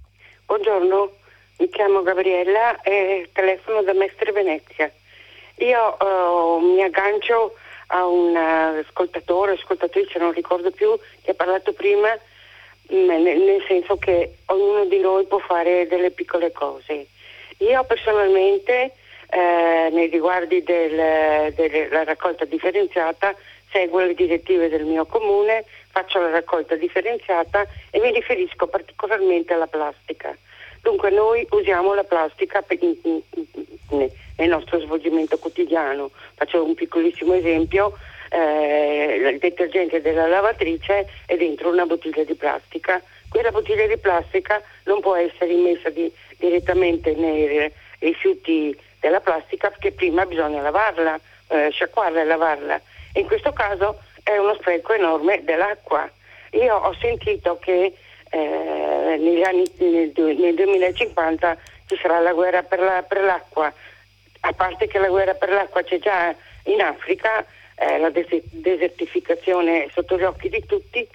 Buongiorno, 0.46 1.12
mi 1.58 1.70
chiamo 1.70 2.04
Gabriella 2.04 2.82
e 2.82 3.30
telefono 3.34 3.82
da 3.84 3.94
Mestre 3.94 4.32
Venezia. 4.32 4.92
Io 5.58 5.98
uh, 6.00 6.60
mi 6.60 6.84
aggancio 6.84 7.54
a 7.88 8.06
un 8.06 8.36
ascoltatore, 8.36 9.54
ascoltatrice, 9.54 10.20
non 10.20 10.32
ricordo 10.32 10.72
più, 10.72 10.98
che 11.22 11.32
ha 11.32 11.34
parlato 11.34 11.74
prima, 11.74 12.10
mm, 12.94 13.10
nel 13.10 13.64
senso 13.68 13.98
che 13.98 14.38
ognuno 14.46 14.86
di 14.86 15.00
noi 15.00 15.26
può 15.26 15.40
fare 15.40 15.88
delle 15.88 16.12
piccole 16.12 16.52
cose. 16.52 17.08
Io 17.60 17.84
personalmente, 17.84 18.94
eh, 19.30 19.90
nei 19.92 20.08
riguardi 20.08 20.64
del, 20.64 21.54
della 21.54 22.04
raccolta 22.04 22.46
differenziata, 22.46 23.36
seguo 23.72 24.00
le 24.00 24.14
direttive 24.14 24.70
del 24.70 24.86
mio 24.86 25.06
comune, 25.06 25.66
faccio 25.90 26.20
la 26.20 26.30
raccolta 26.30 26.76
differenziata 26.76 27.66
e 27.90 28.00
mi 28.00 28.12
riferisco 28.12 28.68
particolarmente 28.68 29.54
alla 29.54 29.68
plastica. 29.68 30.36
Dunque 30.82 31.10
noi 31.12 31.46
usiamo 31.52 31.94
la 31.94 32.04
plastica 32.04 32.64
in, 32.70 32.96
in, 33.04 33.22
in, 33.90 34.10
nel 34.38 34.50
nostro 34.50 34.80
svolgimento 34.80 35.38
quotidiano. 35.38 36.12
Faccio 36.36 36.64
un 36.64 36.74
piccolissimo 36.74 37.34
esempio, 37.34 37.98
eh, 38.30 39.30
il 39.32 39.38
detergente 39.40 40.02
della 40.02 40.28
lavatrice 40.28 41.08
è 41.26 41.38
dentro 41.38 41.70
una 41.70 41.86
bottiglia 41.86 42.24
di 42.24 42.34
plastica. 42.34 43.02
Quella 43.30 43.52
bottiglia 43.52 43.86
di 43.86 43.98
plastica 43.98 44.62
non 44.86 45.02
può 45.02 45.16
essere 45.16 45.54
immessa 45.54 45.90
di, 45.90 46.12
direttamente 46.38 47.14
nei 47.14 47.72
rifiuti 48.00 48.76
della 49.00 49.20
plastica 49.20 49.70
perché 49.70 49.92
prima 49.92 50.26
bisogna 50.26 50.62
lavarla, 50.62 51.20
eh, 51.50 51.70
sciacquarla 51.72 52.22
e 52.22 52.26
lavarla. 52.26 52.82
In 53.14 53.26
questo 53.26 53.52
caso 53.54 54.00
è 54.24 54.38
uno 54.38 54.56
spreco 54.56 54.94
enorme 54.94 55.44
dell'acqua. 55.44 56.10
Io 56.52 56.76
ho 56.76 56.94
sentito 57.00 57.58
che 57.60 57.94
eh, 58.30 59.18
negli 59.20 59.42
anni, 59.44 59.64
nel, 59.78 60.12
nel, 60.16 60.56
2050 60.56 61.58
ci 61.88 61.98
sarà 62.02 62.20
la 62.20 62.34
guerra 62.34 62.64
per, 62.64 62.80
la, 62.80 63.04
per, 63.04 63.22
l'acqua, 63.22 63.72
a 64.42 64.54
parte 64.54 64.88
che 64.88 65.00
la 65.00 65.10
guerra 65.10 65.34
per 65.34 65.50
l'acqua 65.50 65.84
c'è 65.84 66.00
già 66.00 66.34
in 66.64 66.82
Africa, 66.82 67.46
eh, 67.76 68.00
la 68.00 68.10
des- 68.10 68.42
desertificazione 68.52 69.86
è 69.86 69.90
sotto 69.92 70.18
gli 70.18 70.24
occhi 70.24 70.50
di 70.50 70.64
tutti, 70.66 71.08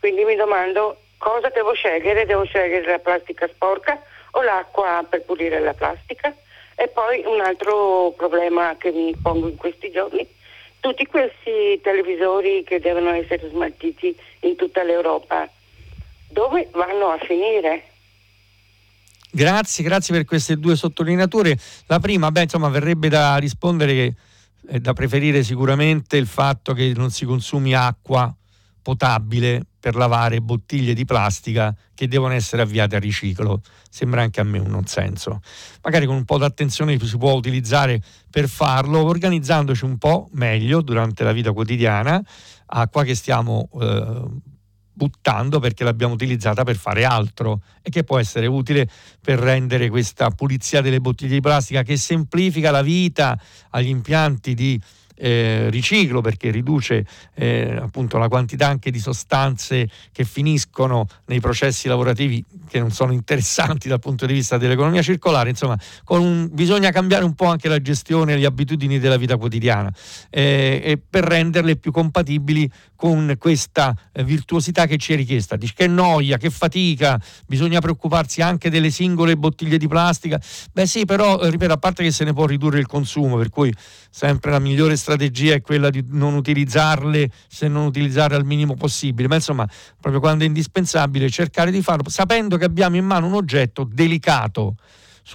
quindi 0.00 0.24
mi 0.24 0.34
domando 0.34 0.98
cosa 1.18 1.48
devo 1.50 1.72
scegliere, 1.74 2.26
devo 2.26 2.44
scegliere 2.44 2.90
la 2.90 2.98
plastica 2.98 3.46
sporca 3.46 4.02
o 4.32 4.42
l'acqua 4.42 5.04
per 5.08 5.22
pulire 5.22 5.60
la 5.60 5.74
plastica? 5.74 6.34
E 6.74 6.88
poi 6.88 7.22
un 7.24 7.40
altro 7.40 8.12
problema 8.16 8.76
che 8.76 8.90
mi 8.90 9.14
pongo 9.22 9.46
in 9.46 9.56
questi 9.56 9.92
giorni, 9.92 10.26
tutti 10.84 11.06
questi 11.06 11.80
televisori 11.82 12.62
che 12.62 12.78
devono 12.78 13.08
essere 13.08 13.48
smaltiti 13.48 14.14
in 14.40 14.54
tutta 14.54 14.82
l'Europa, 14.82 15.48
dove 16.28 16.68
vanno 16.72 17.06
a 17.06 17.18
finire? 17.24 17.84
Grazie, 19.30 19.82
grazie 19.82 20.14
per 20.14 20.26
queste 20.26 20.58
due 20.58 20.76
sottolineature. 20.76 21.56
La 21.86 22.00
prima, 22.00 22.30
beh, 22.30 22.42
insomma, 22.42 22.68
verrebbe 22.68 23.08
da 23.08 23.38
rispondere 23.38 23.94
che 23.94 24.14
è 24.66 24.78
da 24.78 24.92
preferire 24.92 25.42
sicuramente 25.42 26.18
il 26.18 26.26
fatto 26.26 26.74
che 26.74 26.92
non 26.94 27.10
si 27.10 27.24
consumi 27.24 27.74
acqua 27.74 28.30
potabile 28.84 29.64
per 29.80 29.96
lavare 29.96 30.42
bottiglie 30.42 30.92
di 30.92 31.06
plastica 31.06 31.74
che 31.94 32.06
devono 32.06 32.34
essere 32.34 32.60
avviate 32.60 32.96
a 32.96 32.98
riciclo. 32.98 33.62
Sembra 33.88 34.20
anche 34.20 34.40
a 34.40 34.44
me 34.44 34.58
un 34.58 34.68
non 34.70 34.84
senso. 34.86 35.40
Magari 35.82 36.04
con 36.04 36.16
un 36.16 36.24
po' 36.24 36.36
d'attenzione 36.36 36.98
si 37.00 37.16
può 37.16 37.32
utilizzare 37.32 38.00
per 38.30 38.46
farlo, 38.46 39.02
organizzandoci 39.04 39.84
un 39.84 39.96
po' 39.96 40.28
meglio 40.32 40.82
durante 40.82 41.24
la 41.24 41.32
vita 41.32 41.52
quotidiana, 41.52 42.22
acqua 42.66 43.04
che 43.04 43.14
stiamo 43.14 43.70
eh, 43.80 44.22
buttando 44.92 45.60
perché 45.60 45.82
l'abbiamo 45.82 46.12
utilizzata 46.12 46.62
per 46.62 46.76
fare 46.76 47.04
altro 47.04 47.62
e 47.80 47.88
che 47.88 48.04
può 48.04 48.18
essere 48.18 48.46
utile 48.46 48.86
per 49.20 49.38
rendere 49.38 49.88
questa 49.88 50.28
pulizia 50.30 50.82
delle 50.82 51.00
bottiglie 51.00 51.32
di 51.32 51.40
plastica 51.40 51.82
che 51.82 51.96
semplifica 51.96 52.70
la 52.70 52.82
vita 52.82 53.38
agli 53.70 53.88
impianti 53.88 54.54
di 54.54 54.80
eh, 55.16 55.68
riciclo 55.70 56.20
perché 56.20 56.50
riduce 56.50 57.06
eh, 57.34 57.76
appunto 57.80 58.18
la 58.18 58.28
quantità 58.28 58.68
anche 58.68 58.90
di 58.90 58.98
sostanze 58.98 59.88
che 60.12 60.24
finiscono 60.24 61.06
nei 61.26 61.40
processi 61.40 61.88
lavorativi 61.88 62.44
che 62.68 62.78
non 62.78 62.90
sono 62.90 63.12
interessanti 63.12 63.88
dal 63.88 64.00
punto 64.00 64.26
di 64.26 64.32
vista 64.32 64.58
dell'economia 64.58 65.02
circolare, 65.02 65.50
insomma 65.50 65.78
un, 66.08 66.48
bisogna 66.50 66.90
cambiare 66.90 67.24
un 67.24 67.34
po' 67.34 67.46
anche 67.46 67.68
la 67.68 67.80
gestione 67.80 68.32
e 68.32 68.36
le 68.38 68.46
abitudini 68.46 68.98
della 68.98 69.16
vita 69.16 69.36
quotidiana 69.36 69.92
eh, 70.30 71.00
per 71.08 71.24
renderle 71.24 71.76
più 71.76 71.92
compatibili 71.92 72.70
con 73.04 73.34
questa 73.38 73.94
eh, 74.12 74.24
virtuosità 74.24 74.86
che 74.86 74.96
ci 74.96 75.12
è 75.12 75.16
richiesta. 75.16 75.56
Dice 75.56 75.74
che 75.76 75.86
noia, 75.86 76.38
che 76.38 76.48
fatica, 76.48 77.20
bisogna 77.46 77.80
preoccuparsi 77.80 78.40
anche 78.40 78.70
delle 78.70 78.90
singole 78.90 79.36
bottiglie 79.36 79.76
di 79.76 79.86
plastica. 79.86 80.40
Beh 80.72 80.86
sì, 80.86 81.04
però, 81.04 81.38
eh, 81.40 81.50
ripeto, 81.50 81.72
a 81.74 81.76
parte 81.76 82.02
che 82.02 82.10
se 82.10 82.24
ne 82.24 82.32
può 82.32 82.46
ridurre 82.46 82.78
il 82.78 82.86
consumo, 82.86 83.36
per 83.36 83.50
cui 83.50 83.72
sempre 84.10 84.50
la 84.50 84.58
migliore 84.58 84.96
strategia 85.04 85.52
è 85.52 85.60
quella 85.60 85.90
di 85.90 86.02
non 86.08 86.32
utilizzarle, 86.34 87.30
se 87.46 87.68
non 87.68 87.84
utilizzarle 87.84 88.36
al 88.36 88.46
minimo 88.46 88.74
possibile, 88.74 89.28
ma 89.28 89.34
insomma, 89.34 89.68
proprio 90.00 90.18
quando 90.18 90.44
è 90.44 90.46
indispensabile 90.46 91.28
cercare 91.28 91.70
di 91.70 91.82
farlo, 91.82 92.08
sapendo 92.08 92.56
che 92.56 92.64
abbiamo 92.64 92.96
in 92.96 93.04
mano 93.04 93.26
un 93.26 93.34
oggetto 93.34 93.86
delicato 93.90 94.76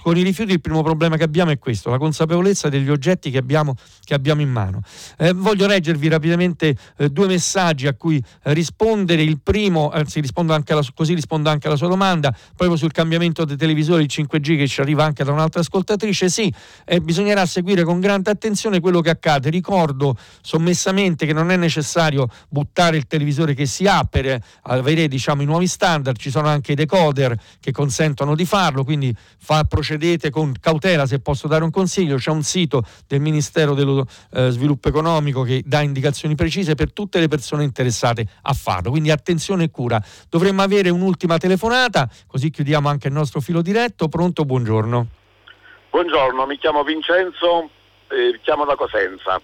con 0.02 0.16
i 0.16 0.22
rifiuti 0.22 0.52
il 0.52 0.60
primo 0.60 0.82
problema 0.82 1.16
che 1.16 1.24
abbiamo 1.24 1.50
è 1.50 1.58
questo, 1.58 1.90
la 1.90 1.98
consapevolezza 1.98 2.68
degli 2.68 2.88
oggetti 2.88 3.30
che 3.30 3.38
abbiamo, 3.38 3.74
che 4.04 4.14
abbiamo 4.14 4.40
in 4.40 4.50
mano. 4.50 4.80
Eh, 5.18 5.32
voglio 5.32 5.66
leggervi 5.66 6.08
rapidamente 6.08 6.76
eh, 6.96 7.08
due 7.10 7.26
messaggi 7.26 7.86
a 7.86 7.94
cui 7.94 8.22
eh, 8.44 8.54
rispondere. 8.54 9.22
Il 9.22 9.40
primo, 9.40 9.90
anzi 9.90 10.20
rispondo 10.20 10.54
alla, 10.54 10.82
così 10.94 11.14
rispondo 11.14 11.50
anche 11.50 11.66
alla 11.66 11.76
sua 11.76 11.88
domanda, 11.88 12.34
proprio 12.54 12.76
sul 12.76 12.92
cambiamento 12.92 13.44
dei 13.44 13.56
televisori, 13.56 14.04
il 14.04 14.10
5G 14.12 14.56
che 14.56 14.68
ci 14.68 14.80
arriva 14.80 15.04
anche 15.04 15.24
da 15.24 15.32
un'altra 15.32 15.60
ascoltatrice. 15.60 16.28
Sì, 16.28 16.52
eh, 16.84 17.00
bisognerà 17.00 17.44
seguire 17.46 17.82
con 17.82 18.00
grande 18.00 18.30
attenzione 18.30 18.80
quello 18.80 19.00
che 19.00 19.10
accade. 19.10 19.50
Ricordo 19.50 20.16
sommessamente 20.40 21.26
che 21.26 21.32
non 21.32 21.50
è 21.50 21.56
necessario 21.56 22.28
buttare 22.48 22.96
il 22.96 23.06
televisore 23.06 23.54
che 23.54 23.66
si 23.66 23.86
ha 23.86 24.04
per 24.04 24.40
avere 24.62 25.08
diciamo, 25.08 25.42
i 25.42 25.46
nuovi 25.46 25.66
standard, 25.66 26.16
ci 26.16 26.30
sono 26.30 26.48
anche 26.48 26.72
i 26.72 26.74
decoder 26.74 27.36
che 27.60 27.72
consentono 27.72 28.34
di 28.34 28.44
farlo, 28.44 28.84
quindi 28.84 29.14
fa 29.38 29.64
procedete 29.80 30.28
con 30.28 30.54
cautela, 30.60 31.06
se 31.06 31.20
posso 31.20 31.48
dare 31.48 31.64
un 31.64 31.70
consiglio, 31.70 32.16
c'è 32.16 32.30
un 32.30 32.42
sito 32.42 32.82
del 33.06 33.20
Ministero 33.20 33.72
dello 33.72 34.06
eh, 34.34 34.50
Sviluppo 34.50 34.88
Economico 34.88 35.42
che 35.42 35.62
dà 35.64 35.80
indicazioni 35.80 36.34
precise 36.34 36.74
per 36.74 36.92
tutte 36.92 37.18
le 37.18 37.28
persone 37.28 37.64
interessate 37.64 38.26
a 38.42 38.52
farlo, 38.52 38.90
quindi 38.90 39.10
attenzione 39.10 39.64
e 39.64 39.70
cura. 39.70 39.98
Dovremmo 40.28 40.60
avere 40.60 40.90
un'ultima 40.90 41.38
telefonata, 41.38 42.10
così 42.26 42.50
chiudiamo 42.50 42.90
anche 42.90 43.08
il 43.08 43.14
nostro 43.14 43.40
filo 43.40 43.62
diretto. 43.62 44.08
Pronto, 44.08 44.44
buongiorno. 44.44 45.06
Buongiorno, 45.88 46.44
mi 46.44 46.58
chiamo 46.58 46.84
Vincenzo, 46.84 47.70
eh, 48.08 48.38
chiamo 48.42 48.66
da 48.66 48.74
Cosenza. 48.76 49.40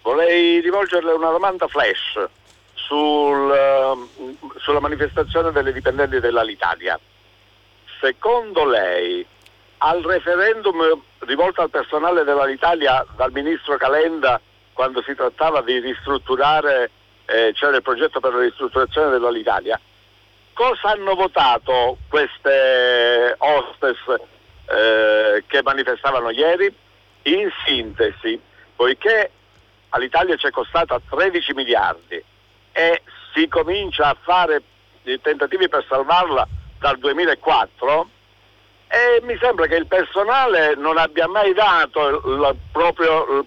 Vorrei 0.00 0.60
rivolgerle 0.60 1.12
una 1.12 1.30
domanda 1.30 1.66
flash 1.68 2.26
sul, 2.72 3.50
uh, 3.50 4.38
sulla 4.60 4.80
manifestazione 4.80 5.52
delle 5.52 5.74
dipendenti 5.74 6.20
dell'Alitalia 6.20 6.98
secondo 8.00 8.64
lei 8.64 9.24
al 9.78 10.02
referendum 10.02 11.02
rivolto 11.20 11.62
al 11.62 11.70
personale 11.70 12.24
dell'Italia 12.24 13.04
dal 13.16 13.32
ministro 13.32 13.76
Calenda 13.76 14.40
quando 14.72 15.02
si 15.02 15.14
trattava 15.14 15.62
di 15.62 15.78
ristrutturare, 15.78 16.90
eh, 17.24 17.52
c'era 17.54 17.76
il 17.76 17.82
progetto 17.82 18.20
per 18.20 18.34
la 18.34 18.42
ristrutturazione 18.42 19.18
dell'Italia, 19.18 19.80
cosa 20.52 20.90
hanno 20.90 21.14
votato 21.14 21.96
queste 22.08 23.34
hostess 23.38 24.20
eh, 24.66 25.44
che 25.46 25.62
manifestavano 25.62 26.30
ieri? 26.30 26.74
In 27.22 27.50
sintesi, 27.64 28.38
poiché 28.76 29.30
all'Italia 29.90 30.36
ci 30.36 30.46
è 30.46 30.50
costata 30.50 31.00
13 31.08 31.54
miliardi 31.54 32.22
e 32.72 33.02
si 33.32 33.48
comincia 33.48 34.10
a 34.10 34.16
fare 34.20 34.62
tentativi 35.22 35.68
per 35.68 35.84
salvarla 35.88 36.46
dal 36.78 36.98
2004 36.98 38.08
e 38.88 39.20
mi 39.24 39.36
sembra 39.38 39.66
che 39.66 39.74
il 39.74 39.86
personale 39.86 40.74
non 40.76 40.96
abbia 40.96 41.26
mai 41.26 41.52
dato 41.52 42.08
il, 42.08 42.56
proprio 42.70 43.46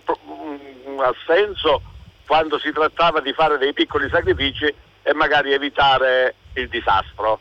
mm, 0.87 0.99
assenso 0.99 1.81
quando 2.25 2.59
si 2.59 2.71
trattava 2.71 3.21
di 3.21 3.33
fare 3.33 3.57
dei 3.57 3.73
piccoli 3.73 4.09
sacrifici 4.09 4.71
e 5.01 5.13
magari 5.13 5.53
evitare 5.53 6.35
il 6.53 6.67
disastro. 6.67 7.39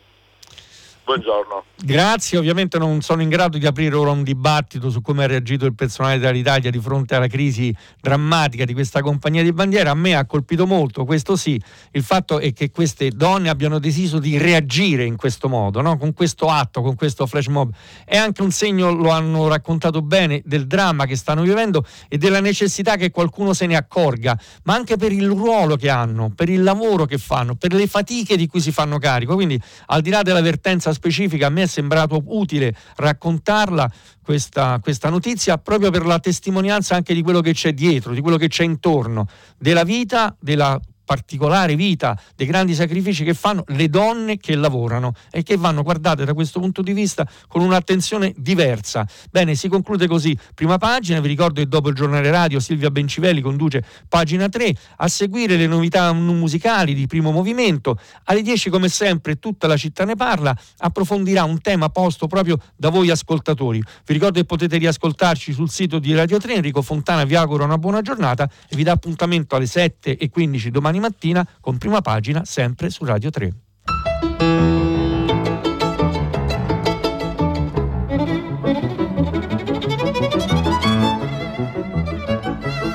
Buongiorno. 1.09 1.65
Grazie, 1.83 2.37
ovviamente 2.37 2.77
non 2.77 3.01
sono 3.01 3.23
in 3.23 3.31
grado 3.31 3.57
di 3.57 3.65
aprire 3.65 3.97
ora 3.97 4.11
un 4.11 4.23
dibattito 4.23 4.91
su 4.91 5.01
come 5.01 5.25
ha 5.25 5.27
reagito 5.27 5.65
il 5.65 5.75
personale 5.75 6.19
dell'Italia 6.19 6.71
di 6.71 6.79
fronte 6.81 7.15
alla 7.15 7.29
crisi 7.29 7.75
drammatica 7.99 8.67
di 8.67 8.75
questa 8.75 9.01
compagnia 9.01 9.43
di 9.43 9.53
bandiera. 9.53 9.93
A 9.93 9.95
me 9.95 10.15
ha 10.15 10.27
colpito 10.27 10.67
molto, 10.67 11.07
questo 11.07 11.35
sì, 11.35 11.59
il 11.93 12.03
fatto 12.03 12.41
è 12.41 12.53
che 12.53 12.71
queste 12.71 13.09
donne 13.09 13.49
abbiano 13.49 13.79
deciso 13.79 14.19
di 14.19 14.37
reagire 14.37 15.05
in 15.05 15.17
questo 15.17 15.49
modo, 15.49 15.81
no? 15.81 15.97
con 15.97 16.13
questo 16.13 16.49
atto, 16.49 16.83
con 16.83 16.95
questo 16.95 17.27
flash 17.27 17.47
mob. 17.47 17.73
È 18.05 18.19
anche 18.19 18.43
un 18.43 18.51
segno, 18.51 18.93
lo 18.93 19.09
hanno 19.09 19.49
raccontato 19.49 20.03
bene, 20.03 20.43
del 20.45 20.67
dramma 20.67 21.07
che 21.07 21.17
stanno 21.17 21.41
vivendo 21.41 21.87
e 22.09 22.19
della 22.19 22.41
necessità 22.41 22.97
che 22.97 23.11
qualcuno 23.11 23.55
se 23.55 23.65
ne 23.65 23.77
accorga, 23.77 24.39
ma 24.65 24.75
anche 24.75 24.99
per 24.99 25.13
il 25.13 25.29
ruolo 25.29 25.77
che 25.77 25.89
hanno, 25.89 26.31
per 26.35 26.51
il 26.51 26.63
lavoro 26.63 27.07
che 27.07 27.17
fanno, 27.17 27.55
per 27.55 27.73
le 27.73 27.87
fatiche 27.87 28.37
di 28.37 28.47
cui 28.47 28.61
si 28.61 28.73
fanno 28.73 28.99
carico. 28.99 29.35
Quindi 29.35 29.59
al 29.87 30.03
di 30.03 30.11
là 30.11 30.21
dell'avvertenza 30.21 30.97
specifica, 30.99 31.47
a 31.47 31.51
me 31.51 31.63
è 31.63 31.67
sembrato 31.67 32.21
utile 32.27 32.75
raccontarla 32.97 33.91
questa, 34.23 34.79
questa, 34.83 35.09
notizia 35.09 35.57
proprio 35.57 35.91
per 35.91 36.05
la 36.05 36.19
testimonianza 36.19 36.97
anche 36.97 37.15
di 37.15 37.23
quello 37.23 37.41
che 37.41 37.53
c'è 37.53 37.73
dietro, 37.73 38.13
di 38.13 38.21
quello 38.21 38.37
che 38.37 38.49
c'è 38.49 38.65
intorno, 38.65 39.27
della 39.57 39.85
vita, 39.85 40.37
della 40.39 40.79
particolare 41.09 41.75
vita, 41.75 42.21
dei 42.37 42.47
grandi 42.47 42.75
sacrifici 42.75 43.25
che 43.25 43.33
fanno 43.33 43.65
le 43.69 43.89
donne 43.89 44.37
che 44.37 44.55
lavorano 44.55 45.15
e 45.31 45.43
che 45.43 45.57
vanno 45.57 45.83
guardate 45.83 46.27
da 46.27 46.35
questo 46.35 46.61
punto 46.61 46.83
di 46.83 46.93
vista 46.93 47.27
con 47.47 47.63
un'attenzione 47.63 48.35
diversa. 48.37 49.09
Bene, 49.31 49.55
si 49.55 49.69
conclude 49.69 50.07
così. 50.07 50.37
Prima 50.55 50.77
pagina, 50.77 51.21
vi 51.21 51.29
ricordo 51.29 51.61
che 51.61 51.67
dopo 51.67 51.89
il 51.89 51.95
giornale 51.95 52.31
radio 52.31 52.61
Silvia 52.61 52.91
Bencivelli 52.91 53.41
conduce 53.41 53.83
pagina 54.07 54.51
3, 54.51 54.77
a 54.97 55.09
seguire 55.09 55.57
le 55.57 55.67
novità 55.67 56.13
musicali 56.13 56.93
di 56.93 57.07
primo 57.07 57.31
movimento. 57.31 57.99
Alle 58.25 58.43
10 58.43 58.69
come 58.69 58.91
sempre 58.91 59.39
tutta 59.39 59.67
la 59.67 59.79
città 59.79 60.05
ne 60.05 60.15
parla, 60.15 60.55
approfondirà 60.77 61.45
un 61.45 61.63
tema 61.63 61.89
posto 61.89 62.27
proprio 62.27 62.59
da 62.77 62.91
voi 62.91 63.09
ascoltatori. 63.09 63.83
Vi 64.05 64.13
ricordo 64.13 64.39
che 64.41 64.45
potete 64.45 64.77
riascoltarci 64.77 65.55
sul 65.55 65.71
sito 65.71 65.99
di 65.99 66.15
Radio 66.15 66.37
3, 66.37 66.57
Enrico 66.57 66.83
Fontana 66.83 67.25
vi 67.25 67.35
auguro 67.35 67.65
una 67.65 67.79
buona 67.79 68.03
giornata 68.03 68.47
e 68.69 68.77
vi 68.77 68.83
dà 68.83 68.93
appuntamento 68.93 69.57
alle 69.57 69.65
7 69.65 70.19
e 70.19 70.29
15 70.29 70.71
domani 70.71 70.97
domani 70.99 71.01
mattina 71.01 71.47
con 71.61 71.79
prima 71.79 72.01
pagina 72.01 72.45
sempre 72.45 72.91
su 72.91 73.05
Radio 73.05 73.31
3. 73.31 73.53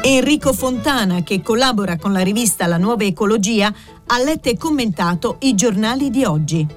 Enrico 0.06 0.54
Fontana, 0.54 1.24
che 1.24 1.42
collabora 1.42 1.98
con 1.98 2.12
la 2.12 2.20
rivista 2.20 2.68
La 2.68 2.78
Nuova 2.78 3.04
Ecologia, 3.04 3.74
ha 4.06 4.20
letto 4.22 4.50
e 4.50 4.58
commentato 4.58 5.38
i 5.40 5.56
giornali 5.56 6.10
di 6.10 6.24
oggi. 6.24 6.68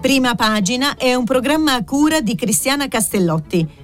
Prima 0.00 0.34
pagina 0.34 0.96
è 0.96 1.14
un 1.14 1.24
programma 1.24 1.74
a 1.74 1.84
cura 1.84 2.20
di 2.20 2.34
Cristiana 2.34 2.88
Castellotti 2.88 3.83